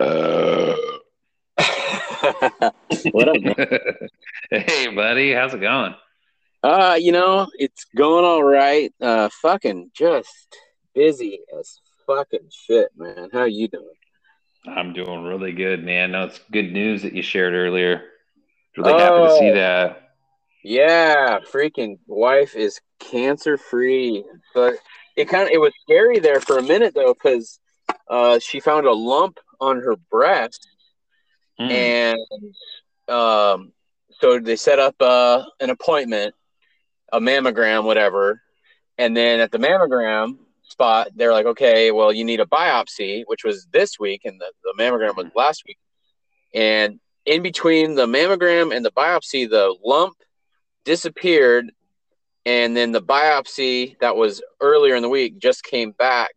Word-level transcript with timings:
Uh, 0.00 0.74
what 3.12 3.28
up, 3.28 3.40
man? 3.42 3.56
hey, 4.50 4.94
buddy, 4.94 5.34
how's 5.34 5.52
it 5.52 5.60
going? 5.60 5.94
Uh, 6.62 6.96
you 6.98 7.12
know, 7.12 7.46
it's 7.58 7.84
going 7.94 8.24
all 8.24 8.42
right. 8.42 8.94
Uh, 9.00 9.28
fucking 9.42 9.90
just 9.94 10.56
busy 10.94 11.40
as 11.58 11.80
fucking 12.06 12.48
shit, 12.50 12.88
man. 12.96 13.28
How 13.30 13.44
you 13.44 13.68
doing? 13.68 13.84
I'm 14.66 14.94
doing 14.94 15.22
really 15.24 15.52
good, 15.52 15.84
man. 15.84 16.12
No, 16.12 16.24
it's 16.24 16.40
good 16.50 16.72
news 16.72 17.02
that 17.02 17.12
you 17.12 17.20
shared 17.22 17.52
earlier. 17.52 18.02
Really 18.78 18.92
happy 18.94 19.16
to 19.16 19.36
see 19.38 19.50
Oh, 19.50 19.54
that. 19.54 20.10
Yeah, 20.64 21.40
freaking 21.40 21.98
wife 22.06 22.56
is 22.56 22.80
cancer 23.00 23.58
free. 23.58 24.24
But 24.54 24.74
it 25.16 25.28
kind 25.28 25.42
of 25.42 25.50
it 25.50 25.60
was 25.60 25.72
scary 25.82 26.20
there 26.20 26.40
for 26.40 26.56
a 26.56 26.62
minute 26.62 26.94
though, 26.94 27.12
because 27.12 27.59
uh, 28.10 28.38
she 28.38 28.60
found 28.60 28.86
a 28.86 28.92
lump 28.92 29.38
on 29.60 29.76
her 29.80 29.96
breast, 30.10 30.66
Hmm. 31.58 31.70
and 31.70 32.18
um, 33.08 33.72
so 34.20 34.38
they 34.38 34.56
set 34.56 34.78
up 34.78 34.94
uh, 35.00 35.44
an 35.60 35.70
appointment, 35.70 36.34
a 37.12 37.20
mammogram, 37.20 37.84
whatever, 37.84 38.40
and 38.98 39.16
then 39.16 39.40
at 39.40 39.50
the 39.52 39.58
mammogram 39.58 40.38
spot, 40.62 41.08
they're 41.16 41.32
like, 41.32 41.46
okay, 41.46 41.90
well, 41.90 42.12
you 42.12 42.24
need 42.24 42.40
a 42.40 42.46
biopsy, 42.46 43.24
which 43.26 43.44
was 43.44 43.66
this 43.72 43.98
week, 43.98 44.22
and 44.24 44.40
the, 44.40 44.52
the 44.64 44.74
mammogram 44.82 45.16
was 45.16 45.26
last 45.34 45.64
week, 45.66 45.78
and 46.54 46.98
in 47.26 47.42
between 47.42 47.94
the 47.94 48.06
mammogram 48.06 48.74
and 48.74 48.84
the 48.84 48.92
biopsy, 48.92 49.48
the 49.48 49.74
lump 49.84 50.16
disappeared, 50.84 51.70
and 52.46 52.74
then 52.74 52.92
the 52.92 53.02
biopsy 53.02 53.98
that 54.00 54.16
was 54.16 54.42
earlier 54.60 54.94
in 54.94 55.02
the 55.02 55.08
week 55.08 55.38
just 55.38 55.62
came 55.62 55.90
back 55.92 56.30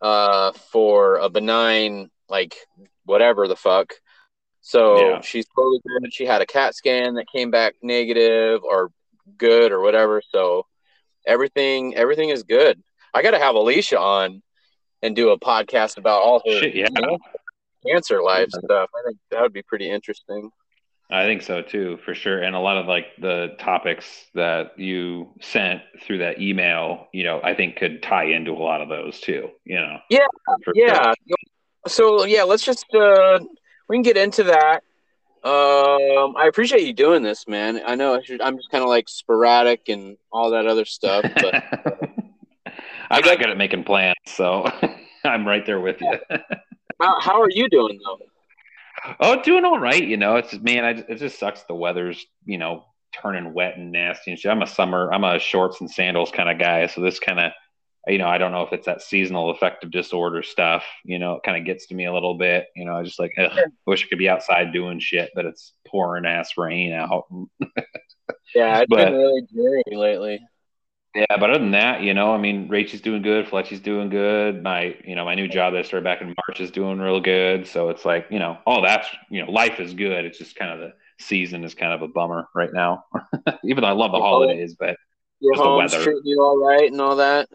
uh, 0.00 0.52
for 0.52 1.16
a 1.16 1.28
benign, 1.28 2.10
like 2.28 2.54
whatever 3.04 3.48
the 3.48 3.56
fuck. 3.56 3.92
So 4.60 4.98
Yeah. 5.00 5.20
she's 5.22 5.46
totally 5.56 5.80
good. 5.86 6.12
She 6.12 6.26
had 6.26 6.42
a 6.42 6.46
CAT 6.46 6.74
scan 6.74 7.14
that 7.14 7.26
came 7.34 7.50
back 7.50 7.74
negative 7.82 8.62
or 8.62 8.90
good 9.36 9.72
or 9.72 9.80
whatever. 9.80 10.22
So 10.30 10.66
everything 11.26 11.94
everything 11.96 12.28
is 12.30 12.42
good. 12.42 12.82
I 13.14 13.22
got 13.22 13.32
to 13.32 13.38
have 13.38 13.54
Alicia 13.54 13.98
on 13.98 14.42
and 15.02 15.16
do 15.16 15.30
a 15.30 15.38
podcast 15.40 15.96
about 15.98 16.22
all 16.22 16.42
her 16.46 16.60
Shit, 16.60 16.74
yeah. 16.74 16.88
cancer 17.86 18.22
life 18.22 18.50
stuff. 18.50 18.90
I 18.94 19.02
think 19.06 19.18
that 19.30 19.40
would 19.42 19.52
be 19.52 19.62
pretty 19.62 19.90
interesting. 19.90 20.50
I 21.12 21.24
think 21.24 21.42
so 21.42 21.60
too, 21.62 21.98
for 22.04 22.14
sure. 22.14 22.40
And 22.40 22.54
a 22.54 22.60
lot 22.60 22.76
of 22.76 22.86
like 22.86 23.06
the 23.18 23.56
topics 23.58 24.26
that 24.34 24.78
you 24.78 25.28
sent 25.40 25.82
through 26.02 26.18
that 26.18 26.40
email, 26.40 27.08
you 27.12 27.24
know, 27.24 27.40
I 27.42 27.54
think 27.54 27.76
could 27.76 28.02
tie 28.02 28.24
into 28.24 28.52
a 28.52 28.62
lot 28.62 28.80
of 28.80 28.88
those 28.88 29.20
too, 29.20 29.50
you 29.64 29.76
know. 29.76 29.98
Yeah, 30.08 30.26
for 30.64 30.72
sure. 30.74 30.86
Yeah. 30.86 31.12
So 31.88 32.24
yeah, 32.24 32.44
let's 32.44 32.64
just 32.64 32.86
uh 32.94 33.40
we 33.88 33.96
can 33.96 34.02
get 34.02 34.16
into 34.16 34.44
that. 34.44 34.84
Um 35.42 36.36
I 36.36 36.46
appreciate 36.48 36.82
you 36.82 36.92
doing 36.92 37.22
this, 37.22 37.48
man. 37.48 37.80
I 37.84 37.96
know 37.96 38.14
I 38.14 38.22
should, 38.22 38.40
I'm 38.40 38.56
just 38.56 38.70
kind 38.70 38.84
of 38.84 38.88
like 38.88 39.08
sporadic 39.08 39.88
and 39.88 40.16
all 40.32 40.50
that 40.50 40.66
other 40.66 40.84
stuff, 40.84 41.24
but 41.34 41.54
I'm 43.10 43.24
not 43.24 43.38
good 43.38 43.50
at 43.50 43.56
making 43.56 43.82
plans, 43.82 44.14
so 44.26 44.64
I'm 45.24 45.44
right 45.46 45.66
there 45.66 45.80
with 45.80 46.00
you. 46.00 46.18
how, 47.00 47.20
how 47.20 47.40
are 47.40 47.50
you 47.50 47.68
doing 47.68 47.98
though? 48.04 48.18
Oh, 49.18 49.40
doing 49.42 49.64
all 49.64 49.78
right. 49.78 50.02
You 50.02 50.16
know, 50.16 50.36
it's 50.36 50.52
man, 50.58 50.84
I, 50.84 50.90
it 50.90 51.16
just 51.18 51.38
sucks. 51.38 51.62
The 51.64 51.74
weather's 51.74 52.24
you 52.44 52.58
know 52.58 52.84
turning 53.20 53.52
wet 53.54 53.76
and 53.76 53.90
nasty 53.92 54.30
and 54.30 54.38
shit. 54.38 54.50
I'm 54.50 54.62
a 54.62 54.66
summer, 54.66 55.12
I'm 55.12 55.24
a 55.24 55.38
shorts 55.38 55.80
and 55.80 55.90
sandals 55.90 56.30
kind 56.30 56.48
of 56.48 56.58
guy, 56.58 56.86
so 56.86 57.00
this 57.00 57.18
kind 57.18 57.40
of, 57.40 57.52
you 58.06 58.18
know, 58.18 58.28
I 58.28 58.38
don't 58.38 58.52
know 58.52 58.62
if 58.62 58.72
it's 58.72 58.86
that 58.86 59.02
seasonal 59.02 59.50
affective 59.50 59.90
disorder 59.90 60.42
stuff. 60.42 60.84
You 61.04 61.18
know, 61.18 61.34
it 61.34 61.42
kind 61.42 61.58
of 61.58 61.64
gets 61.66 61.86
to 61.88 61.94
me 61.94 62.06
a 62.06 62.12
little 62.12 62.34
bit. 62.38 62.66
You 62.76 62.84
know, 62.84 62.94
I 62.96 63.02
just 63.02 63.18
like, 63.18 63.32
ugh, 63.36 63.50
wish 63.86 64.04
I 64.04 64.08
could 64.08 64.18
be 64.18 64.28
outside 64.28 64.72
doing 64.72 65.00
shit, 65.00 65.30
but 65.34 65.44
it's 65.44 65.72
pouring 65.86 66.24
ass 66.26 66.56
rain 66.56 66.92
out. 66.92 67.24
Yeah, 68.54 68.78
it's 68.80 68.86
But- 68.88 69.06
been 69.06 69.14
really 69.14 69.42
dreary 69.52 69.82
lately. 69.90 70.40
Yeah, 71.14 71.24
but 71.40 71.50
other 71.50 71.58
than 71.58 71.72
that, 71.72 72.02
you 72.02 72.14
know, 72.14 72.32
I 72.32 72.38
mean, 72.38 72.68
Rachel's 72.68 73.00
doing 73.02 73.22
good, 73.22 73.48
Fletchy's 73.48 73.80
doing 73.80 74.10
good. 74.10 74.62
My, 74.62 74.96
you 75.04 75.16
know, 75.16 75.24
my 75.24 75.34
new 75.34 75.48
job 75.48 75.72
that 75.72 75.80
I 75.80 75.82
started 75.82 76.04
back 76.04 76.20
in 76.20 76.28
March 76.28 76.60
is 76.60 76.70
doing 76.70 77.00
real 77.00 77.20
good. 77.20 77.66
So 77.66 77.88
it's 77.88 78.04
like, 78.04 78.26
you 78.30 78.38
know, 78.38 78.58
all 78.64 78.80
that's, 78.82 79.08
you 79.28 79.44
know, 79.44 79.50
life 79.50 79.80
is 79.80 79.92
good. 79.92 80.24
It's 80.24 80.38
just 80.38 80.54
kind 80.54 80.70
of 80.70 80.78
the 80.78 80.92
season 81.18 81.64
is 81.64 81.74
kind 81.74 81.92
of 81.92 82.02
a 82.02 82.08
bummer 82.08 82.48
right 82.54 82.72
now. 82.72 83.06
Even 83.64 83.82
though 83.82 83.88
I 83.88 83.92
love 83.92 84.12
the 84.12 84.18
holidays, 84.20 84.76
but 84.78 84.96
Your 85.40 85.56
the 85.56 85.62
home's 85.62 85.92
weather. 85.92 86.04
treating 86.04 86.22
you 86.26 86.40
all 86.42 86.58
right 86.64 86.90
and 86.90 87.00
all 87.00 87.16
that. 87.16 87.48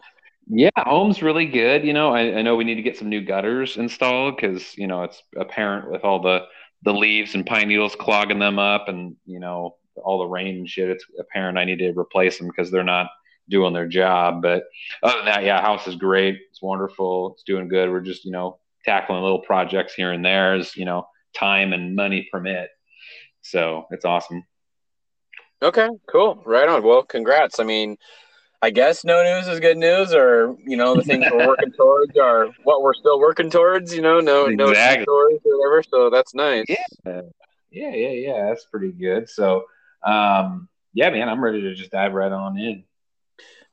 yeah, 0.48 0.68
home's 0.76 1.22
really 1.22 1.46
good. 1.46 1.82
You 1.84 1.94
know, 1.94 2.14
I, 2.14 2.38
I 2.38 2.42
know 2.42 2.56
we 2.56 2.64
need 2.64 2.74
to 2.76 2.82
get 2.82 2.98
some 2.98 3.08
new 3.08 3.22
gutters 3.22 3.78
installed 3.78 4.36
because, 4.36 4.76
you 4.76 4.86
know, 4.86 5.02
it's 5.04 5.22
apparent 5.36 5.90
with 5.90 6.04
all 6.04 6.20
the 6.20 6.44
the 6.82 6.92
leaves 6.92 7.34
and 7.34 7.46
pine 7.46 7.68
needles 7.68 7.96
clogging 7.96 8.38
them 8.38 8.58
up 8.58 8.88
and, 8.88 9.16
you 9.24 9.40
know, 9.40 9.76
all 9.96 10.18
the 10.18 10.26
rain 10.26 10.56
and 10.56 10.68
shit. 10.68 10.90
It's 10.90 11.06
apparent 11.18 11.56
I 11.58 11.64
need 11.64 11.78
to 11.78 11.92
replace 11.98 12.36
them 12.38 12.48
because 12.48 12.70
they're 12.70 12.84
not 12.84 13.08
doing 13.48 13.72
their 13.72 13.88
job. 13.88 14.42
But 14.42 14.64
other 15.02 15.18
than 15.18 15.26
that, 15.26 15.44
yeah, 15.44 15.60
house 15.60 15.86
is 15.86 15.96
great. 15.96 16.38
It's 16.50 16.62
wonderful. 16.62 17.32
It's 17.32 17.42
doing 17.44 17.68
good. 17.68 17.90
We're 17.90 18.00
just, 18.00 18.24
you 18.24 18.32
know, 18.32 18.58
tackling 18.84 19.22
little 19.22 19.40
projects 19.40 19.94
here 19.94 20.12
and 20.12 20.24
there 20.24 20.54
as, 20.54 20.76
you 20.76 20.84
know, 20.84 21.06
time 21.34 21.72
and 21.72 21.96
money 21.96 22.28
permit. 22.30 22.70
So 23.42 23.86
it's 23.90 24.04
awesome. 24.04 24.44
Okay, 25.62 25.88
cool. 26.10 26.42
Right 26.44 26.68
on. 26.68 26.82
Well, 26.82 27.02
congrats. 27.02 27.60
I 27.60 27.64
mean, 27.64 27.96
I 28.60 28.70
guess 28.70 29.04
no 29.04 29.22
news 29.22 29.48
is 29.48 29.60
good 29.60 29.78
news, 29.78 30.12
or 30.12 30.56
you 30.66 30.76
know, 30.76 30.94
the 30.96 31.02
things 31.02 31.24
we're 31.30 31.46
working 31.48 31.72
towards 31.72 32.16
are 32.18 32.48
what 32.64 32.82
we're 32.82 32.94
still 32.94 33.18
working 33.18 33.48
towards. 33.48 33.94
You 33.94 34.02
know, 34.02 34.20
no 34.20 34.46
no 34.46 34.72
stories 34.72 35.40
or 35.44 35.58
whatever. 35.58 35.82
So 35.82 36.10
that's 36.10 36.34
nice. 36.34 36.66
Yeah. 36.68 37.22
Yeah, 37.70 37.94
yeah, 37.94 38.10
yeah. 38.10 38.46
That's 38.48 38.64
pretty 38.64 38.92
good. 38.92 39.28
So, 39.28 39.64
um, 40.02 40.68
yeah, 40.94 41.10
man, 41.10 41.28
I'm 41.28 41.44
ready 41.44 41.60
to 41.60 41.74
just 41.74 41.90
dive 41.90 42.14
right 42.14 42.32
on 42.32 42.58
in. 42.58 42.84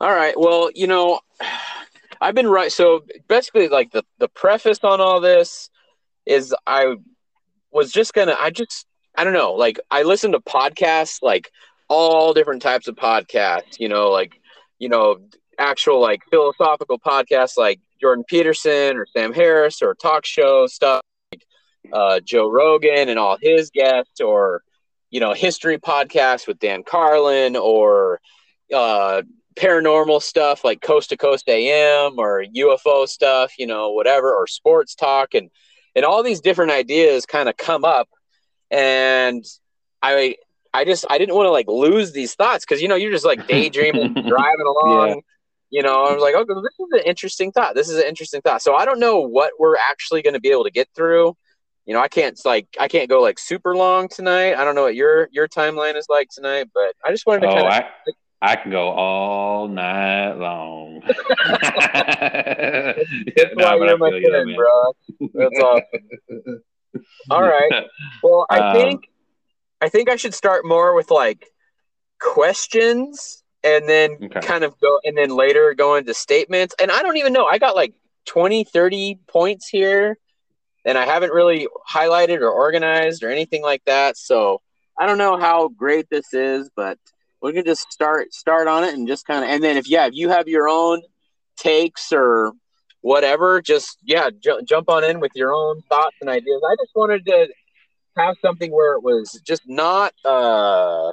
All 0.03 0.11
right. 0.11 0.37
Well, 0.37 0.69
you 0.75 0.85
know, 0.85 1.21
I've 2.19 2.35
been 2.35 2.49
right. 2.49 2.69
So 2.69 3.05
basically, 3.29 3.69
like 3.69 3.93
the 3.93 4.03
the 4.17 4.27
preface 4.27 4.79
on 4.83 4.99
all 4.99 5.21
this 5.21 5.69
is 6.25 6.53
I 6.67 6.95
was 7.71 7.89
just 7.89 8.13
gonna. 8.13 8.35
I 8.37 8.49
just 8.49 8.85
I 9.15 9.23
don't 9.23 9.31
know. 9.31 9.53
Like 9.53 9.79
I 9.89 10.03
listen 10.03 10.33
to 10.33 10.41
podcasts, 10.41 11.21
like 11.21 11.49
all 11.87 12.33
different 12.33 12.61
types 12.61 12.89
of 12.89 12.97
podcasts. 12.97 13.79
You 13.79 13.87
know, 13.87 14.09
like 14.09 14.33
you 14.77 14.89
know, 14.89 15.19
actual 15.57 16.01
like 16.01 16.21
philosophical 16.29 16.99
podcasts, 16.99 17.55
like 17.55 17.79
Jordan 18.01 18.25
Peterson 18.27 18.97
or 18.97 19.05
Sam 19.05 19.31
Harris 19.31 19.81
or 19.81 19.95
talk 19.95 20.25
show 20.25 20.67
stuff, 20.67 21.01
like 21.31 21.45
uh, 21.93 22.19
Joe 22.19 22.51
Rogan 22.51 23.07
and 23.07 23.17
all 23.17 23.37
his 23.41 23.69
guests, 23.69 24.19
or 24.19 24.63
you 25.11 25.21
know, 25.21 25.31
history 25.31 25.77
podcasts 25.77 26.45
with 26.45 26.59
Dan 26.59 26.83
Carlin 26.83 27.55
or 27.55 28.19
uh 28.73 29.21
paranormal 29.55 30.21
stuff 30.21 30.63
like 30.63 30.81
coast 30.81 31.09
to 31.09 31.17
coast 31.17 31.47
am 31.49 32.17
or 32.17 32.43
ufo 32.55 33.07
stuff 33.07 33.53
you 33.57 33.67
know 33.67 33.91
whatever 33.91 34.33
or 34.33 34.47
sports 34.47 34.95
talk. 34.95 35.33
And 35.33 35.49
and 35.95 36.05
all 36.05 36.23
these 36.23 36.41
different 36.41 36.71
ideas 36.71 37.25
kind 37.25 37.47
of 37.47 37.55
come 37.57 37.85
up. 37.85 38.09
And 38.71 39.45
i 40.01 40.35
i 40.73 40.83
just 40.83 41.05
i 41.09 41.17
didn't 41.17 41.35
want 41.35 41.45
to 41.45 41.51
like 41.51 41.67
lose 41.67 42.11
these 42.11 42.33
thoughts 42.35 42.65
because 42.65 42.81
you 42.81 42.87
know 42.87 42.95
you're 42.95 43.11
just 43.11 43.25
like 43.25 43.47
daydreaming 43.47 44.13
driving 44.27 44.65
along 44.67 45.09
Yeah. 45.09 45.15
you 45.69 45.83
know 45.83 46.03
i 46.05 46.11
was 46.11 46.21
like 46.21 46.35
okay 46.35 46.53
this 46.55 46.79
is 46.79 46.87
an 47.01 47.07
interesting 47.07 47.51
thought. 47.51 47.75
This 47.75 47.89
is 47.89 47.97
an 47.97 48.05
interesting 48.07 48.41
thought. 48.41 48.61
So 48.61 48.75
i 48.75 48.83
don't 48.85 48.99
know 48.99 49.19
what 49.21 49.51
we're 49.59 49.77
actually 49.77 50.21
going 50.23 50.33
to 50.33 50.41
be 50.41 50.49
able 50.49 50.63
to 50.65 50.71
get 50.71 50.89
through. 50.95 51.35
You 51.85 51.93
know 51.93 52.01
i 52.01 52.07
can't 52.07 52.39
like 52.45 52.67
i 52.79 52.87
can't 52.87 53.09
go 53.09 53.21
like 53.21 53.37
super 53.37 53.75
long 53.75 54.07
tonight. 54.09 54.55
I 54.55 54.63
don't 54.65 54.73
know 54.75 54.83
what 54.83 54.95
your 54.95 55.29
your 55.31 55.47
timeline 55.47 55.95
is 55.95 56.07
like 56.09 56.29
tonight 56.33 56.69
but 56.73 56.95
i 57.05 57.11
just 57.11 57.25
wanted 57.27 57.41
to 57.41 57.47
Oh, 57.49 57.53
kind 57.55 57.67
of 57.67 57.73
I, 57.73 58.11
I 58.43 58.57
can 58.57 58.71
go 58.71 58.89
all 58.89 59.69
night 59.69 60.33
long. 60.33 61.01
That's 61.45 63.05
No, 63.55 63.65
why 63.65 63.75
you're 63.87 63.97
my 63.97 64.09
feel 64.09 64.19
you, 64.49 64.55
bro. 64.55 64.93
That's 65.33 65.59
awesome. 65.59 65.83
All 67.31 67.41
right. 67.41 67.85
Well, 68.21 68.45
I 68.49 68.59
Um, 68.59 68.73
think 68.75 69.09
I 69.81 69.87
think 69.87 70.09
I 70.09 70.17
should 70.17 70.33
start 70.33 70.65
more 70.65 70.93
with 70.93 71.09
like 71.09 71.47
questions 72.19 73.43
and 73.63 73.87
then 73.87 74.17
Okay. 74.23 74.41
kind 74.41 74.65
of 74.65 74.77
go 74.81 74.99
and 75.05 75.17
then 75.17 75.29
later 75.29 75.73
go 75.73 75.95
into 75.95 76.13
statements. 76.13 76.75
And 76.81 76.91
I 76.91 77.01
don't 77.01 77.15
even 77.17 77.31
know. 77.31 77.45
I 77.45 77.59
got 77.59 77.75
like 77.75 77.93
20, 78.25 78.65
30 78.65 79.19
points 79.27 79.69
here 79.69 80.17
and 80.85 80.97
I 80.97 81.05
haven't 81.05 81.31
really 81.31 81.67
highlighted 81.89 82.41
or 82.41 82.49
organized 82.49 83.23
or 83.23 83.29
anything 83.29 83.61
like 83.61 83.83
that. 83.85 84.17
So 84.17 84.61
I 84.99 85.05
don't 85.05 85.17
know 85.17 85.37
how 85.37 85.69
great 85.69 86.09
this 86.09 86.33
is, 86.33 86.69
but 86.75 86.97
we 87.43 87.53
can 87.53 87.65
just 87.65 87.91
start 87.91 88.33
start 88.33 88.67
on 88.67 88.83
it 88.83 88.93
and 88.95 89.07
just 89.07 89.27
kind 89.27 89.43
of 89.43 89.49
and 89.51 89.63
then 89.63 89.77
if 89.77 89.87
yeah, 89.87 90.07
if 90.07 90.13
you 90.15 90.29
have 90.29 90.47
your 90.47 90.67
own 90.69 91.01
takes 91.57 92.11
or 92.11 92.53
whatever, 93.01 93.61
just 93.61 93.97
yeah, 94.03 94.29
ju- 94.41 94.61
jump 94.65 94.89
on 94.89 95.03
in 95.03 95.19
with 95.19 95.31
your 95.35 95.53
own 95.53 95.81
thoughts 95.89 96.15
and 96.21 96.29
ideas. 96.29 96.61
I 96.65 96.75
just 96.81 96.91
wanted 96.95 97.25
to 97.25 97.47
have 98.17 98.35
something 98.41 98.71
where 98.71 98.95
it 98.95 99.03
was 99.03 99.39
just 99.45 99.63
not 99.67 100.13
uh 100.25 101.11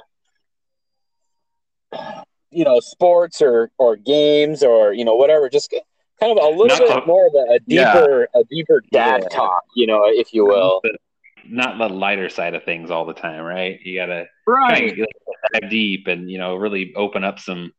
you 2.51 2.63
know 2.63 2.79
sports 2.79 3.41
or 3.41 3.69
or 3.77 3.95
games 3.95 4.63
or 4.63 4.93
you 4.93 5.03
know 5.05 5.15
whatever 5.15 5.49
just 5.49 5.73
kind 6.19 6.37
of 6.37 6.43
a 6.43 6.47
little 6.47 6.67
Not 6.67 6.79
bit 6.79 6.87
the- 6.89 7.05
more 7.05 7.27
of 7.27 7.33
a, 7.33 7.53
a 7.55 7.59
Yeah. 7.67 7.93
deeper, 7.93 8.27
a 8.35 8.43
deeper 8.49 8.83
dad 8.91 9.23
Yeah. 9.23 9.29
talk, 9.29 9.63
you 9.75 9.87
know, 9.87 10.03
if 10.05 10.33
you 10.33 10.45
will. 10.45 10.81
Not 11.47 11.77
the 11.77 11.93
lighter 11.93 12.29
side 12.29 12.55
of 12.55 12.63
things 12.63 12.91
all 12.91 13.05
the 13.05 13.13
time, 13.13 13.43
right? 13.43 13.79
You 13.83 13.99
gotta 13.99 14.27
kind 14.67 14.89
of 14.89 15.07
dive 15.53 15.69
deep 15.69 16.07
and 16.07 16.29
you 16.29 16.37
know 16.37 16.55
really 16.55 16.93
open 16.95 17.23
up 17.23 17.39
some 17.39 17.71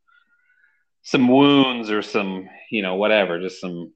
some 1.03 1.29
wounds 1.29 1.91
or 1.91 2.03
some 2.03 2.49
you 2.71 2.83
know 2.83 2.95
whatever, 2.97 3.41
just 3.41 3.61
some 3.61 3.93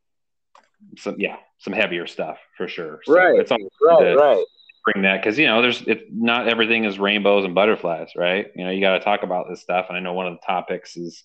some 0.99 1.17
yeah 1.19 1.37
some 1.59 1.73
heavier 1.73 2.07
stuff 2.07 2.39
for 2.57 2.69
sure. 2.69 3.01
So 3.05 3.13
Right. 3.13 3.39
It's 3.41 3.51
all 3.53 3.59
Right, 3.81 4.15
right. 4.15 4.45
bring 4.85 5.03
that 5.03 5.21
because 5.23 5.39
you 5.39 5.47
know 5.47 5.63
there's 5.63 5.83
it, 5.83 6.07
not 6.13 6.49
everything 6.49 6.85
is 6.85 6.99
rainbows 6.99 7.45
and 7.45 7.55
butterflies, 7.55 8.11
right? 8.17 8.47
You 8.55 8.65
know 8.65 8.71
you 8.71 8.81
got 8.81 8.99
to 8.99 9.05
talk 9.05 9.23
about 9.23 9.47
this 9.49 9.63
stuff, 9.63 9.87
and 9.89 9.97
I 9.97 10.01
know 10.01 10.13
one 10.13 10.27
of 10.27 10.35
the 10.35 10.47
topics 10.47 10.97
is 10.97 11.23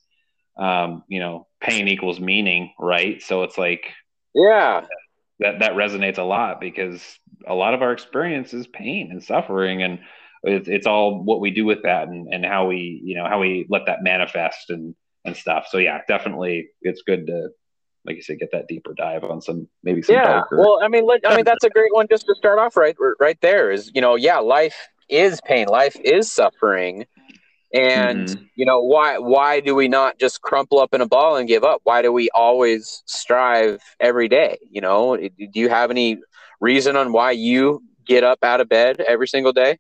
um, 0.58 1.04
you 1.08 1.20
know 1.20 1.48
pain 1.60 1.88
equals 1.88 2.20
meaning, 2.20 2.74
right? 2.80 3.22
So 3.22 3.44
it's 3.44 3.58
like 3.58 3.92
Yeah. 4.34 4.82
that 5.40 5.60
that 5.60 5.74
resonates 5.74 6.18
a 6.18 6.24
lot 6.24 6.60
because 6.62 7.02
a 7.48 7.54
lot 7.54 7.74
of 7.74 7.82
our 7.82 7.92
experience 7.92 8.54
is 8.54 8.68
pain 8.68 9.10
and 9.12 9.24
suffering 9.24 9.84
and 9.84 10.00
it's, 10.44 10.68
it's 10.68 10.88
all 10.88 11.24
what 11.24 11.40
we 11.40 11.52
do 11.52 11.66
with 11.66 11.84
that 11.84 12.08
and, 12.08 12.28
and 12.34 12.46
how 12.46 12.68
we 12.68 13.02
you 13.04 13.16
know 13.16 13.28
how 13.28 13.40
we 13.40 13.66
let 13.70 13.86
that 13.86 14.04
manifest 14.04 14.70
and 14.70 14.96
and 15.26 15.36
stuff. 15.36 15.68
So 15.70 15.78
yeah 15.78 16.00
definitely 16.08 16.70
it's 16.82 17.04
good 17.06 17.28
to 17.28 17.50
like 18.06 18.16
you 18.16 18.22
said 18.24 18.40
get 18.40 18.50
that 18.52 18.68
deeper 18.68 18.94
dive 18.98 19.24
on 19.24 19.42
some 19.42 19.68
maybe 19.84 20.02
some 20.02 20.16
yeah 20.16 20.24
darker 20.24 20.58
well 20.58 20.80
i 20.82 20.88
mean 20.88 21.06
let, 21.06 21.22
i 21.28 21.36
mean 21.36 21.46
that's 21.46 21.64
a 21.64 21.70
great 21.70 21.94
one 21.94 22.08
just 22.10 22.26
to 22.26 22.34
start 22.34 22.58
off 22.58 22.76
right 22.76 22.96
right 23.20 23.38
there 23.42 23.70
is 23.72 23.92
you 23.94 24.02
know 24.02 24.16
yeah 24.16 24.40
life 24.40 24.88
is 25.12 25.40
pain 25.42 25.68
life 25.68 25.98
is 26.04 26.32
suffering. 26.32 27.06
And 27.74 28.28
Mhm. 28.28 28.50
you 28.56 28.66
know 28.66 28.82
why 28.82 29.18
why 29.18 29.60
do 29.62 29.76
we 29.76 29.88
not 29.88 30.20
just 30.20 30.42
crumple 30.42 30.80
up 30.80 30.94
in 30.94 31.00
a 31.02 31.06
ball 31.08 31.38
and 31.38 31.48
give 31.48 31.64
up? 31.64 31.82
Why 31.84 32.02
do 32.02 32.12
we 32.12 32.30
always 32.34 33.02
strive 33.06 33.82
every 34.00 34.28
day 34.28 34.58
you 34.70 34.82
know? 34.82 35.16
Do 35.16 35.60
you 35.60 35.70
have 35.70 35.92
any 35.92 36.18
reason 36.62 36.96
on 36.96 37.12
why 37.12 37.32
you 37.32 37.84
get 38.06 38.24
up 38.24 38.40
out 38.44 38.62
of 38.62 38.70
bed 38.70 39.02
every 39.02 39.28
single 39.28 39.52
day? 39.52 39.78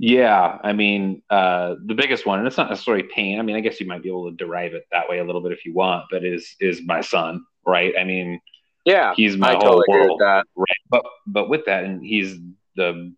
Yeah 0.00 0.58
i 0.62 0.72
mean 0.72 1.22
uh 1.28 1.74
the 1.86 1.94
biggest 1.94 2.24
one 2.24 2.38
and 2.38 2.46
it's 2.46 2.56
not 2.56 2.70
necessarily 2.70 3.02
pain. 3.02 3.40
I 3.40 3.42
mean 3.42 3.56
i 3.56 3.60
guess 3.60 3.80
you 3.80 3.86
might 3.86 4.02
be 4.02 4.08
able 4.08 4.30
to 4.30 4.36
derive 4.36 4.74
it 4.74 4.84
that 4.92 5.08
way 5.08 5.18
a 5.18 5.24
little 5.24 5.40
bit 5.40 5.50
if 5.52 5.64
you 5.64 5.74
want 5.74 6.04
but 6.10 6.24
is 6.24 6.54
is 6.60 6.82
my 6.84 7.00
son 7.00 7.44
right? 7.66 7.92
I 7.98 8.04
mean 8.04 8.40
yeah 8.84 9.12
he's 9.16 9.36
my 9.36 9.50
i 9.50 9.52
whole 9.54 9.82
totally 9.82 9.84
world 9.88 10.20
right? 10.20 10.80
But 10.88 11.04
but 11.26 11.48
with 11.48 11.64
that 11.66 11.84
and 11.84 12.04
he's 12.04 12.38
the 12.76 13.12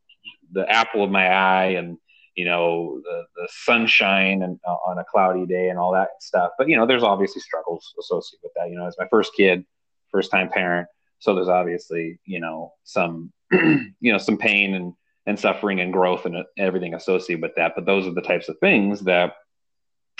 the 0.52 0.69
apple 0.70 1.05
of 1.05 1.11
my 1.11 1.28
eye 1.28 1.72
and 1.78 1.99
you 2.34 2.46
know 2.46 3.00
the 3.05 3.25
the 3.37 3.49
sunshine 3.50 4.43
and 4.43 4.58
uh, 4.67 4.72
on 4.87 4.99
a 4.99 5.05
cloudy 5.05 5.44
day 5.44 5.69
and 5.69 5.78
all 5.78 5.93
that 5.93 6.08
stuff. 6.20 6.52
But 6.56 6.69
you 6.69 6.76
know 6.76 6.87
there's 6.87 7.02
obviously 7.02 7.43
struggles 7.43 7.93
associated 7.99 8.40
with 8.43 8.52
that. 8.56 8.70
You 8.70 8.76
know 8.76 8.87
as 8.87 8.96
my 8.99 9.06
first 9.08 9.34
kid 9.34 9.67
first 10.11 10.31
time 10.31 10.49
parent 10.49 10.88
so 11.20 11.34
there's 11.34 11.49
obviously 11.49 12.19
you 12.25 12.40
know 12.40 12.72
some 12.82 13.32
you 13.52 14.12
know 14.12 14.19
some 14.19 14.37
pain 14.37 14.75
and 14.75 14.94
and 15.26 15.38
suffering 15.38 15.81
and 15.81 15.93
growth 15.93 16.26
and 16.26 16.44
everything 16.58 16.94
associated 16.94 17.43
with 17.43 17.55
that 17.56 17.75
but 17.76 17.87
those 17.87 18.06
are 18.06 18.14
the 18.14 18.22
types 18.22 18.49
of 18.49 18.58
things 18.58 19.00
that 19.00 19.34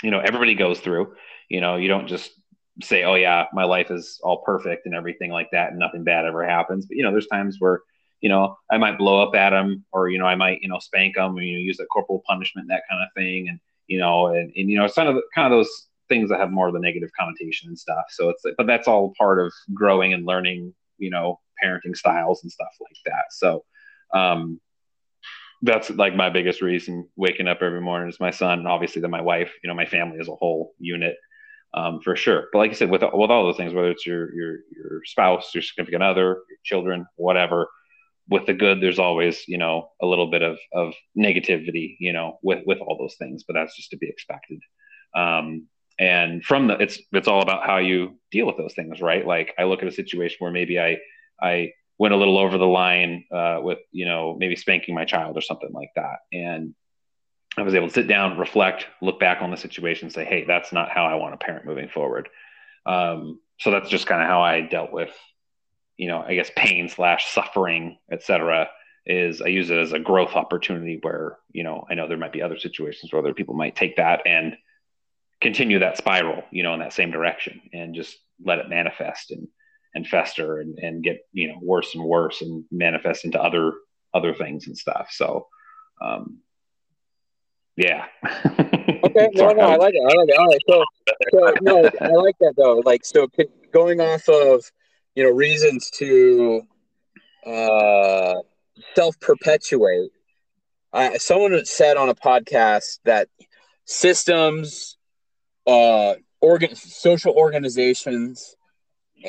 you 0.01 0.11
know 0.11 0.19
everybody 0.19 0.55
goes 0.55 0.79
through 0.79 1.13
you 1.49 1.59
know 1.59 1.75
you 1.75 1.87
don't 1.87 2.07
just 2.07 2.31
say 2.81 3.03
oh 3.03 3.15
yeah 3.15 3.45
my 3.53 3.65
life 3.65 3.91
is 3.91 4.19
all 4.23 4.41
perfect 4.43 4.85
and 4.85 4.95
everything 4.95 5.31
like 5.31 5.49
that 5.51 5.71
and 5.71 5.79
nothing 5.79 6.03
bad 6.03 6.25
ever 6.25 6.47
happens 6.47 6.85
but 6.85 6.95
you 6.95 7.03
know 7.03 7.11
there's 7.11 7.27
times 7.27 7.57
where 7.59 7.81
you 8.21 8.29
know 8.29 8.57
i 8.71 8.77
might 8.77 8.97
blow 8.97 9.21
up 9.21 9.35
at 9.35 9.53
him 9.53 9.83
or 9.91 10.09
you 10.09 10.17
know 10.17 10.25
i 10.25 10.35
might 10.35 10.61
you 10.61 10.69
know 10.69 10.79
spank 10.79 11.17
him 11.17 11.35
or 11.35 11.41
you 11.41 11.53
know 11.53 11.59
use 11.59 11.77
that 11.77 11.87
corporal 11.91 12.23
punishment 12.25 12.67
that 12.69 12.83
kind 12.89 13.01
of 13.03 13.09
thing 13.15 13.49
and 13.49 13.59
you 13.87 13.99
know 13.99 14.27
and, 14.27 14.51
and 14.55 14.69
you 14.69 14.77
know 14.77 14.85
it's 14.85 14.95
kind 14.95 15.09
of 15.09 15.21
kind 15.35 15.51
of 15.51 15.57
those 15.57 15.87
things 16.07 16.29
that 16.29 16.39
have 16.39 16.51
more 16.51 16.67
of 16.67 16.73
the 16.73 16.79
negative 16.79 17.09
connotation 17.17 17.69
and 17.69 17.77
stuff 17.77 18.05
so 18.09 18.29
it's 18.29 18.43
but 18.57 18.67
that's 18.67 18.87
all 18.87 19.13
part 19.17 19.39
of 19.39 19.51
growing 19.73 20.13
and 20.13 20.25
learning 20.25 20.73
you 21.01 21.09
know 21.09 21.39
parenting 21.63 21.95
styles 21.95 22.43
and 22.43 22.51
stuff 22.51 22.73
like 22.79 22.97
that. 23.05 23.25
So 23.31 23.63
um 24.13 24.59
that's 25.63 25.89
like 25.91 26.15
my 26.15 26.29
biggest 26.29 26.61
reason 26.61 27.07
waking 27.15 27.47
up 27.47 27.61
every 27.61 27.81
morning 27.81 28.09
is 28.09 28.19
my 28.19 28.31
son 28.31 28.59
and 28.59 28.67
obviously 28.67 29.01
then 29.01 29.11
my 29.11 29.21
wife 29.21 29.51
you 29.63 29.67
know 29.67 29.75
my 29.75 29.85
family 29.85 30.17
as 30.19 30.27
a 30.27 30.35
whole 30.35 30.73
unit 30.79 31.15
um, 31.73 32.01
for 32.01 32.17
sure. 32.17 32.49
But 32.51 32.59
like 32.59 32.71
i 32.71 32.73
said 32.73 32.89
with, 32.89 33.01
with 33.01 33.31
all 33.31 33.45
those 33.45 33.57
things 33.57 33.73
whether 33.73 33.91
it's 33.91 34.05
your 34.05 34.33
your 34.33 34.59
your 34.75 35.01
spouse 35.05 35.53
your 35.53 35.61
significant 35.61 36.03
other 36.03 36.41
your 36.49 36.59
children 36.63 37.05
whatever 37.15 37.69
with 38.29 38.45
the 38.45 38.53
good 38.53 38.81
there's 38.81 38.99
always 38.99 39.47
you 39.47 39.57
know 39.57 39.89
a 40.01 40.05
little 40.05 40.29
bit 40.29 40.41
of 40.41 40.57
of 40.73 40.93
negativity 41.17 41.95
you 41.99 42.13
know 42.13 42.39
with 42.41 42.59
with 42.65 42.79
all 42.79 42.97
those 42.97 43.15
things 43.17 43.43
but 43.47 43.53
that's 43.53 43.75
just 43.75 43.91
to 43.91 43.97
be 43.97 44.09
expected. 44.09 44.59
Um, 45.15 45.67
and 46.01 46.43
from 46.43 46.67
the 46.67 46.73
it's 46.79 46.99
it's 47.13 47.27
all 47.27 47.41
about 47.41 47.65
how 47.65 47.77
you 47.77 48.17
deal 48.31 48.47
with 48.47 48.57
those 48.57 48.73
things 48.73 48.99
right? 48.99 49.25
Like 49.25 49.53
i 49.57 49.63
look 49.63 49.81
at 49.81 49.87
a 49.87 49.91
situation 49.93 50.37
where 50.39 50.51
maybe 50.51 50.79
i 50.79 50.97
i 51.41 51.71
went 51.97 52.13
a 52.13 52.17
little 52.17 52.39
over 52.39 52.57
the 52.57 52.65
line 52.65 53.23
uh, 53.31 53.59
with 53.61 53.77
you 53.91 54.05
know 54.05 54.35
maybe 54.37 54.55
spanking 54.55 54.95
my 54.95 55.05
child 55.05 55.37
or 55.37 55.41
something 55.41 55.71
like 55.71 55.91
that. 55.95 56.17
And 56.33 56.73
i 57.57 57.61
was 57.61 57.75
able 57.75 57.87
to 57.87 57.93
sit 57.93 58.07
down 58.07 58.37
reflect 58.37 58.87
look 59.01 59.19
back 59.19 59.41
on 59.41 59.51
the 59.51 59.57
situation 59.57 60.09
say 60.09 60.23
hey 60.25 60.45
that's 60.45 60.71
not 60.71 60.89
how 60.89 61.05
i 61.05 61.15
want 61.15 61.39
to 61.39 61.45
parent 61.45 61.65
moving 61.65 61.89
forward. 61.89 62.27
Um, 62.85 63.39
so 63.59 63.69
that's 63.69 63.89
just 63.89 64.07
kind 64.07 64.21
of 64.21 64.27
how 64.27 64.41
i 64.41 64.61
dealt 64.61 64.91
with 64.91 65.13
you 65.97 66.07
know 66.07 66.23
i 66.23 66.33
guess 66.33 66.49
pain 66.55 66.89
slash 66.89 67.25
suffering 67.31 67.97
etc 68.11 68.67
is 69.05 69.41
i 69.41 69.47
use 69.47 69.69
it 69.69 69.77
as 69.77 69.93
a 69.93 69.99
growth 69.99 70.33
opportunity 70.33 70.97
where 71.01 71.37
you 71.51 71.63
know 71.63 71.85
i 71.89 71.93
know 71.93 72.07
there 72.07 72.17
might 72.17 72.33
be 72.33 72.41
other 72.41 72.57
situations 72.57 73.11
where 73.11 73.21
other 73.21 73.35
people 73.35 73.53
might 73.53 73.75
take 73.75 73.97
that 73.97 74.21
and 74.25 74.55
continue 75.41 75.79
that 75.79 75.97
spiral 75.97 76.43
you 76.51 76.63
know 76.63 76.73
in 76.73 76.79
that 76.79 76.93
same 76.93 77.11
direction 77.11 77.59
and 77.73 77.95
just 77.95 78.17
let 78.43 78.59
it 78.59 78.69
manifest 78.69 79.31
and 79.31 79.47
and 79.93 80.07
fester 80.07 80.59
and, 80.59 80.77
and 80.79 81.03
get 81.03 81.19
you 81.33 81.47
know 81.47 81.59
worse 81.61 81.95
and 81.95 82.03
worse 82.03 82.41
and 82.41 82.63
manifest 82.71 83.25
into 83.25 83.41
other 83.41 83.73
other 84.13 84.33
things 84.33 84.67
and 84.67 84.77
stuff. 84.77 85.09
So 85.11 85.47
um 86.01 86.39
yeah. 87.75 88.05
Okay. 89.03 89.29
No 89.33 89.51
no 89.51 89.61
i 89.63 89.75
like 89.77 89.93
it. 89.95 90.01
I 90.01 90.15
like 90.15 90.29
it. 90.29 90.37
All 90.37 90.47
right. 90.47 90.61
So 90.69 90.83
so 91.31 91.53
no 91.61 91.89
i 92.01 92.13
like 92.21 92.37
that 92.39 92.53
though. 92.55 92.81
Like 92.85 93.03
so 93.03 93.27
going 93.73 93.99
off 93.99 94.29
of 94.29 94.63
you 95.15 95.23
know 95.23 95.31
reasons 95.31 95.89
to 95.97 96.61
uh 97.45 98.35
self-perpetuate 98.95 100.11
uh, 100.93 101.17
someone 101.17 101.65
said 101.65 101.97
on 101.97 102.09
a 102.09 102.15
podcast 102.15 102.99
that 103.05 103.27
systems 103.85 104.97
uh 105.71 106.15
organ 106.41 106.75
social 106.75 107.33
organizations 107.33 108.55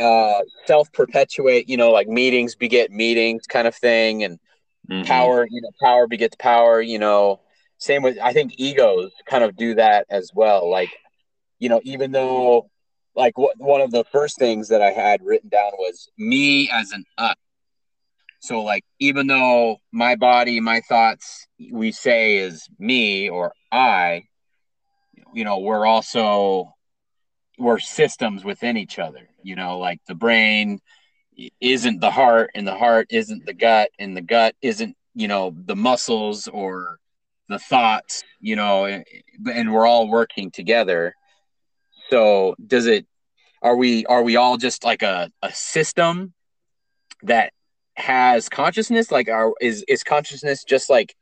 uh 0.01 0.41
self-perpetuate 0.67 1.69
you 1.69 1.77
know 1.77 1.91
like 1.91 2.09
meetings 2.09 2.55
beget 2.55 2.91
meetings 2.91 3.43
kind 3.47 3.67
of 3.69 3.75
thing 3.75 4.23
and 4.25 4.39
Mhm. 4.91 5.07
power 5.07 5.47
you 5.51 5.61
know 5.63 5.71
power 5.83 6.07
begets 6.07 6.37
power 6.37 6.81
you 6.81 6.99
know. 6.99 7.41
Same 7.79 8.03
with 8.03 8.17
i 8.23 8.33
think 8.33 8.53
egos 8.59 9.11
kind 9.27 9.43
of 9.45 9.57
do 9.57 9.75
that 9.75 10.07
as 10.11 10.31
well. 10.35 10.71
Like 10.71 10.91
you 11.59 11.69
know 11.69 11.81
even 11.85 12.13
though 12.13 12.71
like 13.17 13.37
what 13.39 13.57
one 13.59 13.81
of 13.81 13.91
the 13.91 14.05
first 14.13 14.39
things 14.39 14.69
that 14.69 14.83
i 14.83 14.91
had 14.91 15.21
written 15.23 15.49
down 15.49 15.73
was 15.79 16.09
me 16.19 16.71
as 16.71 16.93
an 16.93 17.05
us 17.19 17.37
so 18.41 18.63
like 18.63 18.85
even 18.99 19.27
though 19.27 19.77
my 19.93 20.15
body 20.17 20.61
my 20.61 20.81
thoughts 20.89 21.47
we 21.73 21.93
say 21.93 22.37
is 22.37 22.69
me 22.79 23.29
or 23.29 23.53
i 23.73 24.23
you 25.33 25.45
know 25.45 25.59
we're 25.59 25.87
also 25.87 26.73
we're 27.59 27.79
systems 27.79 28.45
within 28.45 28.77
each 28.77 28.99
other 28.99 29.29
you 29.43 29.57
know 29.57 29.79
like 29.79 30.01
the 30.07 30.15
brain 30.15 30.81
isn't 31.61 32.01
the 32.01 32.11
heart 32.11 32.51
and 32.55 32.67
the 32.67 32.75
heart 32.75 33.07
isn't 33.11 33.47
the 33.47 33.55
gut 33.55 33.91
and 33.99 34.17
the 34.17 34.21
gut 34.21 34.55
isn't 34.63 34.97
you 35.15 35.29
know 35.29 35.55
the 35.65 35.77
muscles 35.77 36.49
or 36.49 36.99
the 37.49 37.59
thoughts 37.59 38.23
you 38.41 38.57
know 38.57 38.85
and, 38.85 39.05
and 39.53 39.73
we're 39.73 39.87
all 39.87 40.09
working 40.09 40.51
together. 40.51 41.15
So 42.11 42.55
does 42.65 42.87
it 42.87 43.07
are 43.63 43.77
we 43.77 44.05
are 44.07 44.23
we 44.23 44.37
all 44.37 44.57
just 44.57 44.85
like 44.85 45.03
a, 45.03 45.31
a 45.43 45.53
system 45.53 46.35
that 47.23 47.53
has 47.95 48.49
consciousness? 48.49 49.11
Like 49.11 49.29
our 49.29 49.55
is 49.61 49.85
is 49.89 50.03
consciousness 50.03 50.65
just 50.65 50.91
like 50.91 51.15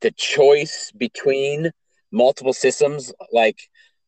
the 0.00 0.10
choice 0.12 0.92
between 0.96 1.70
multiple 2.12 2.52
systems 2.52 3.12
like 3.32 3.58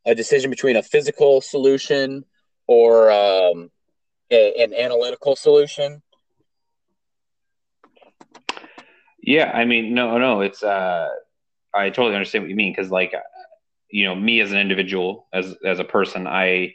a 0.06 0.14
decision 0.14 0.50
between 0.50 0.76
a 0.76 0.82
physical 0.82 1.40
solution 1.40 2.24
or 2.66 3.10
um, 3.10 3.70
a, 4.30 4.62
an 4.62 4.74
analytical 4.74 5.36
solution? 5.36 6.02
Yeah, 9.22 9.50
I 9.52 9.64
mean, 9.64 9.94
no, 9.94 10.16
no, 10.18 10.40
it's 10.40 10.62
uh, 10.62 11.08
I 11.74 11.90
totally 11.90 12.14
understand 12.14 12.44
what 12.44 12.50
you 12.50 12.56
mean 12.56 12.72
because, 12.72 12.90
like, 12.90 13.12
you 13.90 14.04
know, 14.04 14.14
me 14.14 14.40
as 14.40 14.52
an 14.52 14.58
individual, 14.58 15.26
as 15.32 15.54
as 15.64 15.80
a 15.80 15.84
person, 15.84 16.26
I, 16.26 16.74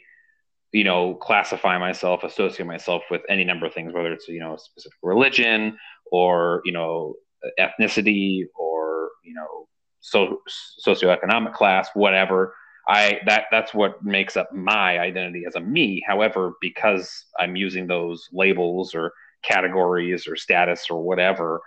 you 0.72 0.84
know, 0.84 1.14
classify 1.14 1.78
myself, 1.78 2.22
associate 2.22 2.66
myself 2.66 3.02
with 3.10 3.22
any 3.28 3.44
number 3.44 3.66
of 3.66 3.74
things, 3.74 3.92
whether 3.92 4.12
it's 4.12 4.28
you 4.28 4.40
know, 4.40 4.54
a 4.54 4.58
specific 4.58 4.98
religion 5.02 5.78
or 6.12 6.60
you 6.64 6.72
know, 6.72 7.14
ethnicity 7.58 8.44
or 8.54 9.10
you 9.24 9.34
know, 9.34 9.66
so 10.04 10.42
socioeconomic 10.86 11.54
class, 11.54 11.88
whatever. 11.94 12.54
I 12.86 13.20
that 13.24 13.46
that's 13.50 13.72
what 13.72 14.04
makes 14.04 14.36
up 14.36 14.52
my 14.52 14.98
identity 14.98 15.44
as 15.46 15.54
a 15.54 15.60
me. 15.60 16.02
However, 16.06 16.52
because 16.60 17.24
I'm 17.38 17.56
using 17.56 17.86
those 17.86 18.28
labels 18.30 18.94
or 18.94 19.12
categories 19.42 20.28
or 20.28 20.36
status 20.36 20.88
or 20.90 21.02
whatever, 21.02 21.62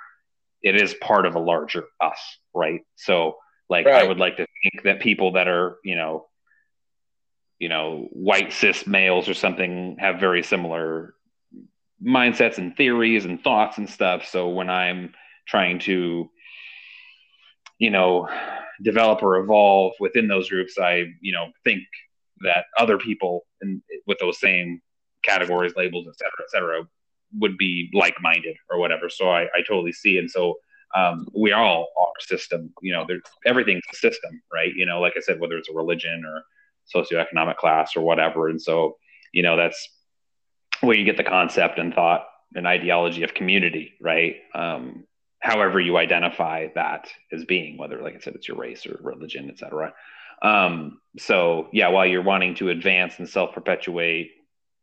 it 0.62 0.80
is 0.80 0.94
part 1.02 1.26
of 1.26 1.34
a 1.34 1.40
larger 1.40 1.86
us, 2.00 2.20
right? 2.54 2.82
So 2.96 3.38
like 3.70 3.88
right. 3.88 4.04
I 4.04 4.08
would 4.08 4.20
like 4.20 4.38
to 4.38 4.46
think 4.64 4.84
that 4.84 5.00
people 5.00 5.32
that 5.32 5.48
are, 5.48 5.78
you 5.84 5.96
know, 5.96 6.28
you 7.58 7.70
know, 7.70 8.08
white 8.12 8.54
cis 8.54 8.86
males 8.86 9.28
or 9.28 9.34
something 9.34 9.98
have 10.00 10.20
very 10.20 10.44
similar 10.44 11.16
mindsets 12.06 12.60
and 12.60 12.78
theories 12.78 13.26
and 13.26 13.44
thoughts 13.44 13.80
and 13.80 13.90
stuff. 13.90 14.28
So 14.28 14.50
when 14.50 14.70
I'm 14.70 15.16
trying 15.48 15.80
to, 15.80 16.30
you 17.80 17.90
know, 17.90 18.28
develop 18.84 19.24
or 19.24 19.38
evolve 19.38 19.94
within 20.00 20.28
those 20.28 20.50
groups, 20.50 20.78
I, 20.80 21.06
you 21.22 21.34
know, 21.34 21.52
think 21.64 21.84
that 22.42 22.66
other 22.78 22.98
people 22.98 23.46
in, 23.62 23.82
with 24.06 24.18
those 24.20 24.40
same 24.40 24.82
categories, 25.24 25.74
labels, 25.76 26.08
et 26.08 26.18
cetera, 26.18 26.42
et 26.42 26.50
cetera, 26.50 26.88
would 27.40 27.58
be 27.58 27.90
like-minded 27.94 28.56
or 28.70 28.80
whatever. 28.80 29.10
So 29.10 29.30
I, 29.30 29.44
I 29.44 29.62
totally 29.68 29.92
see. 29.92 30.18
And 30.18 30.30
so 30.30 30.56
um, 30.96 31.28
we 31.36 31.52
all 31.52 31.90
are 32.00 32.08
system, 32.20 32.72
you 32.82 32.94
know, 32.94 33.04
there's 33.08 33.22
everything's 33.46 33.84
a 33.92 33.96
system, 33.96 34.42
right? 34.54 34.74
You 34.74 34.86
know, 34.86 35.02
like 35.02 35.14
I 35.18 35.20
said, 35.20 35.40
whether 35.40 35.58
it's 35.58 35.70
a 35.70 35.74
religion 35.74 36.24
or 36.26 36.44
socioeconomic 36.96 37.58
class 37.58 37.98
or 37.98 38.02
whatever. 38.02 38.48
And 38.48 38.62
so, 38.62 38.98
you 39.34 39.44
know, 39.44 39.58
that's 39.58 39.90
where 40.82 40.98
you 40.98 41.04
get 41.04 41.18
the 41.18 41.24
concept 41.24 41.80
and 41.80 41.94
thought 41.94 42.26
and 42.56 42.66
ideology 42.66 43.24
of 43.24 43.34
community, 43.34 43.94
right? 44.00 44.38
Um, 44.56 45.06
however 45.48 45.80
you 45.80 45.96
identify 45.98 46.68
that 46.76 47.08
as 47.32 47.46
being, 47.46 47.78
whether, 47.78 48.02
like 48.02 48.16
I 48.16 48.20
said, 48.20 48.36
it's 48.36 48.50
your 48.50 48.58
race 48.58 48.86
or 48.86 49.00
religion, 49.02 49.50
et 49.50 49.58
cetera. 49.58 49.94
Um, 50.42 51.00
so 51.18 51.70
yeah, 51.72 51.88
while 51.88 52.06
you're 52.06 52.22
wanting 52.22 52.56
to 52.56 52.70
advance 52.70 53.18
and 53.18 53.30
self-perpetuate 53.30 54.32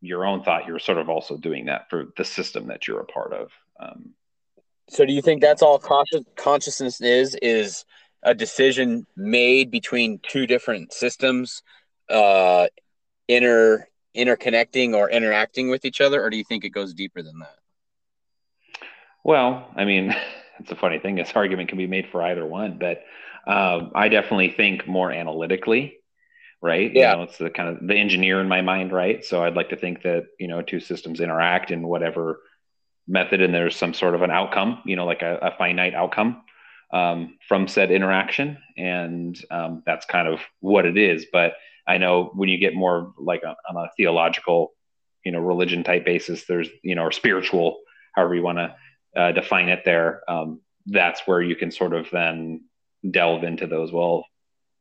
your 0.01 0.25
own 0.25 0.43
thought, 0.43 0.65
you're 0.65 0.79
sort 0.79 0.97
of 0.97 1.07
also 1.07 1.37
doing 1.37 1.65
that 1.65 1.87
for 1.91 2.05
the 2.17 2.25
system 2.25 2.67
that 2.67 2.87
you're 2.87 2.99
a 2.99 3.05
part 3.05 3.31
of. 3.31 3.51
Um, 3.79 4.15
so 4.89 5.05
do 5.05 5.13
you 5.13 5.21
think 5.21 5.39
that's 5.39 5.61
all 5.61 5.77
conscious 5.77 6.23
consciousness 6.35 6.99
is 6.99 7.37
is 7.41 7.85
a 8.23 8.33
decision 8.33 9.05
made 9.15 9.69
between 9.69 10.19
two 10.27 10.45
different 10.47 10.93
systems 10.93 11.63
uh 12.09 12.67
inter 13.27 13.87
interconnecting 14.15 14.93
or 14.93 15.09
interacting 15.09 15.69
with 15.69 15.85
each 15.85 16.01
other 16.01 16.23
or 16.23 16.29
do 16.29 16.37
you 16.37 16.43
think 16.43 16.63
it 16.63 16.69
goes 16.69 16.93
deeper 16.93 17.23
than 17.23 17.39
that 17.39 17.57
well 19.23 19.67
i 19.75 19.83
mean 19.85 20.15
it's 20.59 20.71
a 20.71 20.75
funny 20.75 20.99
thing. 20.99 21.15
This 21.15 21.31
argument 21.35 21.69
can 21.69 21.77
be 21.77 21.87
made 21.87 22.07
for 22.11 22.21
either 22.21 22.45
one 22.45 22.79
but 22.79 23.03
um, 23.47 23.91
i 23.93 24.09
definitely 24.09 24.51
think 24.51 24.87
more 24.87 25.11
analytically 25.11 25.97
right? 26.61 26.91
Yeah. 26.95 27.11
you 27.11 27.17
know, 27.17 27.23
it's 27.23 27.37
the 27.37 27.49
kind 27.51 27.69
of 27.69 27.87
the 27.87 27.95
engineer 27.95 28.39
in 28.39 28.47
my 28.47 28.61
mind 28.61 28.91
right? 28.91 29.23
So 29.23 29.43
i'd 29.43 29.55
like 29.55 29.69
to 29.69 29.75
think 29.75 30.03
that 30.03 30.27
you 30.39 30.47
know 30.47 30.61
two 30.61 30.79
systems 30.79 31.19
interact 31.19 31.71
in 31.71 31.87
whatever 31.87 32.41
method 33.07 33.41
and 33.41 33.53
there's 33.53 33.75
some 33.75 33.93
sort 33.93 34.15
of 34.15 34.23
an 34.23 34.31
outcome 34.31 34.81
you 34.83 34.95
know 34.95 35.05
like 35.05 35.21
a, 35.21 35.37
a 35.41 35.51
finite 35.57 35.93
outcome 35.93 36.41
um, 36.91 37.37
from 37.47 37.67
said 37.67 37.91
interaction. 37.91 38.57
And 38.77 39.39
um, 39.51 39.83
that's 39.85 40.05
kind 40.05 40.27
of 40.27 40.39
what 40.59 40.85
it 40.85 40.97
is. 40.97 41.25
But 41.31 41.53
i 41.87 41.97
know 41.97 42.31
when 42.33 42.49
you 42.49 42.57
get 42.57 42.73
more 42.73 43.13
like 43.17 43.43
a, 43.43 43.55
on 43.69 43.77
a 43.77 43.89
theological 43.95 44.73
you 45.23 45.31
know 45.31 45.39
religion 45.39 45.83
type 45.83 46.05
basis 46.05 46.45
there's 46.45 46.69
you 46.83 46.95
know 46.95 47.03
or 47.03 47.11
spiritual 47.11 47.79
however 48.13 48.35
you 48.35 48.41
want 48.41 48.57
to 48.57 48.75
uh, 49.15 49.31
define 49.31 49.69
it 49.69 49.83
there 49.85 50.21
um, 50.27 50.61
that's 50.87 51.21
where 51.25 51.41
you 51.41 51.55
can 51.55 51.71
sort 51.71 51.93
of 51.93 52.07
then 52.11 52.63
delve 53.09 53.43
into 53.43 53.67
those. 53.67 53.91
Well 53.91 54.25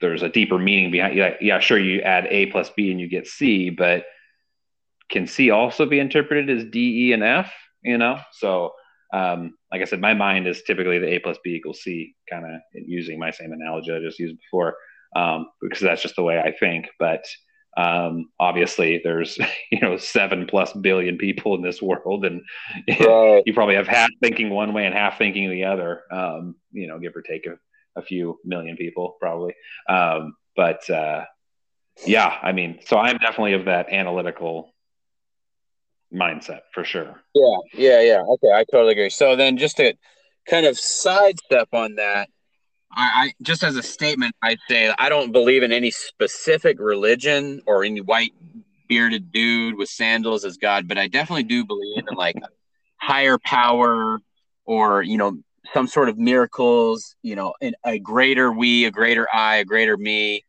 there's 0.00 0.22
a 0.22 0.28
deeper 0.28 0.58
meaning 0.58 0.90
behind 0.90 1.16
yeah, 1.16 1.34
yeah 1.40 1.60
sure 1.60 1.78
you 1.78 2.00
add 2.00 2.26
a 2.28 2.46
plus 2.46 2.70
b 2.70 2.90
and 2.90 3.00
you 3.00 3.08
get 3.08 3.26
c 3.26 3.70
but 3.70 4.04
can 5.08 5.26
c 5.26 5.50
also 5.50 5.86
be 5.86 6.00
interpreted 6.00 6.50
as 6.50 6.64
d 6.70 7.08
e 7.08 7.12
and 7.12 7.22
f 7.22 7.52
you 7.82 7.98
know? 7.98 8.18
So 8.32 8.72
um, 9.12 9.54
like 9.70 9.82
i 9.82 9.84
said 9.84 10.00
my 10.00 10.14
mind 10.14 10.46
is 10.46 10.62
typically 10.62 10.98
the 10.98 11.14
a 11.14 11.18
plus 11.20 11.38
b 11.44 11.54
equals 11.54 11.82
c 11.82 12.14
kind 12.28 12.44
of 12.44 12.60
using 12.74 13.18
my 13.18 13.30
same 13.30 13.52
analogy 13.52 13.92
i 13.92 14.00
just 14.00 14.18
used 14.18 14.36
before 14.38 14.74
um, 15.14 15.46
because 15.62 15.80
that's 15.80 16.02
just 16.02 16.16
the 16.16 16.22
way 16.22 16.40
i 16.40 16.52
think 16.52 16.88
but 16.98 17.24
um, 17.76 18.30
obviously 18.38 19.00
there's 19.02 19.38
you 19.70 19.80
know 19.80 19.96
seven 19.96 20.46
plus 20.46 20.72
billion 20.74 21.16
people 21.18 21.54
in 21.54 21.62
this 21.62 21.82
world 21.82 22.24
and 22.24 22.42
right. 23.00 23.42
you 23.46 23.54
probably 23.54 23.74
have 23.74 23.88
half 23.88 24.10
thinking 24.22 24.50
one 24.50 24.72
way 24.72 24.86
and 24.86 24.94
half 24.94 25.18
thinking 25.18 25.50
the 25.50 25.64
other 25.64 26.02
um, 26.12 26.54
you 26.72 26.86
know 26.86 26.98
give 26.98 27.16
or 27.16 27.22
take 27.22 27.46
a, 27.46 27.56
a 27.96 28.02
few 28.02 28.38
million 28.44 28.76
people 28.76 29.16
probably 29.20 29.54
um, 29.88 30.34
but 30.56 30.88
uh, 30.90 31.24
yeah 32.06 32.38
i 32.42 32.52
mean 32.52 32.78
so 32.86 32.98
i'm 32.98 33.18
definitely 33.18 33.54
of 33.54 33.66
that 33.66 33.92
analytical 33.92 34.74
mindset 36.14 36.60
for 36.72 36.84
sure. 36.84 37.20
Yeah, 37.34 37.58
yeah, 37.74 38.00
yeah. 38.00 38.22
Okay, 38.22 38.52
I 38.52 38.64
totally 38.70 38.92
agree. 38.92 39.10
So 39.10 39.36
then, 39.36 39.56
just 39.56 39.76
to 39.78 39.94
kind 40.46 40.66
of 40.66 40.78
sidestep 40.78 41.68
on 41.72 41.96
that, 41.96 42.28
I, 42.96 43.10
I 43.14 43.32
just 43.42 43.62
as 43.62 43.76
a 43.76 43.82
statement, 43.82 44.34
I 44.42 44.56
say 44.68 44.92
I 44.98 45.08
don't 45.08 45.32
believe 45.32 45.62
in 45.62 45.72
any 45.72 45.90
specific 45.90 46.78
religion 46.78 47.60
or 47.66 47.84
any 47.84 48.00
white 48.00 48.32
bearded 48.88 49.32
dude 49.32 49.76
with 49.76 49.88
sandals 49.88 50.44
as 50.44 50.56
God, 50.56 50.88
but 50.88 50.98
I 50.98 51.08
definitely 51.08 51.44
do 51.44 51.64
believe 51.64 52.04
in 52.08 52.16
like 52.16 52.36
higher 52.96 53.38
power 53.38 54.20
or 54.64 55.02
you 55.02 55.18
know 55.18 55.38
some 55.72 55.86
sort 55.86 56.08
of 56.08 56.18
miracles. 56.18 57.16
You 57.22 57.36
know, 57.36 57.54
a 57.84 57.98
greater 57.98 58.52
we, 58.52 58.84
a 58.84 58.90
greater 58.90 59.26
I, 59.32 59.56
a 59.56 59.64
greater 59.64 59.96
me. 59.96 60.44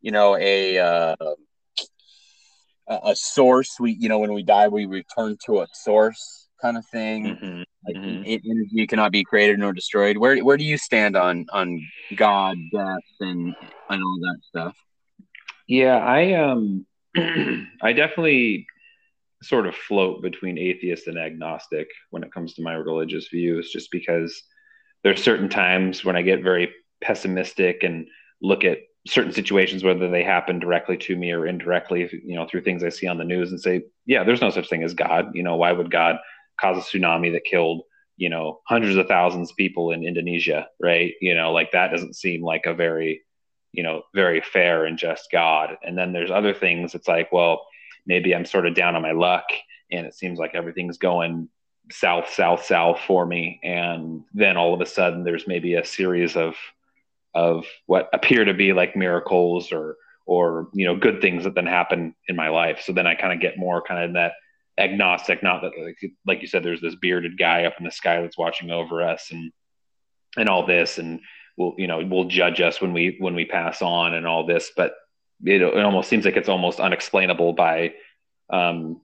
You 0.00 0.12
know, 0.12 0.36
a 0.36 0.78
uh, 0.78 1.16
a, 2.88 3.14
source. 3.14 3.76
We, 3.78 3.92
you 3.92 4.08
know, 4.08 4.18
when 4.18 4.32
we 4.32 4.42
die, 4.42 4.68
we 4.68 4.86
return 4.86 5.36
to 5.46 5.60
a 5.60 5.66
source 5.72 6.39
kind 6.60 6.76
of 6.76 6.86
thing. 6.86 7.36
Mm-hmm. 7.36 7.62
Like 7.86 7.96
mm-hmm. 7.96 8.50
energy 8.50 8.86
cannot 8.86 9.12
be 9.12 9.24
created 9.24 9.58
nor 9.58 9.72
destroyed. 9.72 10.16
Where 10.16 10.38
where 10.44 10.56
do 10.56 10.64
you 10.64 10.76
stand 10.76 11.16
on 11.16 11.46
on 11.52 11.80
God, 12.16 12.58
death, 12.72 12.98
and 13.20 13.54
and 13.88 14.02
all 14.02 14.18
that 14.22 14.38
stuff? 14.42 14.76
Yeah, 15.66 15.96
I 15.96 16.34
um, 16.34 16.86
I 17.16 17.92
definitely 17.92 18.66
sort 19.42 19.66
of 19.66 19.74
float 19.74 20.20
between 20.20 20.58
atheist 20.58 21.06
and 21.06 21.18
agnostic 21.18 21.88
when 22.10 22.22
it 22.22 22.32
comes 22.32 22.54
to 22.54 22.62
my 22.62 22.74
religious 22.74 23.28
views, 23.28 23.70
just 23.70 23.90
because 23.90 24.42
there's 25.02 25.22
certain 25.22 25.48
times 25.48 26.04
when 26.04 26.16
I 26.16 26.22
get 26.22 26.42
very 26.42 26.70
pessimistic 27.00 27.82
and 27.82 28.06
look 28.42 28.64
at 28.64 28.80
certain 29.06 29.32
situations, 29.32 29.82
whether 29.82 30.10
they 30.10 30.22
happen 30.22 30.58
directly 30.58 30.96
to 30.98 31.16
me 31.16 31.32
or 31.32 31.46
indirectly, 31.46 32.08
you 32.24 32.34
know, 32.34 32.46
through 32.46 32.62
things 32.62 32.84
I 32.84 32.90
see 32.90 33.06
on 33.06 33.16
the 33.16 33.24
news 33.24 33.50
and 33.50 33.60
say, 33.60 33.82
yeah, 34.04 34.24
there's 34.24 34.42
no 34.42 34.50
such 34.50 34.68
thing 34.68 34.82
as 34.82 34.92
God. 34.92 35.30
You 35.34 35.42
know, 35.42 35.56
why 35.56 35.72
would 35.72 35.90
God 35.90 36.16
cause 36.58 36.78
a 36.78 36.80
tsunami 36.80 37.32
that 37.32 37.44
killed, 37.44 37.82
you 38.16 38.28
know, 38.28 38.60
hundreds 38.66 38.96
of 38.96 39.06
thousands 39.06 39.50
of 39.50 39.56
people 39.56 39.92
in 39.92 40.04
Indonesia, 40.04 40.68
right? 40.80 41.14
You 41.20 41.34
know, 41.34 41.52
like 41.52 41.72
that 41.72 41.90
doesn't 41.90 42.16
seem 42.16 42.42
like 42.42 42.66
a 42.66 42.74
very, 42.74 43.22
you 43.72 43.82
know, 43.82 44.02
very 44.14 44.40
fair 44.40 44.84
and 44.84 44.98
just 44.98 45.30
God. 45.30 45.76
And 45.82 45.96
then 45.96 46.12
there's 46.12 46.30
other 46.30 46.54
things. 46.54 46.94
It's 46.94 47.08
like, 47.08 47.32
well, 47.32 47.66
maybe 48.06 48.34
I'm 48.34 48.44
sort 48.44 48.66
of 48.66 48.74
down 48.74 48.96
on 48.96 49.02
my 49.02 49.12
luck 49.12 49.44
and 49.90 50.06
it 50.06 50.14
seems 50.14 50.38
like 50.38 50.54
everything's 50.54 50.98
going 50.98 51.48
south, 51.92 52.30
south, 52.30 52.64
south 52.64 53.00
for 53.06 53.26
me. 53.26 53.60
And 53.62 54.24
then 54.32 54.56
all 54.56 54.74
of 54.74 54.80
a 54.80 54.86
sudden 54.86 55.24
there's 55.24 55.46
maybe 55.46 55.74
a 55.74 55.84
series 55.84 56.36
of 56.36 56.54
of 57.34 57.64
what 57.86 58.08
appear 58.12 58.44
to 58.44 58.54
be 58.54 58.72
like 58.72 58.96
miracles 58.96 59.72
or 59.72 59.96
or 60.26 60.68
you 60.72 60.84
know 60.84 60.96
good 60.96 61.20
things 61.20 61.44
that 61.44 61.54
then 61.54 61.66
happen 61.66 62.14
in 62.28 62.36
my 62.36 62.48
life 62.48 62.80
so 62.84 62.92
then 62.92 63.06
i 63.06 63.14
kind 63.14 63.32
of 63.32 63.40
get 63.40 63.58
more 63.58 63.82
kind 63.82 64.02
of 64.04 64.14
that 64.14 64.32
agnostic 64.80 65.42
not 65.42 65.62
that 65.62 65.72
like, 65.78 65.98
like 66.26 66.40
you 66.40 66.48
said 66.48 66.64
there's 66.64 66.80
this 66.80 66.96
bearded 66.96 67.38
guy 67.38 67.64
up 67.64 67.74
in 67.78 67.84
the 67.84 67.90
sky 67.90 68.20
that's 68.20 68.38
watching 68.38 68.70
over 68.70 69.02
us 69.02 69.30
and 69.30 69.52
and 70.36 70.48
all 70.48 70.66
this 70.66 70.98
and 70.98 71.20
will 71.56 71.74
you 71.76 71.86
know 71.86 71.98
will 71.98 72.24
judge 72.24 72.60
us 72.60 72.80
when 72.80 72.92
we 72.92 73.16
when 73.18 73.34
we 73.34 73.44
pass 73.44 73.82
on 73.82 74.14
and 74.14 74.26
all 74.26 74.46
this 74.46 74.72
but 74.76 74.94
it, 75.44 75.60
it 75.62 75.84
almost 75.84 76.08
seems 76.08 76.24
like 76.24 76.36
it's 76.36 76.48
almost 76.48 76.80
unexplainable 76.80 77.52
by 77.52 77.92
um 78.50 79.00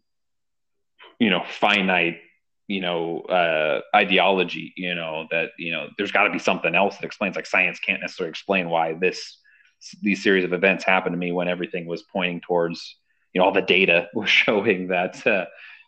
you 1.19 1.31
know 1.31 1.43
finite 1.47 2.19
you 2.69 2.81
know 2.81 3.21
uh, 3.23 3.81
ideology 3.95 4.73
you 4.77 4.95
know 4.95 5.27
that 5.31 5.51
you 5.59 5.73
know 5.73 5.89
there's 5.99 6.13
got 6.13 6.25
to 6.25 6.33
be 6.33 6.39
something 6.39 6.75
else 6.75 6.97
that 6.97 7.05
explains 7.05 7.37
like 7.37 7.47
science 7.47 7.79
can't 7.79 8.01
necessarily 8.01 8.31
explain 8.31 8.69
why 8.69 8.95
this 8.95 9.39
these 10.03 10.23
series 10.23 10.45
of 10.45 10.53
events 10.53 10.85
happened 10.85 11.13
to 11.13 11.19
me 11.19 11.33
when 11.33 11.49
everything 11.49 11.87
was 11.87 12.03
pointing 12.03 12.41
towards 12.41 12.97
you 13.37 13.41
know 13.41 13.45
all 13.45 13.53
the 13.53 13.61
data 13.61 14.09
was 14.15 14.31
showing 14.31 14.89
that 14.89 15.25
uh, 15.27 15.45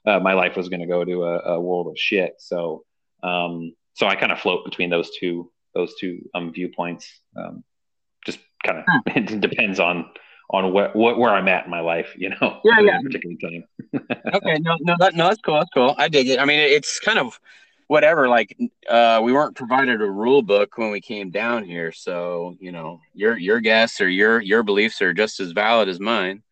uh, 0.07 0.21
my 0.21 0.35
life 0.35 0.55
was 0.55 0.69
going 0.69 0.81
to 0.81 0.87
go 0.87 1.02
to 1.02 1.25
a, 1.25 1.38
a, 1.55 1.61
world 1.61 1.87
of 1.87 1.97
shit 1.97 2.35
so 2.38 2.85
um, 3.23 3.73
so 3.95 4.07
i 4.07 4.14
kind 4.14 4.31
of 4.31 4.38
float 4.38 4.67
between 4.67 4.90
those 4.90 5.11
two 5.19 5.50
those 5.75 5.95
two 5.99 6.21
um, 6.35 6.52
viewpoints 6.52 7.21
um, 7.38 7.64
just 8.26 8.38
kind 8.62 8.78
of 8.78 8.85
it 9.17 9.40
depends 9.40 9.81
on 9.81 10.11
on 10.50 10.73
what, 10.73 10.95
what 10.97 11.19
where 11.19 11.31
I'm 11.31 11.47
at 11.47 11.67
in 11.67 11.71
my 11.71 11.81
life, 11.81 12.14
you 12.17 12.31
know. 12.31 12.61
Yeah, 12.64 12.81
yeah. 12.81 13.00
Particular 13.02 13.37
time. 13.37 13.64
okay, 14.33 14.57
no, 14.61 14.78
no, 14.81 14.97
that, 14.99 15.14
no, 15.14 15.28
that's 15.28 15.43
cool. 15.43 15.57
That's 15.57 15.69
cool. 15.75 15.95
I 15.99 16.09
dig 16.09 16.26
it. 16.26 16.40
I 16.40 16.47
mean, 16.47 16.59
it's 16.59 16.99
kind 17.00 17.19
of 17.19 17.38
whatever. 17.88 18.28
Like, 18.28 18.57
uh, 18.88 19.21
we 19.23 19.35
weren't 19.35 19.57
provided 19.57 20.00
a 20.00 20.11
rule 20.11 20.40
book 20.40 20.78
when 20.78 20.90
we 20.90 21.02
came 21.02 21.31
down 21.31 21.64
here, 21.64 21.93
so 21.93 22.57
you 22.61 22.73
know, 22.73 23.00
your 23.12 23.37
your 23.37 23.61
guess 23.61 24.00
or 24.00 24.09
your 24.09 24.40
your 24.40 24.62
beliefs 24.62 25.02
are 25.02 25.12
just 25.12 25.38
as 25.38 25.52
valid 25.52 25.90
as 25.90 26.00
mine. 26.00 26.43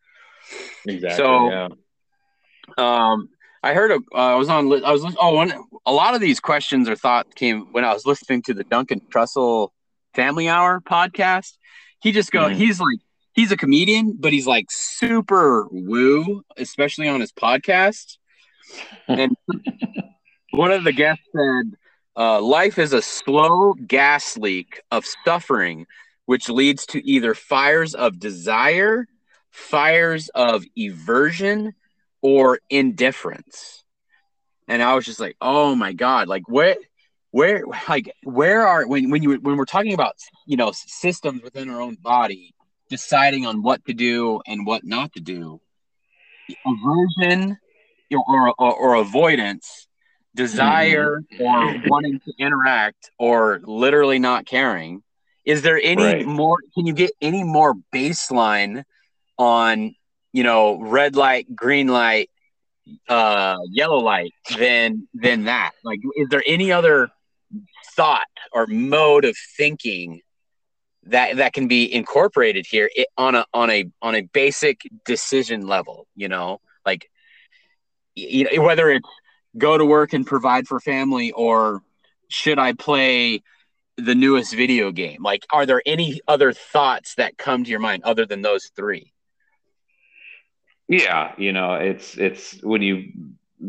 Exactly. 0.85 1.17
So, 1.17 1.49
yeah. 1.49 1.67
Um, 2.77 3.29
I 3.63 3.73
heard 3.73 3.91
a, 3.91 3.99
uh, 4.13 4.33
I 4.33 4.35
was 4.35 4.49
on 4.49 4.71
I 4.83 4.91
was 4.91 5.03
oh 5.19 5.33
one 5.33 5.51
a 5.85 5.91
lot 5.91 6.15
of 6.15 6.21
these 6.21 6.39
questions 6.39 6.87
or 6.87 6.95
thought 6.95 7.33
came 7.35 7.67
when 7.71 7.83
I 7.83 7.93
was 7.93 8.05
listening 8.05 8.41
to 8.43 8.53
the 8.53 8.63
Duncan 8.63 9.01
Trussell 9.09 9.69
Family 10.13 10.47
Hour 10.47 10.81
podcast. 10.81 11.53
He 12.01 12.11
just 12.11 12.31
go 12.31 12.41
Mhm. 12.47 12.55
he's 12.55 12.79
like 12.79 12.99
he's 13.33 13.51
a 13.51 13.57
comedian, 13.57 14.15
but 14.19 14.31
he's 14.31 14.47
like 14.47 14.67
super 14.69 15.67
woo, 15.71 16.43
especially 16.57 17.07
on 17.07 17.19
his 17.19 17.31
podcast. 17.31 18.17
and 19.07 19.35
one 20.51 20.71
of 20.71 20.83
the 20.83 20.91
guests 20.91 21.23
said, 21.35 21.73
uh, 22.15 22.41
"Life 22.41 22.77
is 22.77 22.93
a 22.93 23.01
slow 23.01 23.73
gas 23.73 24.37
leak 24.37 24.81
of 24.91 25.05
suffering, 25.25 25.87
which 26.25 26.49
leads 26.49 26.85
to 26.87 27.05
either 27.07 27.33
fires 27.33 27.95
of 27.95 28.19
desire, 28.19 29.07
fires 29.57 30.29
of 30.29 30.63
aversion, 30.77 31.73
or 32.21 32.59
indifference." 32.69 33.83
And 34.67 34.81
I 34.83 34.95
was 34.95 35.05
just 35.05 35.19
like, 35.19 35.35
"Oh 35.41 35.75
my 35.75 35.93
god! 35.93 36.27
Like 36.27 36.43
where, 36.47 36.75
where, 37.31 37.63
like 37.89 38.13
where 38.23 38.67
are 38.67 38.87
when 38.87 39.09
when 39.09 39.23
you 39.23 39.35
when 39.35 39.57
we're 39.57 39.65
talking 39.65 39.93
about 39.93 40.15
you 40.45 40.57
know 40.57 40.71
systems 40.73 41.41
within 41.43 41.69
our 41.69 41.81
own 41.81 41.95
body, 41.95 42.53
deciding 42.89 43.45
on 43.45 43.63
what 43.63 43.83
to 43.85 43.93
do 43.93 44.41
and 44.45 44.65
what 44.65 44.83
not 44.83 45.13
to 45.13 45.19
do, 45.19 45.59
aversion." 46.65 47.57
Or, 48.09 48.53
or, 48.57 48.73
or 48.73 48.95
avoidance 48.95 49.85
desire 50.33 51.23
mm-hmm. 51.33 51.43
or 51.43 51.83
wanting 51.89 52.21
to 52.21 52.31
interact 52.39 53.11
or 53.19 53.59
literally 53.65 54.17
not 54.17 54.45
caring 54.45 55.03
is 55.43 55.61
there 55.61 55.77
any 55.83 56.03
Right. 56.03 56.25
more 56.25 56.57
can 56.73 56.85
you 56.85 56.93
get 56.93 57.11
any 57.21 57.43
more 57.43 57.73
baseline 57.93 58.85
on 59.37 59.95
you 60.33 60.43
know 60.43 60.79
red 60.79 61.15
light 61.15 61.55
green 61.55 61.87
light 61.87 62.29
uh 63.09 63.57
yellow 63.69 63.97
light 63.97 64.33
than 64.57 65.07
than 65.13 65.45
that. 65.45 65.71
Like 65.83 65.99
is 66.15 66.29
there 66.29 66.43
any 66.45 66.71
other 66.71 67.09
thought 67.95 68.27
or 68.53 68.67
mode 68.67 69.25
of 69.25 69.35
thinking 69.57 70.21
that 71.03 71.37
that 71.37 71.53
can 71.53 71.67
be 71.67 71.91
incorporated 71.93 72.65
here 72.65 72.89
on 73.17 73.35
a 73.35 73.45
on 73.53 73.69
a 73.69 73.85
on 74.01 74.15
a 74.15 74.21
basic 74.21 74.81
decision 75.05 75.67
level 75.67 76.07
you 76.15 76.27
know? 76.27 76.59
Like 76.85 77.09
you 78.15 78.45
know 78.45 78.63
whether 78.63 78.89
it's 78.89 79.09
go 79.57 79.77
to 79.77 79.85
work 79.85 80.13
and 80.13 80.25
provide 80.25 80.67
for 80.67 80.79
family 80.79 81.31
or 81.31 81.81
should 82.29 82.59
i 82.59 82.73
play 82.73 83.41
the 83.99 84.13
newest 84.13 84.53
video 84.53 84.91
game? 84.91 85.23
Like 85.23 85.45
are 85.51 85.65
there 85.65 85.81
any 85.85 86.21
other 86.27 86.53
thoughts 86.53 87.15
that 87.15 87.37
come 87.37 87.63
to 87.63 87.69
your 87.69 87.79
mind 87.79 88.03
other 88.03 88.25
than 88.25 88.41
those 88.43 88.69
three 88.75 89.13
Yeah, 90.87 91.33
you 91.37 91.51
know, 91.51 91.73
it's 91.75 92.17
it's 92.17 92.61
when 92.63 92.81
you 92.81 93.11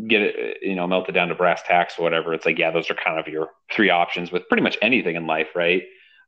get 0.07 0.23
it, 0.23 0.59
you 0.63 0.75
know, 0.77 0.87
melted 0.87 1.15
down 1.15 1.29
to 1.29 1.35
brass 1.35 1.63
tacks 1.63 1.99
or 1.99 2.03
whatever. 2.03 2.35
It's 2.35 2.47
like, 2.47 2.59
yeah, 2.59 2.71
those 2.71 2.91
are 2.91 2.95
kind 2.95 3.19
of 3.19 3.27
your 3.27 3.51
three 3.73 3.91
options 3.91 4.31
with 4.31 4.49
pretty 4.49 4.63
much 4.63 4.79
anything 4.83 5.17
in 5.17 5.27
life, 5.27 5.49
right? 5.55 5.83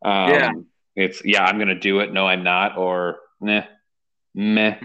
Um, 0.04 0.30
Yeah. 0.30 0.52
It's 0.97 1.23
yeah, 1.25 1.44
I'm 1.44 1.59
gonna 1.59 1.78
do 1.78 2.00
it. 2.00 2.12
No, 2.12 2.26
I'm 2.26 2.42
not, 2.42 2.76
or 2.76 3.20
meh, 3.40 3.66
meh. 4.35 4.78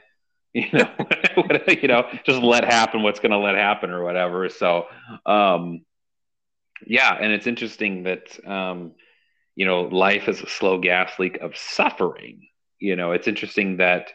You 0.53 0.69
know, 0.71 0.89
you 1.67 1.89
know, 1.89 2.07
just 2.25 2.41
let 2.41 2.63
happen 2.63 3.03
what's 3.03 3.19
gonna 3.19 3.39
let 3.39 3.55
happen 3.55 3.89
or 3.89 4.03
whatever. 4.05 4.47
So, 4.47 4.85
um, 5.25 5.81
yeah, 6.85 7.13
and 7.19 7.31
it's 7.31 7.47
interesting 7.47 8.03
that 8.03 8.37
um, 8.47 8.93
you 9.55 9.65
know, 9.65 9.83
life 9.83 10.27
is 10.27 10.41
a 10.41 10.49
slow 10.49 10.79
gas 10.79 11.17
leak 11.19 11.37
of 11.37 11.57
suffering. 11.57 12.47
You 12.79 12.95
know, 12.95 13.11
it's 13.11 13.27
interesting 13.27 13.77
that 13.77 14.07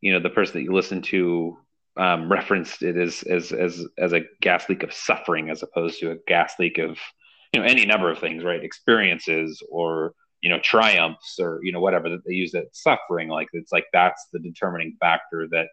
you 0.00 0.12
know 0.12 0.20
the 0.20 0.30
person 0.30 0.54
that 0.54 0.62
you 0.62 0.72
listen 0.72 1.02
to 1.02 1.56
um, 1.96 2.30
referenced 2.30 2.82
it 2.82 2.96
as 2.96 3.22
as 3.24 3.52
as 3.52 3.84
as 3.98 4.12
a 4.12 4.22
gas 4.40 4.68
leak 4.68 4.82
of 4.82 4.92
suffering 4.92 5.50
as 5.50 5.62
opposed 5.62 6.00
to 6.00 6.12
a 6.12 6.16
gas 6.26 6.54
leak 6.58 6.78
of 6.78 6.98
you 7.52 7.60
know 7.60 7.66
any 7.66 7.84
number 7.84 8.10
of 8.10 8.18
things 8.18 8.44
right? 8.44 8.62
Experiences 8.62 9.62
or 9.70 10.14
you 10.40 10.48
know 10.48 10.58
triumphs 10.62 11.38
or 11.38 11.60
you 11.62 11.72
know 11.72 11.80
whatever 11.80 12.08
that 12.08 12.24
they 12.24 12.32
use 12.32 12.52
that 12.52 12.74
suffering 12.74 13.28
like 13.28 13.48
it's 13.52 13.72
like 13.72 13.84
that's 13.92 14.28
the 14.32 14.38
determining 14.38 14.96
factor 15.00 15.46
that 15.50 15.66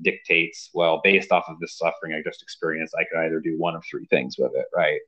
dictates 0.00 0.70
well 0.74 1.00
based 1.02 1.32
off 1.32 1.44
of 1.48 1.58
this 1.60 1.76
suffering 1.76 2.14
i 2.14 2.22
just 2.22 2.42
experienced 2.42 2.94
i 2.98 3.04
could 3.04 3.24
either 3.24 3.40
do 3.40 3.58
one 3.58 3.74
of 3.74 3.84
three 3.84 4.06
things 4.06 4.36
with 4.38 4.52
it 4.54 4.66
right? 4.74 5.00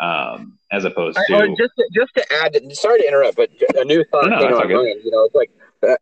Um 0.00 0.58
as 0.70 0.84
opposed 0.84 1.18
to 1.26 1.34
oh, 1.34 1.54
just 1.58 1.72
to, 1.76 1.88
just 1.92 2.14
to 2.14 2.32
add 2.32 2.56
sorry 2.72 3.00
to 3.00 3.08
interrupt 3.08 3.36
but 3.36 3.50
a 3.76 3.84
new 3.84 4.04
thought 4.04 4.28
No, 4.28 4.30
no, 4.30 4.38
came 4.38 4.50
that's 4.50 4.64
on 4.64 4.76
all 4.76 4.86
you 4.86 5.10
know 5.10 5.24
it's 5.24 5.34
like 5.34 5.50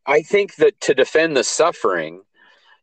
i 0.06 0.22
think 0.22 0.54
that 0.56 0.80
to 0.80 0.94
defend 0.94 1.36
the 1.36 1.44
suffering 1.44 2.22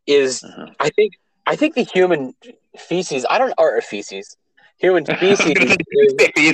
is 0.08 0.44
Uh-huh. 0.44 0.68
i 0.80 0.90
think 0.90 1.14
i 1.48 1.56
think 1.56 1.76
the 1.76 1.84
human 1.84 2.34
feces 2.78 3.26
i 3.30 3.38
don't 3.38 3.54
or 3.58 3.80
feces 3.82 4.38
human 4.78 5.06
species 5.18 5.56
is 5.96 6.54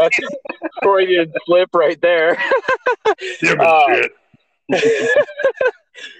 Freudian 0.83 1.31
slip 1.45 1.69
right 1.73 1.99
there 2.01 2.37
Uh, 3.59 4.01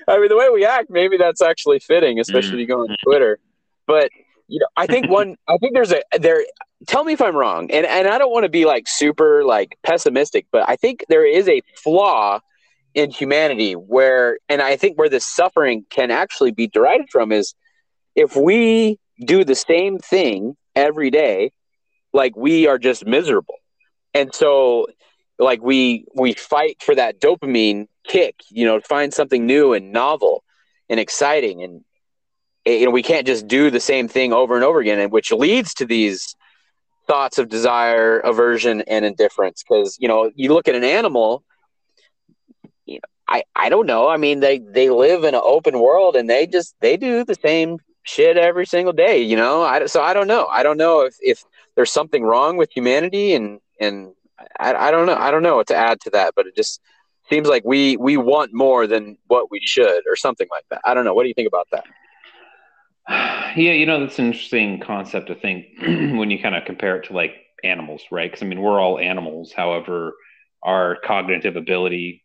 I 0.08 0.18
mean, 0.20 0.28
the 0.28 0.36
way 0.38 0.50
we 0.50 0.66
act, 0.66 0.90
maybe 0.90 1.18
that's 1.18 1.42
actually 1.42 1.80
fitting, 1.80 2.20
especially 2.20 2.56
if 2.56 2.60
you 2.62 2.68
go 2.68 2.82
on 2.82 2.96
Twitter. 3.04 3.40
But 3.88 4.10
you 4.48 4.60
know, 4.60 4.66
I 4.76 4.88
think 4.88 5.10
one, 5.10 5.38
I 5.48 5.58
think 5.58 5.74
there's 5.74 5.92
a 5.92 6.02
there. 6.20 6.44
Tell 6.88 7.04
me 7.04 7.14
if 7.14 7.22
I'm 7.22 7.36
wrong, 7.36 7.70
and 7.72 7.86
and 7.86 8.08
I 8.08 8.18
don't 8.18 8.32
want 8.32 8.44
to 8.44 8.50
be 8.50 8.66
like 8.66 8.88
super 8.88 9.44
like 9.46 9.78
pessimistic, 9.84 10.48
but 10.52 10.68
I 10.68 10.76
think 10.76 11.06
there 11.10 11.26
is 11.26 11.48
a 11.48 11.62
flaw 11.76 12.40
in 13.00 13.12
humanity 13.12 13.74
where, 13.74 14.38
and 14.50 14.62
I 14.62 14.76
think 14.76 14.98
where 14.98 15.08
this 15.08 15.26
suffering 15.26 15.86
can 15.90 16.12
actually 16.12 16.52
be 16.52 16.68
derived 16.68 17.10
from 17.12 17.32
is 17.32 17.56
if 18.14 18.36
we 18.36 19.00
do 19.26 19.46
the 19.46 19.56
same 19.56 20.00
thing 20.00 20.58
every 20.76 21.10
day, 21.10 21.52
like 22.12 22.36
we 22.36 22.68
are 22.68 22.78
just 22.78 23.06
miserable, 23.06 23.56
and 24.14 24.36
so 24.36 24.88
like 25.38 25.62
we 25.62 26.06
we 26.14 26.34
fight 26.34 26.82
for 26.82 26.96
that 26.96 27.22
dopamine 27.22 27.88
kick 28.06 28.36
you 28.50 28.66
know 28.66 28.82
find 28.82 29.14
something 29.14 29.46
new 29.46 29.74
and 29.74 29.92
novel 29.94 30.44
and 30.90 31.00
exciting. 31.00 31.64
And 31.64 31.86
eh, 32.66 32.80
you 32.80 32.86
know 32.86 32.92
we 32.92 33.04
can't 33.04 33.28
just 33.28 33.48
do 33.48 33.70
the 33.70 33.80
same 33.80 34.08
thing 34.08 34.34
over 34.34 34.56
and 34.56 34.64
over 34.66 34.80
again 34.80 35.00
and 35.00 35.12
which 35.12 35.32
leads 35.32 35.74
to 35.76 35.86
these 35.86 36.36
thoughts 37.08 37.38
of 37.38 37.48
desire 37.48 38.20
aversion 38.20 38.82
and 38.82 39.06
indifference. 39.06 39.64
Because 39.64 39.98
you 40.02 40.08
know 40.08 40.32
you 40.36 40.52
look 40.54 40.68
at 40.68 40.76
an 40.76 40.84
animal 40.84 41.44
i 43.30 43.44
i 43.56 43.70
don't 43.70 43.86
know 43.86 44.10
i 44.10 44.18
mean 44.18 44.42
they 44.42 44.60
they 44.60 44.89
live 44.89 45.24
in 45.24 45.34
an 45.34 45.42
open 45.44 45.80
world 45.80 46.15
and 46.15 46.30
they 46.30 46.46
just 46.46 46.76
they 46.82 46.98
do 46.98 47.24
the 47.24 47.36
same 47.36 47.78
shit 48.04 48.38
every 48.38 48.65
single 48.65 48.94
day 48.94 49.22
you 49.22 49.36
know 49.36 49.62
I, 49.63 49.86
so 49.86 50.02
i 50.02 50.13
don't 50.13 50.28
know 50.28 50.48
i 50.48 50.63
don't 50.63 50.78
know 50.78 51.02
if 51.02 51.15
if 51.22 51.44
there's 51.76 51.92
something 51.92 52.24
wrong 52.24 52.58
with 52.58 52.70
humanity 52.72 53.34
and 53.34 53.62
and 53.80 54.13
I, 54.60 54.74
I 54.74 54.92
don't 54.92 55.06
know 55.06 55.15
I 55.15 55.32
don't 55.32 55.44
know 55.44 55.58
what 55.58 55.68
to 55.68 55.76
add 55.76 56.00
to 56.02 56.10
that, 56.12 56.34
but 56.36 56.48
it 56.48 56.56
just 56.56 56.82
seems 57.30 57.48
like 57.48 57.63
we 57.65 57.98
we 57.98 58.18
want 58.18 58.54
more 58.54 58.88
than 58.88 59.18
what 59.28 59.52
we 59.52 59.60
should, 59.63 60.04
or 60.08 60.15
something 60.15 60.48
like 60.52 60.65
that. 60.70 60.82
I 60.86 60.94
don't 60.94 61.06
know. 61.06 61.13
What 61.13 61.24
do 61.24 61.30
you 61.30 61.34
think 61.34 61.48
about 61.48 61.68
that? 61.72 61.86
Yeah, 63.56 63.72
you 63.72 63.88
know, 63.88 64.00
that's 64.00 64.20
an 64.20 64.28
interesting 64.28 64.80
concept 64.80 65.26
to 65.28 65.36
think 65.36 65.65
when 65.82 66.30
you 66.30 66.39
kind 66.39 66.54
of 66.54 66.65
compare 66.65 66.98
it 66.98 67.08
to 67.08 67.13
like 67.13 67.34
animals, 67.63 68.04
right? 68.12 68.30
Because 68.30 68.44
I 68.44 68.46
mean, 68.46 68.62
we're 68.62 68.80
all 68.80 69.00
animals. 69.00 69.52
However, 69.52 70.13
our 70.62 70.98
cognitive 71.04 71.56
ability 71.56 72.24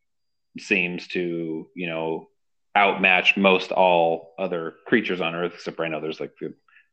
seems 0.58 1.08
to, 1.08 1.68
you 1.74 1.86
know, 1.86 2.28
outmatch 2.76 3.36
most 3.36 3.72
all 3.72 4.34
other 4.38 4.74
creatures 4.86 5.20
on 5.20 5.34
Earth, 5.34 5.54
except 5.54 5.80
I 5.80 5.88
know 5.88 6.00
there's 6.00 6.20
like 6.20 6.32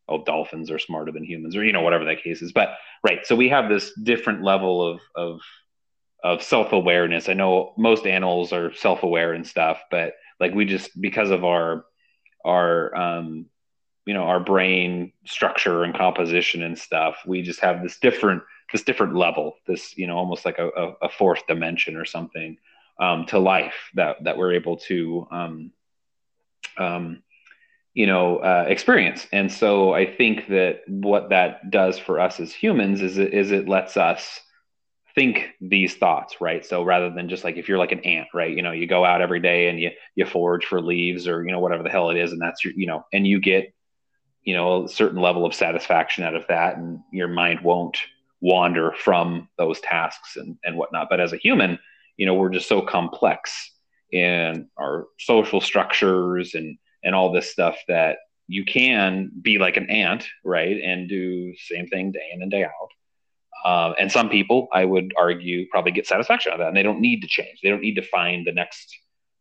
oh, 0.07 0.23
dolphins 0.23 0.69
are 0.69 0.79
smarter 0.79 1.11
than 1.11 1.23
humans, 1.23 1.55
or 1.55 1.63
you 1.63 1.73
know, 1.73 1.81
whatever 1.81 2.05
that 2.05 2.23
case 2.23 2.41
is. 2.41 2.51
But 2.51 2.75
right, 3.03 3.25
so 3.25 3.35
we 3.35 3.49
have 3.49 3.69
this 3.69 3.91
different 4.03 4.43
level 4.43 4.85
of 4.85 4.99
of 5.15 5.41
of 6.23 6.43
self 6.43 6.71
awareness. 6.71 7.29
I 7.29 7.33
know 7.33 7.73
most 7.77 8.05
animals 8.05 8.53
are 8.53 8.73
self 8.73 9.03
aware 9.03 9.33
and 9.33 9.45
stuff, 9.45 9.81
but 9.89 10.13
like 10.39 10.53
we 10.53 10.65
just 10.65 10.99
because 10.99 11.31
of 11.31 11.43
our 11.43 11.85
our 12.45 12.95
um, 12.95 13.45
you 14.05 14.13
know 14.13 14.23
our 14.23 14.39
brain 14.39 15.13
structure 15.25 15.83
and 15.83 15.95
composition 15.95 16.63
and 16.63 16.77
stuff 16.77 17.17
we 17.25 17.41
just 17.41 17.59
have 17.59 17.81
this 17.83 17.99
different 17.99 18.43
this 18.71 18.83
different 18.83 19.15
level 19.15 19.55
this 19.67 19.95
you 19.97 20.07
know 20.07 20.17
almost 20.17 20.45
like 20.45 20.57
a, 20.57 20.69
a, 20.69 20.93
a 21.03 21.09
fourth 21.09 21.45
dimension 21.47 21.95
or 21.95 22.05
something 22.05 22.57
um, 23.01 23.25
to 23.25 23.39
life 23.39 23.89
that 23.95 24.23
that 24.23 24.37
we're 24.37 24.53
able 24.53 24.77
to 24.77 25.27
um, 25.31 25.71
um, 26.77 27.23
you 27.93 28.05
know 28.05 28.37
uh, 28.37 28.65
experience. 28.67 29.27
And 29.33 29.51
so 29.51 29.93
i 29.93 30.05
think 30.05 30.47
that 30.47 30.81
what 30.87 31.29
that 31.29 31.69
does 31.69 31.99
for 31.99 32.19
us 32.19 32.39
as 32.39 32.53
humans 32.53 33.01
is 33.01 33.17
it, 33.17 33.33
is 33.33 33.51
it 33.51 33.67
lets 33.67 33.97
us 33.97 34.39
think 35.13 35.49
these 35.59 35.95
thoughts 35.95 36.39
right? 36.39 36.65
So 36.65 36.83
rather 36.83 37.09
than 37.09 37.27
just 37.27 37.43
like 37.43 37.57
if 37.57 37.67
you're 37.67 37.79
like 37.79 37.91
an 37.91 38.05
ant 38.05 38.29
right? 38.33 38.55
You 38.55 38.61
know 38.61 38.71
you 38.71 38.87
go 38.87 39.03
out 39.03 39.21
every 39.21 39.41
day 39.41 39.67
and 39.67 39.79
you 39.79 39.91
you 40.15 40.25
forage 40.25 40.65
for 40.65 40.79
leaves 40.79 41.27
or 41.27 41.43
you 41.43 41.51
know 41.51 41.59
whatever 41.59 41.83
the 41.83 41.89
hell 41.89 42.11
it 42.11 42.17
is 42.17 42.31
and 42.31 42.41
that's 42.41 42.63
your 42.63 42.73
you 42.75 42.87
know 42.87 43.05
and 43.11 43.27
you 43.27 43.41
get 43.41 43.73
you 44.43 44.55
know 44.55 44.85
a 44.85 44.89
certain 44.89 45.19
level 45.19 45.45
of 45.45 45.53
satisfaction 45.53 46.23
out 46.23 46.35
of 46.35 46.45
that 46.47 46.77
and 46.77 46.99
your 47.11 47.27
mind 47.27 47.59
won't 47.61 47.97
wander 48.41 48.91
from 48.97 49.47
those 49.57 49.79
tasks 49.81 50.35
and, 50.35 50.57
and 50.63 50.75
whatnot. 50.75 51.07
But 51.09 51.19
as 51.19 51.31
a 51.31 51.37
human, 51.37 51.77
you 52.21 52.27
know, 52.27 52.35
we're 52.35 52.51
just 52.51 52.69
so 52.69 52.83
complex 52.83 53.71
in 54.11 54.69
our 54.77 55.07
social 55.17 55.59
structures 55.59 56.53
and 56.53 56.77
and 57.03 57.15
all 57.15 57.31
this 57.31 57.51
stuff 57.51 57.75
that 57.87 58.17
you 58.47 58.63
can 58.63 59.31
be 59.41 59.57
like 59.57 59.75
an 59.75 59.89
ant, 59.89 60.27
right, 60.45 60.79
and 60.79 61.09
do 61.09 61.51
same 61.55 61.87
thing 61.87 62.11
day 62.11 62.29
in 62.31 62.43
and 62.43 62.51
day 62.51 62.63
out. 62.63 62.91
Um, 63.65 63.95
and 63.99 64.11
some 64.11 64.29
people, 64.29 64.67
I 64.71 64.85
would 64.85 65.13
argue, 65.17 65.65
probably 65.71 65.93
get 65.93 66.05
satisfaction 66.05 66.51
out 66.51 66.59
of 66.59 66.59
that, 66.59 66.67
and 66.67 66.77
they 66.77 66.83
don't 66.83 67.01
need 67.01 67.21
to 67.21 67.27
change. 67.27 67.57
They 67.63 67.69
don't 67.69 67.81
need 67.81 67.95
to 67.95 68.03
find 68.03 68.45
the 68.45 68.51
next 68.51 68.95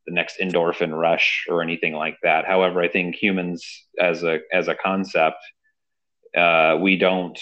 the 0.07 0.15
next 0.15 0.39
endorphin 0.41 0.99
rush 0.99 1.45
or 1.51 1.61
anything 1.61 1.93
like 1.93 2.17
that. 2.23 2.47
However, 2.47 2.81
I 2.81 2.89
think 2.89 3.15
humans, 3.15 3.63
as 4.01 4.23
a 4.23 4.39
as 4.55 4.69
a 4.69 4.75
concept, 4.75 5.37
uh, 6.35 6.79
we 6.81 6.97
don't, 6.97 7.39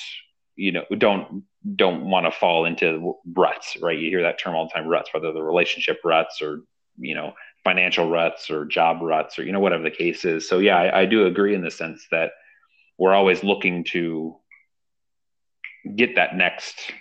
you 0.58 0.72
know, 0.72 0.84
don't 0.98 1.44
don't 1.76 2.04
want 2.10 2.26
to 2.26 2.32
fall 2.32 2.64
into 2.64 3.14
ruts, 3.34 3.76
right? 3.80 3.98
You 3.98 4.10
hear 4.10 4.22
that 4.22 4.38
term 4.38 4.54
all 4.54 4.66
the 4.66 4.70
time, 4.70 4.88
ruts, 4.88 5.14
whether 5.14 5.32
the 5.32 5.42
relationship 5.42 5.98
ruts 6.04 6.42
or 6.42 6.62
you 6.98 7.14
know 7.14 7.32
financial 7.64 8.10
ruts 8.10 8.50
or 8.50 8.64
job 8.64 8.98
ruts 9.00 9.38
or 9.38 9.44
you 9.44 9.52
know 9.52 9.60
whatever 9.60 9.84
the 9.84 9.90
case 9.90 10.24
is. 10.24 10.48
So 10.48 10.58
yeah, 10.58 10.76
I, 10.76 11.02
I 11.02 11.06
do 11.06 11.26
agree 11.26 11.54
in 11.54 11.62
the 11.62 11.70
sense 11.70 12.06
that 12.10 12.32
we're 12.98 13.14
always 13.14 13.44
looking 13.44 13.84
to 13.92 14.36
get 15.94 16.16
that 16.16 16.36
next 16.36 16.92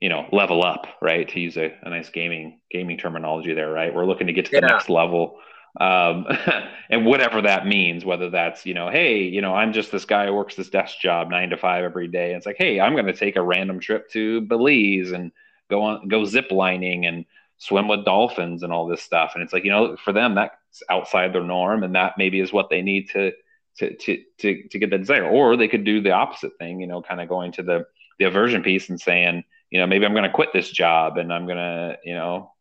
you 0.00 0.10
know 0.10 0.26
level 0.32 0.62
up 0.62 0.86
right 1.00 1.28
to 1.30 1.40
use 1.40 1.56
a, 1.56 1.74
a 1.82 1.90
nice 1.90 2.10
gaming 2.10 2.60
gaming 2.70 2.98
terminology 2.98 3.54
there 3.54 3.70
right 3.70 3.94
we're 3.94 4.04
looking 4.04 4.26
to 4.26 4.32
get 4.32 4.44
to 4.44 4.50
the 4.50 4.58
yeah. 4.58 4.66
next 4.66 4.90
level 4.90 5.38
um, 5.80 6.26
and 6.90 7.06
whatever 7.06 7.42
that 7.42 7.66
means 7.66 8.04
whether 8.04 8.30
that's 8.30 8.66
you 8.66 8.74
know 8.74 8.90
hey 8.90 9.22
you 9.22 9.40
know 9.40 9.54
i'm 9.54 9.72
just 9.72 9.90
this 9.90 10.04
guy 10.04 10.26
who 10.26 10.34
works 10.34 10.54
this 10.54 10.70
desk 10.70 10.98
job 11.00 11.30
nine 11.30 11.50
to 11.50 11.56
five 11.56 11.84
every 11.84 12.08
day. 12.08 12.28
And 12.28 12.36
it's 12.36 12.46
like 12.46 12.56
hey 12.58 12.80
i'm 12.80 12.92
going 12.92 13.06
to 13.06 13.12
take 13.12 13.36
a 13.36 13.42
random 13.42 13.80
trip 13.80 14.10
to 14.10 14.42
belize 14.42 15.12
and 15.12 15.32
go 15.70 15.82
on 15.82 16.08
go 16.08 16.24
zip 16.24 16.50
lining 16.50 17.06
and 17.06 17.24
swim 17.58 17.88
with 17.88 18.04
dolphins 18.04 18.64
and 18.64 18.72
all 18.72 18.88
this 18.88 19.02
stuff. 19.02 19.32
And 19.34 19.42
it's 19.42 19.52
like 19.52 19.64
you 19.64 19.70
know 19.70 19.96
for 19.96 20.12
them 20.12 20.34
that's 20.34 20.82
outside 20.90 21.32
their 21.32 21.44
norm 21.44 21.82
and 21.84 21.94
that 21.94 22.14
maybe 22.18 22.40
is 22.40 22.52
what 22.52 22.70
they 22.70 22.82
need 22.82 23.08
to 23.10 23.32
to 23.78 23.96
to 23.96 24.22
to, 24.38 24.68
to 24.68 24.78
get 24.78 24.90
the 24.90 24.98
desire. 24.98 25.26
Or 25.26 25.56
they 25.56 25.68
could 25.68 25.84
do 25.84 26.00
the 26.00 26.12
opposite 26.12 26.52
thing 26.58 26.80
you 26.80 26.86
know 26.86 27.00
kind 27.02 27.20
of 27.20 27.28
going 27.28 27.52
to 27.52 27.62
the 27.62 27.86
the 28.18 28.26
aversion 28.26 28.62
piece 28.62 28.88
and 28.90 29.00
saying 29.00 29.44
you 29.72 29.80
know, 29.80 29.86
maybe 29.86 30.04
I'm 30.04 30.12
going 30.12 30.24
to 30.24 30.30
quit 30.30 30.50
this 30.52 30.70
job 30.70 31.16
and 31.16 31.32
I'm 31.32 31.46
going 31.46 31.56
to, 31.56 31.96
you 32.04 32.14
know, 32.14 32.52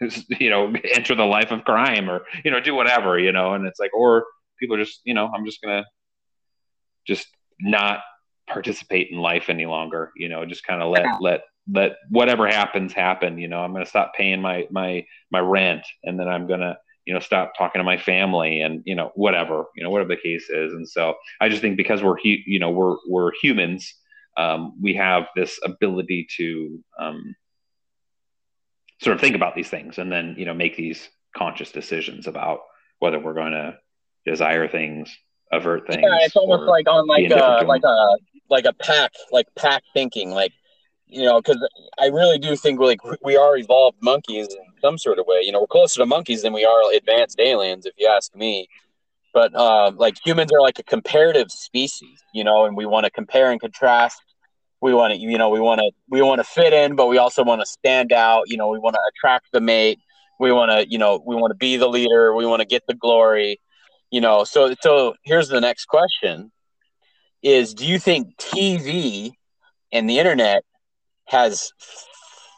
you 0.40 0.50
know, 0.50 0.72
enter 0.94 1.14
the 1.14 1.24
life 1.24 1.50
of 1.50 1.64
crime 1.64 2.10
or, 2.10 2.22
you 2.44 2.50
know, 2.50 2.60
do 2.60 2.74
whatever, 2.74 3.18
you 3.18 3.32
know, 3.32 3.54
and 3.54 3.66
it's 3.66 3.80
like, 3.80 3.94
or 3.94 4.26
people 4.58 4.76
are 4.76 4.84
just, 4.84 5.00
you 5.04 5.14
know, 5.14 5.30
I'm 5.34 5.44
just 5.44 5.62
going 5.62 5.82
to 5.82 5.88
just 7.06 7.26
not 7.60 8.00
participate 8.48 9.10
in 9.10 9.18
life 9.18 9.48
any 9.48 9.66
longer, 9.66 10.12
you 10.16 10.28
know, 10.28 10.44
just 10.44 10.64
kind 10.64 10.82
of 10.82 10.90
let, 10.90 11.06
let, 11.20 11.42
let 11.68 11.96
whatever 12.10 12.46
happens 12.46 12.92
happen, 12.92 13.38
you 13.38 13.48
know, 13.48 13.60
I'm 13.60 13.72
going 13.72 13.84
to 13.84 13.90
stop 13.90 14.14
paying 14.14 14.40
my, 14.40 14.66
my, 14.70 15.04
my 15.30 15.40
rent 15.40 15.84
and 16.04 16.18
then 16.18 16.28
I'm 16.28 16.46
going 16.46 16.60
to, 16.60 16.76
you 17.06 17.14
know, 17.14 17.20
stop 17.20 17.52
talking 17.56 17.78
to 17.78 17.84
my 17.84 17.96
family 17.96 18.60
and, 18.60 18.82
you 18.84 18.94
know, 18.94 19.12
whatever, 19.14 19.66
you 19.76 19.84
know, 19.84 19.90
whatever 19.90 20.08
the 20.08 20.16
case 20.16 20.50
is. 20.50 20.72
And 20.72 20.88
so 20.88 21.14
I 21.40 21.48
just 21.48 21.62
think 21.62 21.76
because 21.76 22.02
we're, 22.02 22.18
you 22.22 22.58
know, 22.58 22.70
we're, 22.70 22.96
we're 23.08 23.30
humans, 23.40 23.94
um, 24.36 24.74
we 24.82 24.94
have 24.94 25.28
this 25.36 25.58
ability 25.64 26.26
to 26.36 26.82
um, 26.98 27.34
sort 29.02 29.14
of 29.14 29.20
think 29.20 29.36
about 29.36 29.54
these 29.54 29.68
things 29.68 29.98
and 29.98 30.10
then 30.10 30.34
you 30.38 30.44
know 30.44 30.54
make 30.54 30.76
these 30.76 31.08
conscious 31.36 31.72
decisions 31.72 32.26
about 32.26 32.60
whether 32.98 33.18
we're 33.18 33.34
going 33.34 33.52
to 33.52 33.76
desire 34.24 34.68
things 34.68 35.14
avert 35.52 35.86
things 35.86 36.02
yeah 36.02 36.18
it's 36.22 36.36
almost 36.36 36.64
like 36.64 36.88
on 36.88 37.06
like 37.06 37.30
a 37.30 37.64
like 37.64 37.84
a 37.84 38.16
like 38.48 38.64
a 38.64 38.72
pack 38.72 39.12
like 39.30 39.46
pack 39.56 39.82
thinking 39.92 40.30
like 40.30 40.52
you 41.06 41.24
know 41.24 41.40
because 41.40 41.56
i 42.00 42.06
really 42.06 42.38
do 42.38 42.56
think 42.56 42.80
like 42.80 42.98
we 43.22 43.36
are 43.36 43.56
evolved 43.56 43.96
monkeys 44.00 44.48
in 44.48 44.66
some 44.80 44.98
sort 44.98 45.18
of 45.18 45.26
way. 45.26 45.40
You 45.42 45.52
know 45.52 45.60
we're 45.60 45.66
closer 45.66 46.00
to 46.00 46.06
monkeys 46.06 46.42
than 46.42 46.52
we 46.52 46.64
are 46.64 46.92
advanced 46.94 47.40
aliens 47.40 47.86
if 47.86 47.94
you 47.98 48.08
ask 48.08 48.34
me. 48.34 48.68
But 49.32 49.54
um, 49.54 49.96
like 49.98 50.16
humans 50.24 50.50
are 50.52 50.62
like 50.62 50.78
a 50.78 50.82
comparative 50.82 51.50
species 51.50 52.22
you 52.32 52.44
know 52.44 52.64
and 52.64 52.76
we 52.76 52.86
want 52.86 53.04
to 53.04 53.10
compare 53.10 53.50
and 53.50 53.60
contrast 53.60 54.20
we 54.86 54.94
want 54.94 55.12
to 55.12 55.18
you 55.18 55.36
know 55.36 55.50
we 55.50 55.58
want 55.58 55.80
to 55.80 55.90
we 56.08 56.22
want 56.22 56.38
to 56.38 56.44
fit 56.44 56.72
in 56.72 56.94
but 56.94 57.08
we 57.08 57.18
also 57.18 57.42
want 57.42 57.60
to 57.60 57.66
stand 57.66 58.12
out 58.12 58.44
you 58.46 58.56
know 58.56 58.68
we 58.68 58.78
want 58.78 58.94
to 58.94 59.00
attract 59.10 59.46
the 59.52 59.60
mate. 59.60 59.98
We 60.38 60.52
want 60.52 60.70
to 60.70 60.88
you 60.88 60.96
know 60.96 61.20
we 61.26 61.34
want 61.34 61.50
to 61.50 61.56
be 61.56 61.76
the 61.76 61.88
leader. 61.88 62.34
We 62.34 62.46
want 62.46 62.60
to 62.60 62.66
get 62.66 62.84
the 62.86 62.94
glory 62.94 63.60
you 64.12 64.20
know. 64.20 64.44
So 64.44 64.74
so 64.80 65.14
here's 65.24 65.48
the 65.48 65.60
next 65.60 65.86
question 65.86 66.52
is 67.42 67.74
do 67.74 67.84
you 67.84 67.98
think 67.98 68.36
tv 68.36 69.32
and 69.92 70.08
the 70.08 70.20
internet 70.20 70.62
has 71.26 71.72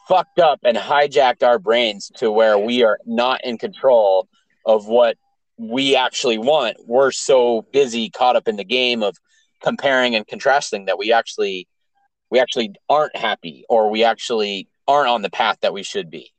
fucked 0.07 0.37
up 0.37 0.59
and 0.63 0.77
hijacked 0.77 1.41
our 1.41 1.57
brains 1.57 2.11
to 2.17 2.31
where 2.31 2.59
we 2.59 2.83
are 2.83 2.99
not 3.07 3.43
in 3.43 3.57
control 3.57 4.27
of 4.67 4.85
what 4.85 5.17
we 5.57 5.95
actually 5.95 6.37
want? 6.37 6.77
We're 6.85 7.11
so 7.11 7.65
busy 7.73 8.11
caught 8.11 8.35
up 8.35 8.47
in 8.47 8.55
the 8.55 8.63
game 8.63 9.01
of 9.01 9.17
comparing 9.63 10.15
and 10.15 10.27
contrasting 10.27 10.85
that 10.85 10.99
we 10.99 11.11
actually 11.11 11.67
we 12.29 12.39
actually 12.39 12.73
aren't 12.89 13.15
happy 13.15 13.65
or 13.69 13.89
we 13.89 14.03
actually 14.03 14.67
aren't 14.87 15.09
on 15.09 15.21
the 15.21 15.29
path 15.29 15.57
that 15.61 15.73
we 15.73 15.83
should 15.83 16.09
be? 16.09 16.31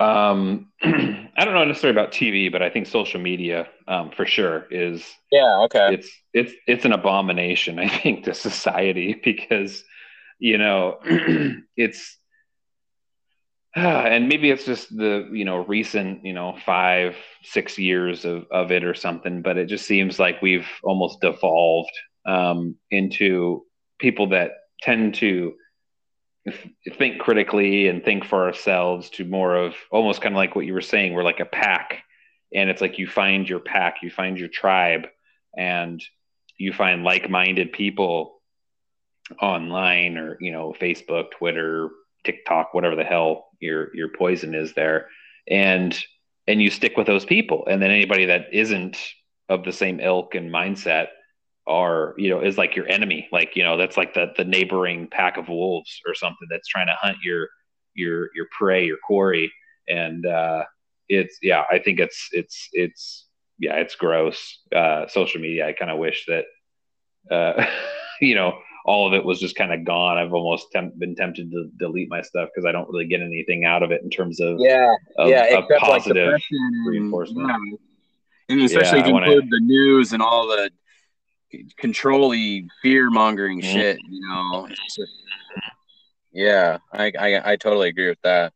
Um, 0.00 0.72
I 0.82 1.44
don't 1.44 1.54
know 1.54 1.64
necessarily 1.64 1.98
about 1.98 2.12
TV, 2.12 2.50
but 2.50 2.62
I 2.62 2.70
think 2.70 2.86
social 2.86 3.20
media, 3.20 3.68
um, 3.86 4.10
for 4.10 4.24
sure, 4.24 4.66
is 4.70 5.04
yeah, 5.30 5.58
okay. 5.64 5.94
It's 5.94 6.10
it's 6.32 6.52
it's 6.66 6.84
an 6.86 6.92
abomination, 6.92 7.78
I 7.78 7.88
think, 7.88 8.24
to 8.24 8.34
society 8.34 9.20
because 9.24 9.84
you 10.38 10.56
know 10.56 10.98
it's 11.76 12.16
uh, 13.76 13.80
and 13.80 14.28
maybe 14.28 14.50
it's 14.50 14.64
just 14.64 14.88
the 14.96 15.28
you 15.32 15.44
know 15.44 15.64
recent 15.66 16.24
you 16.24 16.32
know 16.32 16.56
five 16.64 17.14
six 17.42 17.78
years 17.78 18.24
of 18.24 18.46
of 18.50 18.72
it 18.72 18.84
or 18.84 18.94
something, 18.94 19.42
but 19.42 19.58
it 19.58 19.66
just 19.66 19.86
seems 19.86 20.18
like 20.18 20.40
we've 20.40 20.68
almost 20.82 21.20
devolved 21.20 21.92
um, 22.24 22.74
into 22.90 23.64
people 24.00 24.28
that 24.30 24.52
tend 24.82 25.14
to 25.16 25.54
think 26.96 27.18
critically 27.18 27.88
and 27.88 28.02
think 28.02 28.24
for 28.24 28.46
ourselves 28.46 29.10
to 29.10 29.24
more 29.24 29.56
of 29.56 29.74
almost 29.90 30.22
kind 30.22 30.34
of 30.34 30.38
like 30.38 30.56
what 30.56 30.64
you 30.64 30.72
were 30.72 30.80
saying 30.80 31.12
we're 31.12 31.22
like 31.22 31.40
a 31.40 31.44
pack. 31.44 32.02
And 32.52 32.68
it's 32.68 32.80
like 32.80 32.98
you 32.98 33.06
find 33.06 33.48
your 33.48 33.60
pack 33.60 33.96
you 34.02 34.10
find 34.10 34.38
your 34.38 34.48
tribe 34.48 35.06
and 35.56 36.02
you 36.56 36.72
find 36.72 37.04
like-minded 37.04 37.72
people 37.72 38.40
online 39.40 40.16
or 40.16 40.36
you 40.40 40.50
know 40.50 40.74
facebook 40.80 41.30
twitter 41.30 41.90
tiktok 42.24 42.74
whatever 42.74 42.96
the 42.96 43.04
hell 43.04 43.50
your 43.60 43.94
your 43.94 44.08
poison 44.08 44.54
is 44.54 44.72
there. 44.72 45.08
And 45.48 45.98
and 46.46 46.60
you 46.60 46.70
stick 46.70 46.96
with 46.96 47.06
those 47.06 47.24
people. 47.24 47.66
And 47.70 47.80
then 47.80 47.90
anybody 47.90 48.26
that 48.26 48.46
isn't 48.52 48.96
of 49.48 49.64
the 49.64 49.72
same 49.72 50.00
ilk 50.00 50.34
and 50.34 50.52
mindset 50.52 51.08
are 51.66 52.14
you 52.16 52.30
know 52.30 52.40
is 52.40 52.58
like 52.58 52.76
your 52.76 52.88
enemy. 52.88 53.28
Like 53.32 53.56
you 53.56 53.62
know 53.62 53.76
that's 53.76 53.96
like 53.96 54.14
the 54.14 54.32
the 54.36 54.44
neighboring 54.44 55.08
pack 55.10 55.36
of 55.36 55.48
wolves 55.48 56.00
or 56.06 56.14
something 56.14 56.48
that's 56.50 56.68
trying 56.68 56.86
to 56.86 56.96
hunt 57.00 57.18
your 57.22 57.48
your 57.94 58.30
your 58.34 58.46
prey 58.56 58.86
your 58.86 58.98
quarry. 59.06 59.52
And 59.88 60.24
uh 60.26 60.64
it's 61.10 61.38
yeah 61.42 61.64
i 61.70 61.78
think 61.78 61.98
it's 61.98 62.28
it's 62.32 62.68
it's 62.72 63.26
yeah 63.58 63.74
it's 63.74 63.96
gross. 63.96 64.60
Uh 64.74 65.06
social 65.08 65.40
media 65.40 65.66
i 65.66 65.72
kind 65.72 65.90
of 65.90 65.98
wish 65.98 66.24
that 66.26 66.44
uh 67.30 67.66
you 68.20 68.34
know 68.34 68.58
all 68.86 69.06
of 69.06 69.12
it 69.12 69.22
was 69.22 69.38
just 69.38 69.56
kind 69.56 69.74
of 69.74 69.84
gone. 69.84 70.16
I've 70.16 70.32
almost 70.32 70.72
temp- 70.72 70.98
been 70.98 71.14
tempted 71.14 71.50
to 71.50 71.70
delete 71.76 72.08
my 72.08 72.22
stuff 72.22 72.48
because 72.52 72.66
i 72.66 72.72
don't 72.72 72.88
really 72.88 73.06
get 73.06 73.20
anything 73.20 73.64
out 73.66 73.82
of 73.82 73.90
it 73.90 74.02
in 74.02 74.08
terms 74.08 74.40
of 74.40 74.56
yeah 74.58 74.94
of, 75.18 75.28
yeah 75.28 75.58
of 75.58 75.64
positive 75.78 76.32
like 76.32 76.42
reinforcement. 76.86 77.46
yeah. 77.46 77.76
and 78.48 78.62
especially 78.62 79.00
yeah, 79.00 79.04
if 79.04 79.10
you 79.10 79.18
include 79.18 79.50
the 79.50 79.60
news 79.60 80.12
and 80.14 80.22
all 80.22 80.46
the 80.46 80.70
controlly 81.76 82.68
fear 82.82 83.10
mongering 83.10 83.60
mm-hmm. 83.60 83.72
shit. 83.72 83.98
You 84.08 84.28
know, 84.28 84.68
just, 84.68 85.12
yeah, 86.32 86.78
I, 86.92 87.12
I 87.18 87.52
I 87.52 87.56
totally 87.56 87.88
agree 87.88 88.08
with 88.08 88.20
that. 88.22 88.52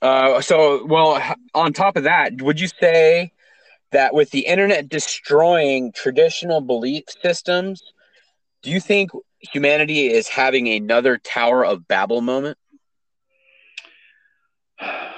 Uh, 0.00 0.40
so 0.40 0.84
well, 0.84 1.22
on 1.54 1.72
top 1.72 1.96
of 1.96 2.04
that, 2.04 2.40
would 2.42 2.60
you 2.60 2.68
say 2.68 3.32
that 3.92 4.14
with 4.14 4.30
the 4.30 4.46
internet 4.46 4.88
destroying 4.88 5.92
traditional 5.92 6.60
belief 6.60 7.04
systems, 7.22 7.82
do 8.62 8.70
you 8.70 8.80
think 8.80 9.10
humanity 9.38 10.08
is 10.08 10.28
having 10.28 10.68
another 10.68 11.18
Tower 11.18 11.64
of 11.64 11.88
Babel 11.88 12.20
moment? 12.20 12.58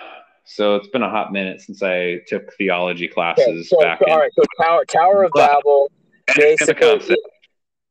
So 0.49 0.77
it's 0.77 0.89
been 0.89 1.03
a 1.03 1.11
hot 1.11 1.31
minute 1.31 1.61
since 1.61 1.83
I 1.83 2.21
took 2.27 2.55
theology 2.55 3.07
classes 3.07 3.45
okay, 3.47 3.63
so, 3.65 3.81
back. 3.81 3.99
So, 3.99 4.07
in, 4.07 4.13
all 4.13 4.19
right, 4.19 4.33
so 4.35 4.43
Tower 4.61 4.85
Tower 4.87 5.25
of 5.25 5.33
Babel, 5.35 5.93
basically. 6.37 7.17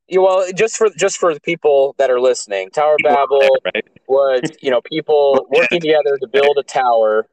You, 0.07 0.23
well, 0.23 0.51
just 0.55 0.75
for 0.75 0.89
just 0.97 1.17
for 1.17 1.35
the 1.35 1.39
people 1.39 1.93
that 1.99 2.09
are 2.09 2.19
listening, 2.19 2.71
Tower 2.71 2.95
of 2.95 2.99
Babel 3.03 3.41
right? 3.63 3.85
was 4.07 4.41
you 4.59 4.71
know 4.71 4.81
people 4.81 5.45
working 5.51 5.79
together 5.79 6.17
to 6.17 6.27
build 6.27 6.57
a 6.57 6.63
tower 6.63 7.27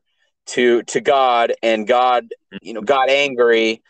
to 0.49 0.83
to 0.83 1.01
God, 1.01 1.55
and 1.63 1.87
God 1.87 2.27
you 2.61 2.75
know 2.75 2.83
got 2.83 3.09
angry, 3.09 3.83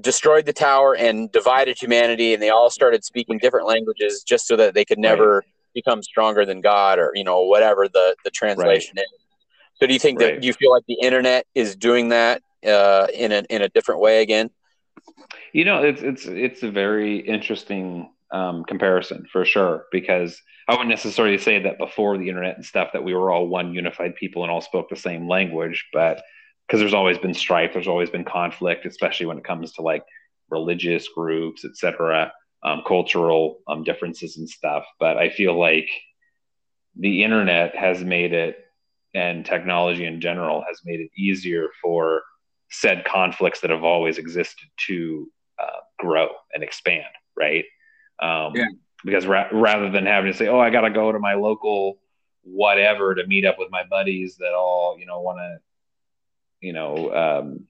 destroyed 0.00 0.46
the 0.46 0.52
tower 0.52 0.94
and 0.94 1.32
divided 1.32 1.76
humanity, 1.80 2.32
and 2.32 2.40
they 2.40 2.50
all 2.50 2.70
started 2.70 3.04
speaking 3.04 3.38
different 3.38 3.66
languages 3.66 4.22
just 4.22 4.46
so 4.46 4.54
that 4.54 4.74
they 4.74 4.84
could 4.84 4.98
never 4.98 5.38
right. 5.38 5.44
become 5.74 6.00
stronger 6.00 6.46
than 6.46 6.60
God, 6.60 7.00
or 7.00 7.10
you 7.16 7.24
know 7.24 7.40
whatever 7.42 7.88
the 7.88 8.14
the 8.22 8.30
translation 8.30 8.94
right. 8.96 9.02
is. 9.02 9.25
So, 9.76 9.86
do 9.86 9.92
you 9.92 9.98
think 9.98 10.20
right. 10.20 10.36
that 10.36 10.42
you 10.42 10.52
feel 10.52 10.70
like 10.70 10.84
the 10.86 10.98
internet 11.02 11.46
is 11.54 11.76
doing 11.76 12.08
that 12.08 12.42
uh, 12.66 13.06
in 13.14 13.32
a 13.32 13.44
in 13.50 13.62
a 13.62 13.68
different 13.68 14.00
way 14.00 14.22
again? 14.22 14.50
You 15.52 15.64
know, 15.64 15.82
it's 15.82 16.02
it's 16.02 16.26
it's 16.26 16.62
a 16.62 16.70
very 16.70 17.18
interesting 17.18 18.10
um, 18.30 18.64
comparison 18.64 19.26
for 19.30 19.44
sure 19.44 19.86
because 19.92 20.40
I 20.68 20.72
wouldn't 20.72 20.88
necessarily 20.88 21.38
say 21.38 21.62
that 21.62 21.78
before 21.78 22.18
the 22.18 22.28
internet 22.28 22.56
and 22.56 22.64
stuff 22.64 22.88
that 22.92 23.04
we 23.04 23.14
were 23.14 23.30
all 23.30 23.46
one 23.46 23.72
unified 23.72 24.16
people 24.16 24.42
and 24.42 24.50
all 24.50 24.60
spoke 24.60 24.88
the 24.88 24.96
same 24.96 25.28
language, 25.28 25.86
but 25.92 26.22
because 26.66 26.80
there's 26.80 26.94
always 26.94 27.18
been 27.18 27.34
strife, 27.34 27.72
there's 27.72 27.86
always 27.86 28.10
been 28.10 28.24
conflict, 28.24 28.84
especially 28.86 29.26
when 29.26 29.38
it 29.38 29.44
comes 29.44 29.72
to 29.74 29.82
like 29.82 30.02
religious 30.50 31.08
groups, 31.08 31.64
etc., 31.64 32.32
um, 32.64 32.82
cultural 32.86 33.60
um, 33.68 33.84
differences 33.84 34.38
and 34.38 34.48
stuff. 34.48 34.84
But 34.98 35.16
I 35.16 35.30
feel 35.30 35.58
like 35.58 35.88
the 36.96 37.22
internet 37.22 37.76
has 37.76 38.02
made 38.02 38.32
it, 38.32 38.58
and 39.16 39.46
technology 39.46 40.04
in 40.04 40.20
general 40.20 40.62
has 40.68 40.82
made 40.84 41.00
it 41.00 41.10
easier 41.16 41.68
for 41.80 42.22
said 42.68 43.04
conflicts 43.06 43.60
that 43.60 43.70
have 43.70 43.82
always 43.82 44.18
existed 44.18 44.68
to 44.76 45.26
uh, 45.58 45.80
grow 45.98 46.28
and 46.52 46.62
expand, 46.62 47.06
right? 47.34 47.64
Um, 48.20 48.52
yeah. 48.54 48.66
Because 49.04 49.26
ra- 49.26 49.48
rather 49.52 49.90
than 49.90 50.04
having 50.04 50.32
to 50.32 50.36
say, 50.36 50.48
"Oh, 50.48 50.58
I 50.58 50.70
got 50.70 50.82
to 50.82 50.90
go 50.90 51.12
to 51.12 51.18
my 51.18 51.34
local 51.34 51.98
whatever 52.42 53.14
to 53.14 53.26
meet 53.26 53.44
up 53.44 53.58
with 53.58 53.70
my 53.70 53.84
buddies 53.84 54.36
that 54.36 54.52
all 54.52 54.96
you 54.98 55.06
know 55.06 55.20
want 55.20 55.38
to 55.38 55.58
you 56.60 56.72
know 56.72 57.14
um, 57.14 57.66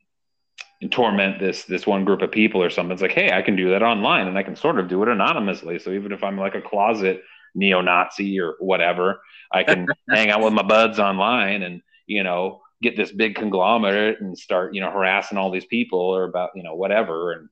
torment 0.90 1.38
this 1.38 1.64
this 1.64 1.87
one 1.87 2.04
group 2.04 2.22
of 2.22 2.30
people 2.32 2.62
or 2.62 2.70
something. 2.70 2.92
It's 2.92 3.02
like, 3.02 3.12
hey, 3.12 3.32
I 3.32 3.42
can 3.42 3.54
do 3.54 3.70
that 3.70 3.82
online, 3.82 4.26
and 4.26 4.38
I 4.38 4.42
can 4.42 4.56
sort 4.56 4.78
of 4.78 4.88
do 4.88 5.02
it 5.02 5.09
anonymously. 5.09 5.78
So 5.78 5.90
even 5.90 6.12
if 6.12 6.24
I'm 6.24 6.38
like 6.38 6.54
a 6.54 6.62
closet 6.62 7.22
neo-Nazi 7.54 8.38
or 8.40 8.54
whatever, 8.61 9.20
I 9.52 9.64
can 9.64 9.87
hang 10.11 10.30
out 10.30 10.42
with 10.42 10.52
my 10.52 10.62
buds 10.62 10.98
online 10.98 11.62
and 11.62 11.82
you 12.06 12.22
know 12.22 12.62
get 12.82 12.96
this 12.96 13.12
big 13.12 13.35
conglomerate 13.35 14.20
and 14.20 14.38
start 14.38 14.74
you 14.74 14.80
know 14.80 14.90
harassing 14.90 15.38
all 15.38 15.50
these 15.50 15.64
people 15.64 16.00
or 16.00 16.24
about 16.24 16.50
you 16.54 16.62
know 16.62 16.74
whatever. 16.74 17.32
And 17.32 17.48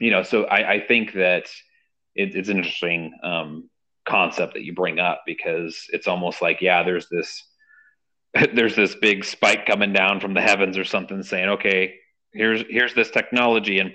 you 0.00 0.10
know 0.10 0.22
so 0.22 0.44
I, 0.44 0.74
I 0.74 0.86
think 0.86 1.12
that 1.14 1.44
it, 2.14 2.34
it's 2.34 2.48
an 2.48 2.58
interesting 2.58 3.12
um, 3.22 3.70
concept 4.06 4.54
that 4.54 4.64
you 4.64 4.74
bring 4.74 4.98
up 4.98 5.22
because 5.26 5.86
it's 5.90 6.08
almost 6.08 6.42
like 6.42 6.60
yeah 6.60 6.82
there's 6.82 7.08
this 7.08 7.44
there's 8.54 8.76
this 8.76 8.94
big 8.94 9.24
spike 9.24 9.66
coming 9.66 9.92
down 9.92 10.20
from 10.20 10.34
the 10.34 10.40
heavens 10.40 10.78
or 10.78 10.84
something 10.84 11.22
saying, 11.22 11.50
okay, 11.50 11.94
here's 12.32 12.62
here's 12.68 12.94
this 12.94 13.10
technology, 13.10 13.78
and 13.78 13.94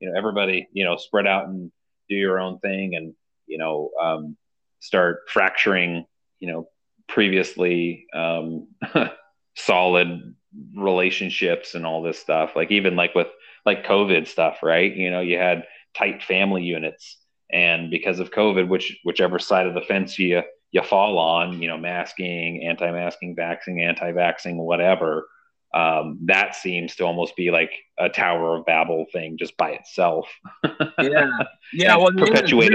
you 0.00 0.10
know 0.10 0.18
everybody 0.18 0.68
you 0.72 0.84
know 0.84 0.96
spread 0.96 1.26
out 1.26 1.48
and 1.48 1.72
do 2.08 2.14
your 2.14 2.38
own 2.40 2.58
thing, 2.58 2.94
and 2.94 3.14
you 3.46 3.58
know 3.58 3.90
um, 4.00 4.36
start 4.80 5.20
fracturing 5.28 6.04
you 6.38 6.50
know 6.50 6.68
previously 7.08 8.06
um, 8.14 8.68
solid 9.56 10.34
relationships 10.74 11.74
and 11.74 11.84
all 11.84 12.02
this 12.02 12.18
stuff. 12.18 12.52
Like 12.56 12.70
even 12.70 12.96
like 12.96 13.14
with 13.14 13.28
like 13.66 13.84
COVID 13.84 14.26
stuff, 14.26 14.62
right? 14.62 14.94
You 14.94 15.10
know, 15.10 15.20
you 15.20 15.36
had 15.36 15.64
tight 15.94 16.22
family 16.22 16.62
units, 16.62 17.18
and 17.52 17.90
because 17.90 18.20
of 18.20 18.30
COVID, 18.30 18.68
which 18.68 18.98
whichever 19.04 19.38
side 19.38 19.66
of 19.66 19.74
the 19.74 19.82
fence 19.82 20.18
you 20.18 20.42
you 20.72 20.82
fall 20.82 21.18
on, 21.18 21.60
you 21.60 21.66
know, 21.66 21.76
masking, 21.76 22.62
anti-masking, 22.62 23.34
vaccine, 23.34 23.80
anti-vaccine, 23.80 24.56
whatever. 24.56 25.26
Um, 25.72 26.18
that 26.24 26.56
seems 26.56 26.96
to 26.96 27.04
almost 27.04 27.36
be 27.36 27.50
like 27.50 27.70
a 27.98 28.08
Tower 28.08 28.56
of 28.56 28.66
Babel 28.66 29.06
thing 29.12 29.38
just 29.38 29.56
by 29.56 29.70
itself. 29.70 30.28
yeah, 31.00 31.30
yeah. 31.72 31.96
well, 31.96 32.10
perpetuate. 32.16 32.72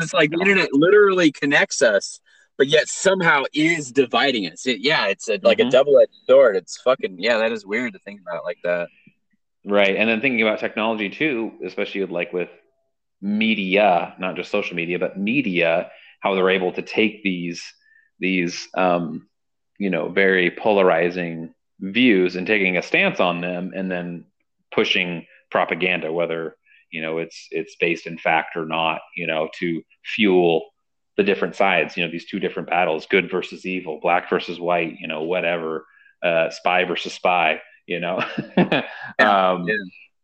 It's 0.00 0.14
like 0.14 0.30
the 0.30 0.40
internet 0.40 0.72
literally 0.72 1.30
connects 1.30 1.82
us, 1.82 2.20
but 2.56 2.68
yet 2.68 2.88
somehow 2.88 3.44
is 3.52 3.92
dividing 3.92 4.46
us. 4.46 4.66
It, 4.66 4.80
yeah, 4.80 5.08
it's 5.08 5.28
a, 5.28 5.38
like 5.42 5.58
mm-hmm. 5.58 5.68
a 5.68 5.70
double-edged 5.70 6.14
sword. 6.26 6.56
It's 6.56 6.80
fucking 6.80 7.16
yeah. 7.18 7.38
That 7.38 7.52
is 7.52 7.66
weird 7.66 7.92
to 7.92 7.98
think 7.98 8.20
about 8.20 8.44
like 8.44 8.58
that. 8.64 8.88
Right, 9.64 9.96
and 9.96 10.08
then 10.08 10.22
thinking 10.22 10.40
about 10.40 10.60
technology 10.60 11.10
too, 11.10 11.52
especially 11.64 12.00
with, 12.00 12.10
like 12.10 12.32
with 12.32 12.48
media, 13.20 14.14
not 14.18 14.36
just 14.36 14.50
social 14.50 14.76
media, 14.76 14.98
but 14.98 15.18
media 15.18 15.90
how 16.20 16.34
they're 16.34 16.50
able 16.50 16.72
to 16.72 16.82
take 16.82 17.22
these 17.22 17.62
these 18.18 18.68
um, 18.74 19.28
you 19.78 19.90
know 19.90 20.08
very 20.08 20.50
polarizing 20.50 21.54
views 21.80 22.36
and 22.36 22.46
taking 22.46 22.76
a 22.76 22.82
stance 22.82 23.20
on 23.20 23.40
them 23.40 23.72
and 23.74 23.90
then 23.90 24.24
pushing 24.72 25.26
propaganda 25.50 26.12
whether 26.12 26.56
you 26.90 27.00
know 27.00 27.18
it's 27.18 27.46
it's 27.50 27.76
based 27.76 28.06
in 28.06 28.18
fact 28.18 28.56
or 28.56 28.66
not 28.66 29.00
you 29.16 29.26
know 29.26 29.48
to 29.54 29.82
fuel 30.04 30.70
the 31.16 31.22
different 31.22 31.54
sides 31.54 31.96
you 31.96 32.04
know 32.04 32.10
these 32.10 32.26
two 32.26 32.40
different 32.40 32.68
battles 32.68 33.06
good 33.06 33.30
versus 33.30 33.64
evil 33.64 33.98
black 34.02 34.28
versus 34.28 34.58
white 34.60 34.96
you 35.00 35.06
know 35.06 35.22
whatever 35.22 35.86
uh, 36.22 36.50
spy 36.50 36.84
versus 36.84 37.12
spy 37.12 37.60
you 37.88 37.98
know? 37.98 38.22
Um, 39.18 39.64
yeah. 39.66 39.74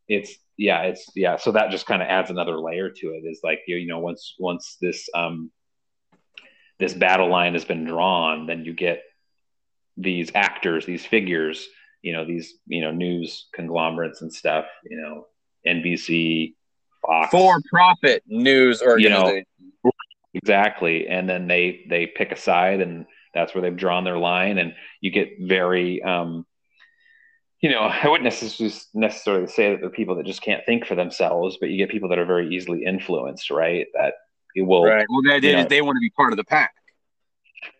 it's 0.06 0.36
yeah 0.56 0.82
it's 0.82 1.10
yeah 1.16 1.36
so 1.36 1.50
that 1.50 1.72
just 1.72 1.84
kind 1.86 2.00
of 2.00 2.06
adds 2.06 2.30
another 2.30 2.60
layer 2.60 2.90
to 2.90 3.06
it. 3.08 3.24
Is 3.24 3.40
like 3.42 3.60
you, 3.66 3.76
you 3.76 3.88
know 3.88 3.98
once 3.98 4.36
once 4.38 4.76
this 4.80 5.08
um 5.14 5.50
this 6.78 6.94
battle 6.94 7.28
line 7.28 7.54
has 7.54 7.64
been 7.64 7.84
drawn, 7.84 8.46
then 8.46 8.64
you 8.64 8.72
get 8.72 9.02
these 9.96 10.30
actors, 10.34 10.86
these 10.86 11.04
figures, 11.04 11.66
you 12.02 12.12
know, 12.12 12.24
these, 12.24 12.54
you 12.66 12.80
know, 12.80 12.90
news 12.90 13.48
conglomerates 13.54 14.22
and 14.22 14.32
stuff, 14.32 14.66
you 14.88 15.00
know, 15.00 15.26
NBC, 15.66 16.54
Fox. 17.06 17.30
For 17.30 17.60
profit 17.70 18.22
news 18.26 18.82
organization. 18.82 19.44
You 19.58 19.72
know, 19.84 19.90
exactly. 20.34 21.06
And 21.08 21.28
then 21.28 21.46
they 21.46 21.84
they 21.88 22.06
pick 22.06 22.32
a 22.32 22.36
side 22.36 22.80
and 22.80 23.06
that's 23.34 23.54
where 23.54 23.62
they've 23.62 23.76
drawn 23.76 24.04
their 24.04 24.18
line. 24.18 24.58
And 24.58 24.74
you 25.00 25.10
get 25.10 25.28
very 25.40 26.02
um, 26.02 26.46
you 27.64 27.70
know, 27.70 27.80
I 27.80 28.08
wouldn't 28.08 28.24
necessarily 28.24 28.74
necessarily 28.92 29.46
say 29.46 29.70
that 29.70 29.80
they're 29.80 29.88
people 29.88 30.16
that 30.16 30.26
just 30.26 30.42
can't 30.42 30.64
think 30.66 30.84
for 30.84 30.94
themselves, 30.94 31.56
but 31.58 31.70
you 31.70 31.78
get 31.78 31.88
people 31.88 32.10
that 32.10 32.18
are 32.18 32.26
very 32.26 32.54
easily 32.54 32.84
influenced, 32.84 33.50
right? 33.50 33.86
That 33.94 34.14
it 34.54 34.62
will. 34.62 34.84
Right. 34.84 35.06
Well, 35.08 35.22
they, 35.22 35.40
they, 35.40 35.64
they 35.64 35.80
want 35.80 35.96
to 35.96 36.00
be 36.00 36.10
part 36.10 36.32
of 36.32 36.36
the 36.36 36.44
pack. 36.44 36.74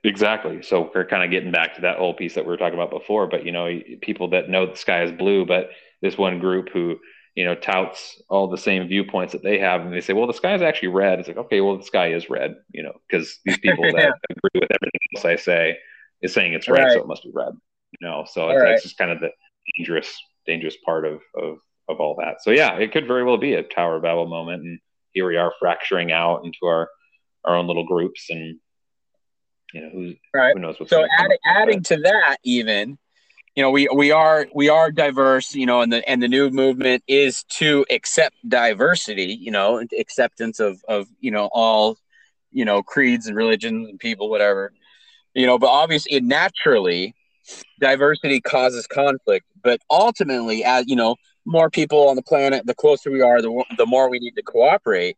Exactly. 0.03 0.63
So 0.63 0.91
we're 0.95 1.07
kind 1.07 1.25
of 1.25 1.31
getting 1.31 1.51
back 1.51 1.75
to 1.77 1.83
that 1.83 1.99
whole 1.99 2.15
piece 2.15 2.35
that 2.35 2.45
we 2.45 2.51
were 2.51 2.57
talking 2.57 2.79
about 2.79 2.91
before. 2.91 3.27
But 3.27 3.45
you 3.45 3.53
know, 3.53 3.69
people 4.03 4.31
that 4.31 4.49
know 4.49 4.67
the 4.67 4.77
sky 4.77 5.03
is 5.03 5.13
blue, 5.13 5.47
but 5.47 5.71
this 6.03 6.19
one 6.19 6.39
group 6.39 6.69
who 6.73 6.99
you 7.35 7.45
know 7.45 7.55
touts 7.55 8.21
all 8.29 8.49
the 8.49 8.59
same 8.59 8.87
viewpoints 8.87 9.33
that 9.33 9.43
they 9.43 9.59
have, 9.59 9.81
and 9.81 9.93
they 9.93 10.01
say, 10.01 10.13
"Well, 10.13 10.27
the 10.27 10.35
sky 10.35 10.55
is 10.55 10.63
actually 10.63 10.89
red." 10.89 11.19
It's 11.19 11.29
like, 11.29 11.37
okay, 11.37 11.61
well, 11.61 11.77
the 11.77 11.85
sky 11.85 12.13
is 12.13 12.31
red, 12.31 12.55
you 12.73 12.83
know, 12.83 12.93
because 13.09 13.39
these 13.45 13.59
people 13.63 13.85
that 13.85 14.19
agree 14.31 14.61
with 14.61 14.71
everything 14.71 15.01
else 15.17 15.25
I 15.25 15.37
say 15.37 15.79
is 16.23 16.33
saying 16.33 16.53
it's 16.53 16.69
red, 16.69 16.85
right. 16.85 16.93
so 16.93 17.01
it 17.01 17.07
must 17.07 17.25
be 17.25 17.33
red. 17.35 17.53
You 18.01 18.09
know, 18.09 18.25
so 18.27 18.51
it's, 18.51 18.63
right. 18.63 18.83
just 18.83 18.99
kind 18.99 19.11
of 19.11 19.21
the 19.21 19.31
dangerous, 19.77 20.17
dangerous 20.47 20.77
part 20.85 21.07
of 21.07 21.21
of 21.37 21.59
of 21.89 22.01
all 22.01 22.17
that. 22.21 22.43
So 22.43 22.51
yeah, 22.51 22.75
it 22.77 22.93
could 22.93 23.07
very 23.07 23.25
well 23.25 23.39
be 23.39 23.55
a 23.55 23.63
Tower 23.63 23.97
of 23.97 24.03
Babel 24.03 24.27
moment, 24.27 24.63
and 24.63 24.79
here 25.13 25.27
we 25.27 25.37
are 25.37 25.53
fracturing 25.59 26.13
out 26.13 26.45
into 26.45 26.67
our 26.67 26.89
our 27.45 27.57
own 27.57 27.67
little 27.67 27.87
groups 27.87 28.31
and 28.31 28.59
you 29.75 29.81
know 29.81 29.91
who, 29.91 30.15
right. 30.33 30.55
who 30.55 30.61
knows 30.61 30.79
what's 30.79 30.91
so 30.91 31.05
adding, 31.19 31.39
adding 31.45 31.83
to 31.83 31.97
that 31.97 32.39
even 32.45 32.99
you 33.55 33.63
know 33.63 33.71
we 33.71 33.89
we 33.95 34.11
are 34.11 34.47
we 34.55 34.69
are 34.69 34.91
diverse 34.91 35.55
you 35.55 35.67
know 35.67 35.81
and 35.81 35.93
the 35.93 36.09
and 36.09 36.23
the 36.23 36.29
new 36.29 36.51
movement 36.51 37.03
is 37.07 37.45
to 37.45 37.85
accept 37.91 38.37
diversity 38.49 39.35
you 39.35 39.51
know 39.51 39.85
acceptance 39.99 40.61
of 40.61 40.83
of 40.89 41.07
you 41.21 41.31
know 41.31 41.49
all 41.53 41.99
you 42.53 42.65
know 42.65 42.83
creeds 42.83 43.27
and 43.27 43.37
religions 43.37 43.89
and 43.89 43.99
people 43.99 44.31
whatever 44.31 44.73
you 45.35 45.47
know 45.47 45.59
but 45.59 45.69
obviously 45.69 46.21
naturally 46.21 47.15
diversity 47.81 48.41
causes 48.41 48.87
conflict 48.87 49.45
but 49.63 49.81
ultimately 49.91 50.65
as 50.65 50.87
you 50.87 50.97
know 50.97 51.17
more 51.47 51.71
people 51.71 52.09
on 52.09 52.17
the 52.17 52.23
planet, 52.23 52.67
the 52.67 52.75
closer 52.75 53.11
we 53.11 53.21
are, 53.21 53.43
the, 53.43 53.65
the 53.77 53.87
more 53.87 54.09
we 54.09 54.19
need 54.19 54.35
to 54.37 54.43
cooperate. 54.43 55.17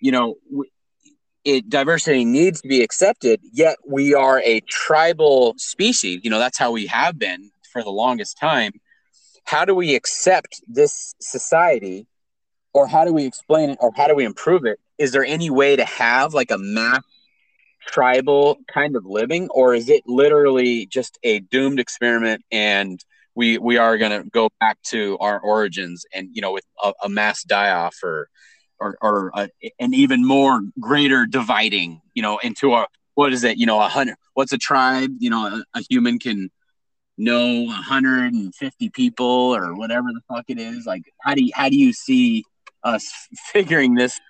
You 0.00 0.12
know, 0.12 0.34
it 1.46 1.70
diversity 1.70 2.24
needs 2.24 2.60
to 2.60 2.68
be 2.68 2.82
accepted. 2.82 3.40
Yet 3.52 3.76
we 3.86 4.14
are 4.14 4.40
a 4.40 4.60
tribal 4.68 5.54
species. 5.56 6.20
You 6.24 6.30
know, 6.30 6.40
that's 6.40 6.58
how 6.58 6.72
we 6.72 6.86
have 6.86 7.20
been 7.20 7.52
for 7.72 7.84
the 7.84 7.90
longest 7.90 8.36
time. 8.36 8.72
How 9.44 9.64
do 9.64 9.72
we 9.72 9.94
accept 9.94 10.60
this 10.66 11.14
society, 11.20 12.08
or 12.74 12.88
how 12.88 13.04
do 13.04 13.12
we 13.12 13.24
explain 13.24 13.70
it, 13.70 13.78
or 13.80 13.92
how 13.94 14.08
do 14.08 14.16
we 14.16 14.24
improve 14.24 14.64
it? 14.66 14.80
Is 14.98 15.12
there 15.12 15.24
any 15.24 15.48
way 15.48 15.76
to 15.76 15.84
have 15.84 16.34
like 16.34 16.50
a 16.50 16.58
mass 16.58 17.04
tribal 17.86 18.58
kind 18.66 18.96
of 18.96 19.06
living, 19.06 19.48
or 19.50 19.72
is 19.72 19.88
it 19.88 20.02
literally 20.04 20.86
just 20.86 21.16
a 21.22 21.38
doomed 21.38 21.78
experiment 21.78 22.44
and 22.50 22.98
we 23.36 23.58
we 23.58 23.76
are 23.76 23.98
going 23.98 24.10
to 24.10 24.28
go 24.30 24.48
back 24.58 24.82
to 24.82 25.16
our 25.20 25.38
origins 25.38 26.04
and 26.12 26.30
you 26.32 26.42
know 26.42 26.52
with 26.52 26.64
a, 26.82 26.92
a 27.04 27.08
mass 27.08 27.44
die 27.44 27.70
off 27.70 28.02
or 28.02 28.28
or, 28.80 28.96
or 29.00 29.30
a, 29.34 29.48
an 29.78 29.94
even 29.94 30.26
more 30.26 30.60
greater 30.80 31.26
dividing 31.26 32.00
you 32.14 32.22
know 32.22 32.38
into 32.38 32.74
a 32.74 32.86
what 33.14 33.32
is 33.32 33.44
it 33.44 33.56
you 33.56 33.66
know 33.66 33.80
a 33.80 33.88
hundred 33.88 34.16
what's 34.34 34.52
a 34.52 34.58
tribe 34.58 35.10
you 35.18 35.30
know 35.30 35.46
a, 35.46 35.64
a 35.78 35.82
human 35.88 36.18
can 36.18 36.50
know 37.18 37.64
150 37.64 38.90
people 38.90 39.56
or 39.56 39.74
whatever 39.74 40.08
the 40.12 40.20
fuck 40.28 40.44
it 40.48 40.58
is 40.58 40.84
like 40.86 41.02
how 41.22 41.34
do 41.34 41.44
you 41.44 41.50
how 41.54 41.68
do 41.68 41.76
you 41.76 41.92
see 41.92 42.44
us 42.84 43.10
figuring 43.52 43.94
this 43.94 44.20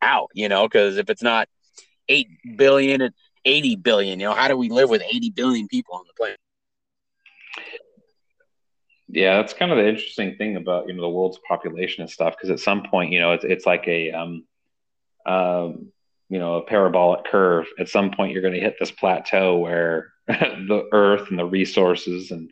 out 0.00 0.28
you 0.34 0.48
know? 0.48 0.68
Because 0.68 0.96
if 0.96 1.10
it's 1.10 1.22
not 1.22 1.48
8 2.08 2.28
billion 2.56 3.00
it's 3.00 3.18
80 3.44 3.76
billion 3.76 4.20
you 4.20 4.26
know 4.26 4.34
how 4.34 4.48
do 4.48 4.56
we 4.56 4.68
live 4.68 4.88
with 4.88 5.02
80 5.02 5.30
billion 5.30 5.68
people 5.68 5.94
on 5.96 6.04
the 6.06 6.12
planet 6.16 6.38
yeah 9.08 9.36
that's 9.36 9.54
kind 9.54 9.70
of 9.70 9.78
the 9.78 9.88
interesting 9.88 10.36
thing 10.36 10.56
about 10.56 10.86
you 10.86 10.94
know 10.94 11.02
the 11.02 11.08
world's 11.08 11.38
population 11.46 12.02
and 12.02 12.10
stuff 12.10 12.34
because 12.36 12.50
at 12.50 12.60
some 12.60 12.82
point 12.82 13.12
you 13.12 13.20
know 13.20 13.32
it's, 13.32 13.44
it's 13.44 13.66
like 13.66 13.86
a 13.88 14.10
um, 14.12 14.44
um 15.26 15.92
you 16.28 16.38
know 16.38 16.56
a 16.56 16.62
parabolic 16.62 17.24
curve 17.24 17.66
at 17.78 17.88
some 17.88 18.10
point 18.10 18.32
you're 18.32 18.42
going 18.42 18.54
to 18.54 18.60
hit 18.60 18.76
this 18.78 18.90
plateau 18.90 19.58
where 19.58 20.12
the 20.26 20.88
earth 20.92 21.30
and 21.30 21.38
the 21.38 21.44
resources 21.44 22.30
and 22.30 22.50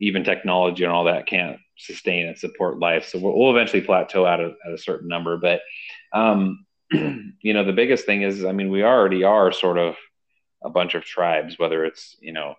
even 0.00 0.24
technology 0.24 0.84
and 0.84 0.92
all 0.92 1.04
that 1.04 1.26
can't 1.26 1.58
sustain 1.76 2.26
and 2.26 2.38
support 2.38 2.78
life. 2.78 3.06
So 3.08 3.18
we'll, 3.18 3.36
we'll 3.36 3.50
eventually 3.50 3.82
plateau 3.82 4.26
at 4.26 4.40
at 4.40 4.54
a 4.72 4.78
certain 4.78 5.08
number. 5.08 5.36
But, 5.36 5.60
um, 6.12 6.64
you 6.90 7.54
know, 7.54 7.64
the 7.64 7.72
biggest 7.72 8.06
thing 8.06 8.22
is, 8.22 8.44
I 8.44 8.52
mean, 8.52 8.70
we 8.70 8.82
already 8.82 9.24
are 9.24 9.52
sort 9.52 9.78
of 9.78 9.96
a 10.62 10.70
bunch 10.70 10.94
of 10.94 11.04
tribes, 11.04 11.58
whether 11.58 11.84
it's, 11.84 12.16
you 12.20 12.32
know, 12.32 12.54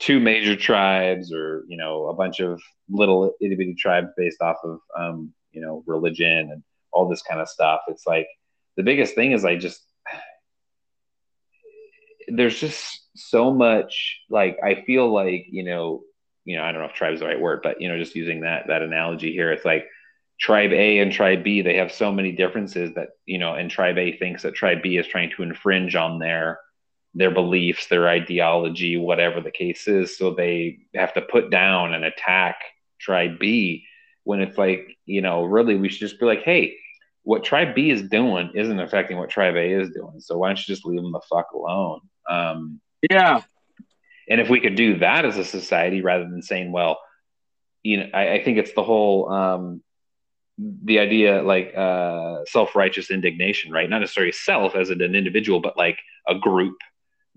two 0.00 0.18
major 0.18 0.56
tribes 0.56 1.32
or, 1.32 1.64
you 1.68 1.76
know, 1.76 2.08
a 2.08 2.14
bunch 2.14 2.40
of 2.40 2.60
little 2.88 3.32
itty 3.40 3.54
bitty 3.54 3.74
tribes 3.74 4.08
based 4.16 4.42
off 4.42 4.56
of, 4.64 4.80
um, 4.98 5.32
you 5.52 5.60
know, 5.60 5.84
religion 5.86 6.50
and 6.50 6.62
all 6.90 7.08
this 7.08 7.22
kind 7.22 7.40
of 7.40 7.48
stuff. 7.48 7.82
It's 7.86 8.06
like 8.06 8.26
the 8.76 8.82
biggest 8.82 9.14
thing 9.14 9.32
is 9.32 9.44
I 9.44 9.56
just, 9.56 9.80
there's 12.28 12.58
just 12.58 13.00
so 13.16 13.52
much 13.52 14.20
like 14.30 14.58
I 14.62 14.82
feel 14.86 15.12
like 15.12 15.46
you 15.50 15.64
know 15.64 16.02
you 16.44 16.56
know 16.56 16.62
I 16.62 16.72
don't 16.72 16.80
know 16.80 16.88
if 16.88 16.94
tribe 16.94 17.14
is 17.14 17.20
the 17.20 17.26
right 17.26 17.40
word, 17.40 17.60
but 17.62 17.80
you 17.80 17.88
know 17.88 17.98
just 17.98 18.14
using 18.14 18.40
that 18.42 18.66
that 18.68 18.82
analogy 18.82 19.32
here, 19.32 19.52
it's 19.52 19.64
like 19.64 19.86
tribe 20.38 20.72
A 20.72 20.98
and 20.98 21.12
tribe 21.12 21.44
B 21.44 21.60
they 21.62 21.76
have 21.76 21.92
so 21.92 22.10
many 22.12 22.32
differences 22.32 22.94
that 22.94 23.08
you 23.26 23.38
know 23.38 23.54
and 23.54 23.70
tribe 23.70 23.98
A 23.98 24.16
thinks 24.16 24.42
that 24.42 24.54
tribe 24.54 24.82
B 24.82 24.96
is 24.96 25.06
trying 25.06 25.30
to 25.30 25.42
infringe 25.42 25.94
on 25.96 26.18
their 26.18 26.60
their 27.14 27.30
beliefs, 27.30 27.88
their 27.88 28.08
ideology, 28.08 28.96
whatever 28.96 29.40
the 29.40 29.50
case 29.50 29.88
is, 29.88 30.16
so 30.16 30.32
they 30.32 30.78
have 30.94 31.12
to 31.14 31.20
put 31.20 31.50
down 31.50 31.94
and 31.94 32.04
attack 32.04 32.56
tribe 32.98 33.38
B 33.38 33.84
when 34.24 34.40
it's 34.40 34.58
like 34.58 34.96
you 35.06 35.22
know 35.22 35.44
really 35.44 35.76
we 35.76 35.88
should 35.88 36.00
just 36.00 36.20
be 36.20 36.26
like 36.26 36.42
hey 36.42 36.76
what 37.22 37.44
tribe 37.44 37.74
B 37.74 37.90
is 37.90 38.02
doing 38.02 38.50
isn't 38.54 38.80
affecting 38.80 39.18
what 39.18 39.30
tribe 39.30 39.56
A 39.56 39.72
is 39.72 39.90
doing. 39.90 40.20
So 40.20 40.38
why 40.38 40.48
don't 40.48 40.58
you 40.58 40.74
just 40.74 40.86
leave 40.86 41.02
them 41.02 41.12
the 41.12 41.20
fuck 41.20 41.52
alone? 41.52 42.00
Um, 42.28 42.80
yeah. 43.10 43.42
And 44.28 44.40
if 44.40 44.48
we 44.48 44.60
could 44.60 44.74
do 44.74 44.98
that 44.98 45.24
as 45.24 45.36
a 45.36 45.44
society 45.44 46.02
rather 46.02 46.24
than 46.24 46.42
saying, 46.42 46.72
well, 46.72 46.98
you 47.82 47.98
know, 47.98 48.06
I, 48.14 48.34
I 48.34 48.44
think 48.44 48.58
it's 48.58 48.72
the 48.72 48.82
whole, 48.82 49.30
um, 49.30 49.82
the 50.58 50.98
idea 50.98 51.42
like 51.42 51.72
uh, 51.76 52.44
self-righteous 52.46 53.10
indignation, 53.10 53.72
right? 53.72 53.88
Not 53.88 54.00
necessarily 54.00 54.32
self 54.32 54.74
as 54.74 54.90
an 54.90 55.00
individual, 55.00 55.60
but 55.60 55.76
like 55.76 55.98
a 56.28 56.34
group, 56.34 56.76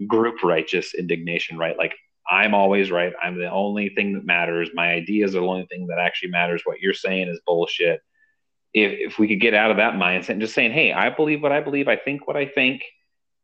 group 0.07 0.43
righteous 0.43 0.93
indignation, 0.93 1.57
right? 1.57 1.77
Like 1.77 1.93
I'm 2.29 2.53
always 2.53 2.91
right. 2.91 3.13
I'm 3.21 3.37
the 3.37 3.51
only 3.51 3.89
thing 3.89 4.13
that 4.13 4.25
matters. 4.25 4.69
My 4.73 4.93
ideas 4.93 5.35
are 5.35 5.41
the 5.41 5.47
only 5.47 5.65
thing 5.65 5.87
that 5.87 5.99
actually 5.99 6.31
matters. 6.31 6.61
What 6.63 6.79
you're 6.79 6.93
saying 6.93 7.27
is 7.27 7.39
bullshit. 7.45 8.01
If, 8.73 9.11
if 9.11 9.19
we 9.19 9.27
could 9.27 9.41
get 9.41 9.53
out 9.53 9.71
of 9.71 9.77
that 9.77 9.95
mindset 9.95 10.29
and 10.29 10.41
just 10.41 10.55
saying, 10.55 10.71
hey, 10.71 10.93
I 10.93 11.09
believe 11.09 11.43
what 11.43 11.51
I 11.51 11.61
believe, 11.61 11.87
I 11.87 11.95
think 11.95 12.27
what 12.27 12.35
I 12.35 12.47
think, 12.47 12.83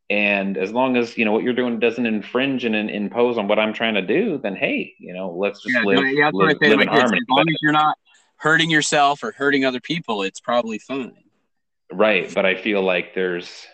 and 0.10 0.58
as 0.58 0.72
long 0.72 0.98
as 0.98 1.18
you 1.18 1.26
know 1.26 1.32
what 1.32 1.44
you're 1.44 1.54
doing 1.54 1.80
doesn't 1.80 2.06
infringe 2.06 2.66
and, 2.66 2.74
and 2.76 2.90
impose 2.90 3.38
on 3.38 3.48
what 3.48 3.60
I'm 3.60 3.74
trying 3.74 3.94
to 3.94 4.02
do, 4.02 4.40
then 4.42 4.56
hey, 4.56 4.96
you 4.98 5.14
know, 5.14 5.30
let's 5.38 5.62
just 5.62 5.76
yeah, 5.76 5.84
live, 5.84 6.14
yeah, 6.14 6.32
live, 6.34 6.58
live 6.62 6.80
in 6.80 6.88
harmony. 6.88 7.18
As 7.18 7.30
long 7.30 7.46
as 7.48 7.58
you're 7.62 7.72
not 7.72 7.96
hurting 8.38 8.72
yourself 8.72 9.24
or 9.24 9.34
hurting 9.34 9.66
other 9.66 9.80
people, 9.80 10.24
it's 10.24 10.40
probably 10.40 10.80
fine. 10.80 11.14
Right, 11.92 12.34
but 12.34 12.46
I 12.46 12.56
feel 12.56 12.82
like 12.82 13.14
there's, 13.14 13.68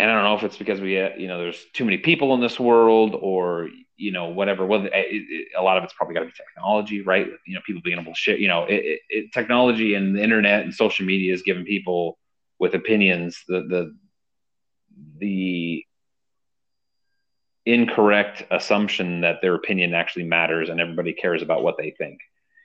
and 0.00 0.10
I 0.10 0.14
don't 0.14 0.24
know 0.24 0.36
if 0.36 0.42
it's 0.42 0.56
because 0.56 0.80
we, 0.80 0.96
you 0.96 1.28
know, 1.28 1.38
there's 1.38 1.64
too 1.72 1.84
many 1.84 1.98
people 1.98 2.34
in 2.34 2.40
this 2.40 2.58
world, 2.58 3.16
or 3.20 3.68
you 3.96 4.12
know, 4.12 4.28
whatever. 4.28 4.66
Well, 4.66 4.86
it, 4.86 4.92
it, 4.94 5.48
a 5.56 5.62
lot 5.62 5.76
of 5.76 5.84
it's 5.84 5.92
probably 5.92 6.14
got 6.14 6.20
to 6.20 6.26
be 6.26 6.32
technology, 6.32 7.02
right? 7.02 7.26
You 7.46 7.54
know, 7.54 7.60
people 7.66 7.82
being 7.84 7.98
able 7.98 8.12
to 8.12 8.18
share. 8.18 8.36
You 8.36 8.48
know, 8.48 8.66
it, 8.68 9.32
technology 9.32 9.94
and 9.94 10.16
the 10.16 10.22
internet 10.22 10.62
and 10.62 10.74
social 10.74 11.04
media 11.06 11.34
is 11.34 11.42
giving 11.42 11.64
people 11.64 12.18
with 12.58 12.74
opinions 12.74 13.42
the 13.46 13.60
the 13.62 13.96
the 15.18 15.84
incorrect 17.66 18.42
assumption 18.50 19.20
that 19.20 19.40
their 19.42 19.54
opinion 19.54 19.94
actually 19.94 20.24
matters 20.24 20.68
and 20.68 20.80
everybody 20.80 21.12
cares 21.12 21.42
about 21.42 21.62
what 21.62 21.76
they 21.78 21.90
think. 21.90 22.18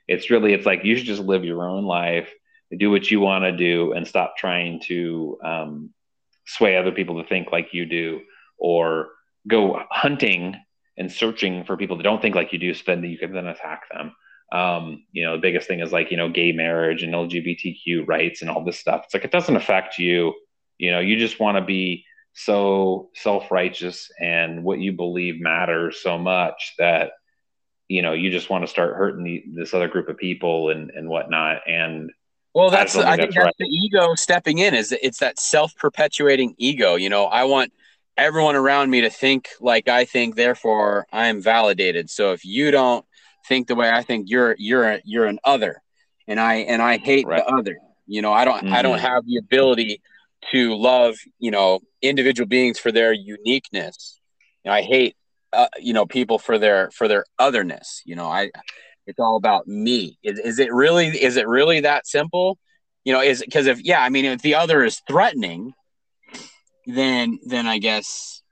It's 0.08 0.30
really, 0.30 0.52
it's 0.52 0.66
like 0.66 0.84
you 0.84 0.96
should 0.96 1.06
just 1.06 1.22
live 1.22 1.44
your 1.44 1.68
own 1.68 1.84
life, 1.84 2.32
do 2.76 2.90
what 2.90 3.10
you 3.10 3.20
want 3.20 3.44
to 3.44 3.52
do, 3.52 3.92
and 3.92 4.06
stop 4.06 4.36
trying 4.36 4.80
to 4.86 5.38
um, 5.44 5.90
sway 6.46 6.76
other 6.76 6.92
people 6.92 7.22
to 7.22 7.28
think 7.28 7.52
like 7.52 7.72
you 7.72 7.86
do, 7.86 8.20
or 8.58 9.08
go 9.48 9.80
hunting 9.90 10.56
and 10.96 11.12
searching 11.12 11.64
for 11.64 11.76
people 11.76 11.96
that 11.96 12.02
don't 12.02 12.22
think 12.22 12.34
like 12.34 12.52
you 12.52 12.58
do, 12.58 12.74
so 12.74 12.82
then 12.86 13.04
you 13.04 13.18
can 13.18 13.32
then 13.32 13.46
attack 13.46 13.82
them. 13.92 14.12
Um, 14.52 15.04
you 15.12 15.24
know, 15.24 15.32
the 15.32 15.42
biggest 15.42 15.66
thing 15.68 15.80
is 15.80 15.92
like 15.92 16.10
you 16.10 16.16
know, 16.16 16.28
gay 16.28 16.52
marriage 16.52 17.02
and 17.02 17.12
LGBTQ 17.12 18.06
rights 18.06 18.42
and 18.42 18.50
all 18.50 18.64
this 18.64 18.78
stuff. 18.78 19.02
It's 19.04 19.14
like 19.14 19.24
it 19.24 19.32
doesn't 19.32 19.56
affect 19.56 19.98
you. 19.98 20.34
You 20.78 20.92
know, 20.92 21.00
you 21.00 21.16
just 21.16 21.40
want 21.40 21.56
to 21.56 21.64
be 21.64 22.04
so 22.38 23.08
self-righteous 23.14 24.10
and 24.20 24.62
what 24.62 24.78
you 24.78 24.92
believe 24.92 25.40
matters 25.40 26.02
so 26.02 26.18
much 26.18 26.74
that 26.78 27.12
you 27.88 28.02
know 28.02 28.12
you 28.12 28.30
just 28.30 28.50
want 28.50 28.62
to 28.62 28.68
start 28.68 28.94
hurting 28.94 29.24
the, 29.24 29.42
this 29.54 29.72
other 29.72 29.88
group 29.88 30.10
of 30.10 30.18
people 30.18 30.68
and 30.68 30.90
and 30.90 31.08
whatnot 31.08 31.62
and 31.66 32.10
well 32.56 32.70
that's 32.70 32.96
i, 32.96 33.12
I 33.12 33.16
think 33.16 33.34
that's, 33.34 33.44
right. 33.44 33.54
the 33.58 33.66
ego 33.66 34.14
stepping 34.14 34.58
in 34.58 34.74
is 34.74 34.92
it's 35.02 35.18
that 35.18 35.38
self-perpetuating 35.38 36.54
ego 36.58 36.96
you 36.96 37.08
know 37.08 37.26
i 37.26 37.44
want 37.44 37.72
everyone 38.16 38.56
around 38.56 38.90
me 38.90 39.02
to 39.02 39.10
think 39.10 39.48
like 39.60 39.88
i 39.88 40.04
think 40.04 40.34
therefore 40.34 41.06
i 41.12 41.26
am 41.26 41.42
validated 41.42 42.10
so 42.10 42.32
if 42.32 42.44
you 42.44 42.70
don't 42.70 43.04
think 43.48 43.68
the 43.68 43.74
way 43.74 43.90
i 43.90 44.02
think 44.02 44.28
you're 44.28 44.56
you're 44.58 45.00
you're 45.04 45.26
an 45.26 45.38
other 45.44 45.82
and 46.26 46.40
i 46.40 46.54
and 46.54 46.82
i 46.82 46.96
hate 46.96 47.26
right. 47.26 47.44
the 47.46 47.54
other 47.54 47.78
you 48.06 48.22
know 48.22 48.32
i 48.32 48.44
don't 48.44 48.64
mm-hmm. 48.64 48.74
i 48.74 48.82
don't 48.82 48.98
mm-hmm. 48.98 49.06
have 49.06 49.24
the 49.26 49.36
ability 49.36 50.00
to 50.52 50.76
love, 50.76 51.16
you 51.38 51.50
know, 51.50 51.80
individual 52.02 52.46
beings 52.46 52.78
for 52.78 52.92
their 52.92 53.12
uniqueness. 53.12 54.20
You 54.64 54.70
know, 54.70 54.74
I 54.74 54.82
hate, 54.82 55.16
uh, 55.52 55.68
you 55.78 55.92
know, 55.92 56.06
people 56.06 56.38
for 56.38 56.58
their 56.58 56.90
for 56.90 57.08
their 57.08 57.24
otherness. 57.38 58.02
You 58.04 58.16
know, 58.16 58.26
I 58.26 58.50
it's 59.06 59.18
all 59.18 59.36
about 59.36 59.66
me. 59.66 60.18
Is, 60.22 60.38
is 60.38 60.58
it 60.58 60.72
really 60.72 61.08
is 61.08 61.36
it 61.36 61.46
really 61.48 61.80
that 61.80 62.06
simple? 62.06 62.58
You 63.04 63.12
know, 63.12 63.20
is 63.20 63.40
because 63.40 63.66
if 63.66 63.82
yeah, 63.82 64.00
I 64.00 64.08
mean, 64.08 64.24
if 64.24 64.42
the 64.42 64.56
other 64.56 64.84
is 64.84 65.00
threatening, 65.08 65.72
then 66.86 67.38
then 67.44 67.66
I 67.66 67.78
guess 67.78 68.42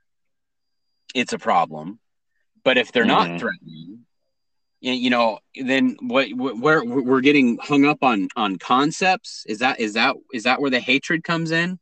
it's 1.14 1.32
a 1.32 1.38
problem. 1.38 1.98
But 2.62 2.78
if 2.78 2.92
they're 2.92 3.04
mm-hmm. 3.04 3.32
not 3.32 3.40
threatening, 3.40 4.04
you 4.92 5.10
know 5.10 5.38
then 5.56 5.96
what 6.00 6.28
where 6.34 6.84
we're 6.84 7.22
getting 7.22 7.58
hung 7.58 7.84
up 7.86 8.02
on 8.02 8.28
on 8.36 8.58
concepts 8.58 9.44
is 9.48 9.58
that 9.60 9.80
is 9.80 9.94
that 9.94 10.14
is 10.32 10.42
that 10.42 10.60
where 10.60 10.70
the 10.70 10.80
hatred 10.80 11.24
comes 11.24 11.50
in 11.50 11.78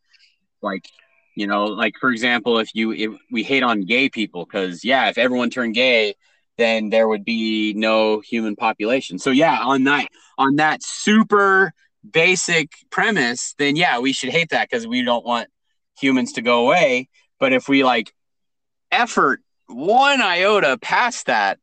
like 0.63 0.87
you 1.35 1.47
know 1.47 1.65
like 1.65 1.95
for 2.01 2.11
example 2.11 2.59
if 2.59 2.71
you 2.75 2.93
if 2.93 3.11
we 3.31 3.43
hate 3.43 3.65
on 3.65 3.81
gay 3.83 4.09
people 4.09 4.45
because 4.45 4.85
yeah 4.85 5.09
if 5.09 5.19
everyone 5.19 5.51
turned 5.51 5.75
gay 5.75 6.15
then 6.63 6.91
there 6.91 7.09
would 7.09 7.25
be 7.25 7.75
no 7.75 8.21
human 8.21 8.57
population. 8.57 9.19
So 9.19 9.31
yeah 9.31 9.59
on 9.61 9.85
that 9.85 10.09
on 10.39 10.57
that 10.57 10.83
super 10.83 11.73
basic 12.09 12.73
premise 12.91 13.55
then 13.59 13.77
yeah 13.77 14.01
we 14.01 14.13
should 14.13 14.31
hate 14.31 14.51
that 14.51 14.69
because 14.69 14.87
we 14.87 15.03
don't 15.03 15.25
want 15.25 15.49
humans 15.99 16.35
to 16.35 16.43
go 16.43 16.65
away. 16.67 17.09
But 17.39 17.53
if 17.53 17.69
we 17.69 17.85
like 17.85 18.13
effort 18.91 19.41
one 19.67 20.21
iota 20.21 20.79
past 20.81 21.27
that 21.27 21.59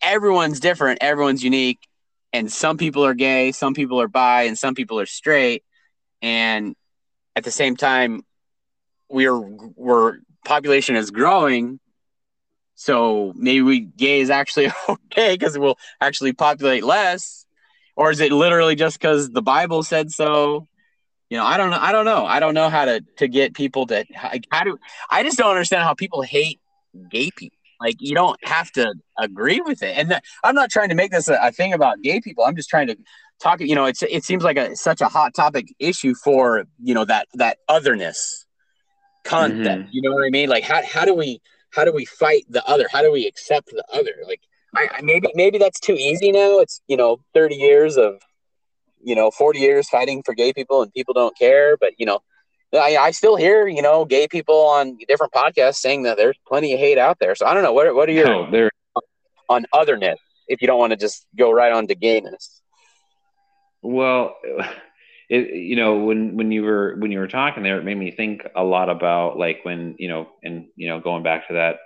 everyone's 0.00 0.60
different 0.60 0.98
everyone's 1.00 1.42
unique 1.42 1.80
and 2.32 2.50
some 2.50 2.76
people 2.76 3.04
are 3.04 3.14
gay 3.14 3.52
some 3.52 3.74
people 3.74 4.00
are 4.00 4.08
bi 4.08 4.42
and 4.44 4.58
some 4.58 4.74
people 4.74 5.00
are 5.00 5.06
straight. 5.06 5.64
And 6.20 6.76
at 7.34 7.44
the 7.44 7.50
same 7.50 7.76
time, 7.76 8.22
we're 9.08 9.38
we're 9.38 10.18
population 10.44 10.96
is 10.96 11.10
growing, 11.10 11.80
so 12.74 13.32
maybe 13.36 13.62
we 13.62 13.80
gay 13.80 14.20
is 14.20 14.30
actually 14.30 14.70
okay 14.88 15.34
because 15.34 15.58
we'll 15.58 15.78
actually 16.00 16.32
populate 16.32 16.84
less, 16.84 17.46
or 17.96 18.10
is 18.10 18.20
it 18.20 18.32
literally 18.32 18.74
just 18.74 18.98
because 18.98 19.30
the 19.30 19.42
Bible 19.42 19.82
said 19.82 20.10
so? 20.10 20.68
You 21.30 21.38
know, 21.38 21.44
I 21.44 21.56
don't 21.56 21.70
know. 21.70 21.78
I 21.80 21.92
don't 21.92 22.04
know. 22.04 22.26
I 22.26 22.40
don't 22.40 22.54
know 22.54 22.68
how 22.68 22.84
to 22.84 23.02
to 23.18 23.28
get 23.28 23.54
people 23.54 23.86
to 23.86 24.04
how 24.14 24.64
do. 24.64 24.78
I 25.10 25.22
just 25.22 25.38
don't 25.38 25.50
understand 25.50 25.82
how 25.82 25.94
people 25.94 26.22
hate 26.22 26.60
gay 27.10 27.30
people. 27.34 27.56
Like 27.80 27.96
you 27.98 28.14
don't 28.14 28.38
have 28.44 28.70
to 28.72 28.94
agree 29.18 29.60
with 29.60 29.82
it. 29.82 29.96
And 29.96 30.10
th- 30.10 30.22
I'm 30.44 30.54
not 30.54 30.70
trying 30.70 30.90
to 30.90 30.94
make 30.94 31.10
this 31.10 31.28
a, 31.28 31.38
a, 31.42 31.50
thing 31.50 31.72
about 31.72 32.00
gay 32.00 32.20
people. 32.20 32.44
I'm 32.44 32.54
just 32.54 32.68
trying 32.68 32.86
to 32.86 32.96
talk. 33.42 33.60
you 33.60 33.74
know 33.74 33.86
it's 33.86 34.02
it 34.02 34.24
seems 34.24 34.44
like 34.44 34.56
a 34.56 34.76
such 34.76 35.00
a 35.00 35.08
hot 35.08 35.34
topic 35.34 35.74
issue 35.78 36.14
for 36.14 36.64
you 36.82 36.94
know 36.94 37.04
that 37.04 37.26
that 37.34 37.58
otherness 37.68 38.46
concept 39.24 39.82
mm-hmm. 39.82 39.88
you 39.92 40.02
know 40.02 40.12
what 40.12 40.24
i 40.24 40.30
mean 40.30 40.48
like 40.48 40.64
how, 40.64 40.82
how 40.84 41.04
do 41.04 41.14
we 41.14 41.40
how 41.72 41.84
do 41.84 41.92
we 41.92 42.04
fight 42.04 42.44
the 42.48 42.64
other? 42.66 42.86
How 42.90 43.02
do 43.02 43.10
we 43.10 43.26
accept 43.26 43.68
the 43.68 43.84
other? 43.92 44.14
Like 44.26 44.40
I, 44.74 44.88
I 44.98 45.02
maybe 45.02 45.28
maybe 45.34 45.58
that's 45.58 45.80
too 45.80 45.94
easy 45.94 46.30
now. 46.32 46.60
It's 46.60 46.80
you 46.86 46.96
know 46.96 47.20
30 47.34 47.56
years 47.56 47.96
of 47.96 48.20
you 49.02 49.14
know 49.14 49.30
40 49.30 49.58
years 49.58 49.88
fighting 49.88 50.22
for 50.24 50.34
gay 50.34 50.52
people 50.52 50.82
and 50.82 50.92
people 50.92 51.14
don't 51.14 51.36
care. 51.36 51.76
But 51.76 51.92
you 51.98 52.06
know 52.06 52.20
I, 52.72 52.96
I 52.96 53.10
still 53.10 53.36
hear 53.36 53.66
you 53.66 53.82
know 53.82 54.04
gay 54.04 54.28
people 54.28 54.66
on 54.66 54.98
different 55.08 55.32
podcasts 55.32 55.76
saying 55.76 56.04
that 56.04 56.16
there's 56.16 56.38
plenty 56.46 56.72
of 56.74 56.78
hate 56.78 56.98
out 56.98 57.18
there. 57.18 57.34
So 57.34 57.46
I 57.46 57.54
don't 57.54 57.62
know 57.62 57.72
what 57.72 57.94
what 57.94 58.08
are 58.08 58.12
your 58.12 58.26
no, 58.26 58.50
there 58.50 58.70
on 59.48 59.66
otherness 59.72 60.18
if 60.48 60.60
you 60.60 60.66
don't 60.66 60.78
want 60.78 60.92
to 60.92 60.96
just 60.96 61.26
go 61.36 61.50
right 61.50 61.72
on 61.72 61.86
to 61.88 61.94
gayness. 61.94 62.60
Well, 63.82 64.36
it, 65.32 65.54
you 65.54 65.76
know, 65.76 65.96
when 65.96 66.36
when 66.36 66.52
you 66.52 66.62
were 66.62 66.94
when 66.98 67.10
you 67.10 67.18
were 67.18 67.26
talking 67.26 67.62
there, 67.62 67.78
it 67.78 67.84
made 67.84 67.96
me 67.96 68.10
think 68.10 68.46
a 68.54 68.62
lot 68.62 68.90
about 68.90 69.38
like 69.38 69.60
when 69.62 69.96
you 69.98 70.06
know, 70.06 70.28
and 70.42 70.66
you 70.76 70.88
know, 70.88 71.00
going 71.00 71.22
back 71.22 71.48
to 71.48 71.54
that, 71.54 71.76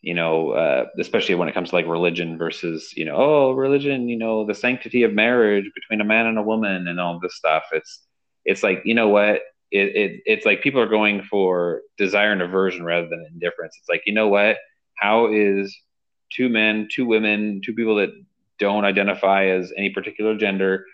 you 0.00 0.14
know, 0.14 0.50
uh, 0.50 0.86
especially 0.98 1.36
when 1.36 1.48
it 1.48 1.54
comes 1.54 1.68
to 1.68 1.76
like 1.76 1.86
religion 1.86 2.36
versus 2.38 2.92
you 2.96 3.04
know, 3.04 3.14
oh, 3.14 3.52
religion, 3.52 4.08
you 4.08 4.18
know, 4.18 4.44
the 4.44 4.54
sanctity 4.54 5.04
of 5.04 5.12
marriage 5.12 5.70
between 5.76 6.00
a 6.00 6.04
man 6.04 6.26
and 6.26 6.38
a 6.38 6.42
woman 6.42 6.88
and 6.88 6.98
all 6.98 7.20
this 7.20 7.36
stuff. 7.36 7.62
It's 7.70 8.00
it's 8.44 8.64
like 8.64 8.82
you 8.84 8.94
know 8.94 9.08
what. 9.08 9.42
It, 9.74 9.96
it, 9.96 10.20
it's 10.26 10.44
like 10.44 10.62
people 10.62 10.82
are 10.82 10.86
going 10.86 11.22
for 11.22 11.80
desire 11.96 12.30
and 12.30 12.42
aversion 12.42 12.84
rather 12.84 13.08
than 13.08 13.24
indifference. 13.32 13.74
It's 13.80 13.88
like, 13.88 14.02
you 14.04 14.12
know 14.12 14.28
what? 14.28 14.58
How 14.96 15.32
is 15.32 15.74
two 16.30 16.50
men, 16.50 16.88
two 16.92 17.06
women, 17.06 17.62
two 17.64 17.72
people 17.72 17.96
that 17.96 18.10
don't 18.58 18.84
identify 18.84 19.46
as 19.46 19.72
any 19.74 19.88
particular 19.88 20.36
gender 20.36 20.84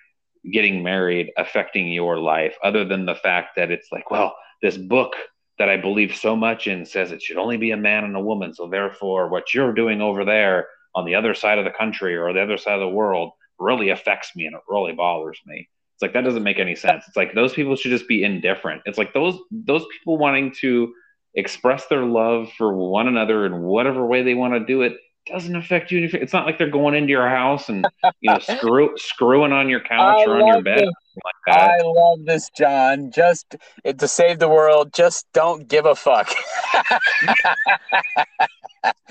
getting 0.53 0.83
married 0.83 1.31
affecting 1.37 1.93
your 1.93 2.19
life 2.19 2.57
other 2.63 2.85
than 2.85 3.07
the 3.07 3.15
fact 3.15 3.51
that 3.57 3.71
it's 3.71 3.89
like 3.93 4.11
well 4.11 4.35
this 4.63 4.77
book 4.77 5.13
that 5.59 5.69
i 5.69 5.77
believe 5.77 6.15
so 6.15 6.37
much 6.37 6.67
in 6.67 6.85
says 6.85 7.13
it 7.13 7.23
should 7.23 7.37
only 7.37 7.57
be 7.57 7.71
a 7.71 7.77
man 7.77 8.05
and 8.05 8.17
a 8.17 8.21
woman 8.21 8.53
so 8.53 8.69
therefore 8.69 9.29
what 9.29 9.55
you're 9.55 9.73
doing 9.73 10.01
over 10.01 10.25
there 10.25 10.67
on 10.95 11.05
the 11.05 11.15
other 11.15 11.35
side 11.35 11.59
of 11.59 11.65
the 11.65 11.71
country 11.71 12.17
or 12.17 12.33
the 12.33 12.43
other 12.43 12.59
side 12.59 12.75
of 12.75 12.81
the 12.81 12.89
world 12.89 13.33
really 13.59 13.91
affects 13.91 14.35
me 14.37 14.47
and 14.47 14.55
it 14.55 14.63
really 14.69 14.93
bothers 14.93 15.41
me. 15.47 15.69
It's 15.95 16.03
like 16.03 16.13
that 16.13 16.25
doesn't 16.25 16.43
make 16.43 16.59
any 16.59 16.77
sense. 16.77 17.05
It's 17.09 17.17
like 17.17 17.35
those 17.35 17.53
people 17.53 17.77
should 17.77 17.91
just 17.91 18.09
be 18.09 18.23
indifferent. 18.23 18.83
It's 18.87 18.99
like 18.99 19.13
those 19.13 19.39
those 19.51 19.85
people 19.93 20.17
wanting 20.17 20.55
to 20.61 20.93
express 21.35 21.87
their 21.87 22.05
love 22.05 22.51
for 22.57 22.75
one 22.75 23.09
another 23.09 23.47
in 23.47 23.63
whatever 23.63 24.07
way 24.07 24.23
they 24.23 24.35
want 24.35 24.55
to 24.55 24.61
do 24.61 24.83
it 24.83 24.95
doesn't 25.29 25.55
affect 25.57 25.91
you. 25.91 26.09
It's 26.13 26.33
not 26.33 26.47
like 26.47 26.59
they're 26.59 26.71
going 26.71 26.95
into 26.95 27.11
your 27.11 27.29
house 27.29 27.69
and 27.69 27.87
you 28.21 28.33
know 28.33 28.39
screw 28.57 28.97
screwing 28.97 29.53
on 29.53 29.69
your 29.69 29.81
couch 29.81 30.21
I 30.21 30.31
or 30.31 30.41
on 30.41 30.47
your 30.47 30.63
bed. 30.63 30.85
Like 30.85 31.57
I 31.57 31.79
love 31.83 32.25
this, 32.25 32.51
Jon. 32.57 33.11
Just 33.11 33.57
to 33.85 34.09
save 34.09 34.39
the 34.39 34.49
world, 34.49 34.93
just 34.93 35.27
don't 35.33 35.69
give 35.69 35.87
a 35.87 35.95
fuck. 35.95 36.33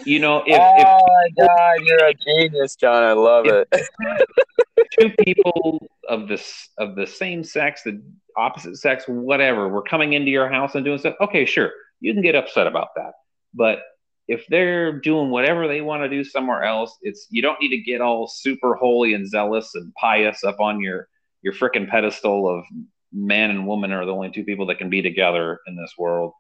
you 0.06 0.20
know, 0.20 0.38
if, 0.48 0.60
oh 0.60 0.76
if 0.78 1.38
my 1.38 1.46
god, 1.46 1.86
you're 1.86 2.06
a 2.06 2.14
genius, 2.14 2.76
Jon. 2.76 3.04
I 3.04 3.14
love 3.14 3.46
it. 3.48 3.68
two 5.00 5.10
people 5.24 5.86
of 6.08 6.28
this 6.28 6.70
of 6.78 6.96
the 6.96 7.06
same 7.06 7.44
sex, 7.44 7.84
the 7.84 8.02
opposite 8.36 8.78
sex, 8.78 9.06
whatever, 9.08 9.68
we're 9.68 9.82
coming 9.82 10.14
into 10.14 10.32
your 10.32 10.50
house 10.50 10.76
and 10.76 10.86
doing 10.86 10.98
stuff. 10.98 11.16
Okay, 11.22 11.46
sure, 11.46 11.72
you 12.00 12.14
can 12.14 12.22
get 12.22 12.36
upset 12.36 12.68
about 12.68 12.90
that, 12.96 13.14
but 13.54 13.80
if 14.28 14.46
they're 14.50 15.00
doing 15.00 15.30
whatever 15.30 15.68
they 15.68 15.82
want 15.82 16.04
to 16.04 16.10
do 16.10 16.24
somewhere 16.24 16.64
else, 16.64 16.98
it's 17.02 17.28
you 17.30 17.42
don't 17.42 17.60
need 17.62 17.70
to 17.70 17.78
get 17.78 18.02
all 18.02 18.28
super 18.28 18.76
holy 18.76 19.14
and 19.14 19.28
zealous 19.28 19.74
and 19.76 19.94
pious 19.96 20.44
up 20.44 20.60
on 20.60 20.82
your 20.82 21.08
your 21.42 21.54
freaking 21.54 21.88
pedestal 21.88 22.48
of 22.48 22.66
man 23.14 23.50
and 23.50 23.66
woman 23.66 23.92
are 23.92 24.06
the 24.06 24.12
only 24.12 24.30
two 24.30 24.44
people 24.44 24.66
that 24.66 24.78
can 24.78 24.90
be 24.90 25.02
together 25.02 25.60
in 25.68 25.76
this 25.76 25.94
world. 25.98 26.34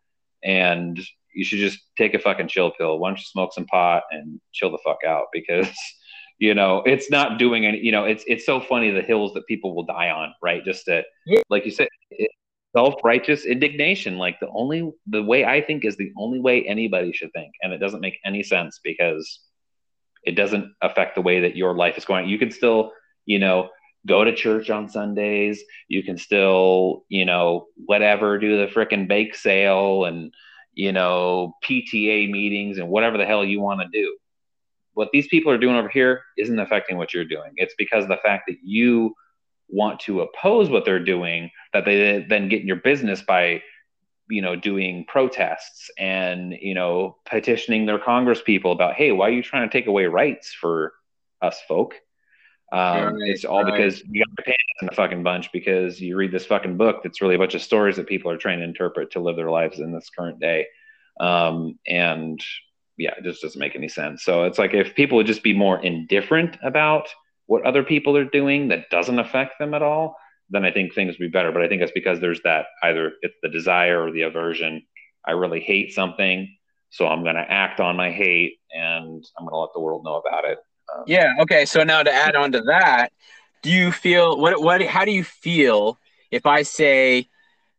And 0.43 0.99
you 1.33 1.45
should 1.45 1.59
just 1.59 1.79
take 1.97 2.13
a 2.13 2.19
fucking 2.19 2.49
chill 2.49 2.71
pill. 2.71 2.99
Why 2.99 3.09
don't 3.09 3.19
you 3.19 3.25
smoke 3.25 3.53
some 3.53 3.65
pot 3.65 4.03
and 4.11 4.41
chill 4.51 4.71
the 4.71 4.79
fuck 4.83 4.99
out? 5.07 5.27
Because 5.31 5.69
you 6.39 6.53
know 6.53 6.83
it's 6.85 7.09
not 7.09 7.39
doing 7.39 7.65
any. 7.65 7.79
You 7.79 7.91
know 7.91 8.03
it's 8.03 8.23
it's 8.27 8.45
so 8.45 8.59
funny 8.59 8.91
the 8.91 9.01
hills 9.01 9.33
that 9.33 9.47
people 9.47 9.75
will 9.75 9.85
die 9.85 10.09
on, 10.09 10.33
right? 10.41 10.63
Just 10.65 10.85
to 10.85 11.03
yeah. 11.25 11.41
like 11.49 11.63
you 11.65 11.71
said, 11.71 11.87
it, 12.11 12.31
self-righteous 12.77 13.43
indignation. 13.45 14.19
Like 14.19 14.39
the 14.39 14.49
only 14.49 14.91
the 15.07 15.23
way 15.23 15.43
i 15.43 15.59
think 15.61 15.83
is 15.83 15.97
the 15.97 16.11
only 16.15 16.39
way 16.39 16.63
anybody 16.63 17.11
should 17.11 17.33
think. 17.33 17.51
And 17.61 17.73
it 17.73 17.79
doesn't 17.79 18.01
make 18.01 18.19
any 18.23 18.43
sense 18.43 18.79
because 18.83 19.39
it 20.23 20.35
doesn't 20.35 20.67
affect 20.83 21.15
the 21.15 21.23
way 21.23 21.39
that 21.41 21.55
your 21.55 21.73
life 21.73 21.97
is 21.97 22.05
going. 22.05 22.29
You 22.29 22.37
can 22.37 22.51
still 22.51 22.91
you 23.25 23.39
know 23.39 23.69
go 24.05 24.23
to 24.23 24.35
church 24.35 24.69
on 24.69 24.89
sundays. 24.89 25.63
You 25.87 26.03
can 26.03 26.17
still 26.17 27.03
you 27.09 27.25
know 27.25 27.65
whatever 27.91 28.37
do 28.37 28.59
the 28.59 28.71
freaking 28.71 29.07
bake 29.07 29.33
sale 29.33 30.05
and 30.05 30.31
you 30.73 30.91
know 30.91 31.53
pta 31.65 32.29
meetings 32.29 32.77
and 32.77 32.89
whatever 32.89 33.17
the 33.17 33.25
hell 33.25 33.43
you 33.43 33.59
want 33.59 33.81
to 33.81 33.87
do. 33.91 34.15
What 34.93 35.09
these 35.11 35.27
people 35.27 35.51
are 35.51 35.63
doing 35.65 35.77
over 35.77 35.89
here 35.89 36.21
isn't 36.37 36.59
affecting 36.59 36.97
what 36.97 37.11
you're 37.11 37.33
doing. 37.35 37.53
It's 37.55 37.75
because 37.75 38.07
the 38.07 38.23
fact 38.27 38.43
that 38.47 38.57
you 38.63 39.15
want 39.69 39.99
to 39.99 40.21
oppose 40.21 40.69
what 40.69 40.85
they're 40.85 41.03
doing 41.03 41.51
that 41.73 41.85
they 41.85 42.25
then 42.27 42.47
get 42.49 42.61
in 42.61 42.67
your 42.67 42.77
business 42.77 43.21
by 43.21 43.61
you 44.29 44.41
know 44.41 44.55
doing 44.55 45.05
protests 45.07 45.89
and 45.97 46.53
you 46.61 46.73
know 46.73 47.17
petitioning 47.25 47.85
their 47.85 47.99
congress 47.99 48.41
people 48.41 48.71
about 48.71 48.95
hey 48.95 49.11
why 49.11 49.27
are 49.27 49.31
you 49.31 49.43
trying 49.43 49.67
to 49.67 49.71
take 49.71 49.87
away 49.87 50.05
rights 50.05 50.53
for 50.53 50.93
us 51.41 51.59
folk? 51.67 51.95
Um, 52.71 53.15
right, 53.15 53.29
it's 53.29 53.45
all 53.45 53.63
right. 53.63 53.71
because 53.71 54.01
you 54.09 54.23
got 54.23 54.29
your 54.37 54.45
pants 54.45 54.81
in 54.81 54.89
a 54.89 54.91
fucking 54.91 55.23
bunch 55.23 55.51
because 55.53 56.01
you 56.01 56.17
read 56.17 56.31
this 56.31 56.45
fucking 56.45 56.75
book 56.75 57.01
that's 57.01 57.21
really 57.21 57.35
a 57.35 57.37
bunch 57.37 57.55
of 57.55 57.61
stories 57.61 57.95
that 57.95 58.07
people 58.07 58.29
are 58.29 58.37
trying 58.37 58.59
to 58.59 58.65
interpret 58.65 59.11
to 59.11 59.19
live 59.19 59.37
their 59.37 59.51
lives 59.51 59.79
in 59.79 59.93
this 59.93 60.09
current 60.09 60.39
day. 60.39 60.67
Um, 61.19 61.79
and 61.87 62.43
yeah 62.97 63.13
it 63.17 63.23
just 63.23 63.41
doesn't 63.41 63.59
make 63.59 63.75
any 63.75 63.87
sense. 63.87 64.23
So 64.23 64.43
it's 64.43 64.59
like 64.59 64.73
if 64.73 64.95
people 64.95 65.17
would 65.17 65.27
just 65.27 65.43
be 65.43 65.53
more 65.53 65.79
indifferent 65.79 66.57
about 66.61 67.07
what 67.47 67.65
other 67.65 67.83
people 67.83 68.15
are 68.15 68.25
doing 68.25 68.67
that 68.67 68.89
doesn't 68.89 69.19
affect 69.19 69.53
them 69.59 69.73
at 69.73 69.81
all, 69.81 70.15
then 70.49 70.63
I 70.63 70.71
think 70.71 70.93
things 70.93 71.13
would 71.13 71.25
be 71.25 71.29
better. 71.29 71.51
But 71.51 71.63
I 71.63 71.67
think 71.67 71.81
it's 71.81 71.91
because 71.91 72.19
there's 72.19 72.41
that 72.43 72.67
either 72.83 73.13
it's 73.21 73.35
the 73.41 73.49
desire 73.49 74.03
or 74.03 74.11
the 74.11 74.21
aversion. 74.21 74.83
I 75.25 75.31
really 75.31 75.59
hate 75.59 75.93
something, 75.93 76.55
so 76.89 77.07
I'm 77.07 77.23
going 77.23 77.35
to 77.35 77.51
act 77.51 77.79
on 77.79 77.95
my 77.97 78.11
hate 78.11 78.59
and 78.71 79.25
I'm 79.37 79.45
going 79.45 79.53
to 79.53 79.57
let 79.57 79.69
the 79.73 79.81
world 79.81 80.03
know 80.05 80.21
about 80.25 80.45
it. 80.45 80.59
Um, 80.93 81.03
yeah. 81.07 81.33
Okay. 81.41 81.65
So 81.65 81.83
now 81.83 82.03
to 82.03 82.13
add 82.13 82.35
on 82.35 82.51
to 82.53 82.61
that, 82.61 83.11
do 83.61 83.71
you 83.71 83.91
feel 83.91 84.39
what? 84.39 84.61
What? 84.61 84.81
How 84.83 85.03
do 85.03 85.11
you 85.11 85.23
feel 85.23 85.97
if 86.31 86.45
I 86.45 86.61
say 86.61 87.27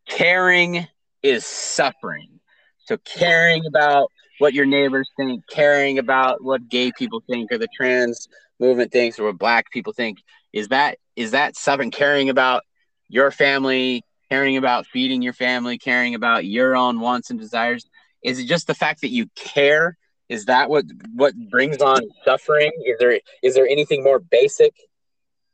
caring 0.09 0.87
is 1.23 1.47
suffering? 1.47 2.41
So 2.87 2.97
caring 2.99 3.65
about 3.67 4.11
what 4.39 4.55
your 4.55 4.67
neighbors 4.67 5.09
think, 5.17 5.45
caring 5.49 5.99
about 5.99 6.43
what 6.43 6.69
gay 6.69 6.93
people 6.97 7.23
think 7.29 7.53
or 7.53 7.59
the 7.59 7.69
trans 7.77 8.29
movement 8.61 8.93
thinks 8.93 9.19
or 9.19 9.25
what 9.25 9.39
black 9.39 9.71
people 9.71 9.93
think 9.93 10.19
is 10.53 10.69
that 10.69 10.99
is 11.17 11.33
that 11.33 11.57
something 11.57 11.91
caring 11.91 12.29
about 12.31 12.63
your 13.09 13.31
family 13.31 14.05
caring 14.31 14.57
about 14.57 14.87
feeding 14.87 15.23
your 15.23 15.33
family 15.33 15.79
caring 15.79 16.15
about 16.15 16.45
your 16.45 16.77
own 16.77 17.01
wants 17.01 17.31
and 17.31 17.39
desires? 17.39 17.89
Is 18.23 18.39
it 18.39 18.47
just 18.47 18.67
the 18.67 18.75
fact 18.75 19.01
that 19.03 19.11
you 19.11 19.27
care? 19.35 19.97
Is 20.29 20.47
that 20.47 20.69
what 20.69 20.85
what 21.15 21.35
brings 21.51 21.79
on 21.79 22.03
suffering? 22.25 22.73
Is 22.85 22.97
there 22.99 23.21
is 23.43 23.55
there 23.55 23.67
anything 23.67 24.03
more 24.03 24.19
basic 24.19 24.75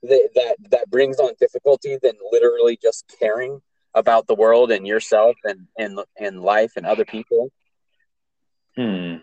that 0.02 0.30
that, 0.34 0.56
that 0.70 0.90
brings 0.90 1.18
on 1.18 1.32
difficulty 1.38 1.98
than 2.02 2.14
literally 2.32 2.78
just 2.80 3.14
caring 3.18 3.60
about 3.94 4.26
the 4.26 4.34
world 4.34 4.72
and 4.72 4.86
yourself 4.86 5.36
and 5.44 5.68
and 5.78 6.00
and 6.18 6.42
life 6.42 6.72
and 6.76 6.86
other 6.86 7.04
people? 7.04 7.50
Hmm. 8.76 9.16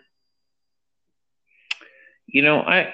You 2.28 2.42
know 2.44 2.62
i 2.62 2.94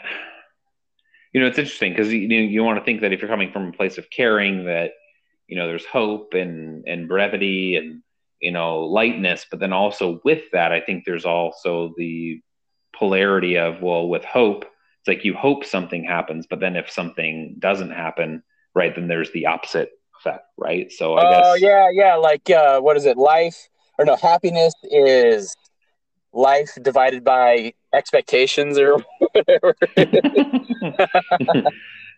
you 1.37 1.43
know, 1.43 1.49
it's 1.49 1.59
interesting 1.59 1.91
because 1.91 2.11
you 2.11 2.27
know, 2.27 2.35
you 2.35 2.63
want 2.63 2.79
to 2.79 2.83
think 2.83 3.01
that 3.01 3.13
if 3.13 3.21
you're 3.21 3.29
coming 3.29 3.51
from 3.51 3.67
a 3.67 3.71
place 3.71 3.99
of 3.99 4.09
caring, 4.09 4.65
that 4.65 4.93
you 5.45 5.55
know 5.55 5.67
there's 5.67 5.85
hope 5.85 6.33
and 6.33 6.83
and 6.87 7.07
brevity 7.07 7.75
and 7.75 8.01
you 8.41 8.49
know 8.49 8.85
lightness, 8.85 9.45
but 9.51 9.59
then 9.59 9.71
also 9.71 10.19
with 10.25 10.45
that, 10.53 10.71
I 10.71 10.81
think 10.81 11.05
there's 11.05 11.25
also 11.25 11.93
the 11.95 12.41
polarity 12.95 13.55
of 13.59 13.83
well, 13.83 14.09
with 14.09 14.25
hope, 14.25 14.63
it's 14.63 15.07
like 15.07 15.23
you 15.23 15.35
hope 15.35 15.63
something 15.63 16.03
happens, 16.03 16.47
but 16.49 16.59
then 16.59 16.75
if 16.75 16.89
something 16.89 17.57
doesn't 17.59 17.91
happen, 17.91 18.41
right, 18.73 18.95
then 18.95 19.07
there's 19.07 19.31
the 19.31 19.45
opposite 19.45 19.91
effect, 20.19 20.45
right? 20.57 20.91
So 20.91 21.13
I 21.17 21.27
oh, 21.27 21.29
guess. 21.29 21.45
Oh 21.45 21.53
yeah, 21.53 21.89
yeah, 21.91 22.15
like 22.15 22.49
uh, 22.49 22.81
what 22.81 22.97
is 22.97 23.05
it? 23.05 23.15
Life 23.15 23.69
or 23.99 24.05
no? 24.05 24.15
Happiness 24.15 24.73
is 24.81 25.55
life 26.37 26.77
divided 26.81 27.23
by 27.23 27.73
expectations 27.93 28.77
or 28.77 28.97
whatever. 29.19 29.75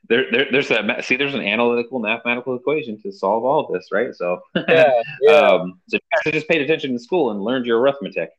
there, 0.09 0.26
there, 0.32 0.47
there's 0.51 0.70
a 0.72 0.97
see. 1.01 1.15
There's 1.15 1.34
an 1.34 1.41
analytical 1.41 1.99
mathematical 1.99 2.55
equation 2.55 3.01
to 3.01 3.11
solve 3.11 3.45
all 3.45 3.65
of 3.65 3.74
this, 3.74 3.88
right? 3.91 4.13
So, 4.13 4.41
yeah, 4.67 4.91
yeah. 5.22 5.32
um, 5.38 5.80
so 5.88 5.97
you 6.26 6.32
just 6.32 6.47
paid 6.47 6.61
attention 6.61 6.91
in 6.91 6.99
school 6.99 7.32
and 7.32 7.41
learned 7.41 7.65
your 7.65 7.80
arithmetic. 7.80 8.32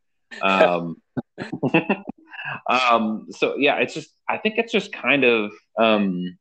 Um, 0.42 1.00
um, 2.68 3.26
so 3.30 3.56
yeah, 3.56 3.76
it's 3.76 3.94
just. 3.94 4.10
I 4.28 4.36
think 4.38 4.58
it's 4.58 4.72
just 4.72 4.92
kind 4.92 5.24
of. 5.24 5.52
Um, 5.78 6.38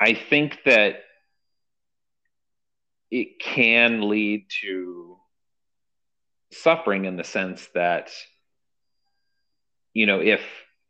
I 0.00 0.14
think 0.14 0.58
that 0.64 1.02
it 3.10 3.38
can 3.38 4.08
lead 4.08 4.46
to 4.60 5.13
suffering 6.56 7.04
in 7.04 7.16
the 7.16 7.24
sense 7.24 7.68
that 7.74 8.10
you 9.94 10.06
know, 10.06 10.20
if 10.20 10.42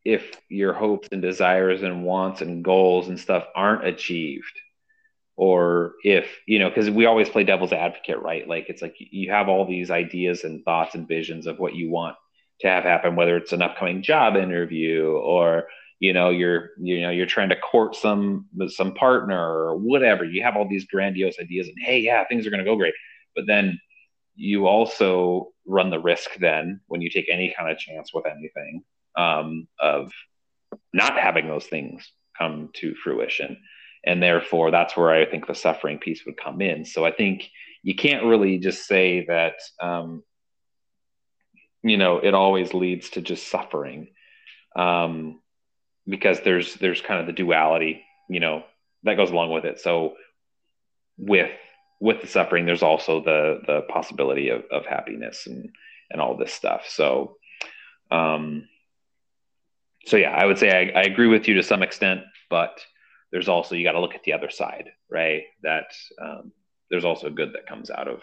if 0.04 0.38
your 0.48 0.72
hopes 0.72 1.08
and 1.12 1.22
desires 1.22 1.82
and 1.82 2.04
wants 2.04 2.42
and 2.42 2.64
goals 2.64 3.08
and 3.08 3.18
stuff 3.18 3.46
aren't 3.54 3.86
achieved, 3.86 4.60
or 5.36 5.92
if 6.02 6.38
you 6.46 6.58
know, 6.58 6.68
because 6.68 6.90
we 6.90 7.06
always 7.06 7.28
play 7.28 7.44
devil's 7.44 7.72
advocate, 7.72 8.20
right? 8.20 8.48
Like 8.48 8.66
it's 8.68 8.82
like 8.82 8.96
you 8.98 9.30
have 9.30 9.48
all 9.48 9.66
these 9.66 9.90
ideas 9.90 10.44
and 10.44 10.64
thoughts 10.64 10.94
and 10.94 11.06
visions 11.06 11.46
of 11.46 11.58
what 11.58 11.74
you 11.74 11.90
want 11.90 12.16
to 12.60 12.68
have 12.68 12.84
happen, 12.84 13.16
whether 13.16 13.36
it's 13.36 13.52
an 13.52 13.62
upcoming 13.62 14.02
job 14.02 14.36
interview 14.36 15.12
or 15.12 15.66
you 16.00 16.12
know 16.12 16.30
you're 16.30 16.70
you 16.78 17.00
know 17.00 17.10
you're 17.10 17.26
trying 17.26 17.48
to 17.48 17.56
court 17.56 17.94
some 17.94 18.46
some 18.68 18.94
partner 18.94 19.38
or 19.38 19.76
whatever 19.76 20.24
you 20.24 20.42
have 20.42 20.56
all 20.56 20.68
these 20.68 20.84
grandiose 20.86 21.38
ideas 21.40 21.68
and 21.68 21.76
hey 21.78 22.00
yeah 22.00 22.24
things 22.26 22.46
are 22.46 22.50
going 22.50 22.62
to 22.62 22.68
go 22.68 22.76
great 22.76 22.94
but 23.36 23.46
then 23.46 23.78
you 24.34 24.66
also 24.66 25.53
run 25.66 25.90
the 25.90 26.00
risk 26.00 26.30
then 26.40 26.80
when 26.86 27.00
you 27.00 27.10
take 27.10 27.28
any 27.30 27.54
kind 27.56 27.70
of 27.70 27.78
chance 27.78 28.12
with 28.12 28.26
anything 28.26 28.82
um, 29.16 29.66
of 29.78 30.12
not 30.92 31.18
having 31.18 31.48
those 31.48 31.66
things 31.66 32.10
come 32.36 32.70
to 32.74 32.94
fruition. 32.94 33.56
And 34.06 34.22
therefore 34.22 34.70
that's 34.70 34.96
where 34.96 35.10
i 35.10 35.24
think 35.24 35.46
the 35.46 35.54
suffering 35.54 35.98
piece 35.98 36.26
would 36.26 36.36
come 36.36 36.60
in. 36.60 36.84
So 36.84 37.04
i 37.04 37.10
think 37.10 37.48
you 37.82 37.94
can't 37.94 38.24
really 38.24 38.58
just 38.58 38.86
say 38.86 39.24
that 39.26 39.54
um, 39.80 40.22
you 41.82 41.96
know 41.96 42.18
it 42.18 42.34
always 42.34 42.74
leads 42.74 43.10
to 43.10 43.20
just 43.20 43.48
suffering 43.48 44.08
um, 44.76 45.40
because 46.06 46.40
there's 46.40 46.74
there's 46.74 47.00
kind 47.00 47.20
of 47.20 47.26
the 47.26 47.32
duality 47.32 48.02
you 48.28 48.40
know 48.40 48.64
that 49.04 49.16
goes 49.16 49.30
along 49.30 49.52
with 49.52 49.64
it. 49.64 49.80
So 49.80 50.14
with 51.16 51.50
with 52.00 52.20
the 52.20 52.26
suffering 52.26 52.66
there's 52.66 52.82
also 52.82 53.22
the 53.22 53.60
the 53.66 53.82
possibility 53.82 54.48
of, 54.48 54.62
of 54.70 54.86
happiness 54.86 55.46
and 55.46 55.70
and 56.10 56.20
all 56.20 56.36
this 56.36 56.52
stuff. 56.52 56.84
So 56.88 57.36
um 58.10 58.68
so 60.06 60.18
yeah 60.18 60.30
i 60.30 60.44
would 60.44 60.58
say 60.58 60.70
I, 60.70 61.00
I 61.00 61.02
agree 61.04 61.26
with 61.26 61.48
you 61.48 61.54
to 61.54 61.62
some 61.62 61.82
extent 61.82 62.20
but 62.50 62.78
there's 63.32 63.48
also 63.48 63.74
you 63.74 63.82
got 63.82 63.92
to 63.92 64.00
look 64.00 64.14
at 64.14 64.22
the 64.24 64.34
other 64.34 64.50
side 64.50 64.90
right? 65.14 65.44
That 65.62 65.86
um, 66.20 66.52
there's 66.90 67.04
also 67.04 67.30
good 67.30 67.52
that 67.54 67.66
comes 67.66 67.90
out 67.90 68.08
of 68.08 68.20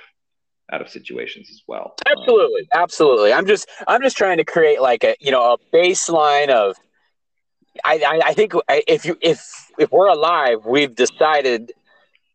out 0.71 0.81
of 0.81 0.89
situations 0.89 1.49
as 1.49 1.61
well. 1.67 1.95
Absolutely. 2.05 2.61
Um, 2.61 2.81
absolutely. 2.81 3.33
I'm 3.33 3.47
just 3.47 3.67
i'm 3.87 4.01
just 4.01 4.15
trying 4.17 4.37
to 4.37 4.45
create 4.45 4.81
like 4.81 5.03
a 5.03 5.15
you 5.19 5.31
know 5.31 5.53
a 5.53 5.75
baseline 5.75 6.49
of 6.49 6.75
I, 7.83 8.03
I, 8.05 8.21
I 8.27 8.33
think 8.33 8.53
if 8.69 9.05
you 9.05 9.17
if 9.21 9.71
if 9.79 9.91
we're 9.91 10.07
alive, 10.09 10.65
we've 10.65 10.93
decided 10.93 11.71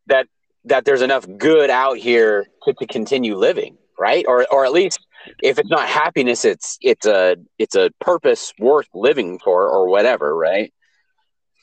that 0.06 0.26
that 0.66 0.84
there's 0.84 1.02
enough 1.02 1.26
good 1.38 1.70
out 1.70 1.96
here 1.96 2.46
to, 2.64 2.72
to 2.74 2.86
continue 2.86 3.36
living, 3.36 3.76
right? 3.98 4.24
Or 4.28 4.46
or 4.50 4.64
at 4.64 4.72
least 4.72 5.00
if 5.42 5.58
it's 5.58 5.70
not 5.70 5.88
happiness, 5.88 6.44
it's 6.44 6.78
it's 6.80 7.06
a 7.06 7.36
it's 7.58 7.74
a 7.74 7.90
purpose 8.00 8.52
worth 8.58 8.88
living 8.94 9.38
for, 9.38 9.68
or 9.68 9.88
whatever, 9.88 10.34
right? 10.34 10.72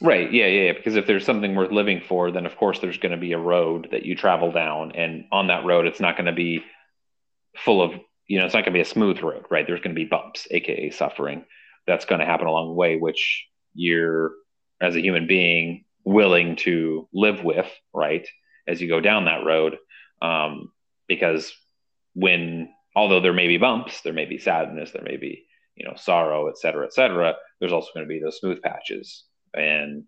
Right. 0.01 0.31
Yeah, 0.31 0.47
yeah, 0.47 0.61
yeah. 0.63 0.73
Because 0.73 0.95
if 0.95 1.07
there's 1.07 1.25
something 1.25 1.55
worth 1.55 1.71
living 1.71 2.01
for, 2.07 2.31
then 2.31 2.45
of 2.45 2.57
course 2.57 2.79
there's 2.79 2.97
going 2.97 3.11
to 3.13 3.17
be 3.17 3.33
a 3.33 3.39
road 3.39 3.89
that 3.91 4.05
you 4.05 4.15
travel 4.15 4.51
down, 4.51 4.93
and 4.93 5.25
on 5.31 5.47
that 5.47 5.65
road, 5.65 5.85
it's 5.85 5.99
not 5.99 6.17
going 6.17 6.25
to 6.25 6.33
be 6.33 6.63
full 7.57 7.81
of 7.81 7.93
you 8.27 8.39
know 8.39 8.45
it's 8.45 8.53
not 8.53 8.65
going 8.65 8.73
to 8.73 8.77
be 8.77 8.81
a 8.81 8.85
smooth 8.85 9.21
road, 9.21 9.45
right? 9.49 9.65
There's 9.65 9.81
going 9.81 9.95
to 9.95 10.01
be 10.01 10.05
bumps, 10.05 10.47
aka 10.51 10.89
suffering. 10.89 11.45
That's 11.87 12.05
going 12.05 12.19
to 12.19 12.25
happen 12.25 12.47
along 12.47 12.69
the 12.69 12.73
way, 12.73 12.97
which 12.97 13.45
you're 13.73 14.31
as 14.81 14.95
a 14.95 15.01
human 15.01 15.27
being 15.27 15.85
willing 16.05 16.57
to 16.57 17.07
live 17.13 17.43
with, 17.43 17.69
right? 17.93 18.27
As 18.67 18.81
you 18.81 18.87
go 18.87 19.01
down 19.01 19.25
that 19.25 19.45
road, 19.45 19.77
um, 20.21 20.71
because 21.07 21.53
when 22.13 22.69
although 22.95 23.19
there 23.19 23.33
may 23.33 23.47
be 23.47 23.57
bumps, 23.57 24.01
there 24.01 24.13
may 24.13 24.25
be 24.25 24.37
sadness, 24.37 24.91
there 24.91 25.03
may 25.03 25.17
be 25.17 25.45
you 25.75 25.85
know 25.85 25.93
sorrow, 25.95 26.47
et 26.47 26.57
cetera, 26.57 26.85
et 26.85 26.93
cetera. 26.93 27.35
There's 27.59 27.73
also 27.73 27.89
going 27.93 28.05
to 28.05 28.13
be 28.13 28.21
those 28.21 28.39
smooth 28.39 28.61
patches, 28.61 29.23
and 29.53 30.03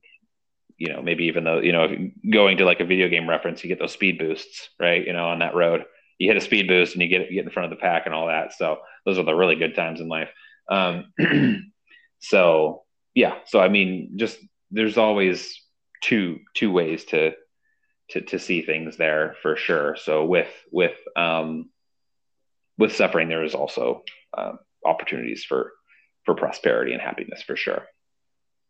you 0.78 0.94
know 0.94 1.02
maybe 1.02 1.26
even 1.26 1.44
though 1.44 1.60
you 1.60 1.72
know 1.72 1.88
going 2.32 2.58
to 2.58 2.66
like 2.66 2.80
a 2.80 2.86
video 2.86 3.10
game 3.10 3.30
reference, 3.30 3.64
you 3.64 3.68
get 3.68 3.80
those 3.80 3.94
speed 3.94 4.18
boosts, 4.18 4.70
right? 4.80 5.06
You 5.06 5.14
know 5.14 5.28
on 5.28 5.40
that 5.40 5.56
road, 5.56 5.86
you 6.18 6.30
hit 6.30 6.38
a 6.38 6.42
speed 6.42 6.68
boost 6.68 6.94
and 6.94 7.02
you 7.02 7.10
get 7.10 7.30
get 7.32 7.46
in 7.46 7.52
front 7.52 7.72
of 7.72 7.78
the 7.78 7.82
pack 7.82 8.06
and 8.06 8.16
all 8.16 8.28
that. 8.28 8.54
So 8.54 8.78
those 9.06 9.18
are 9.18 9.24
the 9.24 9.36
really 9.36 9.56
good 9.56 9.76
times 9.76 10.00
in 10.00 10.08
life. 10.08 10.30
Um, 10.70 11.12
so 12.20 12.84
yeah 13.14 13.36
so 13.46 13.60
i 13.60 13.70
mean 13.70 14.12
just 14.16 14.38
there's 14.72 14.98
always 14.98 15.62
two 16.02 16.40
two 16.54 16.72
ways 16.72 17.06
to 17.06 17.32
to 18.10 18.22
to 18.22 18.40
see 18.40 18.62
things 18.62 18.98
there 18.98 19.36
for 19.42 19.56
sure. 19.56 19.96
So 19.98 20.26
with 20.26 20.52
with 20.72 20.96
um 21.16 21.70
with 22.78 22.96
suffering 22.96 23.30
there 23.30 23.44
is 23.44 23.56
also 23.56 24.04
um, 24.38 24.60
opportunities 24.86 25.44
for 25.44 25.72
for 26.26 26.36
prosperity 26.36 26.94
and 26.94 27.02
happiness 27.02 27.42
for 27.42 27.56
sure. 27.56 27.86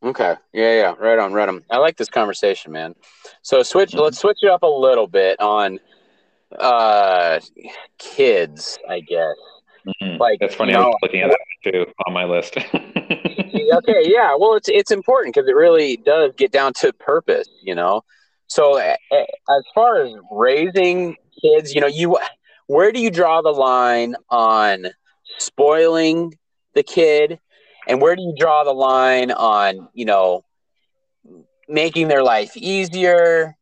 Okay. 0.04 0.36
Yeah 0.54 0.74
yeah. 0.74 0.94
Right 0.98 1.20
on 1.20 1.34
right 1.34 1.50
on. 1.50 1.64
I 1.70 1.78
like 1.78 1.98
this 1.98 2.10
conversation 2.10 2.72
man. 2.72 2.96
So 3.42 3.64
switch 3.64 3.92
mm-hmm. 3.92 4.00
let's 4.00 4.20
switch 4.20 4.40
it 4.42 4.50
up 4.50 4.64
a 4.64 4.68
little 4.68 5.08
bit 5.08 5.40
on 5.40 5.80
uh 6.58 7.40
kids 7.98 8.78
i 8.88 9.00
guess. 9.00 9.36
Mm-hmm. 10.02 10.20
like 10.20 10.40
that's 10.40 10.56
funny. 10.56 10.74
i 10.74 10.80
was 10.80 10.98
looking 11.02 11.22
at 11.22 11.30
that 11.30 11.72
too 11.72 11.86
on 12.08 12.14
my 12.14 12.26
list. 12.26 12.58
Okay, 13.74 14.04
yeah. 14.06 14.36
Well, 14.38 14.56
it's 14.56 14.70
it's 14.70 14.92
important 14.92 15.34
because 15.34 15.48
it 15.48 15.56
really 15.56 15.98
does 15.98 16.32
get 16.38 16.52
down 16.52 16.74
to 16.74 16.94
purpose, 16.94 17.50
you 17.64 17.76
know. 17.76 18.04
So 18.48 18.78
as 18.78 19.64
far 19.74 20.02
as 20.04 20.14
raising 20.32 21.16
kids, 21.42 21.74
you 21.74 21.82
know, 21.82 21.88
you 21.88 22.18
where 22.68 22.92
do 22.92 23.00
you 23.00 23.12
draw 23.12 23.42
the 23.42 23.52
line 23.52 24.16
on 24.30 24.88
spoiling 25.38 26.34
the 26.74 26.84
kid, 26.84 27.40
and 27.88 28.02
where 28.02 28.16
do 28.16 28.22
you 28.22 28.34
draw 28.38 28.64
the 28.64 28.74
line 28.74 29.32
on 29.32 29.88
you 29.94 30.06
know 30.06 30.44
making 31.68 32.08
their 32.08 32.24
life 32.24 32.56
easier? 32.56 33.56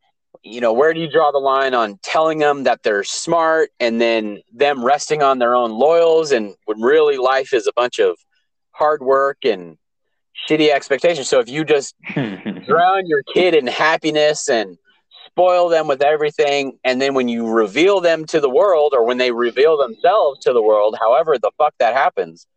You 0.43 0.59
know, 0.59 0.73
where 0.73 0.93
do 0.93 0.99
you 0.99 1.09
draw 1.09 1.31
the 1.31 1.37
line 1.39 1.73
on 1.73 1.99
telling 2.03 2.39
them 2.39 2.63
that 2.63 2.83
they're 2.83 3.05
smart 3.05 3.69
and 3.79 4.01
then 4.01 4.41
them 4.53 4.83
resting 4.83 5.23
on 5.23 5.39
their 5.39 5.55
own 5.55 5.71
loyals 5.71 6.33
and 6.33 6.53
when 6.65 6.81
really 6.81 7.17
life 7.17 7.53
is 7.53 7.65
a 7.65 7.71
bunch 7.73 7.99
of 7.99 8.17
hard 8.71 9.01
work 9.01 9.37
and 9.45 9.77
shitty 10.47 10.71
expectations. 10.73 11.29
So 11.29 11.39
if 11.39 11.49
you 11.49 11.63
just 11.63 11.95
drown 12.13 13.07
your 13.07 13.23
kid 13.33 13.55
in 13.55 13.67
happiness 13.67 14.49
and 14.49 14.77
spoil 15.27 15.69
them 15.69 15.87
with 15.87 16.01
everything, 16.01 16.77
and 16.83 17.01
then 17.01 17.13
when 17.13 17.27
you 17.27 17.47
reveal 17.47 18.01
them 18.01 18.25
to 18.25 18.39
the 18.39 18.49
world 18.49 18.93
or 18.95 19.05
when 19.05 19.17
they 19.17 19.31
reveal 19.31 19.77
themselves 19.77 20.39
to 20.41 20.53
the 20.53 20.61
world, 20.61 20.97
however 20.99 21.37
the 21.37 21.51
fuck 21.57 21.73
that 21.79 21.93
happens, 21.93 22.47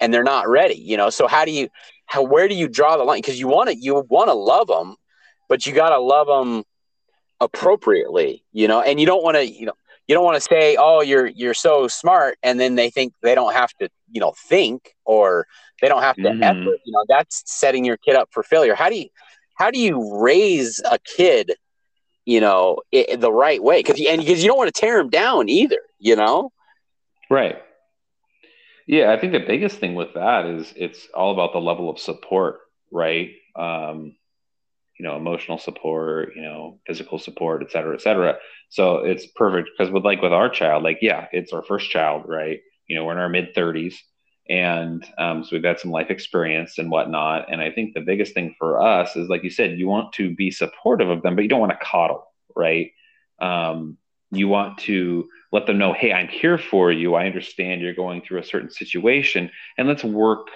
and 0.00 0.12
they're 0.12 0.24
not 0.24 0.48
ready, 0.48 0.74
you 0.74 0.96
know. 0.96 1.10
So 1.10 1.26
how 1.26 1.44
do 1.44 1.52
you, 1.52 1.68
how 2.06 2.22
where 2.22 2.48
do 2.48 2.54
you 2.54 2.68
draw 2.68 2.96
the 2.96 3.04
line? 3.04 3.18
Because 3.18 3.38
you 3.38 3.48
want 3.48 3.70
to 3.70 3.76
you 3.76 4.04
want 4.08 4.28
to 4.28 4.34
love 4.34 4.66
them, 4.66 4.96
but 5.48 5.66
you 5.66 5.72
got 5.72 5.90
to 5.90 6.00
love 6.00 6.26
them 6.26 6.64
appropriately, 7.40 8.44
you 8.52 8.68
know, 8.68 8.80
and 8.80 8.98
you 8.98 9.06
don't 9.06 9.22
want 9.22 9.36
to, 9.36 9.46
you 9.46 9.66
know, 9.66 9.74
you 10.06 10.14
don't 10.14 10.24
want 10.24 10.36
to 10.36 10.40
say, 10.40 10.76
"Oh, 10.78 11.00
you're 11.00 11.26
you're 11.26 11.54
so 11.54 11.88
smart," 11.88 12.36
and 12.42 12.60
then 12.60 12.74
they 12.74 12.90
think 12.90 13.14
they 13.22 13.34
don't 13.34 13.54
have 13.54 13.72
to, 13.80 13.88
you 14.10 14.20
know, 14.20 14.34
think 14.48 14.94
or 15.04 15.46
they 15.80 15.88
don't 15.88 16.02
have 16.02 16.16
to 16.16 16.22
mm-hmm. 16.22 16.42
effort. 16.42 16.78
You 16.84 16.92
know, 16.92 17.04
that's 17.08 17.42
setting 17.46 17.84
your 17.84 17.96
kid 17.96 18.14
up 18.14 18.28
for 18.30 18.42
failure. 18.42 18.74
How 18.74 18.88
do 18.88 18.96
you 18.96 19.08
how 19.54 19.70
do 19.70 19.78
you 19.78 20.20
raise 20.20 20.80
a 20.90 20.98
kid, 20.98 21.52
you 22.24 22.40
know, 22.40 22.78
it, 22.92 23.20
the 23.20 23.32
right 23.32 23.62
way? 23.62 23.82
Because 23.82 24.04
and 24.06 24.20
because 24.20 24.42
you 24.42 24.48
don't 24.48 24.58
want 24.58 24.74
to 24.74 24.80
tear 24.80 24.98
them 24.98 25.10
down 25.10 25.48
either. 25.48 25.80
You 25.98 26.16
know, 26.16 26.52
right? 27.30 27.56
Yeah, 28.86 29.12
I 29.12 29.18
think 29.18 29.32
the 29.32 29.40
biggest 29.40 29.78
thing 29.78 29.94
with 29.94 30.12
that 30.14 30.44
is 30.44 30.72
it's 30.76 31.08
all 31.14 31.32
about 31.32 31.54
the 31.54 31.60
level 31.60 31.88
of 31.88 31.98
support, 31.98 32.60
right? 32.92 33.30
Um, 33.56 34.16
you 34.98 35.04
know, 35.04 35.16
emotional 35.16 35.58
support, 35.58 36.30
you 36.36 36.42
know, 36.42 36.78
physical 36.86 37.18
support, 37.18 37.62
et 37.62 37.70
cetera, 37.70 37.94
et 37.94 38.00
cetera. 38.00 38.36
So 38.68 38.98
it's 38.98 39.26
perfect 39.26 39.70
because 39.76 39.92
with 39.92 40.04
like 40.04 40.22
with 40.22 40.32
our 40.32 40.48
child, 40.48 40.82
like, 40.82 40.98
yeah, 41.02 41.26
it's 41.32 41.52
our 41.52 41.62
first 41.62 41.90
child, 41.90 42.24
right? 42.26 42.60
You 42.86 42.96
know, 42.96 43.04
we're 43.04 43.12
in 43.12 43.18
our 43.18 43.28
mid 43.28 43.54
30s 43.54 43.94
and 44.48 45.06
um, 45.16 45.42
so 45.42 45.50
we've 45.52 45.64
had 45.64 45.80
some 45.80 45.90
life 45.90 46.10
experience 46.10 46.78
and 46.78 46.90
whatnot 46.90 47.50
and 47.50 47.60
i 47.60 47.70
think 47.70 47.94
the 47.94 48.00
biggest 48.00 48.34
thing 48.34 48.54
for 48.58 48.80
us 48.80 49.16
is 49.16 49.28
like 49.28 49.42
you 49.42 49.50
said 49.50 49.78
you 49.78 49.88
want 49.88 50.12
to 50.12 50.34
be 50.34 50.50
supportive 50.50 51.08
of 51.08 51.22
them 51.22 51.34
but 51.34 51.42
you 51.42 51.48
don't 51.48 51.60
want 51.60 51.72
to 51.72 51.78
coddle 51.84 52.24
right 52.54 52.90
um, 53.40 53.96
you 54.30 54.48
want 54.48 54.78
to 54.78 55.28
let 55.52 55.66
them 55.66 55.78
know 55.78 55.92
hey 55.92 56.12
i'm 56.12 56.28
here 56.28 56.58
for 56.58 56.92
you 56.92 57.14
i 57.14 57.26
understand 57.26 57.80
you're 57.80 57.94
going 57.94 58.20
through 58.20 58.38
a 58.38 58.44
certain 58.44 58.70
situation 58.70 59.50
and 59.78 59.88
let's 59.88 60.04
work 60.04 60.48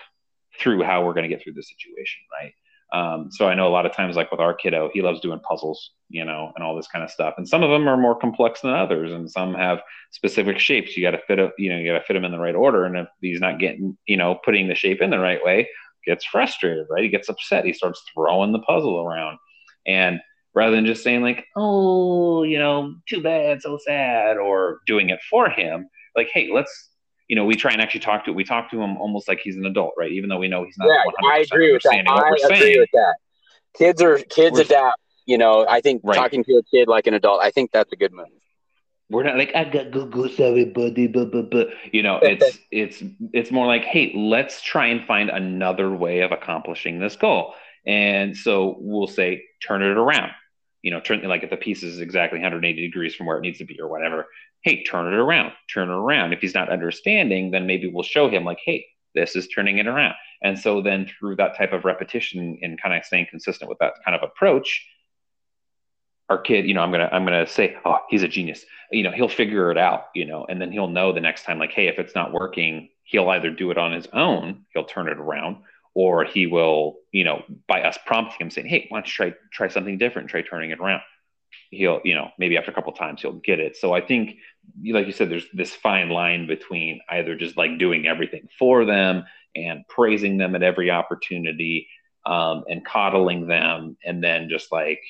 through 0.60 0.82
how 0.82 1.04
we're 1.04 1.14
going 1.14 1.28
to 1.28 1.34
get 1.34 1.42
through 1.42 1.54
the 1.54 1.62
situation 1.62 2.20
right 2.40 2.52
um, 2.92 3.28
so 3.30 3.46
I 3.46 3.54
know 3.54 3.68
a 3.68 3.70
lot 3.70 3.84
of 3.84 3.94
times, 3.94 4.16
like 4.16 4.30
with 4.30 4.40
our 4.40 4.54
kiddo, 4.54 4.90
he 4.92 5.02
loves 5.02 5.20
doing 5.20 5.40
puzzles, 5.40 5.90
you 6.08 6.24
know, 6.24 6.52
and 6.56 6.64
all 6.64 6.74
this 6.74 6.88
kind 6.88 7.04
of 7.04 7.10
stuff. 7.10 7.34
And 7.36 7.46
some 7.46 7.62
of 7.62 7.70
them 7.70 7.86
are 7.86 7.98
more 7.98 8.18
complex 8.18 8.62
than 8.62 8.72
others, 8.72 9.12
and 9.12 9.30
some 9.30 9.54
have 9.54 9.80
specific 10.10 10.58
shapes. 10.58 10.96
You 10.96 11.02
got 11.02 11.10
to 11.10 11.20
fit, 11.26 11.38
a, 11.38 11.50
you 11.58 11.70
know, 11.70 11.78
you 11.78 11.90
got 11.92 11.98
to 11.98 12.04
fit 12.04 12.14
them 12.14 12.24
in 12.24 12.32
the 12.32 12.38
right 12.38 12.54
order. 12.54 12.84
And 12.84 12.96
if 12.96 13.08
he's 13.20 13.40
not 13.40 13.58
getting, 13.58 13.96
you 14.06 14.16
know, 14.16 14.38
putting 14.42 14.68
the 14.68 14.74
shape 14.74 15.02
in 15.02 15.10
the 15.10 15.18
right 15.18 15.44
way, 15.44 15.68
gets 16.06 16.24
frustrated, 16.24 16.86
right? 16.88 17.02
He 17.02 17.10
gets 17.10 17.28
upset. 17.28 17.66
He 17.66 17.74
starts 17.74 18.02
throwing 18.14 18.52
the 18.52 18.60
puzzle 18.60 19.00
around, 19.00 19.38
and 19.86 20.20
rather 20.54 20.74
than 20.74 20.86
just 20.86 21.02
saying 21.02 21.20
like, 21.20 21.44
"Oh, 21.56 22.42
you 22.42 22.58
know, 22.58 22.94
too 23.06 23.20
bad, 23.20 23.60
so 23.60 23.78
sad," 23.84 24.38
or 24.38 24.80
doing 24.86 25.10
it 25.10 25.20
for 25.28 25.50
him, 25.50 25.90
like, 26.16 26.30
"Hey, 26.32 26.48
let's 26.50 26.87
you 27.28 27.36
know, 27.36 27.44
we 27.44 27.54
try 27.54 27.72
and 27.72 27.80
actually 27.80 28.00
talk 28.00 28.24
to 28.24 28.32
we 28.32 28.42
talk 28.42 28.70
to 28.70 28.80
him 28.80 28.96
almost 28.96 29.28
like 29.28 29.38
he's 29.40 29.56
an 29.56 29.66
adult, 29.66 29.92
right? 29.98 30.10
Even 30.10 30.28
though 30.28 30.38
we 30.38 30.48
know 30.48 30.64
he's 30.64 30.76
not. 30.78 30.88
Yeah, 30.88 31.30
I 31.30 31.38
agree 31.40 31.72
with 31.72 31.82
that. 31.82 32.04
I 32.08 32.28
agree 32.28 32.58
saying. 32.58 32.80
with 32.80 32.90
that. 32.94 33.14
Kids 33.76 34.02
are 34.02 34.18
kids 34.18 34.54
we're, 34.54 34.62
adapt. 34.62 35.00
You 35.26 35.36
know, 35.36 35.66
I 35.68 35.82
think 35.82 36.00
right. 36.04 36.16
talking 36.16 36.42
to 36.44 36.54
a 36.54 36.62
kid 36.62 36.88
like 36.88 37.06
an 37.06 37.12
adult, 37.12 37.42
I 37.42 37.50
think 37.50 37.70
that's 37.70 37.92
a 37.92 37.96
good 37.96 38.12
move. 38.12 38.26
We're 39.10 39.24
not 39.24 39.36
like 39.36 39.54
I 39.54 39.64
got 39.64 39.90
go 39.90 40.06
go 40.06 40.24
everybody, 40.24 41.06
but 41.06 41.30
but 41.30 41.50
but 41.50 41.68
you 41.92 42.02
know, 42.02 42.18
it's 42.22 42.58
it's 42.70 43.02
it's 43.32 43.50
more 43.50 43.66
like, 43.66 43.84
hey, 43.84 44.12
let's 44.16 44.62
try 44.62 44.86
and 44.86 45.06
find 45.06 45.28
another 45.28 45.90
way 45.90 46.20
of 46.20 46.32
accomplishing 46.32 46.98
this 46.98 47.16
goal. 47.16 47.54
And 47.86 48.36
so 48.36 48.76
we'll 48.80 49.06
say, 49.06 49.44
turn 49.62 49.82
it 49.82 49.96
around. 49.96 50.30
You 50.82 50.92
know, 50.92 51.00
turn 51.00 51.22
like 51.22 51.42
if 51.42 51.50
the 51.50 51.56
piece 51.56 51.82
is 51.82 52.00
exactly 52.00 52.38
180 52.38 52.80
degrees 52.80 53.14
from 53.14 53.26
where 53.26 53.36
it 53.36 53.42
needs 53.42 53.58
to 53.58 53.64
be 53.64 53.78
or 53.80 53.88
whatever, 53.88 54.26
hey, 54.62 54.82
turn 54.84 55.12
it 55.12 55.16
around, 55.16 55.52
turn 55.72 55.88
it 55.88 55.92
around. 55.92 56.32
If 56.32 56.40
he's 56.40 56.54
not 56.54 56.70
understanding, 56.70 57.50
then 57.50 57.66
maybe 57.66 57.88
we'll 57.88 58.02
show 58.02 58.28
him 58.28 58.44
like, 58.44 58.58
hey, 58.64 58.84
this 59.14 59.36
is 59.36 59.48
turning 59.48 59.78
it 59.78 59.86
around. 59.86 60.14
And 60.42 60.58
so 60.58 60.82
then 60.82 61.06
through 61.06 61.36
that 61.36 61.56
type 61.56 61.72
of 61.72 61.84
repetition 61.84 62.58
and 62.62 62.80
kind 62.80 62.94
of 62.94 63.04
staying 63.04 63.26
consistent 63.30 63.68
with 63.68 63.78
that 63.78 63.94
kind 64.04 64.16
of 64.16 64.22
approach, 64.22 64.86
our 66.28 66.38
kid, 66.38 66.66
you 66.66 66.74
know, 66.74 66.82
I'm 66.82 66.90
gonna 66.90 67.08
I'm 67.10 67.24
gonna 67.24 67.46
say, 67.46 67.76
oh, 67.84 67.98
he's 68.10 68.22
a 68.22 68.28
genius. 68.28 68.64
You 68.92 69.02
know, 69.02 69.12
he'll 69.12 69.28
figure 69.28 69.70
it 69.70 69.78
out, 69.78 70.08
you 70.14 70.26
know, 70.26 70.44
and 70.48 70.60
then 70.60 70.70
he'll 70.70 70.88
know 70.88 71.12
the 71.12 71.20
next 71.20 71.44
time, 71.44 71.58
like, 71.58 71.72
hey, 71.72 71.88
if 71.88 71.98
it's 71.98 72.14
not 72.14 72.32
working, 72.32 72.90
he'll 73.04 73.28
either 73.30 73.50
do 73.50 73.70
it 73.70 73.78
on 73.78 73.92
his 73.92 74.06
own, 74.12 74.66
he'll 74.74 74.84
turn 74.84 75.08
it 75.08 75.16
around, 75.16 75.56
or 75.94 76.24
he 76.24 76.46
will, 76.46 76.98
you 77.12 77.24
know, 77.24 77.42
by 77.66 77.82
us 77.82 77.98
prompting 78.04 78.36
him 78.38 78.50
saying, 78.50 78.66
hey, 78.66 78.86
why 78.90 78.98
don't 78.98 79.06
you 79.06 79.12
try 79.12 79.34
try 79.52 79.68
something 79.68 79.96
different, 79.96 80.28
try 80.28 80.42
turning 80.42 80.70
it 80.70 80.80
around 80.80 81.00
he'll 81.70 82.00
you 82.04 82.14
know 82.14 82.30
maybe 82.38 82.56
after 82.56 82.70
a 82.70 82.74
couple 82.74 82.92
times 82.92 83.20
he'll 83.20 83.32
get 83.32 83.60
it. 83.60 83.76
So 83.76 83.92
i 83.92 84.00
think 84.00 84.36
like 84.86 85.06
you 85.06 85.12
said 85.12 85.30
there's 85.30 85.46
this 85.52 85.74
fine 85.74 86.10
line 86.10 86.46
between 86.46 87.00
either 87.08 87.34
just 87.36 87.56
like 87.56 87.78
doing 87.78 88.06
everything 88.06 88.48
for 88.58 88.84
them 88.84 89.24
and 89.54 89.86
praising 89.88 90.36
them 90.36 90.54
at 90.54 90.62
every 90.62 90.90
opportunity 90.90 91.88
um, 92.26 92.64
and 92.68 92.84
coddling 92.84 93.46
them 93.46 93.96
and 94.04 94.22
then 94.22 94.48
just 94.48 94.70
like 94.70 95.00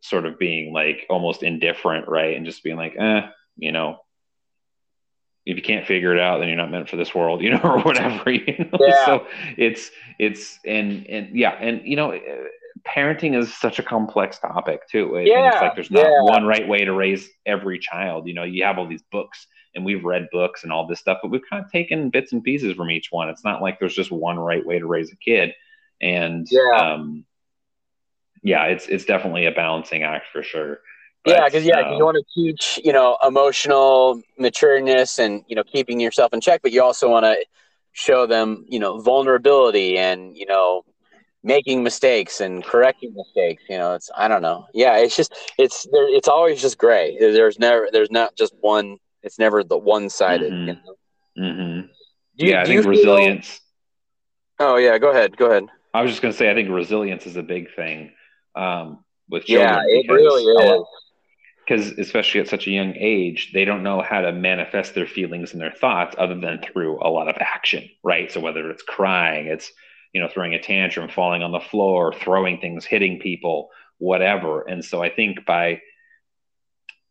sort 0.00 0.26
of 0.26 0.38
being 0.38 0.72
like 0.72 1.06
almost 1.08 1.42
indifferent 1.42 2.08
right? 2.08 2.36
And 2.36 2.46
just 2.46 2.62
being 2.62 2.76
like 2.76 2.96
eh 2.98 3.22
you 3.56 3.72
know 3.72 3.98
if 5.46 5.56
you 5.56 5.62
can't 5.62 5.86
figure 5.86 6.14
it 6.14 6.20
out 6.20 6.38
then 6.38 6.48
you're 6.48 6.56
not 6.56 6.70
meant 6.70 6.88
for 6.88 6.96
this 6.96 7.14
world 7.14 7.40
you 7.42 7.50
know 7.50 7.60
or 7.62 7.80
whatever 7.80 8.30
you 8.30 8.58
know? 8.58 8.78
Yeah. 8.78 9.06
so 9.06 9.26
it's 9.56 9.90
it's 10.18 10.58
and 10.64 11.06
and 11.08 11.36
yeah 11.36 11.52
and 11.52 11.82
you 11.84 11.96
know 11.96 12.18
parenting 12.86 13.38
is 13.38 13.54
such 13.54 13.78
a 13.78 13.82
complex 13.82 14.38
topic 14.38 14.88
too. 14.88 15.20
yeah, 15.24 15.48
it's 15.48 15.60
like 15.60 15.74
there's 15.74 15.90
not 15.90 16.04
yeah. 16.04 16.22
one 16.22 16.44
right 16.44 16.66
way 16.66 16.84
to 16.84 16.92
raise 16.92 17.28
every 17.46 17.78
child. 17.78 18.26
You 18.26 18.34
know, 18.34 18.44
you 18.44 18.64
have 18.64 18.78
all 18.78 18.86
these 18.86 19.02
books 19.10 19.46
and 19.74 19.84
we've 19.84 20.04
read 20.04 20.28
books 20.32 20.64
and 20.64 20.72
all 20.72 20.86
this 20.86 21.00
stuff, 21.00 21.18
but 21.22 21.30
we've 21.30 21.48
kind 21.48 21.64
of 21.64 21.70
taken 21.70 22.10
bits 22.10 22.32
and 22.32 22.42
pieces 22.42 22.74
from 22.74 22.90
each 22.90 23.08
one. 23.10 23.28
It's 23.28 23.44
not 23.44 23.62
like 23.62 23.78
there's 23.78 23.94
just 23.94 24.10
one 24.10 24.38
right 24.38 24.64
way 24.64 24.78
to 24.78 24.86
raise 24.86 25.12
a 25.12 25.16
kid. 25.16 25.52
And 26.00 26.46
yeah, 26.50 26.76
um, 26.76 27.24
yeah, 28.42 28.64
it's 28.64 28.86
it's 28.88 29.04
definitely 29.04 29.46
a 29.46 29.52
balancing 29.52 30.02
act 30.02 30.26
for 30.32 30.42
sure. 30.42 30.80
But, 31.24 31.32
yeah, 31.32 31.44
because 31.44 31.64
yeah, 31.64 31.94
you 31.94 32.04
want 32.04 32.16
to 32.16 32.24
teach 32.34 32.80
you 32.82 32.92
know 32.92 33.18
emotional 33.26 34.22
matureness 34.40 35.18
and 35.18 35.44
you 35.46 35.54
know 35.54 35.64
keeping 35.64 36.00
yourself 36.00 36.32
in 36.32 36.40
check, 36.40 36.62
but 36.62 36.72
you 36.72 36.82
also 36.82 37.10
want 37.10 37.24
to 37.24 37.36
show 37.92 38.26
them 38.26 38.64
you 38.68 38.78
know 38.78 38.98
vulnerability 39.00 39.98
and 39.98 40.36
you 40.36 40.46
know 40.46 40.84
making 41.42 41.82
mistakes 41.82 42.40
and 42.40 42.62
correcting 42.62 43.14
mistakes 43.14 43.62
you 43.68 43.76
know 43.76 43.94
it's 43.94 44.10
i 44.16 44.28
don't 44.28 44.42
know 44.42 44.66
yeah 44.74 44.96
it's 44.98 45.16
just 45.16 45.34
it's 45.58 45.86
there 45.90 46.08
it's 46.14 46.28
always 46.28 46.60
just 46.60 46.76
gray 46.76 47.16
there's 47.18 47.58
never 47.58 47.88
there's 47.92 48.10
not 48.10 48.36
just 48.36 48.54
one 48.60 48.98
it's 49.22 49.38
never 49.38 49.64
the 49.64 49.78
one-sided 49.78 50.52
mm-hmm. 50.52 50.68
you 50.68 50.74
know? 50.74 51.48
mm-hmm. 51.50 51.86
you, 52.36 52.50
yeah 52.50 52.62
i 52.62 52.64
think 52.66 52.84
resilience 52.84 53.60
feel... 54.58 54.68
oh 54.68 54.76
yeah 54.76 54.98
go 54.98 55.10
ahead 55.10 55.36
go 55.36 55.50
ahead 55.50 55.64
i 55.94 56.02
was 56.02 56.10
just 56.10 56.20
going 56.20 56.32
to 56.32 56.36
say 56.36 56.50
i 56.50 56.54
think 56.54 56.68
resilience 56.68 57.26
is 57.26 57.36
a 57.36 57.42
big 57.42 57.74
thing 57.74 58.12
um, 58.54 59.04
with 59.28 59.44
children 59.44 59.68
yeah 59.68 59.82
it 59.86 60.10
really 60.10 60.42
is 60.42 60.84
because 61.66 61.92
especially 61.98 62.40
at 62.40 62.48
such 62.48 62.66
a 62.66 62.70
young 62.70 62.94
age 62.96 63.50
they 63.54 63.64
don't 63.64 63.82
know 63.82 64.02
how 64.02 64.20
to 64.20 64.32
manifest 64.32 64.94
their 64.94 65.06
feelings 65.06 65.52
and 65.52 65.60
their 65.60 65.72
thoughts 65.72 66.16
other 66.18 66.38
than 66.38 66.60
through 66.60 66.98
a 67.00 67.08
lot 67.08 67.28
of 67.28 67.36
action 67.38 67.88
right 68.02 68.30
so 68.30 68.40
whether 68.40 68.70
it's 68.70 68.82
crying 68.82 69.46
it's 69.46 69.72
you 70.12 70.20
know, 70.20 70.28
throwing 70.28 70.54
a 70.54 70.62
tantrum, 70.62 71.08
falling 71.08 71.42
on 71.42 71.52
the 71.52 71.60
floor, 71.60 72.12
throwing 72.12 72.58
things, 72.58 72.84
hitting 72.84 73.18
people, 73.18 73.70
whatever. 73.98 74.62
And 74.62 74.84
so 74.84 75.02
I 75.02 75.10
think 75.10 75.46
by, 75.46 75.80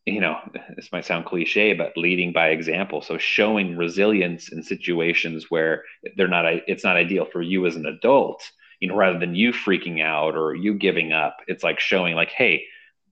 you 0.05 0.21
know, 0.21 0.37
this 0.75 0.91
might 0.91 1.05
sound 1.05 1.25
cliche, 1.25 1.73
but 1.73 1.95
leading 1.95 2.33
by 2.33 2.49
example. 2.49 3.01
So 3.01 3.17
showing 3.17 3.77
resilience 3.77 4.49
in 4.49 4.63
situations 4.63 5.45
where 5.49 5.83
they're 6.15 6.27
not, 6.27 6.45
it's 6.67 6.83
not 6.83 6.97
ideal 6.97 7.25
for 7.25 7.41
you 7.41 7.65
as 7.67 7.75
an 7.75 7.85
adult, 7.85 8.43
you 8.79 8.87
know, 8.87 8.95
rather 8.95 9.19
than 9.19 9.35
you 9.35 9.51
freaking 9.51 10.01
out 10.01 10.35
or 10.35 10.55
you 10.55 10.73
giving 10.73 11.13
up. 11.13 11.37
It's 11.47 11.63
like 11.63 11.79
showing, 11.79 12.15
like, 12.15 12.31
hey, 12.31 12.63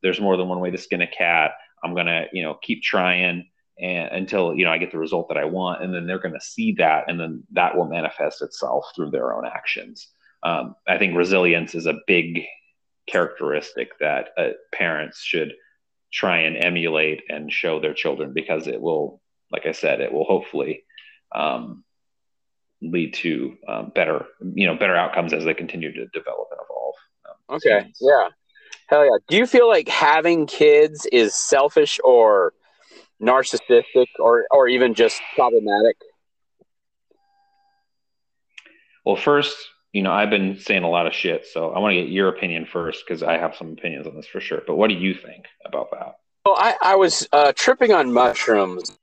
there's 0.01 0.19
more 0.19 0.37
than 0.37 0.47
one 0.47 0.59
way 0.59 0.71
to 0.71 0.77
skin 0.77 1.01
a 1.01 1.07
cat. 1.07 1.51
I'm 1.83 1.93
gonna, 1.93 2.25
you 2.33 2.43
know, 2.43 2.55
keep 2.61 2.81
trying 2.81 3.47
and 3.79 4.09
until 4.11 4.55
you 4.55 4.65
know 4.65 4.71
I 4.71 4.77
get 4.77 4.91
the 4.91 4.97
result 4.97 5.29
that 5.29 5.37
I 5.37 5.45
want, 5.45 5.83
and 5.83 5.93
then 5.93 6.07
they're 6.07 6.19
going 6.19 6.33
to 6.33 6.41
see 6.41 6.73
that, 6.73 7.05
and 7.07 7.19
then 7.19 7.43
that 7.51 7.75
will 7.75 7.87
manifest 7.87 8.41
itself 8.41 8.85
through 8.95 9.11
their 9.11 9.33
own 9.33 9.45
actions. 9.45 10.07
Um, 10.43 10.75
I 10.87 10.97
think 10.97 11.15
resilience 11.15 11.75
is 11.75 11.85
a 11.85 11.99
big 12.05 12.45
characteristic 13.07 13.97
that 13.99 14.29
uh, 14.37 14.49
parents 14.73 15.21
should 15.21 15.53
try 16.11 16.39
and 16.39 16.57
emulate 16.57 17.23
and 17.29 17.51
show 17.51 17.79
their 17.79 17.93
children 17.93 18.33
because 18.33 18.67
it 18.67 18.81
will, 18.81 19.21
like 19.51 19.65
I 19.65 19.71
said, 19.71 20.01
it 20.01 20.11
will 20.11 20.25
hopefully 20.25 20.83
um, 21.33 21.83
lead 22.81 23.13
to 23.15 23.55
um, 23.67 23.91
better, 23.93 24.25
you 24.53 24.67
know, 24.67 24.75
better 24.75 24.95
outcomes 24.95 25.33
as 25.33 25.43
they 25.43 25.53
continue 25.53 25.91
to 25.91 26.05
develop 26.07 26.47
and 26.51 26.59
evolve. 26.63 26.95
Um, 27.29 27.55
okay, 27.55 27.91
yeah, 28.01 28.27
hell 28.87 29.05
yeah. 29.05 29.17
Do 29.27 29.37
you 29.37 29.45
feel 29.45 29.67
like 29.67 29.87
having 29.87 30.45
kids 30.45 31.07
is 31.11 31.33
selfish 31.35 31.99
or 32.03 32.53
narcissistic 33.21 34.07
or 34.19 34.45
or 34.51 34.67
even 34.67 34.93
just 34.93 35.21
problematic? 35.35 35.97
Well, 39.05 39.15
first, 39.15 39.55
you 39.93 40.01
know, 40.03 40.11
I've 40.11 40.29
been 40.29 40.59
saying 40.59 40.83
a 40.83 40.89
lot 40.89 41.07
of 41.07 41.13
shit, 41.13 41.45
so 41.45 41.71
I 41.71 41.79
want 41.79 41.93
to 41.93 42.01
get 42.01 42.09
your 42.09 42.27
opinion 42.27 42.65
first 42.65 43.05
because 43.07 43.23
I 43.23 43.37
have 43.37 43.55
some 43.55 43.71
opinions 43.71 44.05
on 44.05 44.15
this 44.15 44.27
for 44.27 44.41
sure. 44.41 44.61
But 44.67 44.75
what 44.75 44.89
do 44.89 44.95
you 44.95 45.13
think 45.13 45.45
about 45.65 45.91
that? 45.91 46.17
Well, 46.45 46.55
I, 46.57 46.75
I 46.81 46.95
was 46.95 47.27
uh, 47.31 47.53
tripping 47.55 47.93
on 47.93 48.11
mushrooms, 48.11 48.97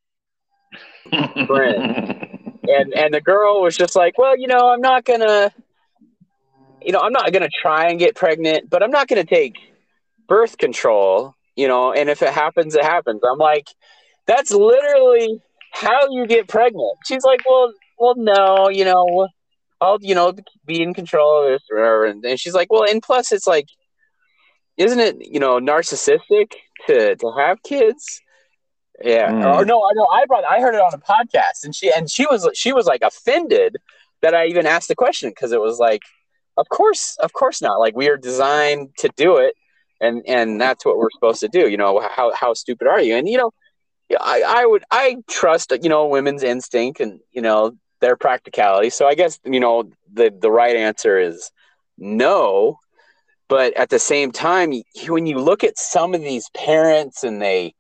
and 1.12 2.94
and 2.94 3.14
the 3.14 3.20
girl 3.24 3.62
was 3.62 3.76
just 3.76 3.96
like, 3.96 4.18
"Well, 4.18 4.38
you 4.38 4.46
know, 4.46 4.68
I'm 4.68 4.80
not 4.80 5.04
gonna, 5.04 5.52
you 6.82 6.92
know, 6.92 7.00
I'm 7.00 7.12
not 7.12 7.32
gonna 7.32 7.48
try 7.48 7.88
and 7.88 7.98
get 7.98 8.14
pregnant, 8.14 8.70
but 8.70 8.82
I'm 8.82 8.90
not 8.90 9.08
gonna 9.08 9.24
take 9.24 9.56
birth 10.28 10.58
control, 10.58 11.34
you 11.56 11.66
know, 11.66 11.92
and 11.92 12.08
if 12.08 12.22
it 12.22 12.30
happens, 12.30 12.74
it 12.74 12.84
happens." 12.84 13.20
I'm 13.28 13.38
like, 13.38 13.68
that's 14.26 14.50
literally 14.50 15.42
how 15.72 16.08
you 16.10 16.26
get 16.26 16.48
pregnant. 16.48 16.98
She's 17.06 17.24
like, 17.24 17.40
well, 17.48 17.72
well, 17.98 18.14
no, 18.16 18.68
you 18.68 18.84
know, 18.84 19.28
I'll, 19.80 19.98
you 20.00 20.14
know, 20.14 20.32
be 20.64 20.82
in 20.82 20.94
control 20.94 21.42
of 21.42 21.50
this 21.50 21.62
or 21.70 21.78
whatever. 21.78 22.04
And, 22.06 22.24
and 22.24 22.40
she's 22.40 22.54
like, 22.54 22.72
well, 22.72 22.84
and 22.88 23.02
plus 23.02 23.32
it's 23.32 23.46
like, 23.46 23.66
isn't 24.76 24.98
it, 24.98 25.16
you 25.20 25.40
know, 25.40 25.60
narcissistic 25.60 26.52
to, 26.86 27.16
to 27.16 27.32
have 27.36 27.62
kids? 27.62 28.20
Yeah. 29.02 29.30
Mm. 29.30 29.54
Or 29.54 29.64
no, 29.64 29.84
I 29.84 29.92
know 29.94 30.06
I 30.06 30.24
brought, 30.26 30.44
I 30.44 30.60
heard 30.60 30.74
it 30.74 30.80
on 30.80 30.94
a 30.94 30.98
podcast 30.98 31.64
and 31.64 31.74
she, 31.74 31.92
and 31.92 32.10
she 32.10 32.24
was, 32.26 32.48
she 32.54 32.72
was 32.72 32.86
like 32.86 33.02
offended 33.02 33.76
that 34.22 34.34
I 34.34 34.46
even 34.46 34.66
asked 34.66 34.88
the 34.88 34.94
question. 34.94 35.32
Cause 35.38 35.52
it 35.52 35.60
was 35.60 35.78
like, 35.78 36.02
of 36.56 36.68
course, 36.68 37.16
of 37.20 37.32
course 37.32 37.60
not. 37.60 37.78
Like 37.78 37.96
we 37.96 38.08
are 38.08 38.16
designed 38.16 38.90
to 38.98 39.10
do 39.16 39.36
it. 39.36 39.54
And, 40.00 40.22
and 40.26 40.60
that's 40.60 40.84
what 40.84 40.98
we're 40.98 41.10
supposed 41.10 41.40
to 41.40 41.48
do. 41.48 41.68
You 41.68 41.76
know, 41.76 42.00
how, 42.14 42.32
how 42.34 42.54
stupid 42.54 42.86
are 42.86 43.00
you? 43.00 43.16
And, 43.16 43.28
you 43.28 43.38
know, 43.38 43.52
yeah, 44.09 44.18
I, 44.20 44.42
I 44.46 44.66
would 44.66 44.84
I 44.90 45.16
trust 45.28 45.72
you 45.82 45.88
know 45.88 46.07
women's 46.07 46.42
instinct 46.42 47.00
and 47.00 47.20
you 47.32 47.42
know 47.42 47.76
their 48.00 48.16
practicality. 48.16 48.90
So 48.90 49.07
I 49.07 49.14
guess 49.14 49.40
you 49.44 49.61
know 49.61 49.90
the 50.12 50.32
the 50.36 50.50
right 50.50 50.76
answer 50.76 51.18
is 51.18 51.50
no. 51.98 52.78
But 53.48 53.76
at 53.76 53.90
the 53.90 53.98
same 53.98 54.32
time, 54.32 54.72
when 55.07 55.26
you 55.26 55.38
look 55.38 55.64
at 55.64 55.78
some 55.78 56.14
of 56.14 56.22
these 56.22 56.48
parents 56.55 57.24
and 57.24 57.42
they, 57.42 57.74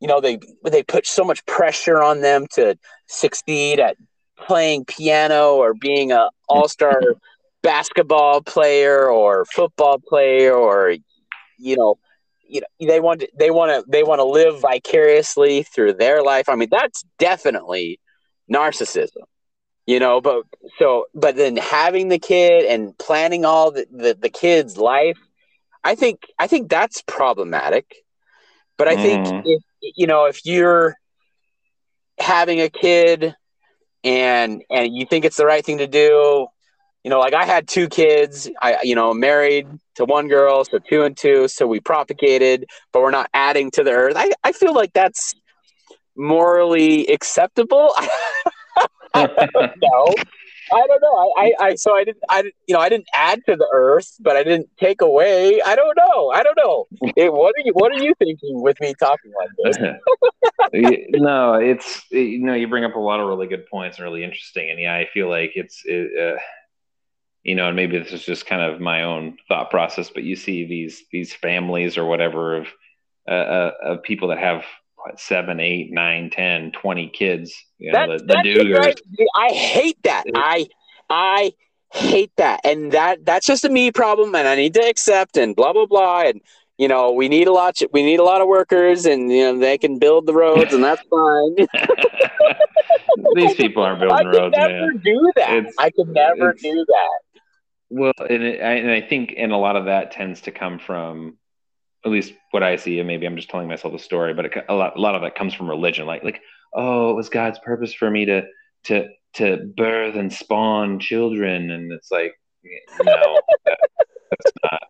you 0.00 0.08
know, 0.08 0.20
they 0.20 0.38
they 0.64 0.82
put 0.82 1.06
so 1.06 1.24
much 1.24 1.44
pressure 1.46 2.02
on 2.02 2.20
them 2.20 2.46
to 2.54 2.76
succeed 3.06 3.78
at 3.78 3.96
playing 4.36 4.84
piano 4.84 5.54
or 5.54 5.72
being 5.74 6.12
a 6.12 6.30
all 6.48 6.68
star 6.68 7.00
basketball 7.62 8.40
player 8.42 9.08
or 9.08 9.44
football 9.44 9.98
player 9.98 10.54
or 10.54 10.96
you 11.58 11.76
know 11.76 11.98
you 12.48 12.60
know 12.60 12.66
they 12.80 13.00
want 13.00 13.20
to, 13.20 13.28
they 13.38 13.50
want 13.50 13.70
to 13.70 13.90
they 13.90 14.02
want 14.02 14.18
to 14.18 14.24
live 14.24 14.60
vicariously 14.60 15.62
through 15.62 15.92
their 15.92 16.22
life 16.22 16.48
i 16.48 16.54
mean 16.54 16.68
that's 16.70 17.04
definitely 17.18 18.00
narcissism 18.52 19.22
you 19.86 20.00
know 20.00 20.20
but 20.20 20.42
so 20.78 21.06
but 21.14 21.36
then 21.36 21.56
having 21.56 22.08
the 22.08 22.18
kid 22.18 22.64
and 22.64 22.96
planning 22.98 23.44
all 23.44 23.70
the, 23.70 23.86
the, 23.90 24.16
the 24.20 24.28
kid's 24.28 24.76
life 24.76 25.18
i 25.84 25.94
think 25.94 26.26
i 26.38 26.46
think 26.46 26.68
that's 26.68 27.02
problematic 27.02 28.04
but 28.76 28.88
i 28.88 28.96
think 28.96 29.26
mm. 29.26 29.42
if 29.44 29.62
you 29.80 30.06
know 30.06 30.24
if 30.24 30.44
you're 30.44 30.96
having 32.18 32.60
a 32.60 32.68
kid 32.68 33.34
and 34.04 34.62
and 34.70 34.94
you 34.94 35.06
think 35.06 35.24
it's 35.24 35.36
the 35.36 35.46
right 35.46 35.64
thing 35.64 35.78
to 35.78 35.86
do 35.86 36.46
you 37.04 37.10
know 37.10 37.20
like 37.20 37.34
i 37.34 37.44
had 37.44 37.68
two 37.68 37.88
kids 37.88 38.50
i 38.60 38.78
you 38.82 38.94
know 38.94 39.14
married 39.14 39.66
to 39.98 40.04
one 40.04 40.28
girl 40.28 40.64
so 40.64 40.78
two 40.88 41.02
and 41.02 41.16
two 41.16 41.46
so 41.48 41.66
we 41.66 41.80
propagated 41.80 42.64
but 42.92 43.02
we're 43.02 43.10
not 43.10 43.28
adding 43.34 43.70
to 43.70 43.84
the 43.84 43.90
earth 43.90 44.14
i, 44.16 44.30
I 44.44 44.52
feel 44.52 44.74
like 44.74 44.92
that's 44.94 45.34
morally 46.16 47.06
acceptable 47.08 47.92
I 49.14 49.26
don't 49.26 49.72
know. 49.82 50.14
I 50.70 50.86
don't 50.86 51.00
know. 51.00 51.34
I, 51.36 51.42
I, 51.42 51.52
I, 51.66 51.74
so 51.76 51.94
I 51.96 52.04
didn't, 52.04 52.22
I, 52.28 52.42
you 52.66 52.74
know, 52.74 52.80
I 52.80 52.88
didn't 52.88 53.08
add 53.14 53.40
to 53.46 53.56
the 53.56 53.66
earth, 53.72 54.16
but 54.20 54.36
I 54.36 54.42
didn't 54.42 54.68
take 54.78 55.00
away. 55.00 55.60
I 55.62 55.74
don't 55.74 55.96
know. 55.96 56.30
I 56.30 56.42
don't 56.42 56.56
know. 56.56 56.86
It, 57.16 57.32
what 57.32 57.54
are 57.56 57.62
you, 57.64 57.72
what 57.72 57.92
are 57.92 58.02
you 58.02 58.14
thinking 58.18 58.60
with 58.62 58.78
me 58.80 58.94
talking 58.98 59.32
like 59.38 59.48
this? 59.64 59.78
no, 61.10 61.54
it's, 61.54 62.04
you 62.10 62.40
know, 62.40 62.54
you 62.54 62.68
bring 62.68 62.84
up 62.84 62.96
a 62.96 63.00
lot 63.00 63.20
of 63.20 63.28
really 63.28 63.46
good 63.46 63.66
points 63.66 63.98
and 63.98 64.04
really 64.04 64.24
interesting. 64.24 64.70
And 64.70 64.78
yeah, 64.78 64.94
I 64.94 65.08
feel 65.12 65.28
like 65.30 65.52
it's, 65.54 65.82
it, 65.86 66.10
uh, 66.18 66.38
you 67.42 67.54
know, 67.54 67.68
and 67.68 67.76
maybe 67.76 67.98
this 67.98 68.12
is 68.12 68.24
just 68.24 68.46
kind 68.46 68.62
of 68.62 68.80
my 68.80 69.02
own 69.02 69.36
thought 69.48 69.70
process, 69.70 70.10
but 70.10 70.24
you 70.24 70.36
see 70.36 70.66
these, 70.66 71.04
these 71.12 71.34
families 71.34 71.96
or 71.96 72.04
whatever 72.04 72.56
of, 72.56 72.66
uh, 73.28 73.30
uh 73.30 73.72
of 73.82 74.02
people 74.02 74.28
that 74.28 74.38
have 74.38 74.64
what, 74.96 75.20
seven, 75.20 75.60
eight, 75.60 75.92
nine, 75.92 76.30
10, 76.30 76.72
20 76.72 77.08
kids. 77.10 77.54
You 77.78 77.92
know, 77.92 78.08
that's, 78.08 78.22
the, 78.22 78.64
the 78.64 78.72
right. 78.72 79.00
I 79.36 79.52
hate 79.52 80.02
that. 80.02 80.24
I 80.34 80.66
I 81.08 81.52
hate 81.92 82.32
that. 82.36 82.60
And 82.64 82.92
that 82.92 83.24
that's 83.24 83.46
just 83.46 83.64
a 83.64 83.68
me 83.68 83.90
problem 83.92 84.34
and 84.34 84.48
I 84.48 84.56
need 84.56 84.74
to 84.74 84.80
accept 84.80 85.36
and 85.36 85.54
blah 85.54 85.72
blah 85.72 85.86
blah. 85.86 86.22
And 86.22 86.40
you 86.76 86.88
know, 86.88 87.12
we 87.12 87.28
need 87.28 87.48
a 87.48 87.52
lot 87.52 87.78
we 87.92 88.02
need 88.02 88.20
a 88.20 88.24
lot 88.24 88.40
of 88.40 88.48
workers 88.48 89.06
and 89.06 89.30
you 89.30 89.44
know 89.44 89.58
they 89.58 89.78
can 89.78 89.98
build 89.98 90.26
the 90.26 90.34
roads 90.34 90.72
and 90.72 90.82
that's 90.82 91.02
fine. 91.08 91.56
These 93.34 93.54
people 93.54 93.82
aren't 93.82 94.00
building 94.00 94.26
I 94.26 94.30
roads. 94.30 94.56
I 94.56 94.66
could 94.66 94.70
never 94.70 94.86
man. 94.86 95.02
do 95.04 95.32
that. 95.36 95.50
It's, 95.50 95.76
I 95.78 95.90
could 95.90 96.08
never 96.08 96.52
do 96.54 96.84
that. 96.86 97.20
Well, 97.90 98.12
and, 98.18 98.42
it, 98.42 98.60
I, 98.60 98.74
and 98.74 98.90
I 98.90 99.00
think, 99.00 99.34
and 99.36 99.52
a 99.52 99.56
lot 99.56 99.76
of 99.76 99.86
that 99.86 100.12
tends 100.12 100.42
to 100.42 100.50
come 100.50 100.78
from 100.78 101.38
at 102.04 102.10
least 102.10 102.32
what 102.50 102.62
I 102.62 102.76
see, 102.76 102.98
and 102.98 103.08
maybe 103.08 103.26
I'm 103.26 103.36
just 103.36 103.50
telling 103.50 103.68
myself 103.68 103.94
a 103.94 103.98
story, 103.98 104.34
but 104.34 104.46
it, 104.46 104.52
a 104.68 104.74
lot, 104.74 104.96
a 104.96 105.00
lot 105.00 105.14
of 105.14 105.22
that 105.22 105.34
comes 105.34 105.54
from 105.54 105.68
religion. 105.68 106.06
Like, 106.06 106.22
like, 106.22 106.40
oh, 106.74 107.10
it 107.10 107.14
was 107.14 107.28
God's 107.28 107.58
purpose 107.58 107.92
for 107.92 108.10
me 108.10 108.26
to, 108.26 108.42
to, 108.84 109.08
to 109.34 109.72
birth 109.76 110.14
and 110.14 110.32
spawn 110.32 111.00
children, 111.00 111.70
and 111.70 111.92
it's 111.92 112.10
like, 112.10 112.34
no, 113.02 113.40
that, 113.64 113.78
that's 114.30 114.52
not. 114.62 114.82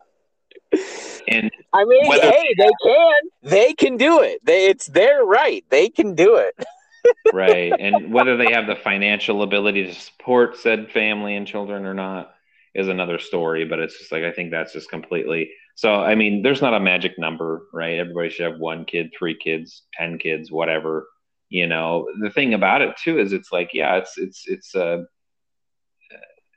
And 1.27 1.51
I 1.73 1.85
mean, 1.85 2.07
whether, 2.07 2.29
hey, 2.29 2.53
they 2.57 2.69
can, 2.83 3.21
they 3.43 3.73
can 3.73 3.97
do 3.97 4.21
it. 4.21 4.39
They, 4.43 4.67
it's 4.67 4.87
their 4.87 5.23
right. 5.23 5.63
They 5.69 5.89
can 5.89 6.15
do 6.15 6.35
it. 6.37 6.55
right, 7.33 7.73
and 7.79 8.13
whether 8.13 8.35
they 8.37 8.51
have 8.51 8.67
the 8.67 8.75
financial 8.75 9.41
ability 9.41 9.85
to 9.85 9.93
support 9.93 10.57
said 10.57 10.91
family 10.91 11.35
and 11.35 11.47
children 11.47 11.85
or 11.85 11.93
not 11.93 12.33
is 12.75 12.87
another 12.87 13.19
story. 13.19 13.65
But 13.65 13.79
it's 13.79 13.97
just 13.97 14.11
like 14.11 14.23
I 14.23 14.31
think 14.31 14.51
that's 14.51 14.73
just 14.73 14.89
completely 14.89 15.51
so, 15.79 15.95
I 15.95 16.13
mean, 16.13 16.41
there's 16.41 16.61
not 16.61 16.73
a 16.73 16.79
magic 16.81 17.17
number, 17.17 17.61
right? 17.71 17.99
Everybody 17.99 18.29
should 18.29 18.51
have 18.51 18.59
one 18.59 18.83
kid, 18.83 19.13
three 19.17 19.37
kids, 19.37 19.83
10 19.93 20.17
kids, 20.17 20.51
whatever. 20.51 21.07
You 21.47 21.67
know, 21.67 22.05
the 22.19 22.29
thing 22.29 22.53
about 22.53 22.81
it 22.81 22.97
too 23.01 23.17
is 23.17 23.31
it's 23.31 23.53
like, 23.53 23.69
yeah, 23.71 23.95
it's, 23.95 24.17
it's, 24.17 24.43
it's 24.45 24.75
a, 24.75 25.05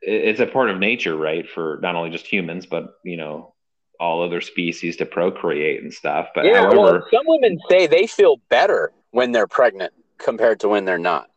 it's 0.00 0.40
a 0.40 0.46
part 0.46 0.70
of 0.70 0.80
nature, 0.80 1.16
right? 1.16 1.48
For 1.48 1.78
not 1.82 1.94
only 1.94 2.10
just 2.10 2.26
humans, 2.26 2.66
but, 2.66 2.94
you 3.04 3.16
know, 3.16 3.54
all 4.00 4.24
other 4.24 4.40
species 4.40 4.96
to 4.96 5.06
procreate 5.06 5.84
and 5.84 5.94
stuff. 5.94 6.30
But 6.34 6.46
yeah, 6.46 6.62
however, 6.62 6.76
well, 6.76 7.06
some 7.12 7.24
women 7.24 7.60
say 7.70 7.86
they 7.86 8.08
feel 8.08 8.38
better 8.48 8.92
when 9.12 9.30
they're 9.30 9.46
pregnant 9.46 9.92
compared 10.18 10.58
to 10.58 10.68
when 10.68 10.84
they're 10.84 10.98
not. 10.98 11.30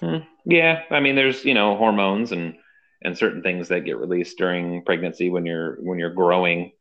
Hmm. 0.00 0.18
Yeah. 0.44 0.82
I 0.90 1.00
mean, 1.00 1.16
there's, 1.16 1.42
you 1.42 1.54
know, 1.54 1.74
hormones 1.78 2.32
and, 2.32 2.56
and 3.04 3.16
certain 3.16 3.42
things 3.42 3.68
that 3.68 3.84
get 3.84 3.98
released 3.98 4.38
during 4.38 4.82
pregnancy 4.84 5.30
when 5.30 5.46
you're, 5.46 5.76
when 5.76 5.98
you're 5.98 6.10
growing 6.10 6.72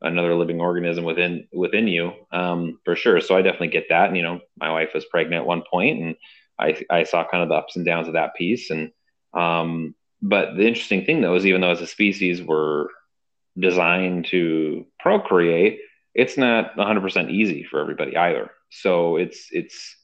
another 0.00 0.34
living 0.34 0.60
organism 0.60 1.04
within 1.04 1.48
within 1.52 1.88
you 1.88 2.12
um, 2.32 2.78
for 2.84 2.94
sure. 2.94 3.20
So 3.20 3.36
i 3.36 3.42
definitely 3.42 3.68
get 3.68 3.88
that. 3.88 4.08
And 4.08 4.16
you 4.16 4.22
know 4.22 4.40
my 4.56 4.70
wife 4.70 4.90
was 4.94 5.04
pregnant 5.04 5.42
at 5.42 5.46
one 5.46 5.62
point 5.68 6.00
and 6.00 6.16
i 6.58 6.80
i 6.90 7.02
saw 7.02 7.26
kind 7.28 7.42
of 7.42 7.48
the 7.48 7.56
ups 7.56 7.76
and 7.76 7.84
downs 7.84 8.06
of 8.06 8.14
that 8.14 8.34
piece. 8.36 8.70
And 8.70 8.92
um, 9.34 9.94
but 10.22 10.56
the 10.56 10.66
interesting 10.66 11.04
thing 11.04 11.20
though 11.20 11.34
is 11.34 11.46
even 11.46 11.60
though 11.60 11.70
as 11.70 11.80
a 11.80 11.86
species 11.86 12.42
we're 12.42 12.86
designed 13.58 14.26
to 14.26 14.86
procreate 15.00 15.80
it's 16.14 16.36
not 16.36 16.76
100% 16.76 17.30
easy 17.30 17.62
for 17.62 17.80
everybody 17.80 18.16
either. 18.16 18.50
So 18.70 19.16
it's 19.16 19.48
it's 19.52 19.96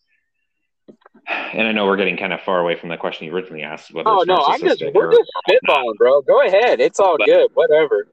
and 1.28 1.66
I 1.66 1.72
know 1.72 1.86
we're 1.86 1.96
getting 1.96 2.16
kind 2.16 2.32
of 2.32 2.40
far 2.42 2.60
away 2.60 2.76
from 2.76 2.88
the 2.88 2.96
question 2.96 3.26
you 3.26 3.34
originally 3.34 3.62
asked. 3.62 3.92
Whether 3.92 4.08
oh 4.08 4.24
no, 4.26 4.44
I'm 4.46 4.60
just 4.60 4.82
we're 4.94 5.12
just 5.12 5.30
spitballing, 5.48 5.96
bro. 5.96 6.22
Go 6.22 6.46
ahead, 6.46 6.80
it's 6.80 7.00
all 7.00 7.16
but, 7.18 7.26
good. 7.26 7.50
Whatever. 7.54 8.08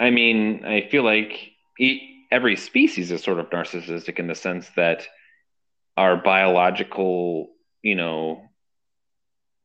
I 0.00 0.10
mean, 0.10 0.64
I 0.64 0.88
feel 0.88 1.04
like 1.04 1.52
every 2.30 2.56
species 2.56 3.10
is 3.10 3.22
sort 3.22 3.38
of 3.38 3.50
narcissistic 3.50 4.18
in 4.18 4.26
the 4.26 4.34
sense 4.34 4.68
that 4.76 5.06
our 5.96 6.16
biological, 6.16 7.48
you 7.82 7.94
know, 7.94 8.42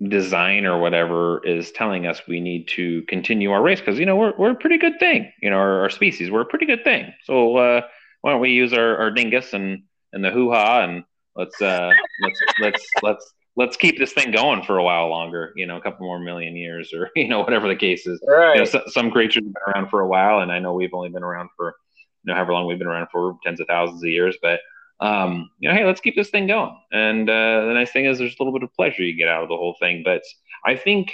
design 0.02 0.66
or 0.66 0.80
whatever 0.80 1.46
is 1.46 1.72
telling 1.72 2.06
us 2.06 2.22
we 2.28 2.40
need 2.40 2.68
to 2.68 3.04
continue 3.04 3.52
our 3.52 3.62
race 3.62 3.80
because 3.80 4.00
you 4.00 4.06
know 4.06 4.16
we're, 4.16 4.34
we're 4.38 4.52
a 4.52 4.56
pretty 4.56 4.78
good 4.78 5.00
thing 5.00 5.32
you 5.42 5.50
know 5.50 5.56
our, 5.56 5.82
our 5.82 5.90
species 5.90 6.30
we're 6.30 6.42
a 6.42 6.46
pretty 6.46 6.66
good 6.66 6.84
thing 6.84 7.14
so 7.24 7.56
uh, 7.56 7.82
why 8.22 8.32
don't 8.32 8.42
we 8.42 8.50
use 8.50 8.74
our, 8.74 8.98
our 8.98 9.12
dingus 9.12 9.54
and 9.54 9.84
and 10.12 10.24
the 10.24 10.30
hoo-ha 10.30 10.84
and 10.84 11.04
let's 11.36 11.62
uh 11.62 11.92
let's 12.22 12.42
let's 12.60 12.86
let's 13.02 13.34
let's 13.56 13.78
keep 13.78 13.98
this 13.98 14.14
thing 14.14 14.32
going 14.32 14.64
for 14.64 14.78
a 14.78 14.84
while 14.84 15.10
longer, 15.10 15.54
you 15.56 15.66
know, 15.66 15.78
a 15.78 15.82
couple 15.82 16.06
more 16.06 16.20
million 16.20 16.56
years 16.56 16.94
or, 16.94 17.10
you 17.16 17.28
know, 17.28 17.42
whatever 17.42 17.68
the 17.68 17.76
case 17.76 18.08
is. 18.08 18.22
Right. 18.28 18.54
You 18.54 18.60
know, 18.60 18.66
so, 18.66 18.84
some 18.88 19.12
creatures 19.12 19.44
have 19.44 19.54
been 19.54 19.74
around 19.76 19.90
for 19.90 20.02
a 20.02 20.08
while. 20.08 20.40
And 20.40 20.52
I 20.52 20.60
know 20.60 20.74
we've 20.74 20.94
only 20.94 21.10
been 21.10 21.24
around 21.24 21.50
for, 21.56 21.76
you 22.24 22.32
know, 22.32 22.36
however 22.36 22.54
long 22.54 22.68
we've 22.68 22.80
been 22.80 22.88
around 22.88 23.08
for 23.12 23.38
tens 23.44 23.60
of 23.60 23.68
thousands 23.68 24.04
of 24.04 24.10
years, 24.10 24.38
but, 24.42 24.60
um, 25.00 25.50
you 25.60 25.70
know, 25.70 25.76
hey, 25.76 25.86
let's 25.86 26.02
keep 26.02 26.16
this 26.16 26.30
thing 26.30 26.48
going. 26.48 26.76
And 26.92 27.30
uh, 27.30 27.66
the 27.66 27.74
nice 27.74 27.92
thing 27.92 28.06
is 28.06 28.18
there's 28.18 28.36
a 28.40 28.44
little 28.44 28.58
bit 28.58 28.64
of 28.64 28.74
pleasure 28.74 29.04
you 29.04 29.18
get 29.18 29.28
out 29.28 29.44
of 29.44 29.50
the 29.50 29.58
whole 29.58 29.76
thing. 29.80 30.02
But 30.04 30.24
I 30.66 30.76
think, 30.76 31.12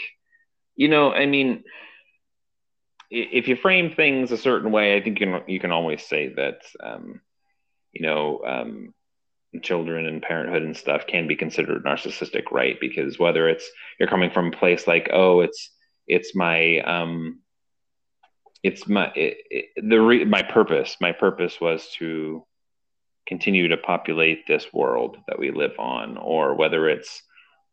you 0.75 0.87
know, 0.87 1.11
I 1.11 1.25
mean, 1.25 1.63
if 3.09 3.47
you 3.47 3.55
frame 3.55 3.91
things 3.91 4.31
a 4.31 4.37
certain 4.37 4.71
way, 4.71 4.95
I 4.95 5.01
think 5.01 5.19
you 5.19 5.25
can, 5.25 5.41
you 5.47 5.59
can 5.59 5.71
always 5.71 6.05
say 6.05 6.31
that, 6.35 6.59
um, 6.81 7.21
you 7.91 8.05
know, 8.05 8.41
um, 8.45 8.93
children 9.61 10.05
and 10.05 10.21
parenthood 10.21 10.61
and 10.61 10.77
stuff 10.77 11.07
can 11.07 11.27
be 11.27 11.35
considered 11.35 11.83
narcissistic 11.83 12.51
right? 12.51 12.77
Because 12.79 13.17
whether 13.17 13.49
it's 13.49 13.69
you're 13.99 14.09
coming 14.09 14.29
from 14.29 14.47
a 14.47 14.57
place 14.57 14.87
like 14.87 15.09
oh 15.11 15.41
it's 15.41 15.71
it's 16.07 16.35
my 16.35 16.79
um 16.79 17.39
it's 18.63 18.87
my 18.87 19.11
it, 19.15 19.37
it, 19.49 19.65
the 19.89 19.99
re- 19.99 20.25
my 20.25 20.43
purpose 20.43 20.97
my 21.01 21.11
purpose 21.11 21.59
was 21.59 21.89
to 21.97 22.45
continue 23.27 23.67
to 23.69 23.77
populate 23.77 24.45
this 24.47 24.67
world 24.73 25.17
that 25.27 25.39
we 25.39 25.51
live 25.51 25.77
on 25.79 26.17
or 26.17 26.55
whether 26.55 26.89
it's 26.89 27.21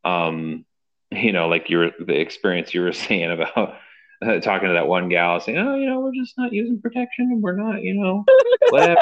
um 0.05 0.65
you 1.11 1.33
know 1.33 1.49
like 1.49 1.69
your 1.71 1.91
the 1.99 2.19
experience 2.19 2.73
you 2.73 2.83
were 2.83 2.93
saying 2.93 3.31
about 3.31 3.77
uh, 4.23 4.41
talking 4.41 4.69
to 4.69 4.75
that 4.75 4.89
one 4.89 5.09
gal 5.09 5.41
saying 5.41 5.59
oh 5.59 5.77
you 5.77 5.87
know 5.87 6.01
we're 6.01 6.15
just 6.15 6.39
not 6.39 6.53
using 6.53 6.81
protection 6.81 7.31
and 7.33 7.43
we're 7.43 7.57
not 7.57 7.83
you 7.83 7.95
know 7.95 8.25
whatever. 8.71 9.01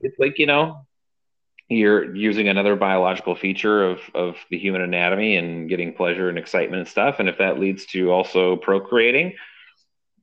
It's 0.00 0.18
like 0.18 0.38
you 0.38 0.46
know 0.46 0.86
you're 1.68 2.14
using 2.14 2.48
another 2.48 2.76
biological 2.76 3.34
feature 3.34 3.84
of, 3.84 4.00
of 4.14 4.36
the 4.50 4.58
human 4.58 4.80
anatomy 4.80 5.36
and 5.36 5.68
getting 5.68 5.92
pleasure 5.92 6.28
and 6.28 6.38
excitement 6.38 6.80
and 6.80 6.88
stuff. 6.88 7.16
And 7.18 7.28
if 7.28 7.38
that 7.38 7.58
leads 7.58 7.84
to 7.86 8.10
also 8.10 8.56
procreating, 8.56 9.34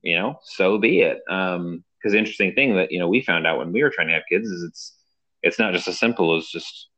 you 0.02 0.18
know, 0.18 0.40
so 0.42 0.78
be 0.78 1.00
it. 1.00 1.20
Um, 1.30 1.84
because 2.06 2.12
the 2.12 2.18
interesting 2.18 2.54
thing 2.54 2.76
that 2.76 2.92
you 2.92 3.00
know 3.00 3.08
we 3.08 3.20
found 3.20 3.48
out 3.48 3.58
when 3.58 3.72
we 3.72 3.82
were 3.82 3.90
trying 3.90 4.06
to 4.06 4.14
have 4.14 4.22
kids 4.30 4.48
is 4.48 4.62
it's 4.62 4.96
it's 5.42 5.58
not 5.58 5.72
just 5.72 5.88
as 5.88 5.98
simple 5.98 6.36
as 6.36 6.46
just 6.46 6.88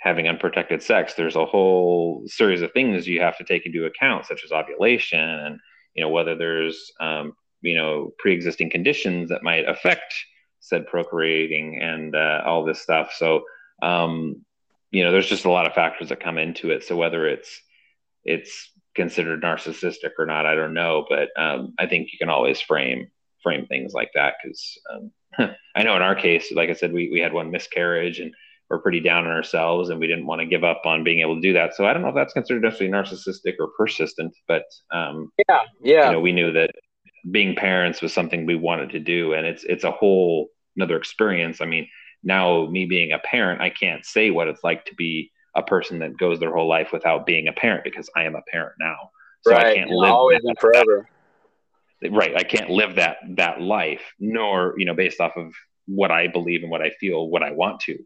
having 0.00 0.28
unprotected 0.28 0.82
sex. 0.82 1.14
There's 1.14 1.36
a 1.36 1.46
whole 1.46 2.24
series 2.26 2.60
of 2.60 2.72
things 2.72 3.08
you 3.08 3.22
have 3.22 3.38
to 3.38 3.44
take 3.44 3.64
into 3.64 3.86
account, 3.86 4.26
such 4.26 4.44
as 4.44 4.52
ovulation 4.52 5.18
and 5.18 5.58
you 5.94 6.02
know 6.02 6.10
whether 6.10 6.36
there's 6.36 6.92
um, 7.00 7.32
you 7.62 7.74
know 7.74 8.12
pre-existing 8.18 8.68
conditions 8.68 9.30
that 9.30 9.42
might 9.42 9.66
affect 9.66 10.12
said 10.60 10.86
procreating 10.86 11.80
and 11.80 12.14
uh, 12.14 12.42
all 12.44 12.64
this 12.64 12.80
stuff. 12.80 13.12
So 13.16 13.44
um, 13.82 14.44
you 14.90 15.02
know, 15.02 15.12
there's 15.12 15.28
just 15.28 15.44
a 15.44 15.50
lot 15.50 15.66
of 15.66 15.74
factors 15.74 16.08
that 16.08 16.22
come 16.22 16.38
into 16.38 16.70
it. 16.70 16.84
So 16.84 16.96
whether 16.96 17.26
it's 17.26 17.60
it's 18.24 18.70
considered 18.94 19.42
narcissistic 19.42 20.12
or 20.18 20.26
not, 20.26 20.46
I 20.46 20.54
don't 20.54 20.74
know. 20.74 21.04
But 21.08 21.28
um, 21.36 21.74
I 21.78 21.86
think 21.86 22.12
you 22.12 22.18
can 22.18 22.28
always 22.28 22.60
frame 22.60 23.08
frame 23.42 23.66
things 23.66 23.92
like 23.92 24.10
that 24.14 24.34
because 24.42 24.78
um, 24.92 25.10
I 25.76 25.82
know 25.82 25.96
in 25.96 26.02
our 26.02 26.14
case, 26.14 26.52
like 26.52 26.70
I 26.70 26.74
said, 26.74 26.92
we 26.92 27.10
we 27.10 27.20
had 27.20 27.32
one 27.32 27.50
miscarriage 27.50 28.20
and 28.20 28.32
we're 28.70 28.80
pretty 28.80 29.00
down 29.00 29.26
on 29.26 29.32
ourselves 29.32 29.90
and 29.90 30.00
we 30.00 30.06
didn't 30.06 30.26
want 30.26 30.40
to 30.40 30.46
give 30.46 30.64
up 30.64 30.82
on 30.86 31.04
being 31.04 31.20
able 31.20 31.34
to 31.34 31.40
do 31.40 31.52
that. 31.52 31.74
So 31.74 31.86
I 31.86 31.92
don't 31.92 32.02
know 32.02 32.08
if 32.08 32.14
that's 32.14 32.32
considered 32.32 32.62
necessarily 32.62 32.92
narcissistic 32.92 33.54
or 33.60 33.68
persistent, 33.76 34.34
but 34.48 34.64
um, 34.92 35.30
yeah, 35.48 35.60
yeah, 35.82 36.06
you 36.06 36.12
know, 36.12 36.20
we 36.20 36.32
knew 36.32 36.52
that 36.52 36.70
being 37.30 37.54
parents 37.54 38.00
was 38.00 38.12
something 38.12 38.46
we 38.46 38.54
wanted 38.54 38.90
to 38.90 39.00
do, 39.00 39.34
and 39.34 39.46
it's 39.46 39.64
it's 39.64 39.84
a 39.84 39.90
whole 39.90 40.48
another 40.76 40.96
experience. 40.96 41.60
I 41.60 41.66
mean, 41.66 41.88
now 42.24 42.66
me 42.66 42.86
being 42.86 43.12
a 43.12 43.18
parent 43.18 43.60
i 43.60 43.70
can't 43.70 44.04
say 44.04 44.30
what 44.30 44.48
it's 44.48 44.64
like 44.64 44.84
to 44.84 44.94
be 44.94 45.30
a 45.54 45.62
person 45.62 46.00
that 46.00 46.16
goes 46.16 46.40
their 46.40 46.52
whole 46.52 46.68
life 46.68 46.92
without 46.92 47.26
being 47.26 47.48
a 47.48 47.52
parent 47.52 47.84
because 47.84 48.10
I 48.16 48.24
am 48.24 48.34
a 48.34 48.42
parent 48.50 48.74
now. 48.80 49.10
So 49.42 49.52
right. 49.52 49.66
I 49.66 49.74
can't 49.74 49.90
live 49.90 50.10
always 50.10 50.40
and 50.42 50.58
forever. 50.58 51.08
That, 52.02 52.12
right. 52.12 52.34
I 52.36 52.42
can't 52.42 52.70
live 52.70 52.96
that 52.96 53.18
that 53.36 53.60
life, 53.60 54.02
nor 54.18 54.74
you 54.78 54.84
know, 54.84 54.94
based 54.94 55.20
off 55.20 55.36
of 55.36 55.52
what 55.86 56.10
I 56.10 56.28
believe 56.28 56.62
and 56.62 56.70
what 56.70 56.82
I 56.82 56.90
feel, 56.98 57.28
what 57.28 57.42
I 57.42 57.52
want 57.52 57.80
to. 57.80 57.98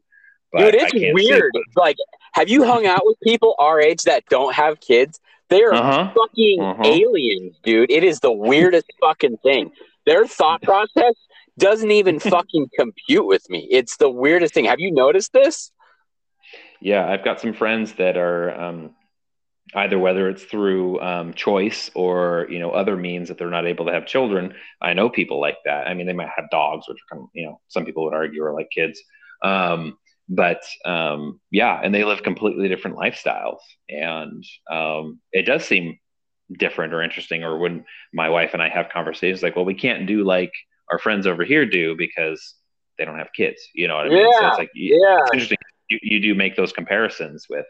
But 0.52 0.72
Dude, 0.72 0.74
it's 0.76 0.92
weird. 1.14 1.52
like, 1.76 1.96
have 2.32 2.48
you 2.48 2.64
hung 2.64 2.86
out 2.86 3.02
with 3.04 3.18
people 3.22 3.54
our 3.58 3.80
age 3.80 4.02
that 4.02 4.24
don't 4.28 4.54
have 4.54 4.80
kids? 4.80 5.20
They're 5.48 5.72
uh-huh. 5.72 6.12
fucking 6.14 6.60
uh-huh. 6.60 6.82
aliens, 6.84 7.56
dude. 7.62 7.90
It 7.90 8.04
is 8.04 8.20
the 8.20 8.32
weirdest 8.32 8.86
fucking 9.00 9.38
thing. 9.38 9.70
Their 10.04 10.26
thought 10.26 10.62
process 10.62 11.14
doesn't 11.58 11.90
even 11.90 12.18
fucking 12.34 12.68
compute 12.78 13.26
with 13.26 13.48
me. 13.50 13.68
It's 13.70 13.96
the 13.96 14.10
weirdest 14.10 14.54
thing. 14.54 14.66
Have 14.66 14.80
you 14.80 14.90
noticed 14.90 15.32
this? 15.32 15.70
Yeah, 16.80 17.08
I've 17.08 17.24
got 17.24 17.40
some 17.40 17.52
friends 17.52 17.94
that 17.94 18.16
are 18.16 18.58
um, 18.58 18.94
either 19.74 19.98
whether 19.98 20.28
it's 20.28 20.44
through 20.44 21.00
um, 21.00 21.34
choice 21.34 21.90
or 21.94 22.46
you 22.50 22.58
know 22.58 22.70
other 22.70 22.96
means 22.96 23.28
that 23.28 23.38
they're 23.38 23.50
not 23.50 23.66
able 23.66 23.86
to 23.86 23.92
have 23.92 24.06
children. 24.06 24.54
I 24.80 24.94
know 24.94 25.08
people 25.08 25.40
like 25.40 25.58
that. 25.64 25.88
I 25.88 25.94
mean, 25.94 26.06
they 26.06 26.12
might 26.12 26.30
have 26.34 26.50
dogs, 26.50 26.88
which 26.88 26.98
are 26.98 27.16
kind 27.16 27.24
of, 27.24 27.30
you 27.34 27.46
know 27.46 27.60
some 27.68 27.84
people 27.84 28.04
would 28.04 28.14
argue 28.14 28.44
are 28.44 28.54
like 28.54 28.70
kids. 28.70 29.00
Um, 29.42 29.98
but 30.28 30.62
um, 30.84 31.40
yeah, 31.50 31.80
and 31.82 31.94
they 31.94 32.04
live 32.04 32.22
completely 32.22 32.68
different 32.68 32.96
lifestyles, 32.96 33.60
and 33.88 34.44
um, 34.70 35.20
it 35.32 35.42
does 35.42 35.64
seem 35.64 35.98
different 36.56 36.94
or 36.94 37.02
interesting. 37.02 37.44
Or 37.44 37.58
when 37.58 37.84
my 38.12 38.28
wife 38.28 38.50
and 38.52 38.62
I 38.62 38.68
have 38.68 38.90
conversations, 38.90 39.42
like, 39.42 39.56
well, 39.56 39.64
we 39.64 39.74
can't 39.74 40.06
do 40.06 40.24
like 40.24 40.52
our 40.90 40.98
friends 40.98 41.26
over 41.26 41.44
here 41.44 41.66
do 41.66 41.96
because 41.96 42.54
they 42.98 43.04
don't 43.04 43.18
have 43.18 43.32
kids. 43.34 43.60
You 43.74 43.88
know 43.88 43.96
what 43.96 44.06
I 44.06 44.08
mean? 44.10 44.18
Yeah, 44.18 44.40
so 44.40 44.46
it's 44.48 44.58
like 44.58 44.70
yeah, 44.74 45.18
it's 45.20 45.30
interesting. 45.32 45.58
You, 45.90 45.98
you 46.02 46.20
do 46.20 46.34
make 46.34 46.56
those 46.56 46.72
comparisons 46.72 47.46
with 47.48 47.66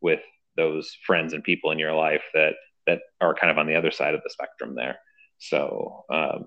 with 0.00 0.20
those 0.56 0.96
friends 1.06 1.32
and 1.32 1.42
people 1.42 1.70
in 1.70 1.78
your 1.78 1.92
life 1.92 2.22
that 2.34 2.54
that 2.86 3.00
are 3.20 3.34
kind 3.34 3.50
of 3.50 3.58
on 3.58 3.66
the 3.66 3.74
other 3.74 3.90
side 3.90 4.14
of 4.14 4.20
the 4.22 4.30
spectrum 4.30 4.74
there. 4.74 4.98
So 5.38 6.04
um, 6.10 6.46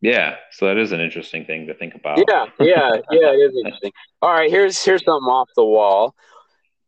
yeah, 0.00 0.36
so 0.50 0.66
that 0.66 0.78
is 0.78 0.92
an 0.92 1.00
interesting 1.00 1.44
thing 1.44 1.68
to 1.68 1.74
think 1.74 1.94
about. 1.94 2.18
Yeah, 2.18 2.46
yeah, 2.58 2.90
yeah, 3.10 3.30
it 3.30 3.50
is 3.50 3.56
interesting. 3.56 3.92
All 4.20 4.32
right, 4.32 4.50
here's 4.50 4.82
here's 4.84 5.04
something 5.04 5.28
off 5.28 5.48
the 5.54 5.64
wall. 5.64 6.14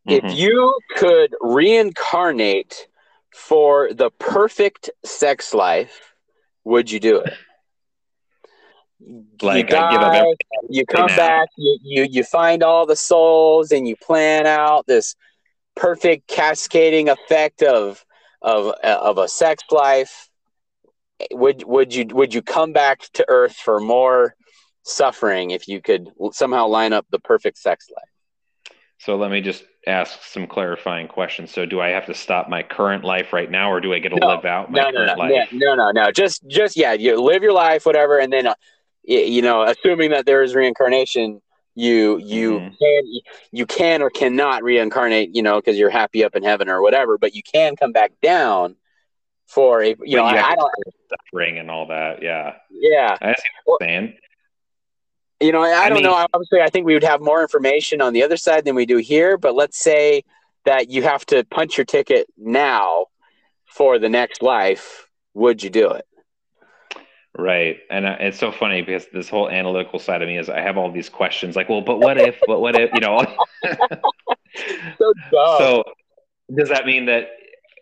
Mm-hmm. 0.07 0.27
If 0.27 0.37
you 0.37 0.77
could 0.97 1.33
reincarnate 1.41 2.87
for 3.33 3.93
the 3.93 4.11
perfect 4.11 4.89
sex 5.03 5.53
life, 5.53 6.13
would 6.63 6.91
you 6.91 6.99
do 6.99 7.19
it? 7.19 7.33
Like 9.41 9.69
you 9.69 9.77
I 9.77 9.91
give 9.91 10.01
up 10.01 10.13
everything. 10.13 10.37
You 10.69 10.85
come 10.85 11.07
now. 11.07 11.15
back, 11.15 11.49
you, 11.57 11.77
you 11.83 12.07
you 12.09 12.23
find 12.23 12.63
all 12.63 12.85
the 12.85 12.95
souls, 12.95 13.71
and 13.71 13.87
you 13.87 13.95
plan 13.97 14.47
out 14.47 14.87
this 14.87 15.15
perfect 15.75 16.27
cascading 16.27 17.09
effect 17.09 17.61
of 17.61 18.03
of 18.41 18.73
of 18.83 19.17
a 19.17 19.27
sex 19.27 19.63
life. 19.71 20.29
Would 21.31 21.63
would 21.63 21.93
you 21.93 22.05
would 22.11 22.33
you 22.33 22.41
come 22.41 22.73
back 22.73 23.01
to 23.13 23.25
Earth 23.27 23.55
for 23.55 23.79
more 23.79 24.35
suffering 24.83 25.51
if 25.51 25.67
you 25.67 25.81
could 25.81 26.09
somehow 26.31 26.67
line 26.67 26.93
up 26.93 27.05
the 27.09 27.19
perfect 27.19 27.57
sex 27.57 27.89
life? 27.93 28.09
So 28.99 29.17
let 29.17 29.29
me 29.29 29.41
just 29.41 29.63
ask 29.87 30.23
some 30.23 30.47
clarifying 30.47 31.07
questions. 31.07 31.51
So 31.51 31.65
do 31.65 31.79
I 31.79 31.89
have 31.89 32.05
to 32.07 32.13
stop 32.13 32.49
my 32.49 32.63
current 32.63 33.03
life 33.03 33.33
right 33.33 33.49
now, 33.51 33.71
or 33.71 33.81
do 33.81 33.93
I 33.93 33.99
get 33.99 34.09
to 34.09 34.15
no, 34.19 34.27
live 34.27 34.45
out 34.45 34.71
my 34.71 34.79
no, 34.79 34.89
no, 34.89 34.97
current 34.97 35.17
no, 35.17 35.23
life? 35.23 35.49
No, 35.51 35.75
no, 35.75 35.91
no. 35.91 36.11
Just 36.11 36.47
just 36.47 36.77
yeah, 36.77 36.93
you 36.93 37.21
live 37.21 37.43
your 37.43 37.53
life, 37.53 37.85
whatever, 37.85 38.17
and 38.19 38.31
then 38.31 38.47
uh, 38.47 38.55
you 39.07 39.41
know, 39.41 39.63
assuming 39.63 40.11
that 40.11 40.25
there 40.25 40.43
is 40.43 40.55
reincarnation, 40.55 41.41
you 41.75 42.17
you 42.17 42.51
mm-hmm. 42.59 42.75
can 42.81 43.03
you 43.51 43.65
can 43.65 44.01
or 44.01 44.09
cannot 44.09 44.63
reincarnate, 44.63 45.35
you 45.35 45.41
know, 45.41 45.57
because 45.57 45.77
you're 45.77 45.89
happy 45.89 46.23
up 46.23 46.35
in 46.35 46.43
heaven 46.43 46.69
or 46.69 46.81
whatever, 46.81 47.17
but 47.17 47.35
you 47.35 47.43
can 47.43 47.75
come 47.75 47.91
back 47.91 48.11
down 48.21 48.75
for 49.47 49.81
a 49.81 49.89
you 49.89 49.95
but 49.95 50.07
know, 50.07 50.29
you 50.29 50.37
I, 50.37 50.51
I 50.51 50.55
don't 50.55 50.71
suffering 51.09 51.59
and 51.59 51.69
all 51.69 51.87
that. 51.87 52.21
Yeah. 52.21 52.55
Yeah. 52.69 53.17
I 53.21 53.33
see 53.33 53.41
what 53.65 53.81
you're 53.81 53.89
saying. 53.89 54.17
You 55.41 55.51
know, 55.51 55.61
I, 55.61 55.73
I 55.73 55.89
don't 55.89 55.97
mean, 55.97 56.03
know. 56.03 56.27
Obviously, 56.33 56.61
I 56.61 56.69
think 56.69 56.85
we 56.85 56.93
would 56.93 57.03
have 57.03 57.21
more 57.21 57.41
information 57.41 58.01
on 58.01 58.13
the 58.13 58.23
other 58.23 58.37
side 58.37 58.63
than 58.63 58.73
we 58.73 58.85
do 58.85 58.97
here. 58.97 59.37
But 59.37 59.53
let's 59.53 59.77
say 59.77 60.23
that 60.63 60.89
you 60.89 61.03
have 61.03 61.25
to 61.27 61.43
punch 61.43 61.77
your 61.77 61.85
ticket 61.85 62.27
now 62.37 63.07
for 63.65 63.99
the 63.99 64.09
next 64.09 64.41
life. 64.41 65.07
Would 65.33 65.61
you 65.61 65.69
do 65.69 65.91
it? 65.91 66.05
Right. 67.37 67.79
And 67.89 68.05
uh, 68.05 68.15
it's 68.19 68.39
so 68.39 68.51
funny 68.51 68.81
because 68.81 69.07
this 69.11 69.27
whole 69.27 69.49
analytical 69.49 69.99
side 69.99 70.21
of 70.21 70.27
me 70.27 70.37
is 70.37 70.49
I 70.49 70.61
have 70.61 70.77
all 70.77 70.91
these 70.91 71.09
questions 71.09 71.55
like, 71.55 71.67
well, 71.67 71.81
but 71.81 71.99
what 71.99 72.17
if, 72.17 72.39
but 72.47 72.61
what 72.61 72.79
if, 72.79 72.91
you 72.93 73.01
know? 73.01 73.25
so, 74.97 75.13
so 75.31 75.83
does 76.55 76.69
that 76.69 76.85
mean 76.85 77.05
that 77.07 77.27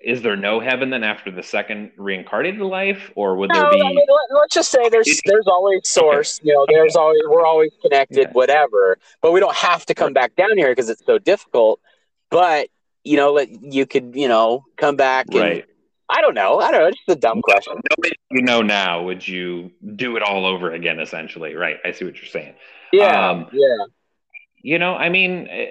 is 0.04 0.22
there 0.22 0.36
no 0.36 0.60
heaven 0.60 0.90
then 0.90 1.04
after 1.04 1.32
the 1.32 1.44
second 1.44 1.92
reincarnated 1.98 2.60
life 2.60 3.12
or 3.16 3.36
would 3.38 3.50
no, 3.50 3.62
there 3.62 3.72
be 3.72 3.82
I 3.82 3.90
mean, 3.90 4.06
let, 4.32 4.44
us 4.44 4.50
just 4.52 4.72
say 4.72 4.90
there's 4.90 5.22
there's 5.26 5.48
always 5.48 5.82
source 5.88 6.42
you 6.44 6.54
know 6.54 6.66
there's 6.68 6.96
always 6.96 7.22
we're 7.28 7.46
always 7.46 7.72
connected 7.82 8.24
yeah. 8.28 8.32
whatever. 8.32 8.98
But 9.22 9.34
we 9.34 9.40
don't 9.40 9.56
have 9.56 9.86
to 9.86 9.94
come 9.94 10.14
back 10.14 10.36
down 10.36 10.58
here 10.58 10.70
because 10.70 10.90
it's 10.90 11.06
so 11.06 11.20
difficult. 11.20 11.80
But 12.30 12.70
you 13.04 13.18
know 13.18 13.40
you 13.40 13.86
could 13.86 14.16
you 14.16 14.28
know 14.28 14.66
come 14.78 14.96
back 14.96 15.28
and, 15.32 15.40
right 15.40 15.66
I 16.14 16.22
don't 16.22 16.36
know. 16.36 16.60
I 16.60 16.72
don't 16.72 16.82
know. 16.82 16.88
It's 16.88 16.98
just 17.06 17.18
a 17.18 17.20
dumb 17.20 17.42
question. 17.42 17.74
You 18.30 18.44
know 18.44 18.62
now 18.62 19.04
would 19.04 19.28
you 19.28 19.72
do 19.96 20.16
it 20.16 20.24
all 20.24 20.46
over 20.46 20.72
again? 20.72 21.00
Essentially, 21.00 21.56
right? 21.56 21.78
I 21.84 21.92
see 21.92 22.06
what 22.06 22.16
you're 22.18 22.26
saying. 22.26 22.54
Yeah. 22.92 23.30
Um, 23.30 23.48
yeah. 23.52 23.86
You 24.62 24.80
know, 24.80 24.96
I 24.96 25.10
mean, 25.10 25.48
eh, 25.50 25.70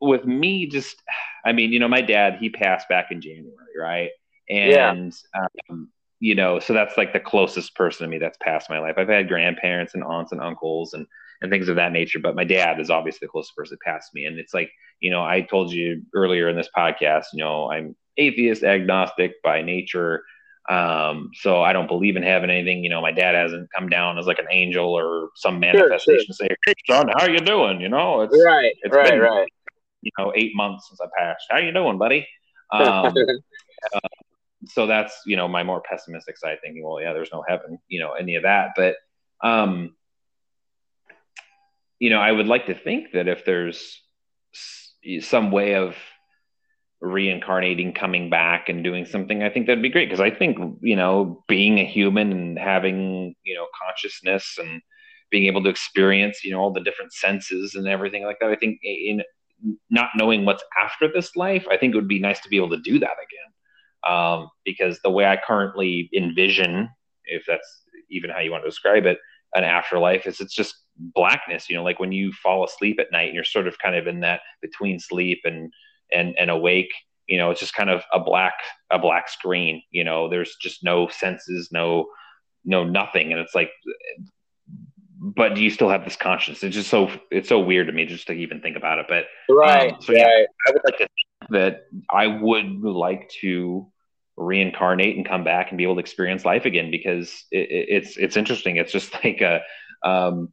with 0.00 0.24
me, 0.24 0.66
just, 0.66 1.00
I 1.44 1.52
mean, 1.52 1.72
you 1.72 1.78
know, 1.78 1.88
my 1.88 2.00
dad 2.00 2.38
he 2.40 2.48
passed 2.48 2.88
back 2.88 3.08
in 3.10 3.20
January, 3.20 3.52
right? 3.78 4.10
And 4.48 5.14
yeah. 5.34 5.42
um, 5.70 5.90
you 6.20 6.34
know, 6.34 6.58
so 6.58 6.72
that's 6.72 6.96
like 6.96 7.12
the 7.12 7.20
closest 7.20 7.74
person 7.74 8.04
to 8.04 8.10
me 8.10 8.18
that's 8.18 8.38
passed 8.40 8.70
my 8.70 8.78
life. 8.78 8.94
I've 8.96 9.08
had 9.08 9.28
grandparents 9.28 9.94
and 9.94 10.02
aunts 10.02 10.32
and 10.32 10.40
uncles 10.40 10.94
and 10.94 11.06
and 11.42 11.50
things 11.50 11.68
of 11.68 11.76
that 11.76 11.92
nature, 11.92 12.18
but 12.18 12.34
my 12.34 12.44
dad 12.44 12.80
is 12.80 12.88
obviously 12.88 13.26
the 13.26 13.30
closest 13.30 13.54
person 13.54 13.76
that 13.78 13.90
passed 13.90 14.14
me. 14.14 14.24
And 14.24 14.38
it's 14.38 14.54
like, 14.54 14.70
you 15.00 15.10
know, 15.10 15.22
I 15.22 15.42
told 15.42 15.70
you 15.70 16.02
earlier 16.14 16.48
in 16.48 16.56
this 16.56 16.70
podcast, 16.74 17.24
you 17.34 17.44
know, 17.44 17.70
I'm 17.70 17.94
atheist, 18.16 18.62
agnostic 18.62 19.42
by 19.42 19.62
nature. 19.62 20.22
Um, 20.68 21.30
so 21.34 21.62
I 21.62 21.72
don't 21.72 21.86
believe 21.86 22.16
in 22.16 22.22
having 22.22 22.50
anything. 22.50 22.82
You 22.82 22.90
know, 22.90 23.00
my 23.00 23.12
dad 23.12 23.34
hasn't 23.34 23.68
come 23.72 23.88
down 23.88 24.18
as 24.18 24.26
like 24.26 24.38
an 24.38 24.46
angel 24.50 24.86
or 24.86 25.30
some 25.36 25.60
manifestation 25.60 26.26
sure, 26.26 26.48
sure. 26.48 26.48
say, 26.48 26.56
"Hey, 26.66 26.74
son, 26.88 27.08
how 27.16 27.26
you 27.26 27.38
doing?" 27.38 27.80
You 27.80 27.88
know, 27.88 28.22
it's 28.22 28.44
right, 28.44 28.72
it's 28.82 28.94
right, 28.94 29.10
been, 29.10 29.20
right. 29.20 29.48
You 30.02 30.10
know, 30.18 30.32
eight 30.34 30.56
months 30.56 30.88
since 30.88 31.00
I 31.00 31.06
passed. 31.16 31.44
How 31.50 31.58
are 31.58 31.62
you 31.62 31.72
doing, 31.72 31.98
buddy? 31.98 32.26
Um, 32.72 33.14
uh, 33.94 34.00
so 34.66 34.88
that's 34.88 35.20
you 35.24 35.36
know 35.36 35.46
my 35.46 35.62
more 35.62 35.80
pessimistic 35.88 36.36
side, 36.36 36.58
thinking, 36.60 36.82
well, 36.84 37.00
yeah, 37.00 37.12
there's 37.12 37.30
no 37.32 37.44
heaven, 37.46 37.78
you 37.86 38.00
know, 38.00 38.14
any 38.14 38.34
of 38.34 38.42
that. 38.42 38.70
But 38.74 38.96
um, 39.40 39.94
you 41.98 42.10
know, 42.10 42.18
I 42.18 42.32
would 42.32 42.46
like 42.46 42.66
to 42.66 42.74
think 42.74 43.12
that 43.12 43.28
if 43.28 43.44
there's 43.44 44.02
some 45.20 45.50
way 45.50 45.74
of 45.76 45.94
reincarnating, 47.00 47.92
coming 47.92 48.30
back 48.30 48.68
and 48.68 48.82
doing 48.82 49.04
something, 49.04 49.42
I 49.42 49.50
think 49.50 49.66
that'd 49.66 49.82
be 49.82 49.88
great. 49.88 50.08
Because 50.08 50.20
I 50.20 50.30
think, 50.30 50.58
you 50.80 50.96
know, 50.96 51.44
being 51.48 51.78
a 51.78 51.84
human 51.84 52.32
and 52.32 52.58
having, 52.58 53.34
you 53.44 53.54
know, 53.54 53.66
consciousness 53.84 54.56
and 54.58 54.80
being 55.30 55.46
able 55.46 55.62
to 55.64 55.70
experience, 55.70 56.44
you 56.44 56.52
know, 56.52 56.60
all 56.60 56.72
the 56.72 56.80
different 56.80 57.12
senses 57.12 57.74
and 57.74 57.86
everything 57.86 58.24
like 58.24 58.38
that, 58.40 58.50
I 58.50 58.56
think 58.56 58.78
in 58.82 59.22
not 59.90 60.10
knowing 60.16 60.44
what's 60.44 60.64
after 60.80 61.08
this 61.12 61.34
life, 61.36 61.66
I 61.70 61.76
think 61.76 61.94
it 61.94 61.96
would 61.96 62.08
be 62.08 62.18
nice 62.18 62.40
to 62.40 62.48
be 62.48 62.56
able 62.56 62.70
to 62.70 62.80
do 62.80 62.98
that 62.98 63.10
again. 63.10 64.14
Um, 64.14 64.48
because 64.64 65.00
the 65.02 65.10
way 65.10 65.26
I 65.26 65.36
currently 65.36 66.08
envision, 66.14 66.88
if 67.24 67.44
that's 67.46 67.82
even 68.08 68.30
how 68.30 68.40
you 68.40 68.52
want 68.52 68.62
to 68.62 68.70
describe 68.70 69.04
it, 69.04 69.18
an 69.54 69.64
afterlife 69.64 70.26
is 70.26 70.40
it's 70.40 70.54
just 70.54 70.76
blackness, 70.96 71.68
you 71.68 71.76
know, 71.76 71.82
like 71.82 71.98
when 71.98 72.12
you 72.12 72.32
fall 72.32 72.64
asleep 72.64 72.98
at 73.00 73.10
night 73.10 73.26
and 73.26 73.34
you're 73.34 73.44
sort 73.44 73.66
of 73.66 73.78
kind 73.78 73.96
of 73.96 74.06
in 74.06 74.20
that 74.20 74.40
between 74.62 75.00
sleep 75.00 75.40
and 75.44 75.72
and 76.12 76.34
and 76.38 76.50
awake 76.50 76.92
you 77.26 77.38
know 77.38 77.50
it's 77.50 77.60
just 77.60 77.74
kind 77.74 77.90
of 77.90 78.02
a 78.12 78.20
black 78.20 78.54
a 78.90 78.98
black 78.98 79.28
screen 79.28 79.82
you 79.90 80.04
know 80.04 80.28
there's 80.28 80.56
just 80.60 80.84
no 80.84 81.08
senses 81.08 81.70
no 81.72 82.06
no 82.68 82.82
nothing. 82.82 83.30
And 83.30 83.40
it's 83.40 83.54
like 83.54 83.70
but 85.18 85.54
do 85.54 85.62
you 85.62 85.70
still 85.70 85.88
have 85.88 86.04
this 86.04 86.16
conscience. 86.16 86.62
It's 86.62 86.74
just 86.74 86.90
so 86.90 87.10
it's 87.30 87.48
so 87.48 87.60
weird 87.60 87.86
to 87.86 87.92
me 87.92 88.06
just 88.06 88.26
to 88.26 88.32
even 88.32 88.60
think 88.60 88.76
about 88.76 88.98
it 88.98 89.06
but 89.08 89.26
right 89.48 89.92
um, 89.92 90.00
so 90.02 90.12
yeah 90.12 90.24
right. 90.24 90.46
i 90.66 90.70
would 90.72 90.82
like 90.84 90.98
to 90.98 91.06
think 91.06 91.50
that 91.50 91.86
i 92.10 92.26
would 92.26 92.80
like 92.82 93.30
to 93.40 93.90
reincarnate 94.36 95.16
and 95.16 95.26
come 95.26 95.44
back 95.44 95.70
and 95.70 95.78
be 95.78 95.84
able 95.84 95.94
to 95.94 96.00
experience 96.00 96.44
life 96.44 96.66
again 96.66 96.90
because 96.90 97.44
it, 97.50 97.68
it's 97.70 98.16
it's 98.16 98.36
interesting. 98.36 98.76
It's 98.76 98.92
just 98.92 99.12
like 99.24 99.40
a 99.40 99.62
um 100.02 100.52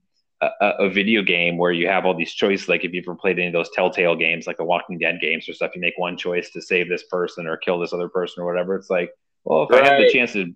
a, 0.61 0.69
a, 0.85 0.89
video 0.89 1.21
game 1.21 1.57
where 1.57 1.71
you 1.71 1.87
have 1.87 2.05
all 2.05 2.15
these 2.15 2.33
choices. 2.33 2.69
Like 2.69 2.83
if 2.83 2.93
you've 2.93 3.05
ever 3.07 3.15
played 3.15 3.37
any 3.37 3.47
of 3.47 3.53
those 3.53 3.69
Telltale 3.71 4.15
games, 4.15 4.47
like 4.47 4.57
the 4.57 4.63
Walking 4.63 4.97
Dead 4.97 5.19
games 5.21 5.47
or 5.47 5.53
stuff, 5.53 5.71
you 5.75 5.81
make 5.81 5.97
one 5.97 6.17
choice 6.17 6.49
to 6.51 6.61
save 6.61 6.89
this 6.89 7.03
person 7.03 7.47
or 7.47 7.57
kill 7.57 7.79
this 7.79 7.93
other 7.93 8.09
person 8.09 8.43
or 8.43 8.45
whatever. 8.45 8.75
It's 8.75 8.89
like, 8.89 9.11
well, 9.43 9.63
if 9.63 9.69
right. 9.69 9.83
I 9.83 9.87
have 9.87 9.99
the 9.99 10.11
chance 10.11 10.33
to 10.33 10.53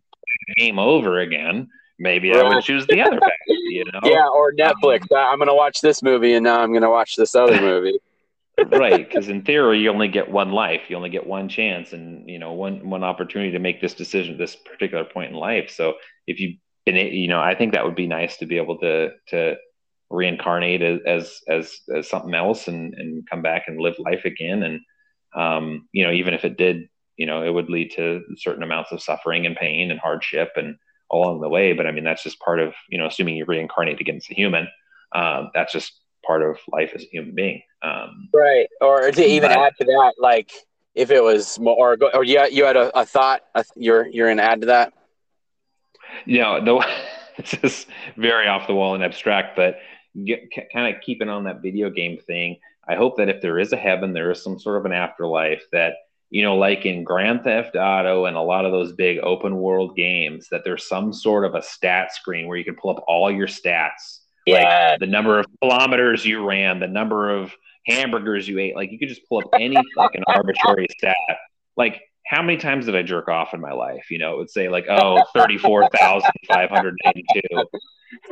game 0.58 0.80
over 0.80 1.20
again, 1.20 1.68
maybe 2.00 2.32
right. 2.32 2.46
I 2.46 2.56
would 2.56 2.64
choose 2.64 2.86
the 2.88 3.02
other 3.02 3.20
path. 3.20 3.32
You 3.48 3.86
know? 3.94 4.00
Yeah, 4.04 4.28
or 4.28 4.54
Netflix. 4.54 5.12
Um, 5.12 5.18
I'm 5.18 5.38
going 5.38 5.48
to 5.48 5.56
watch 5.56 5.82
this 5.82 6.02
movie 6.02 6.34
and 6.34 6.44
now 6.44 6.62
I'm 6.62 6.72
going 6.72 6.84
to 6.84 6.90
watch 6.90 7.16
this 7.16 7.36
other 7.36 7.60
movie. 7.62 8.00
right, 8.72 9.08
because 9.08 9.30
in 9.30 9.44
theory, 9.44 9.80
you 9.80 9.90
only 9.90 10.08
get 10.08 10.30
one 10.30 10.52
life, 10.52 10.82
you 10.90 10.96
only 10.96 11.10
get 11.10 11.28
one 11.28 11.48
chance, 11.48 11.94
and 11.94 12.28
you 12.28 12.40
know 12.40 12.54
one 12.54 12.90
one 12.90 13.04
opportunity 13.04 13.52
to 13.52 13.60
make 13.60 13.82
this 13.82 13.94
decision 13.94 14.34
at 14.34 14.40
this 14.40 14.56
particular 14.56 15.06
point 15.06 15.32
in 15.32 15.38
life. 15.38 15.70
So 15.70 15.94
if 16.26 16.40
you 16.40 16.58
been, 16.88 17.14
you 17.14 17.28
know, 17.28 17.40
I 17.40 17.54
think 17.54 17.74
that 17.74 17.86
would 17.86 17.96
be 17.96 18.08
nice 18.08 18.38
to 18.38 18.46
be 18.46 18.58
able 18.58 18.78
to 18.80 19.12
to 19.28 19.56
reincarnate 20.10 20.82
as 20.82 21.00
as 21.06 21.42
as, 21.48 21.80
as 21.96 22.10
something 22.10 22.34
else 22.34 22.68
and 22.68 22.94
and 22.94 23.30
come 23.30 23.42
back 23.42 23.64
and 23.68 23.80
live 23.80 23.96
life 24.00 24.26
again. 24.26 24.64
And 24.64 24.80
um, 25.36 25.88
you 25.92 26.04
know, 26.06 26.12
even 26.12 26.34
if 26.34 26.46
it 26.46 26.58
did, 26.58 26.90
you 27.16 27.26
know, 27.26 27.44
it 27.44 27.50
would 27.50 27.70
lead 27.70 27.92
to 27.96 28.24
certain 28.38 28.64
amounts 28.64 28.92
of 28.92 29.02
suffering 29.02 29.46
and 29.46 29.56
pain 29.56 29.92
and 29.92 30.00
hardship 30.00 30.52
and 30.56 30.78
along 31.12 31.42
the 31.42 31.50
way. 31.50 31.74
But 31.74 31.88
I 31.88 31.92
mean, 31.92 32.04
that's 32.04 32.24
just 32.24 32.40
part 32.40 32.60
of 32.60 32.74
you 32.90 32.98
know, 32.98 33.08
assuming 33.08 33.38
you 33.38 33.46
reincarnate 33.46 34.02
against 34.02 34.32
a 34.32 34.34
human, 34.34 34.68
um, 35.14 35.52
that's 35.54 35.74
just 35.74 35.94
part 36.26 36.42
of 36.42 36.58
life 36.72 36.92
as 36.94 37.04
a 37.04 37.08
human 37.08 37.34
being. 37.34 37.62
Um, 37.82 38.30
right. 38.34 38.68
Or 38.82 39.12
to 39.12 39.26
even 39.26 39.50
but, 39.50 39.58
add 39.58 39.74
to 39.80 39.86
that, 39.86 40.14
like 40.18 40.52
if 40.94 41.10
it 41.10 41.24
was 41.24 41.58
more, 41.60 41.94
or, 41.94 42.16
or 42.16 42.24
you, 42.24 42.46
you 42.52 42.66
had 42.66 42.76
a, 42.76 43.00
a 43.00 43.06
thought, 43.06 43.44
a, 43.56 43.64
you're, 43.76 44.08
you're 44.08 44.28
going 44.28 44.38
to 44.38 44.44
add 44.44 44.62
to 44.62 44.68
that? 44.68 44.94
You 46.26 46.40
know, 46.40 46.64
the, 46.64 46.86
this 47.38 47.54
is 47.64 47.86
very 48.18 48.48
off 48.48 48.68
the 48.68 48.74
wall 48.74 48.96
and 48.96 49.04
abstract, 49.04 49.56
but 49.56 49.80
get, 50.26 50.50
kind 50.74 50.94
of 50.94 51.02
keeping 51.02 51.30
on 51.30 51.44
that 51.46 51.62
video 51.62 51.90
game 51.90 52.18
thing. 52.18 52.58
I 52.88 52.96
hope 52.96 53.18
that 53.18 53.30
if 53.30 53.42
there 53.42 53.60
is 53.60 53.74
a 53.74 53.78
heaven, 53.78 54.14
there 54.14 54.32
is 54.32 54.44
some 54.44 54.60
sort 54.60 54.78
of 54.78 54.86
an 54.86 54.94
afterlife 54.94 55.64
that, 55.72 55.96
you 56.30 56.44
know, 56.44 56.58
like 56.58 56.86
in 56.86 57.04
Grand 57.04 57.44
Theft 57.44 57.76
Auto 57.76 58.26
and 58.26 58.38
a 58.38 58.42
lot 58.42 58.66
of 58.66 58.72
those 58.72 58.94
big 58.94 59.20
open 59.20 59.58
world 59.58 59.96
games, 59.96 60.48
that 60.52 60.64
there's 60.64 60.88
some 60.88 61.12
sort 61.14 61.46
of 61.46 61.56
a 61.56 61.62
stat 61.62 62.14
screen 62.14 62.48
where 62.48 62.58
you 62.58 62.66
can 62.66 62.76
pull 62.76 62.92
up 62.92 63.04
all 63.08 63.32
your 63.32 63.48
stats 63.48 64.20
yeah. 64.48 64.92
Like 64.92 65.00
the 65.02 65.08
number 65.08 65.40
of 65.40 65.46
kilometers 65.62 66.26
you 66.26 66.48
ran, 66.48 66.80
the 66.80 66.88
number 66.88 67.30
of 67.30 67.54
hamburgers 67.86 68.48
you 68.48 68.58
ate. 68.60 68.76
Like 68.76 68.92
you 68.92 68.98
could 68.98 69.10
just 69.10 69.28
pull 69.28 69.40
up 69.40 69.50
any 69.54 69.78
fucking 69.96 70.24
arbitrary 70.26 70.88
stat. 70.98 71.16
Like 71.76 72.02
how 72.30 72.42
many 72.42 72.58
times 72.58 72.86
did 72.86 72.96
I 72.96 73.04
jerk 73.04 73.28
off 73.30 73.54
in 73.54 73.62
my 73.62 73.72
life? 73.72 74.12
You 74.12 74.20
know, 74.20 74.34
it 74.34 74.38
would 74.38 74.50
say 74.50 74.68
like, 74.70 74.86
oh, 74.90 75.24
34,582. 75.36 77.42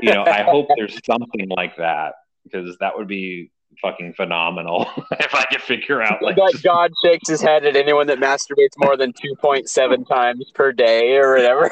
You 0.02 0.14
know, 0.14 0.26
I 0.26 0.42
hope 0.44 0.68
there's 0.76 1.00
something 1.06 1.48
like 1.50 1.78
that 1.78 2.16
because 2.44 2.78
that 2.80 2.98
would 2.98 3.08
be 3.08 3.52
fucking 3.82 4.14
phenomenal 4.14 4.88
if 5.20 5.36
I 5.36 5.44
could 5.52 5.62
figure 5.62 6.02
out 6.02 6.22
like 6.22 6.38
that 6.38 6.62
God 6.64 6.94
shakes 7.04 7.28
his 7.28 7.42
head 7.42 7.66
at 7.66 7.76
anyone 7.76 8.08
that 8.08 8.20
masturbates 8.20 8.78
more 8.78 8.96
than 8.96 9.12
2.7 9.14 10.08
times 10.08 10.50
per 10.54 10.72
day 10.72 11.18
or 11.18 11.36
whatever. 11.36 11.70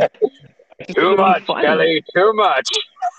too 0.88 1.16
much, 1.16 1.46
Kelly. 1.46 2.04
Too 2.14 2.32
much. 2.34 2.68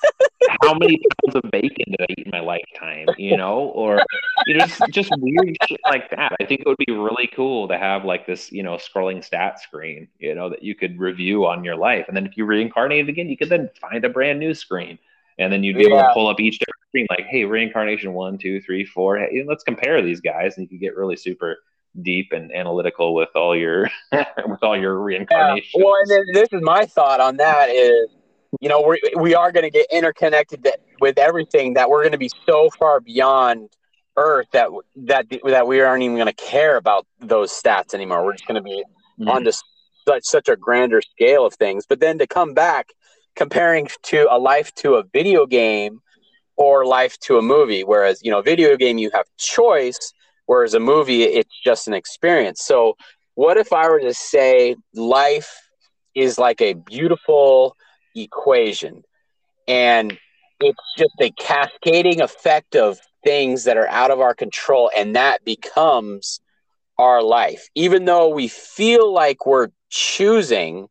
How 0.61 0.74
many 0.76 0.97
pounds 0.97 1.36
of 1.36 1.51
bacon 1.51 1.86
did 1.91 2.01
I 2.01 2.05
eat 2.18 2.26
in 2.26 2.32
my 2.32 2.39
lifetime? 2.39 3.07
You 3.18 3.38
know, 3.38 3.59
or 3.59 4.01
you 4.45 4.57
know, 4.57 4.66
just, 4.66 4.82
just 4.91 5.11
weird 5.18 5.55
shit 5.68 5.80
like 5.86 6.09
that. 6.11 6.34
I 6.39 6.45
think 6.45 6.61
it 6.61 6.68
would 6.68 6.78
be 6.86 6.93
really 6.93 7.30
cool 7.36 7.68
to 7.68 7.78
have 7.78 8.05
like 8.05 8.26
this, 8.26 8.51
you 8.51 8.63
know, 8.63 8.76
scrolling 8.76 9.24
stat 9.24 9.59
screen, 9.59 10.07
you 10.20 10.36
know, 10.36 10.49
that 10.49 10.63
you 10.63 10.76
could 10.76 10.99
review 10.99 11.45
on 11.45 11.63
your 11.63 11.76
life, 11.76 12.05
and 12.07 12.16
then 12.16 12.26
if 12.26 12.38
you 12.38 12.45
reincarnated 12.45 13.09
again, 13.09 13.30
you 13.30 13.38
could 13.38 13.49
then 13.49 13.70
find 13.80 14.05
a 14.05 14.09
brand 14.09 14.39
new 14.39 14.53
screen, 14.53 14.99
and 15.39 15.51
then 15.51 15.63
you'd 15.63 15.78
be 15.78 15.84
yeah. 15.84 15.89
able 15.89 15.99
to 15.99 16.13
pull 16.13 16.28
up 16.28 16.39
each 16.39 16.59
different 16.59 16.82
screen, 16.89 17.07
like, 17.09 17.26
hey, 17.26 17.45
reincarnation 17.45 18.13
one, 18.13 18.38
two, 18.38 18.61
three, 18.61 18.86
four. 18.86 19.18
Hey, 19.18 19.43
let's 19.47 19.63
compare 19.63 20.01
these 20.01 20.22
guys, 20.22 20.57
and 20.57 20.63
you 20.63 20.70
could 20.70 20.80
get 20.80 20.95
really 20.95 21.16
super 21.16 21.59
deep 22.02 22.32
and 22.32 22.52
analytical 22.54 23.14
with 23.14 23.30
all 23.36 23.56
your 23.56 23.89
with 24.12 24.64
all 24.64 24.78
your 24.78 25.00
reincarnation. 25.00 25.70
Yeah. 25.76 25.86
Well, 25.86 25.96
and 26.02 26.12
then 26.12 26.24
this 26.34 26.50
is 26.52 26.62
my 26.62 26.86
thought 26.86 27.20
on 27.20 27.38
that 27.38 27.70
is, 27.70 28.10
you 28.62 28.70
know, 28.70 28.82
we 28.82 29.02
we 29.20 29.36
are 29.36 29.52
going 29.52 29.64
to 29.64 29.70
get 29.70 29.88
interconnected 29.91 30.68
with 31.00 31.18
everything 31.18 31.74
that 31.74 31.89
we're 31.89 32.02
going 32.02 32.14
to 32.14 32.18
be 32.18 32.30
so 32.46 32.70
far 32.78 33.00
beyond 33.00 33.70
Earth 34.18 34.48
that 34.54 34.70
that 34.96 35.26
that 35.46 35.68
we 35.68 35.82
aren't 35.82 36.04
even 36.04 36.16
going 36.16 36.28
to 36.28 36.34
care 36.34 36.78
about 36.78 37.06
those 37.20 37.52
stats 37.52 37.93
anymore. 37.93 38.24
We're 38.24 38.34
just 38.34 38.48
going 38.48 38.56
to 38.56 38.62
be 38.62 38.84
mm-hmm. 39.20 39.30
on 39.30 39.43
to 39.43 39.52
such 40.08 40.24
such 40.24 40.50
a 40.50 40.56
grander 40.56 41.02
scale 41.02 41.46
of 41.46 41.54
things. 41.56 41.86
But 41.88 42.00
then 42.00 42.18
to 42.20 42.28
come 42.28 42.54
back 42.54 42.89
comparing 43.36 43.89
to 44.04 44.28
a 44.32 44.38
life 44.38 44.74
to 44.76 44.96
a 44.96 45.04
video 45.04 45.46
game 45.46 46.00
or 46.58 46.86
life 46.86 47.20
to 47.20 47.38
a 47.38 47.41
movie, 47.41 47.84
whereas 47.84 48.22
you 48.24 48.32
know, 48.32 48.41
video 48.41 48.78
game 48.78 48.98
you 48.98 49.12
have 49.14 49.26
choice 49.38 50.14
Whereas 50.46 50.74
a 50.74 50.80
movie, 50.80 51.24
it's 51.24 51.60
just 51.64 51.88
an 51.88 51.93
experience. 51.93 52.62
So, 52.64 52.96
what 53.34 53.58
if 53.58 53.74
I 53.74 53.89
were 53.89 54.00
to 54.00 54.14
say 54.14 54.76
life 54.93 55.52
is 56.14 56.38
like 56.38 56.62
a 56.62 56.74
beautiful 56.74 57.76
equation 58.16 59.04
and 59.68 60.18
it's 60.60 60.93
just 60.98 61.16
a 61.20 61.32
cascading 61.32 62.22
effect 62.22 62.76
of 62.76 63.00
things 63.24 63.66
that 63.66 63.78
are 63.78 63.89
out 63.89 64.12
of 64.12 64.22
our 64.22 64.34
control, 64.34 64.89
and 64.96 65.16
that 65.16 65.43
becomes 65.43 66.39
our 66.98 67.22
life. 67.22 67.68
Even 67.76 68.06
though 68.06 68.30
we 68.30 68.48
feel 68.48 69.12
like 69.12 69.46
we're 69.46 69.70
choosing 69.89 70.88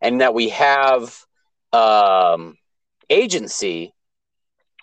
and 0.00 0.20
that 0.20 0.34
we 0.34 0.50
have 0.50 1.16
um, 1.72 2.56
agency, 3.10 3.92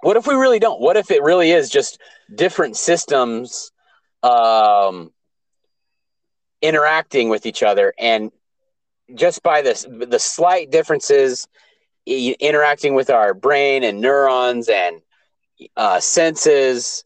what 0.01 0.17
if 0.17 0.27
we 0.27 0.33
really 0.33 0.59
don't? 0.59 0.81
What 0.81 0.97
if 0.97 1.11
it 1.11 1.23
really 1.23 1.51
is 1.51 1.69
just 1.69 1.99
different 2.35 2.75
systems 2.75 3.71
um, 4.25 5.11
interacting 6.61 7.29
with 7.29 7.45
each 7.45 7.63
other, 7.63 7.93
and 7.97 8.31
just 9.13 9.43
by 9.43 9.61
this 9.61 9.85
the 9.89 10.19
slight 10.19 10.71
differences 10.71 11.47
interacting 12.05 12.93
with 12.95 13.09
our 13.09 13.33
brain 13.33 13.83
and 13.83 13.99
neurons 13.99 14.69
and 14.69 15.01
uh, 15.77 15.99
senses 15.99 17.03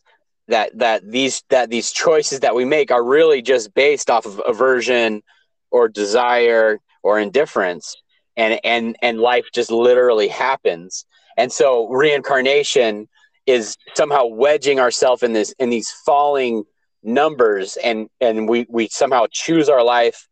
that 0.48 0.78
that 0.78 1.10
these 1.10 1.44
that 1.50 1.70
these 1.70 1.92
choices 1.92 2.42
that 2.42 2.56
we 2.56 2.66
make 2.66 2.92
are 2.92 3.04
really 3.04 3.42
just 3.42 3.74
based 3.74 4.10
off 4.10 4.26
of 4.26 4.42
aversion 4.46 5.22
or 5.72 5.88
desire 5.88 6.80
or 7.04 7.20
indifference. 7.20 7.96
And 8.36 8.60
and 8.64 8.96
and 9.02 9.20
life 9.20 9.46
just 9.54 9.72
literally 9.72 10.28
happens. 10.28 11.06
And 11.38 11.52
so 11.52 11.88
reincarnation 11.88 13.08
is 13.46 13.78
somehow 13.96 14.26
wedging 14.26 14.80
ourselves 14.80 15.24
in 15.24 15.34
this 15.34 15.54
in 15.60 15.70
these 15.70 15.92
falling 16.06 16.64
numbers 17.04 17.78
and 17.78 18.10
and 18.20 18.48
we 18.48 18.66
we 18.70 18.88
somehow 18.90 19.26
choose 19.32 19.70
our 19.70 19.84
life 19.84 20.28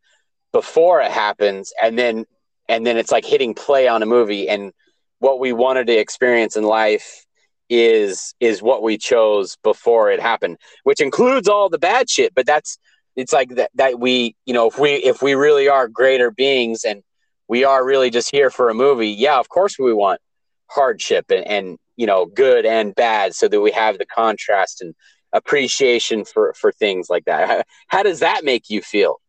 before 0.53 1.01
it 1.01 1.11
happens. 1.11 1.73
And 1.81 1.97
then 1.97 2.25
and 2.69 2.85
then 2.85 2.97
it's 2.97 3.11
like 3.11 3.25
hitting 3.25 3.53
play 3.53 3.87
on 3.87 4.03
a 4.03 4.05
movie. 4.05 4.49
And 4.49 4.71
what 5.19 5.39
we 5.39 5.53
wanted 5.53 5.87
to 5.87 5.97
experience 5.97 6.55
in 6.55 6.63
life 6.63 7.25
is 7.69 8.33
is 8.39 8.61
what 8.61 8.81
we 8.81 8.97
chose 8.97 9.57
before 9.61 10.09
it 10.09 10.21
happened 10.21 10.57
which 10.83 11.01
includes 11.01 11.49
all 11.49 11.69
the 11.69 11.77
bad 11.77 12.09
shit. 12.09 12.33
But 12.33 12.45
that's 12.45 12.77
it's 13.17 13.33
like 13.33 13.55
that 13.55 13.71
that 13.75 13.99
we 13.99 14.35
you 14.45 14.53
know 14.53 14.67
if 14.67 14.79
we 14.79 14.91
if 14.91 15.21
we 15.21 15.33
really 15.33 15.67
are 15.67 15.87
greater 15.87 16.31
beings 16.31 16.85
and 16.85 17.03
we 17.49 17.63
are 17.63 17.85
really 17.85 18.09
just 18.09 18.31
here 18.31 18.49
for 18.49 18.69
a 18.69 18.73
movie 18.73 19.09
yeah 19.09 19.39
of 19.39 19.49
course 19.49 19.77
we 19.77 19.93
want 19.93 20.21
hardship 20.69 21.25
and, 21.29 21.45
and 21.47 21.77
you 21.97 22.05
know 22.05 22.25
good 22.25 22.65
and 22.65 22.95
bad 22.95 23.33
so 23.33 23.47
that 23.47 23.59
we 23.59 23.71
have 23.71 23.97
the 23.97 24.05
contrast 24.05 24.81
and 24.81 24.93
appreciation 25.33 26.25
for 26.25 26.53
for 26.53 26.71
things 26.71 27.09
like 27.09 27.25
that. 27.25 27.67
How, 27.87 28.03
does 28.03 28.19
that 28.19 28.43
make 28.43 28.69
you 28.69 28.81
feel? 28.81 29.19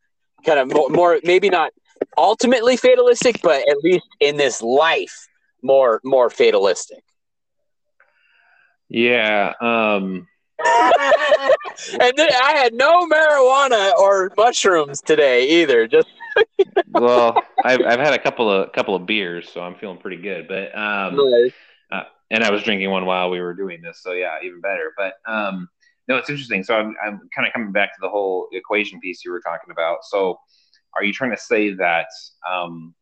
Kind 0.45 0.59
of 0.59 0.73
more, 0.73 0.89
more, 0.89 1.21
maybe 1.25 1.49
not 1.49 1.73
ultimately 2.17 2.77
fatalistic, 2.77 3.41
but 3.43 3.69
at 3.69 3.79
least 3.83 4.07
in 4.21 4.37
this 4.37 4.63
life, 4.63 5.29
more 5.63 6.01
more 6.05 6.31
fatalistic. 6.31 7.03
Yeah. 8.89 9.53
Um 9.61 10.29
and 10.65 12.13
then 12.17 12.31
I 12.43 12.55
had 12.57 12.75
no 12.75 13.07
marijuana 13.07 13.93
or 13.95 14.33
mushrooms 14.37 15.01
today 15.01 15.63
either. 15.63 15.87
Just 15.87 16.09
well, 16.93 17.43
I've 17.65 17.81
I've 17.81 18.01
had 18.01 18.15
a 18.15 18.19
couple 18.19 18.51
of 18.51 18.73
couple 18.73 18.95
of 18.95 19.07
beers, 19.07 19.49
so 19.53 19.61
I'm 19.61 19.77
feeling 19.77 19.99
pretty 19.99 20.17
good. 20.19 20.49
But 20.49 20.77
um, 20.77 21.17
nice. 21.17 21.53
uh, 21.91 22.03
and 22.31 22.43
I 22.43 22.51
was 22.51 22.63
drinking 22.63 22.91
one 22.91 23.07
while 23.07 23.31
we 23.31 23.41
were 23.41 23.55
doing 23.55 23.83
this, 23.83 24.01
so 24.03 24.13
yeah, 24.13 24.39
even 24.43 24.61
better. 24.61 24.93
But 24.97 25.15
um, 25.27 25.69
no, 26.09 26.17
it's 26.17 26.31
interesting. 26.31 26.65
So 26.65 26.75
I'm, 26.75 26.95
I'm 27.05 27.21
kind 27.35 27.47
of 27.47 27.53
coming 27.53 27.71
back 27.71 27.95
to 27.95 28.01
the 28.01 28.09
whole 28.09 28.49
equation 28.53 28.99
piece 28.99 29.25
you 29.25 29.31
were 29.31 29.41
talking 29.41 29.71
about. 29.71 29.99
So 30.05 30.39
are 30.97 31.05
you 31.05 31.13
trying 31.13 31.31
to 31.31 31.37
say 31.37 31.75
that 31.75 32.07
um, 32.51 32.95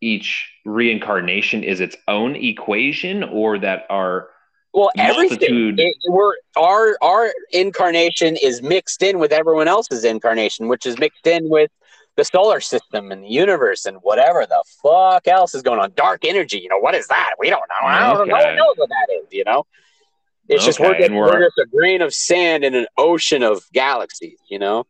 each 0.00 0.50
reincarnation 0.64 1.62
is 1.62 1.80
its 1.80 1.96
own 2.08 2.34
equation 2.36 3.22
or 3.22 3.58
that 3.58 3.84
our 3.88 4.28
well 4.74 4.90
everything 4.96 5.74
it, 5.78 5.96
we're 6.08 6.32
our 6.56 6.96
our 7.02 7.30
incarnation 7.52 8.36
is 8.42 8.62
mixed 8.62 9.02
in 9.02 9.18
with 9.18 9.32
everyone 9.32 9.68
else's 9.68 10.04
incarnation 10.04 10.66
which 10.66 10.86
is 10.86 10.98
mixed 10.98 11.26
in 11.26 11.48
with 11.48 11.70
the 12.16 12.24
solar 12.24 12.60
system 12.60 13.12
and 13.12 13.22
the 13.22 13.28
universe 13.28 13.84
and 13.86 13.96
whatever 13.98 14.46
the 14.46 14.62
fuck 14.82 15.28
else 15.28 15.54
is 15.54 15.62
going 15.62 15.78
on 15.78 15.92
dark 15.94 16.24
energy 16.24 16.58
you 16.58 16.68
know 16.68 16.78
what 16.78 16.94
is 16.94 17.06
that 17.06 17.34
we 17.38 17.50
don't 17.50 17.62
know 17.68 17.86
i 17.86 18.12
don't, 18.12 18.22
okay. 18.22 18.56
know 18.56 18.74
what 18.76 18.88
that 18.88 19.06
is 19.14 19.26
you 19.30 19.44
know 19.44 19.64
it's 20.52 20.62
okay, 20.62 20.66
just 20.66 20.80
we're, 20.80 20.98
just, 20.98 21.10
we're, 21.10 21.32
we're 21.32 21.44
just 21.44 21.58
a 21.58 21.66
grain 21.66 22.02
of 22.02 22.12
sand 22.14 22.64
in 22.64 22.74
an 22.74 22.86
ocean 22.98 23.42
of 23.42 23.62
galaxies, 23.72 24.38
you 24.48 24.58
know? 24.58 24.84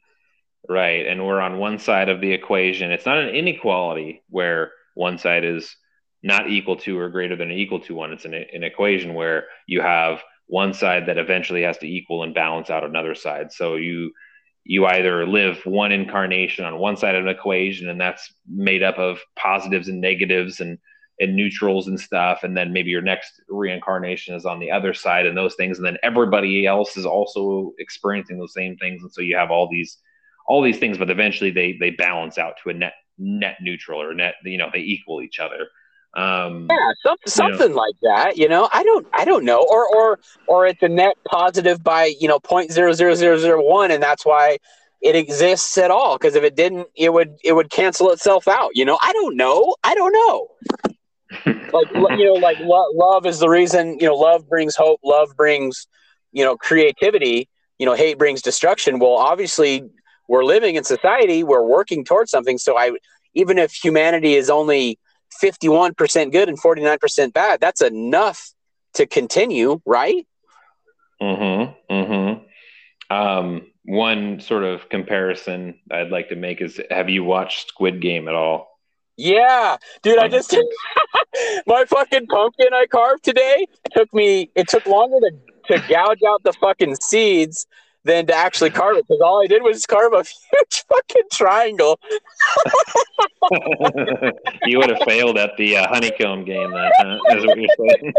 Right. 0.68 1.06
And 1.06 1.26
we're 1.26 1.40
on 1.40 1.58
one 1.58 1.78
side 1.78 2.08
of 2.08 2.20
the 2.20 2.32
equation. 2.32 2.90
It's 2.92 3.06
not 3.06 3.18
an 3.18 3.30
inequality 3.30 4.22
where 4.28 4.72
one 4.94 5.18
side 5.18 5.44
is 5.44 5.76
not 6.22 6.50
equal 6.50 6.76
to 6.76 6.98
or 6.98 7.08
greater 7.08 7.36
than 7.36 7.50
or 7.50 7.54
equal 7.54 7.80
to 7.80 7.94
one. 7.94 8.12
It's 8.12 8.24
an, 8.24 8.34
an 8.34 8.62
equation 8.62 9.14
where 9.14 9.46
you 9.66 9.80
have 9.80 10.22
one 10.46 10.72
side 10.74 11.06
that 11.06 11.18
eventually 11.18 11.62
has 11.62 11.78
to 11.78 11.88
equal 11.88 12.22
and 12.22 12.34
balance 12.34 12.70
out 12.70 12.84
another 12.84 13.14
side. 13.14 13.52
So 13.52 13.76
you 13.76 14.12
you 14.64 14.86
either 14.86 15.26
live 15.26 15.58
one 15.64 15.90
incarnation 15.90 16.64
on 16.64 16.78
one 16.78 16.96
side 16.96 17.16
of 17.16 17.24
an 17.24 17.28
equation 17.28 17.88
and 17.88 18.00
that's 18.00 18.32
made 18.48 18.82
up 18.84 18.96
of 18.96 19.18
positives 19.34 19.88
and 19.88 20.00
negatives 20.00 20.60
and 20.60 20.78
and 21.22 21.36
neutrals 21.36 21.86
and 21.86 22.00
stuff 22.00 22.42
and 22.42 22.56
then 22.56 22.72
maybe 22.72 22.90
your 22.90 23.02
next 23.02 23.40
reincarnation 23.48 24.34
is 24.34 24.44
on 24.44 24.58
the 24.58 24.70
other 24.70 24.92
side 24.92 25.24
and 25.24 25.36
those 25.36 25.54
things 25.54 25.78
and 25.78 25.86
then 25.86 25.96
everybody 26.02 26.66
else 26.66 26.96
is 26.96 27.06
also 27.06 27.72
experiencing 27.78 28.38
those 28.38 28.52
same 28.52 28.76
things 28.76 29.02
and 29.02 29.12
so 29.12 29.20
you 29.20 29.36
have 29.36 29.50
all 29.50 29.68
these 29.70 29.98
all 30.48 30.62
these 30.62 30.78
things 30.78 30.98
but 30.98 31.10
eventually 31.10 31.50
they 31.50 31.76
they 31.78 31.90
balance 31.90 32.38
out 32.38 32.54
to 32.62 32.70
a 32.70 32.74
net 32.74 32.94
net 33.18 33.56
neutral 33.60 34.00
or 34.00 34.14
net 34.14 34.34
you 34.44 34.58
know 34.58 34.68
they 34.72 34.80
equal 34.80 35.22
each 35.22 35.38
other. 35.38 35.68
Um 36.14 36.66
yeah 36.70 36.92
some, 37.02 37.16
something 37.26 37.70
know. 37.70 37.76
like 37.76 37.94
that 38.02 38.36
you 38.36 38.48
know? 38.48 38.68
I 38.72 38.82
don't 38.82 39.06
i 39.14 39.24
don't 39.24 39.44
know. 39.44 39.66
Or 39.70 39.86
or 39.94 40.18
or 40.46 40.66
it's 40.66 40.82
a 40.82 40.88
net 40.88 41.16
positive 41.26 41.82
by 41.82 42.14
you 42.18 42.28
know 42.28 42.40
point 42.40 42.72
zero 42.72 42.92
zero 42.92 43.14
zero 43.14 43.38
zero 43.38 43.62
one 43.62 43.90
and 43.90 44.02
that's 44.02 44.26
why 44.26 44.58
it 45.00 45.16
exists 45.16 45.78
at 45.78 45.90
all 45.90 46.18
because 46.18 46.34
if 46.34 46.44
it 46.44 46.54
didn't 46.54 46.86
it 46.96 47.12
would 47.12 47.36
it 47.42 47.54
would 47.54 47.70
cancel 47.70 48.10
itself 48.10 48.46
out 48.48 48.70
you 48.74 48.84
know? 48.84 48.98
I 49.00 49.12
don't 49.12 49.36
know. 49.36 49.74
I 49.84 49.94
don't 49.94 50.12
know 50.12 50.48
like 51.46 51.88
you 52.18 52.26
know 52.26 52.34
like 52.34 52.58
lo- 52.60 52.90
love 52.94 53.26
is 53.26 53.38
the 53.38 53.48
reason 53.48 53.98
you 54.00 54.06
know 54.06 54.14
love 54.14 54.48
brings 54.48 54.76
hope 54.76 55.00
love 55.04 55.36
brings 55.36 55.86
you 56.32 56.44
know 56.44 56.56
creativity. 56.56 57.48
You 57.78 57.86
know 57.86 57.94
hate 57.94 58.18
brings 58.18 58.42
destruction. 58.42 58.98
Well 58.98 59.14
obviously 59.14 59.84
we're 60.28 60.44
living 60.44 60.76
in 60.76 60.84
society 60.84 61.42
we're 61.42 61.66
working 61.66 62.04
towards 62.04 62.30
something. 62.30 62.58
So 62.58 62.78
i 62.78 62.92
even 63.34 63.58
if 63.58 63.72
humanity 63.72 64.34
is 64.34 64.50
only 64.50 64.98
51% 65.42 66.32
good 66.32 66.48
and 66.50 66.60
49% 66.60 67.32
bad 67.32 67.60
that's 67.60 67.80
enough 67.80 68.52
to 68.94 69.06
continue 69.06 69.80
right? 69.86 70.26
Mm-hmm 71.20 71.92
mm-hmm. 71.92 73.14
Um 73.14 73.66
one 73.84 74.38
sort 74.40 74.62
of 74.62 74.88
comparison 74.88 75.74
i'd 75.90 76.10
like 76.10 76.28
to 76.28 76.36
make 76.36 76.60
is 76.60 76.80
have 76.90 77.08
you 77.08 77.24
watched 77.24 77.68
squid 77.68 78.00
game 78.00 78.28
at 78.28 78.34
all 78.34 78.71
yeah, 79.16 79.76
dude, 80.02 80.18
I 80.18 80.28
just 80.28 80.56
my 81.66 81.84
fucking 81.84 82.26
pumpkin 82.26 82.68
I 82.72 82.86
carved 82.86 83.24
today 83.24 83.66
took 83.92 84.12
me. 84.14 84.50
It 84.54 84.68
took 84.68 84.86
longer 84.86 85.18
to 85.20 85.32
to 85.68 85.78
gouge 85.88 86.20
out 86.28 86.42
the 86.42 86.52
fucking 86.54 86.96
seeds 86.96 87.66
than 88.04 88.26
to 88.26 88.34
actually 88.34 88.70
carve 88.70 88.96
it 88.96 89.06
because 89.06 89.20
all 89.24 89.42
I 89.42 89.46
did 89.46 89.62
was 89.62 89.86
carve 89.86 90.12
a 90.12 90.24
huge 90.52 90.84
fucking 90.88 91.22
triangle. 91.32 92.00
you 94.64 94.78
would 94.78 94.90
have 94.90 95.02
failed 95.06 95.38
at 95.38 95.52
the 95.56 95.76
uh, 95.76 95.88
honeycomb 95.88 96.44
game, 96.44 96.72
then, 96.72 96.90
huh? 96.96 97.18
Is 97.36 97.46
what 97.46 97.58
you're 97.58 97.68
saying. 97.78 98.12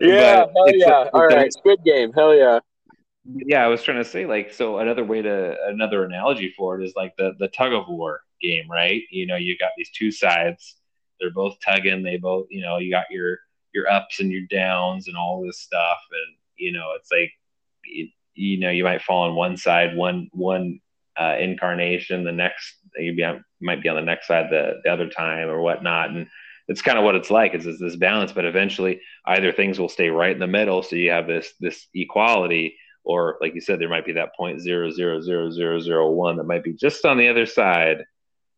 yeah, 0.00 0.46
hell 0.54 0.74
yeah! 0.74 1.08
All 1.12 1.26
right, 1.26 1.52
Squid 1.52 1.80
Game, 1.84 2.12
hell 2.12 2.34
yeah 2.34 2.60
yeah, 3.24 3.64
I 3.64 3.68
was 3.68 3.82
trying 3.82 3.98
to 3.98 4.04
say 4.04 4.26
like 4.26 4.52
so 4.52 4.78
another 4.78 5.04
way 5.04 5.22
to 5.22 5.56
another 5.66 6.04
analogy 6.04 6.52
for 6.56 6.78
it 6.78 6.84
is 6.84 6.94
like 6.94 7.16
the 7.16 7.32
the 7.38 7.48
tug 7.48 7.72
of 7.72 7.88
war 7.88 8.20
game, 8.42 8.70
right? 8.70 9.02
You 9.10 9.26
know, 9.26 9.36
you 9.36 9.56
got 9.58 9.70
these 9.76 9.90
two 9.90 10.10
sides. 10.10 10.76
They're 11.18 11.30
both 11.30 11.56
tugging. 11.64 12.02
They 12.02 12.18
both, 12.18 12.46
you 12.50 12.60
know, 12.60 12.78
you 12.78 12.90
got 12.90 13.06
your 13.10 13.38
your 13.72 13.90
ups 13.90 14.20
and 14.20 14.30
your 14.30 14.42
downs 14.50 15.08
and 15.08 15.16
all 15.16 15.42
this 15.42 15.60
stuff, 15.60 15.98
and 16.10 16.36
you 16.56 16.72
know, 16.72 16.92
it's 16.96 17.10
like 17.10 17.32
you, 17.84 18.08
you 18.34 18.58
know 18.60 18.70
you 18.70 18.84
might 18.84 19.02
fall 19.02 19.28
on 19.28 19.34
one 19.34 19.56
side 19.56 19.96
one 19.96 20.28
one 20.32 20.80
uh, 21.18 21.36
incarnation, 21.38 22.24
the 22.24 22.32
next 22.32 22.76
you 22.98 23.14
be 23.14 23.24
on, 23.24 23.44
might 23.60 23.82
be 23.82 23.88
on 23.88 23.96
the 23.96 24.02
next 24.02 24.26
side 24.26 24.46
the 24.50 24.80
the 24.84 24.90
other 24.90 25.08
time 25.08 25.48
or 25.48 25.62
whatnot, 25.62 26.10
and 26.10 26.26
it's 26.68 26.82
kind 26.82 26.98
of 26.98 27.04
what 27.04 27.14
it's 27.14 27.30
like 27.30 27.54
is 27.54 27.78
this 27.78 27.96
balance 27.96 28.32
but 28.32 28.46
eventually 28.46 29.00
either 29.26 29.52
things 29.52 29.78
will 29.78 29.88
stay 29.88 30.08
right 30.08 30.32
in 30.32 30.38
the 30.38 30.46
middle 30.46 30.82
so 30.82 30.96
you 30.96 31.10
have 31.10 31.26
this 31.26 31.52
this 31.60 31.88
equality 31.94 32.74
or 33.04 33.36
like 33.40 33.54
you 33.54 33.60
said, 33.60 33.78
there 33.78 33.88
might 33.88 34.06
be 34.06 34.12
that 34.14 34.34
point 34.34 34.60
zero 34.60 34.90
zero 34.90 35.20
zero 35.20 35.50
zero 35.50 35.78
zero 35.80 36.10
one 36.10 36.36
that 36.36 36.44
might 36.44 36.64
be 36.64 36.72
just 36.72 37.04
on 37.04 37.18
the 37.18 37.28
other 37.28 37.46
side, 37.46 38.04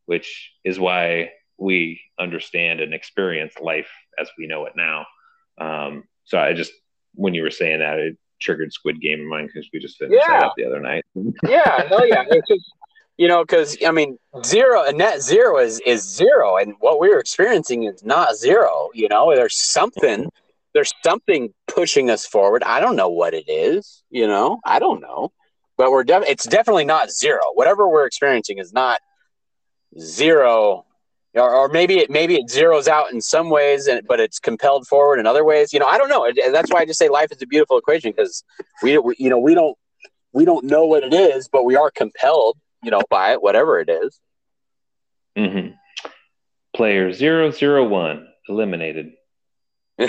which 0.07 0.53
is 0.64 0.78
why 0.78 1.30
we 1.59 2.01
understand 2.18 2.80
and 2.80 2.94
experience 2.94 3.55
life 3.61 3.90
as 4.18 4.28
we 4.38 4.47
know 4.47 4.66
it 4.66 4.74
now. 4.76 5.07
Um, 5.59 6.05
so 6.24 6.38
I 6.38 6.53
just 6.53 6.72
when 7.14 7.34
you 7.34 7.42
were 7.42 7.51
saying 7.51 7.80
that, 7.80 7.99
it 7.99 8.16
triggered 8.40 8.72
Squid 8.72 9.01
Game 9.01 9.20
in 9.20 9.28
mind 9.28 9.51
because 9.53 9.68
we 9.72 9.80
just 9.80 9.99
finished 9.99 10.22
yeah. 10.26 10.40
that 10.40 10.47
up 10.47 10.55
the 10.57 10.66
other 10.66 10.80
night. 10.80 11.05
yeah, 11.49 11.86
hell 11.88 12.07
yeah. 12.07 12.24
It's 12.28 12.49
just 12.49 12.72
you 13.16 13.28
know, 13.28 13.42
because 13.42 13.78
I 13.86 13.90
mean, 13.90 14.18
zero 14.44 14.84
a 14.84 14.92
net 14.92 15.22
zero 15.22 15.59
is 15.59 15.80
is 15.80 16.03
zero, 16.03 16.57
and 16.57 16.74
what 16.80 17.01
we're 17.01 17.18
experiencing 17.18 17.84
is 17.84 18.05
not 18.05 18.36
zero. 18.36 18.90
You 18.94 19.09
know, 19.09 19.34
there's 19.34 19.57
something 19.57 20.30
there's 20.77 20.93
something 21.03 21.55
pushing 21.66 22.11
us 22.11 22.27
forward. 22.27 22.62
I 22.62 22.81
don't 22.81 22.97
know 22.97 23.09
what 23.09 23.33
it 23.33 23.49
is, 23.49 24.05
you 24.11 24.27
know, 24.27 24.61
I 24.62 24.79
don't 24.79 25.01
know, 25.01 25.33
but 25.79 25.91
we're 25.91 26.05
def- 26.05 26.29
it's 26.29 26.45
definitely 26.45 26.85
not 26.85 27.11
zero. 27.11 27.41
Whatever 27.55 27.89
we're 27.89 28.05
experiencing 28.05 28.59
is 28.59 28.74
not 28.74 29.01
zero, 29.99 30.85
or, 31.33 31.55
or 31.55 31.68
maybe 31.70 32.01
it 32.01 32.11
maybe 32.11 32.37
it 32.37 32.49
zeroes 32.51 32.89
out 32.89 33.11
in 33.11 33.22
some 33.22 33.49
ways, 33.49 33.87
and 33.87 34.07
but 34.07 34.20
it's 34.20 34.39
compelled 34.39 34.87
forward 34.87 35.18
in 35.18 35.27
other 35.27 35.45
ways. 35.45 35.72
You 35.72 35.81
know, 35.81 35.87
I 35.87 35.97
don't 35.97 36.11
know. 36.11 36.31
That's 36.53 36.70
why 36.70 36.81
I 36.81 36.85
just 36.85 36.99
say 36.99 37.09
life 37.09 37.33
is 37.33 37.41
a 37.41 37.47
beautiful 37.47 37.79
equation 37.79 38.12
because 38.14 38.45
we, 38.83 38.99
we, 38.99 39.14
you 39.18 39.31
know, 39.31 39.39
we 39.39 39.55
don't 39.55 39.79
we 40.35 40.45
don't 40.45 40.66
know 40.66 40.85
what 40.85 41.05
it 41.05 41.14
is, 41.14 41.49
but 41.49 41.64
we 41.64 41.74
are 41.74 41.91
compelled, 41.91 42.59
you 42.83 42.91
know, 42.91 43.01
by 43.09 43.33
it, 43.33 43.43
whatever 43.43 43.81
it 43.81 43.89
is. 43.89 44.20
Mm-hmm. 45.39 45.72
Player 46.74 47.12
zero 47.14 47.51
zero 47.51 47.89
one 47.89 48.29
eliminated. 48.47 49.12
uh, 49.99 50.09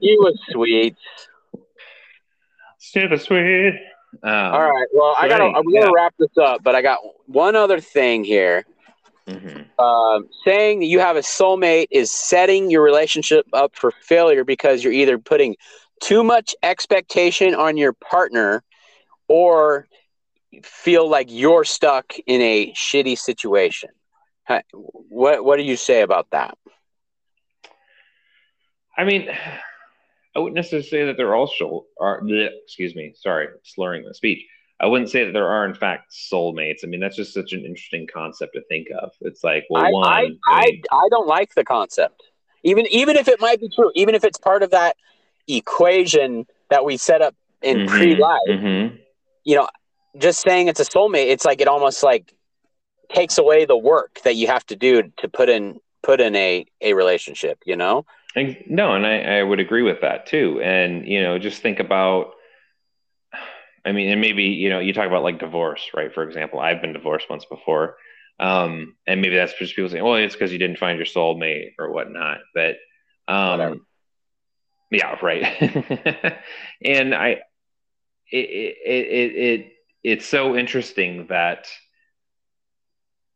he 0.00 0.16
was 0.18 0.38
sweet. 0.50 0.96
Super 2.78 3.18
sweet. 3.18 3.74
Um, 4.22 4.32
All 4.32 4.72
right. 4.72 4.86
Well, 4.92 5.14
I 5.18 5.28
gotta. 5.28 5.44
I'm 5.44 5.64
gonna 5.64 5.80
yeah. 5.80 5.90
wrap 5.94 6.14
this 6.18 6.36
up, 6.40 6.62
but 6.62 6.74
I 6.74 6.82
got 6.82 6.98
one 7.26 7.56
other 7.56 7.80
thing 7.80 8.24
here. 8.24 8.64
Mm-hmm. 9.26 9.78
Um, 9.78 10.28
saying 10.44 10.80
that 10.80 10.86
you 10.86 11.00
have 11.00 11.16
a 11.16 11.20
soulmate 11.20 11.88
is 11.90 12.10
setting 12.10 12.70
your 12.70 12.82
relationship 12.82 13.46
up 13.52 13.76
for 13.76 13.92
failure 14.00 14.42
because 14.42 14.82
you're 14.82 14.92
either 14.92 15.18
putting 15.18 15.56
too 16.00 16.24
much 16.24 16.54
expectation 16.62 17.54
on 17.54 17.76
your 17.76 17.92
partner 17.92 18.62
or 19.28 19.86
feel 20.62 21.08
like 21.08 21.26
you're 21.30 21.64
stuck 21.64 22.14
in 22.26 22.40
a 22.40 22.72
shitty 22.72 23.18
situation. 23.18 23.90
What 24.72 25.44
What 25.44 25.58
do 25.58 25.62
you 25.62 25.76
say 25.76 26.00
about 26.00 26.28
that? 26.30 26.56
I 28.98 29.04
mean, 29.04 29.28
I 30.34 30.40
wouldn't 30.40 30.56
necessarily 30.56 30.86
say 30.86 31.04
that 31.06 31.16
they're 31.16 31.34
all 31.34 31.46
soul. 31.46 31.86
Are 32.00 32.20
excuse 32.64 32.94
me, 32.94 33.14
sorry, 33.16 33.48
slurring 33.62 34.04
the 34.04 34.12
speech. 34.12 34.44
I 34.80 34.86
wouldn't 34.86 35.10
say 35.10 35.24
that 35.24 35.32
there 35.32 35.48
are 35.48 35.64
in 35.64 35.74
fact 35.74 36.12
soulmates. 36.12 36.80
I 36.84 36.86
mean, 36.86 37.00
that's 37.00 37.16
just 37.16 37.32
such 37.32 37.52
an 37.52 37.64
interesting 37.64 38.06
concept 38.12 38.54
to 38.54 38.62
think 38.68 38.88
of. 39.00 39.10
It's 39.20 39.42
like, 39.42 39.64
well, 39.70 39.86
I, 39.86 39.90
one, 39.90 40.06
I, 40.06 40.28
I, 40.46 40.82
I 40.92 41.08
don't 41.10 41.26
like 41.26 41.54
the 41.54 41.64
concept. 41.64 42.22
Even 42.64 42.86
even 42.88 43.16
if 43.16 43.28
it 43.28 43.40
might 43.40 43.60
be 43.60 43.68
true, 43.68 43.90
even 43.94 44.14
if 44.14 44.24
it's 44.24 44.38
part 44.38 44.62
of 44.62 44.70
that 44.70 44.96
equation 45.46 46.46
that 46.70 46.84
we 46.84 46.96
set 46.96 47.22
up 47.22 47.34
in 47.62 47.78
mm-hmm, 47.78 47.96
pre-life, 47.96 48.40
mm-hmm. 48.48 48.96
you 49.44 49.56
know, 49.56 49.68
just 50.18 50.42
saying 50.42 50.68
it's 50.68 50.80
a 50.80 50.84
soulmate, 50.84 51.28
it's 51.28 51.44
like 51.44 51.60
it 51.60 51.68
almost 51.68 52.02
like 52.02 52.34
takes 53.12 53.38
away 53.38 53.64
the 53.64 53.76
work 53.76 54.20
that 54.24 54.34
you 54.34 54.48
have 54.48 54.66
to 54.66 54.76
do 54.76 55.04
to 55.18 55.28
put 55.28 55.48
in 55.48 55.80
put 56.02 56.20
in 56.20 56.34
a 56.36 56.66
a 56.80 56.94
relationship. 56.94 57.58
You 57.64 57.76
know, 57.76 58.06
no, 58.68 58.94
and 58.94 59.06
I, 59.06 59.38
I 59.38 59.42
would 59.42 59.60
agree 59.60 59.82
with 59.82 60.00
that 60.02 60.26
too. 60.26 60.60
And 60.62 61.06
you 61.06 61.22
know, 61.22 61.38
just 61.38 61.62
think 61.62 61.80
about. 61.80 62.32
I 63.84 63.92
mean, 63.92 64.10
and 64.10 64.20
maybe 64.20 64.44
you 64.44 64.68
know, 64.68 64.80
you 64.80 64.92
talk 64.92 65.06
about 65.06 65.22
like 65.22 65.38
divorce, 65.38 65.90
right? 65.94 66.12
For 66.12 66.22
example, 66.24 66.60
I've 66.60 66.82
been 66.82 66.92
divorced 66.92 67.30
once 67.30 67.44
before, 67.44 67.96
um, 68.38 68.96
and 69.06 69.22
maybe 69.22 69.36
that's 69.36 69.54
just 69.58 69.74
people 69.74 69.88
saying, 69.88 70.04
"Well, 70.04 70.16
it's 70.16 70.34
because 70.34 70.52
you 70.52 70.58
didn't 70.58 70.78
find 70.78 70.98
your 70.98 71.06
soulmate 71.06 71.72
or 71.78 71.92
whatnot." 71.92 72.38
But, 72.54 72.76
um, 73.28 73.86
yeah, 74.90 75.16
right. 75.22 75.44
and 76.84 77.14
I, 77.14 77.40
it, 78.30 78.36
it, 78.36 78.76
it, 78.84 79.36
it, 79.36 79.72
it's 80.02 80.26
so 80.26 80.56
interesting 80.56 81.26
that 81.28 81.68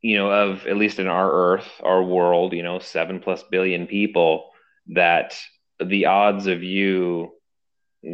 you 0.02 0.16
know, 0.16 0.30
of 0.30 0.66
at 0.66 0.76
least 0.76 0.98
in 0.98 1.06
our 1.06 1.30
Earth, 1.30 1.68
our 1.82 2.02
world, 2.02 2.52
you 2.52 2.62
know, 2.62 2.80
seven 2.80 3.20
plus 3.20 3.44
billion 3.44 3.86
people 3.86 4.51
that 4.94 5.36
the 5.84 6.06
odds 6.06 6.46
of 6.46 6.62
you 6.62 7.32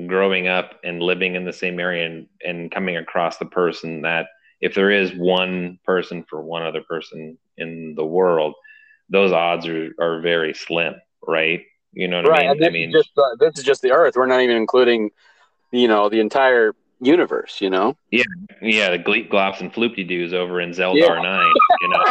growing 0.07 0.49
up 0.49 0.79
and 0.85 1.03
living 1.03 1.35
in 1.35 1.45
the 1.45 1.53
same 1.53 1.81
area 1.81 2.07
and, 2.07 2.27
and 2.45 2.71
coming 2.71 2.97
across 2.97 3.39
the 3.39 3.47
person 3.47 4.03
that 4.03 4.27
if 4.61 4.75
there 4.75 4.91
is 4.91 5.13
one 5.15 5.79
person 5.85 6.25
for 6.29 6.43
one 6.43 6.63
other 6.63 6.83
person 6.83 7.39
in 7.57 7.95
the 7.97 8.05
world, 8.05 8.55
those 9.09 9.33
odds 9.33 9.67
are, 9.67 9.91
are 9.99 10.21
very 10.21 10.53
slim, 10.53 10.95
right? 11.27 11.63
You 11.93 12.09
know 12.09 12.23
what 12.23 12.31
right. 12.31 12.49
I 12.49 12.55
mean? 12.55 12.65
I 12.65 12.71
mean, 12.71 12.93
just, 12.93 13.11
uh, 13.17 13.37
this 13.39 13.59
is 13.59 13.65
just 13.65 13.83
the 13.83 13.93
Earth. 13.93 14.15
We're 14.17 14.27
not 14.27 14.43
even 14.43 14.57
including, 14.57 15.11
you 15.73 15.89
know, 15.89 16.09
the 16.09 16.21
entire 16.21 16.75
universe. 17.01 17.61
You 17.61 17.71
know? 17.71 17.97
Yeah, 18.11 18.25
yeah. 18.61 18.91
The 18.91 18.99
Gleep 18.99 19.31
Glops 19.31 19.61
and 19.61 19.73
Floopty 19.73 20.07
Doos 20.07 20.35
over 20.35 20.61
in 20.61 20.75
Zelda 20.75 21.01
yeah. 21.01 21.23
Nine. 21.23 21.55
You 21.81 21.89
know? 21.89 22.05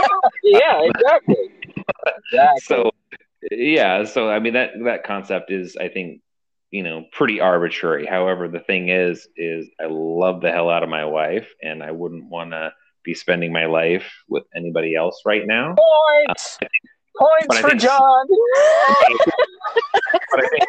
yeah, 0.44 0.82
exactly. 0.84 1.50
exactly. 2.32 2.60
So 2.62 2.92
yeah. 3.52 4.04
So 4.06 4.30
I 4.30 4.40
mean 4.40 4.54
that 4.54 4.72
that 4.86 5.04
concept 5.04 5.52
is, 5.52 5.78
I 5.78 5.90
think, 5.90 6.22
you 6.72 6.84
know, 6.84 7.06
pretty 7.12 7.40
arbitrary. 7.40 8.06
However, 8.06 8.48
the 8.48 8.60
thing 8.60 8.90
is, 8.90 9.28
is 9.36 9.68
I 9.80 9.86
love 9.90 10.42
the 10.42 10.52
hell 10.52 10.70
out 10.70 10.84
of 10.84 10.90
my 10.90 11.06
wife, 11.06 11.48
and 11.62 11.82
I 11.82 11.92
wouldn't 11.92 12.30
want 12.30 12.52
to 12.52 12.74
be 13.04 13.14
spending 13.14 13.54
my 13.54 13.66
life 13.66 14.12
with 14.28 14.44
anybody 14.56 14.96
else 14.96 15.22
right 15.26 15.46
now. 15.46 15.76
Points, 15.76 16.58
uh, 16.62 16.68
points 17.18 17.60
for 17.60 17.70
think, 17.70 17.82
Jon. 17.82 18.28
but 20.32 20.44
I 20.44 20.48
think 20.50 20.64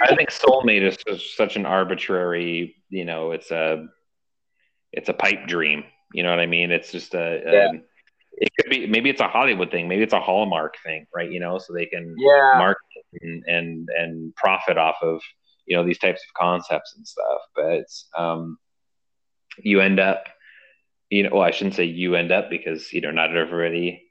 I 0.00 0.16
think 0.16 0.30
soulmate 0.30 0.82
is 0.82 0.96
just 0.96 1.36
such 1.36 1.56
an 1.56 1.66
arbitrary. 1.66 2.76
You 2.88 3.04
know, 3.04 3.32
it's 3.32 3.50
a 3.50 3.86
it's 4.92 5.08
a 5.08 5.14
pipe 5.14 5.46
dream. 5.46 5.84
You 6.12 6.22
know 6.22 6.30
what 6.30 6.40
I 6.40 6.46
mean? 6.46 6.70
It's 6.72 6.90
just 6.90 7.14
a, 7.14 7.40
yeah. 7.44 7.70
a 7.72 7.80
it 8.40 8.50
could 8.56 8.70
be 8.70 8.86
maybe 8.86 9.10
it's 9.10 9.20
a 9.20 9.28
Hollywood 9.28 9.70
thing, 9.70 9.86
maybe 9.86 10.02
it's 10.02 10.14
a 10.14 10.20
Hallmark 10.20 10.76
thing, 10.84 11.06
right? 11.14 11.30
You 11.30 11.40
know, 11.40 11.58
so 11.58 11.74
they 11.74 11.86
can 11.86 12.14
yeah. 12.18 12.54
market 12.56 12.80
and, 13.20 13.44
and 13.46 13.88
and 13.96 14.34
profit 14.34 14.78
off 14.78 14.96
of 15.02 15.20
you 15.66 15.76
know 15.76 15.84
these 15.84 15.98
types 15.98 16.22
of 16.26 16.34
concepts 16.34 16.94
and 16.96 17.06
stuff. 17.06 17.40
But 17.54 18.20
um, 18.20 18.58
you 19.58 19.80
end 19.80 20.00
up, 20.00 20.24
you 21.10 21.24
know, 21.24 21.30
well, 21.34 21.42
I 21.42 21.50
shouldn't 21.50 21.76
say 21.76 21.84
you 21.84 22.14
end 22.16 22.32
up 22.32 22.48
because 22.48 22.92
you 22.94 23.02
know 23.02 23.10
not 23.10 23.36
everybody 23.36 24.02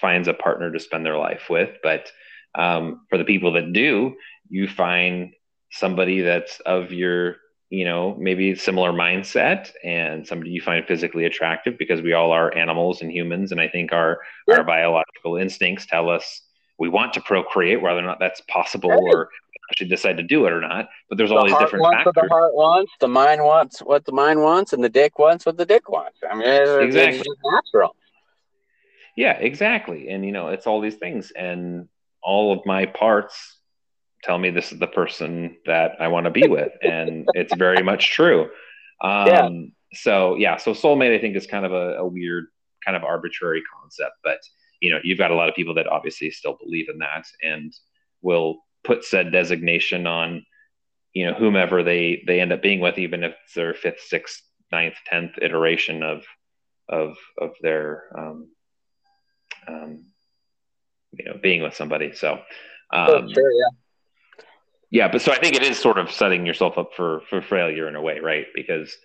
finds 0.00 0.26
a 0.26 0.34
partner 0.34 0.72
to 0.72 0.80
spend 0.80 1.04
their 1.04 1.18
life 1.18 1.44
with, 1.50 1.76
but 1.82 2.10
um, 2.54 3.02
for 3.10 3.18
the 3.18 3.24
people 3.24 3.52
that 3.52 3.74
do, 3.74 4.16
you 4.48 4.66
find 4.68 5.34
somebody 5.70 6.22
that's 6.22 6.60
of 6.60 6.92
your 6.92 7.36
you 7.70 7.84
know 7.84 8.14
maybe 8.18 8.54
similar 8.54 8.92
mindset 8.92 9.70
and 9.82 10.26
somebody 10.26 10.50
you 10.50 10.60
find 10.60 10.86
physically 10.86 11.24
attractive 11.24 11.76
because 11.78 12.00
we 12.00 12.12
all 12.12 12.30
are 12.30 12.54
animals 12.56 13.02
and 13.02 13.10
humans 13.10 13.50
and 13.52 13.60
i 13.60 13.68
think 13.68 13.92
our 13.92 14.20
yeah. 14.46 14.58
our 14.58 14.64
biological 14.64 15.36
instincts 15.36 15.86
tell 15.86 16.08
us 16.08 16.42
we 16.78 16.88
want 16.88 17.12
to 17.12 17.20
procreate 17.20 17.80
whether 17.80 17.98
or 17.98 18.02
not 18.02 18.18
that's 18.20 18.40
possible 18.42 18.90
right. 18.90 19.14
or 19.14 19.28
actually 19.70 19.88
decide 19.88 20.16
to 20.16 20.22
do 20.22 20.46
it 20.46 20.52
or 20.52 20.60
not 20.60 20.88
but 21.08 21.18
there's 21.18 21.32
all 21.32 21.44
these 21.44 21.58
different 21.58 21.84
factors 21.92 22.12
the 22.14 22.28
heart 22.28 22.54
wants 22.54 22.92
the 23.00 23.08
mind 23.08 23.42
wants 23.42 23.80
what 23.80 24.04
the 24.04 24.12
mind 24.12 24.40
wants 24.40 24.72
and 24.72 24.84
the 24.84 24.88
dick 24.88 25.18
wants 25.18 25.44
what 25.44 25.56
the 25.56 25.66
dick 25.66 25.88
wants 25.88 26.18
i 26.30 26.34
mean 26.34 26.46
it's, 26.46 26.70
exactly. 26.84 27.18
it's 27.18 27.40
natural 27.44 27.96
yeah 29.16 29.32
exactly 29.32 30.08
and 30.08 30.24
you 30.24 30.30
know 30.30 30.48
it's 30.48 30.68
all 30.68 30.80
these 30.80 30.94
things 30.96 31.32
and 31.36 31.88
all 32.22 32.52
of 32.52 32.64
my 32.64 32.86
parts 32.86 33.55
tell 34.26 34.38
me 34.38 34.50
this 34.50 34.72
is 34.72 34.78
the 34.78 34.88
person 34.88 35.56
that 35.66 35.92
I 36.00 36.08
want 36.08 36.24
to 36.24 36.30
be 36.30 36.48
with. 36.48 36.72
and 36.82 37.26
it's 37.34 37.54
very 37.54 37.82
much 37.82 38.10
true. 38.10 38.50
Um, 39.00 39.26
yeah. 39.26 39.48
So, 39.94 40.36
yeah, 40.36 40.56
so 40.56 40.72
soulmate, 40.72 41.16
I 41.16 41.20
think, 41.20 41.36
is 41.36 41.46
kind 41.46 41.64
of 41.64 41.72
a, 41.72 41.98
a, 41.98 42.06
weird, 42.06 42.46
kind 42.84 42.96
of 42.96 43.04
arbitrary 43.04 43.62
concept. 43.80 44.16
But, 44.24 44.38
you 44.80 44.90
know, 44.90 44.98
you've 45.02 45.18
got 45.18 45.30
a 45.30 45.34
lot 45.34 45.48
of 45.48 45.54
people 45.54 45.74
that 45.74 45.86
obviously 45.86 46.30
still 46.30 46.58
believe 46.60 46.88
in 46.88 46.98
that 46.98 47.24
and 47.42 47.72
will 48.20 48.58
put 48.84 49.04
said 49.04 49.32
designation 49.32 50.06
on, 50.06 50.44
you 51.12 51.24
know, 51.24 51.34
whomever 51.34 51.82
they, 51.82 52.22
they 52.26 52.40
end 52.40 52.52
up 52.52 52.62
being 52.62 52.80
with, 52.80 52.98
even 52.98 53.22
if 53.22 53.34
it's 53.44 53.54
their 53.54 53.74
fifth, 53.74 54.00
sixth, 54.00 54.42
ninth, 54.72 54.96
tenth 55.06 55.32
iteration 55.40 56.02
of, 56.02 56.24
of, 56.88 57.16
of 57.40 57.52
their, 57.62 58.04
um, 58.18 58.48
um, 59.68 60.04
you 61.12 61.24
know, 61.24 61.38
being 61.40 61.62
with 61.62 61.74
somebody. 61.74 62.12
So, 62.12 62.32
um, 62.92 63.08
oh, 63.08 63.28
sure, 63.32 63.52
yeah 63.52 63.76
yeah, 64.90 65.08
but 65.08 65.20
so 65.20 65.32
I 65.32 65.38
think 65.38 65.56
it 65.56 65.62
is 65.62 65.78
sort 65.78 65.98
of 65.98 66.10
setting 66.10 66.46
yourself 66.46 66.78
up 66.78 66.90
for 66.94 67.22
for 67.28 67.42
failure 67.42 67.88
in 67.88 67.96
a 67.96 68.02
way, 68.02 68.20
right? 68.20 68.46
Because 68.54 68.96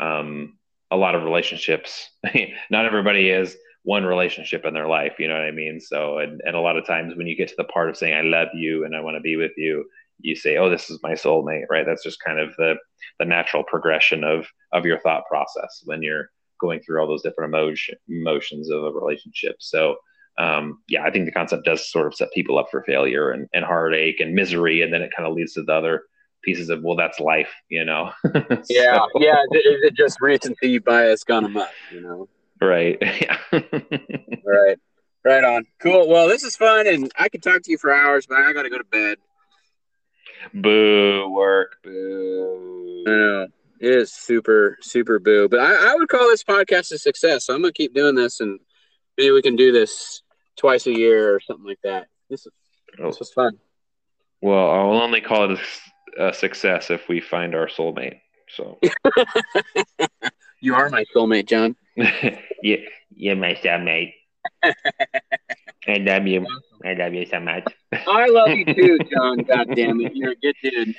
um, 0.00 0.58
a 0.90 0.96
lot 0.96 1.14
of 1.14 1.22
relationships, 1.22 2.10
not 2.70 2.86
everybody 2.86 3.30
has 3.30 3.56
one 3.84 4.04
relationship 4.04 4.64
in 4.64 4.74
their 4.74 4.88
life. 4.88 5.14
You 5.18 5.28
know 5.28 5.34
what 5.34 5.44
I 5.44 5.52
mean? 5.52 5.80
So, 5.80 6.18
and 6.18 6.40
and 6.44 6.56
a 6.56 6.60
lot 6.60 6.76
of 6.76 6.86
times 6.86 7.14
when 7.16 7.26
you 7.26 7.36
get 7.36 7.48
to 7.48 7.54
the 7.56 7.64
part 7.64 7.88
of 7.88 7.96
saying 7.96 8.14
I 8.14 8.22
love 8.22 8.48
you 8.54 8.84
and 8.84 8.96
I 8.96 9.00
want 9.00 9.16
to 9.16 9.20
be 9.20 9.36
with 9.36 9.52
you, 9.56 9.84
you 10.20 10.34
say, 10.34 10.56
oh, 10.56 10.68
this 10.68 10.90
is 10.90 11.00
my 11.02 11.12
soulmate, 11.12 11.66
right? 11.70 11.86
That's 11.86 12.02
just 12.02 12.20
kind 12.20 12.40
of 12.40 12.54
the 12.56 12.74
the 13.18 13.24
natural 13.24 13.64
progression 13.64 14.24
of 14.24 14.46
of 14.72 14.84
your 14.84 14.98
thought 15.00 15.24
process 15.28 15.82
when 15.84 16.02
you're 16.02 16.30
going 16.60 16.80
through 16.80 17.00
all 17.00 17.06
those 17.06 17.22
different 17.22 17.54
emotion 17.54 17.94
emotions 18.08 18.70
of 18.70 18.82
a 18.82 18.90
relationship. 18.90 19.56
So 19.60 19.96
um, 20.38 20.82
yeah, 20.88 21.02
I 21.02 21.10
think 21.10 21.26
the 21.26 21.32
concept 21.32 21.64
does 21.64 21.90
sort 21.90 22.06
of 22.06 22.14
set 22.14 22.32
people 22.32 22.58
up 22.58 22.68
for 22.70 22.82
failure 22.84 23.30
and, 23.30 23.48
and 23.52 23.64
heartache 23.64 24.20
and 24.20 24.34
misery, 24.34 24.82
and 24.82 24.92
then 24.92 25.02
it 25.02 25.10
kind 25.14 25.28
of 25.28 25.34
leads 25.34 25.54
to 25.54 25.62
the 25.64 25.72
other 25.72 26.04
pieces 26.42 26.70
of 26.70 26.82
well, 26.82 26.96
that's 26.96 27.18
life, 27.18 27.52
you 27.68 27.84
know. 27.84 28.12
so, 28.24 28.62
yeah, 28.68 29.00
yeah. 29.16 29.42
Is 29.50 29.82
it 29.82 29.96
just 29.96 30.20
recency 30.20 30.78
bias 30.78 31.24
gone 31.24 31.44
amok, 31.44 31.70
you 31.92 32.00
know? 32.00 32.28
Right. 32.60 33.02
Yeah. 33.02 33.36
right. 34.44 34.78
Right 35.24 35.44
on. 35.44 35.64
Cool. 35.80 36.08
Well, 36.08 36.28
this 36.28 36.44
is 36.44 36.56
fun, 36.56 36.86
and 36.86 37.10
I 37.18 37.28
could 37.28 37.42
talk 37.42 37.62
to 37.62 37.70
you 37.70 37.78
for 37.78 37.92
hours, 37.92 38.26
but 38.26 38.38
I 38.38 38.52
got 38.52 38.62
to 38.62 38.70
go 38.70 38.78
to 38.78 38.84
bed. 38.84 39.18
Boo 40.54 41.28
work. 41.30 41.76
Boo. 41.82 43.04
Yeah, 43.06 43.44
it 43.80 43.96
is 43.96 44.12
super 44.12 44.78
super 44.80 45.18
boo. 45.18 45.48
But 45.48 45.60
I, 45.60 45.92
I 45.92 45.94
would 45.96 46.08
call 46.08 46.28
this 46.28 46.44
podcast 46.44 46.92
a 46.92 46.98
success. 46.98 47.46
So 47.46 47.54
I'm 47.54 47.62
gonna 47.62 47.72
keep 47.72 47.94
doing 47.94 48.14
this, 48.14 48.38
and 48.40 48.60
maybe 49.16 49.32
we 49.32 49.42
can 49.42 49.56
do 49.56 49.72
this 49.72 50.22
twice 50.58 50.86
a 50.86 50.92
year 50.92 51.34
or 51.34 51.40
something 51.40 51.66
like 51.66 51.80
that. 51.84 52.08
This 52.28 52.44
is 52.46 52.52
oh. 53.00 53.06
this 53.06 53.18
was 53.18 53.32
fun. 53.32 53.58
Well, 54.42 54.70
I'll 54.70 55.02
only 55.02 55.20
call 55.20 55.50
it 55.50 55.58
a, 56.18 56.28
a 56.28 56.34
success 56.34 56.90
if 56.90 57.08
we 57.08 57.20
find 57.20 57.54
our 57.54 57.68
soulmate. 57.68 58.20
So 58.54 58.78
you 60.60 60.74
are 60.74 60.90
my 60.90 61.04
soulmate, 61.14 61.46
Jon. 61.46 61.76
yeah, 61.96 62.76
you're 63.14 63.36
my 63.36 63.54
soulmate. 63.54 64.12
I 64.62 65.94
love 65.98 66.26
you. 66.26 66.46
I 66.84 66.94
love 66.94 67.14
you 67.14 67.26
so 67.26 67.40
much. 67.40 67.72
I 67.92 68.26
love 68.28 68.48
you 68.50 68.64
too, 68.64 68.98
Jon. 69.10 69.38
God 69.38 69.68
damn 69.74 70.00
it, 70.00 70.14
you're 70.14 70.32
a 70.32 70.36
good 70.36 70.54
dude. 70.62 70.94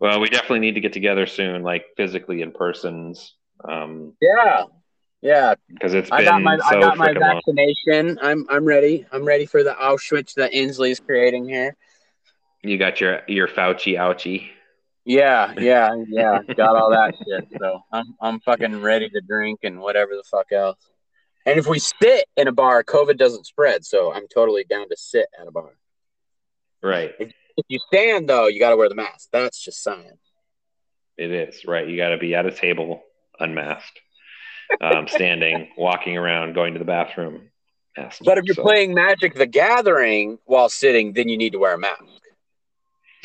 Well, 0.00 0.20
we 0.20 0.30
definitely 0.30 0.60
need 0.60 0.74
to 0.74 0.80
get 0.80 0.94
together 0.94 1.26
soon, 1.26 1.62
like 1.62 1.84
physically 1.96 2.40
in 2.40 2.52
persons. 2.52 3.34
Um, 3.62 4.14
yeah, 4.20 4.64
yeah, 5.22 5.54
because 5.68 5.92
it's 5.92 6.10
I 6.10 6.24
got 6.24 6.42
my 6.42 6.56
so 6.56 6.64
I 6.64 6.80
got 6.80 6.96
my 6.96 7.12
vaccination. 7.12 8.14
Long. 8.14 8.18
I'm 8.22 8.46
I'm 8.48 8.64
ready. 8.64 9.06
I'm 9.12 9.24
ready 9.24 9.44
for 9.44 9.62
the 9.62 9.72
Auschwitz 9.72 10.34
that 10.34 10.52
Inslee 10.52 10.90
is 10.90 11.00
creating 11.00 11.46
here. 11.46 11.76
You 12.62 12.78
got 12.78 13.00
your 13.00 13.20
your 13.28 13.46
Fauci 13.46 13.96
ouchie. 13.96 14.48
Yeah, 15.04 15.52
yeah, 15.58 15.94
yeah. 16.08 16.40
got 16.56 16.76
all 16.76 16.90
that 16.90 17.14
shit. 17.16 17.48
So 17.58 17.80
I'm 17.92 18.14
I'm 18.20 18.40
fucking 18.40 18.80
ready 18.80 19.10
to 19.10 19.20
drink 19.20 19.60
and 19.62 19.80
whatever 19.80 20.12
the 20.12 20.24
fuck 20.30 20.52
else. 20.52 20.78
And 21.44 21.58
if 21.58 21.66
we 21.66 21.78
sit 21.78 22.26
in 22.36 22.48
a 22.48 22.52
bar, 22.52 22.82
COVID 22.82 23.18
doesn't 23.18 23.46
spread. 23.46 23.84
So 23.84 24.12
I'm 24.12 24.26
totally 24.32 24.64
down 24.64 24.88
to 24.88 24.96
sit 24.96 25.26
at 25.38 25.46
a 25.46 25.50
bar. 25.50 25.70
Right. 26.82 27.12
If, 27.18 27.32
if 27.56 27.64
you 27.68 27.78
stand 27.88 28.28
though, 28.28 28.46
you 28.46 28.58
got 28.58 28.70
to 28.70 28.76
wear 28.76 28.88
the 28.88 28.94
mask. 28.94 29.28
That's 29.32 29.62
just 29.62 29.82
science. 29.82 30.20
It 31.18 31.30
is 31.30 31.66
right. 31.66 31.86
You 31.86 31.98
got 31.98 32.10
to 32.10 32.18
be 32.18 32.34
at 32.34 32.46
a 32.46 32.52
table 32.52 33.02
unmasked 33.38 34.00
um, 34.80 35.08
standing, 35.08 35.68
walking 35.76 36.16
around, 36.16 36.54
going 36.54 36.72
to 36.74 36.78
the 36.78 36.84
bathroom. 36.84 37.50
But 37.96 38.38
if 38.38 38.44
you're 38.44 38.54
so. 38.54 38.62
playing 38.62 38.94
Magic 38.94 39.34
the 39.34 39.46
Gathering 39.46 40.38
while 40.44 40.68
sitting, 40.68 41.12
then 41.12 41.28
you 41.28 41.36
need 41.36 41.52
to 41.52 41.58
wear 41.58 41.74
a 41.74 41.78
mask. 41.78 42.04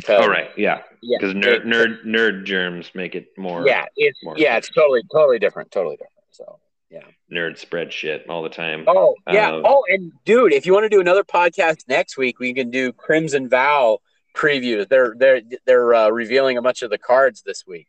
Oh 0.07 0.27
right, 0.27 0.49
yeah, 0.57 0.81
yeah. 1.01 1.17
Because 1.19 1.33
nerd, 1.33 1.65
nerd, 1.65 2.05
nerd 2.05 2.45
germs 2.45 2.91
make 2.93 3.15
it 3.15 3.27
more. 3.37 3.65
Yeah, 3.65 3.85
it's 3.95 4.19
more 4.23 4.35
yeah, 4.37 4.57
it's 4.57 4.69
totally, 4.69 5.01
totally 5.11 5.39
different, 5.39 5.71
totally 5.71 5.95
different. 5.95 6.11
So 6.31 6.59
yeah, 6.89 7.03
nerd 7.31 7.57
spread 7.57 7.91
shit 7.91 8.25
all 8.29 8.43
the 8.43 8.49
time. 8.49 8.85
Oh 8.87 9.15
yeah. 9.31 9.51
Um, 9.51 9.63
oh, 9.65 9.83
and 9.87 10.11
dude, 10.25 10.53
if 10.53 10.65
you 10.65 10.73
want 10.73 10.83
to 10.83 10.89
do 10.89 11.01
another 11.01 11.23
podcast 11.23 11.87
next 11.87 12.17
week, 12.17 12.39
we 12.39 12.53
can 12.53 12.69
do 12.69 12.91
Crimson 12.91 13.49
Vow 13.49 13.99
previews. 14.35 14.87
They're 14.89 15.15
they're 15.17 15.41
they're 15.65 15.93
uh, 15.93 16.09
revealing 16.09 16.57
a 16.57 16.61
bunch 16.61 16.81
of 16.81 16.89
the 16.91 16.99
cards 16.99 17.41
this 17.43 17.65
week. 17.65 17.87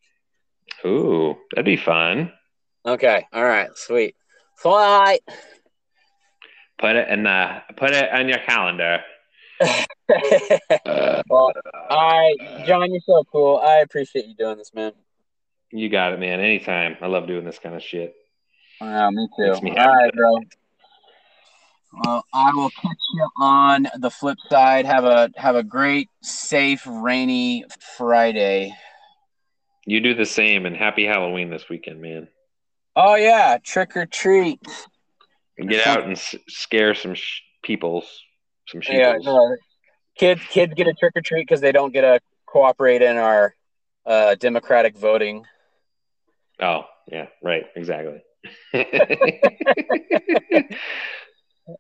Ooh, 0.85 1.37
that'd 1.53 1.67
be 1.67 1.77
fun. 1.77 2.33
Okay. 2.87 3.27
All 3.33 3.45
right. 3.45 3.69
Sweet. 3.75 4.15
Flight. 4.57 5.21
Put 6.79 6.97
it 6.97 7.09
in 7.09 7.23
the 7.23 7.63
put 7.77 7.91
it 7.91 8.13
on 8.13 8.29
your 8.29 8.39
calendar. 8.39 9.01
well, 9.61 11.53
all 11.89 12.11
right, 12.13 12.67
Jon, 12.67 12.93
you're 12.93 13.01
so 13.07 13.25
cool. 13.33 13.59
I 13.65 13.77
appreciate 13.77 14.27
you 14.27 14.35
doing 14.35 14.59
this, 14.59 14.73
man. 14.75 14.93
You 15.73 15.89
got 15.89 16.13
it, 16.13 16.21
man. 16.21 16.41
Anytime. 16.41 16.97
I 17.01 17.07
love 17.07 17.27
doing 17.27 17.45
this 17.45 17.59
kind 17.59 17.75
of 17.75 17.83
shit. 17.83 18.15
Wow, 18.81 19.11
me 19.11 19.27
too. 19.37 19.55
Me 19.63 19.71
all 19.77 19.95
right, 19.95 20.13
bro. 20.13 20.35
Well, 22.05 22.25
I 22.35 22.53
will 22.55 22.71
catch 22.71 22.99
you 23.15 23.29
on 23.39 23.87
the 23.99 24.11
flip 24.11 24.37
side. 24.51 24.85
Have 24.85 25.05
a 25.05 25.31
have 25.37 25.57
a 25.57 25.63
great, 25.63 26.11
safe, 26.23 26.87
rainy 26.87 27.65
Friday. 27.97 28.75
You 29.87 30.01
do 30.01 30.15
the 30.15 30.27
same, 30.27 30.67
and 30.67 30.77
happy 30.77 31.05
Halloween 31.07 31.49
this 31.49 31.69
weekend, 31.71 32.03
man. 32.03 32.29
Oh 32.97 33.15
yeah, 33.15 33.59
trick 33.63 33.97
or 33.97 34.07
treat. 34.07 34.61
Get 35.59 35.87
out 35.87 36.05
and 36.05 36.13
s- 36.13 36.35
scare 36.49 36.95
some 36.95 37.15
sh- 37.15 37.41
peoples, 37.63 38.23
some 38.69 38.81
sheeples. 38.81 39.27
Yeah, 39.27 39.57
kids, 40.17 40.41
kids 40.49 40.73
get 40.75 40.87
a 40.87 40.95
trick 40.95 41.13
or 41.15 41.21
treat 41.21 41.43
because 41.43 41.61
they 41.61 41.73
don't 41.73 41.93
get 41.93 42.03
to 42.03 42.21
cooperate 42.47 43.03
in 43.03 43.19
our 43.19 43.55
uh, 44.07 44.35
democratic 44.37 44.97
voting. 44.97 45.45
Oh 46.61 46.85
yeah, 47.11 47.27
right, 47.43 47.67
exactly. 47.77 48.23
All 48.75 48.85
right, 48.85 50.79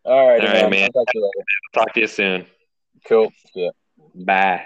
All 0.05 0.28
right, 0.28 0.40
man. 0.40 0.70
man. 0.70 0.90
Talk 1.72 1.94
to 1.94 2.01
you 2.01 2.06
soon. 2.06 2.47
Cool. 3.09 3.32
Yeah. 3.55 3.70
Bye. 4.14 4.64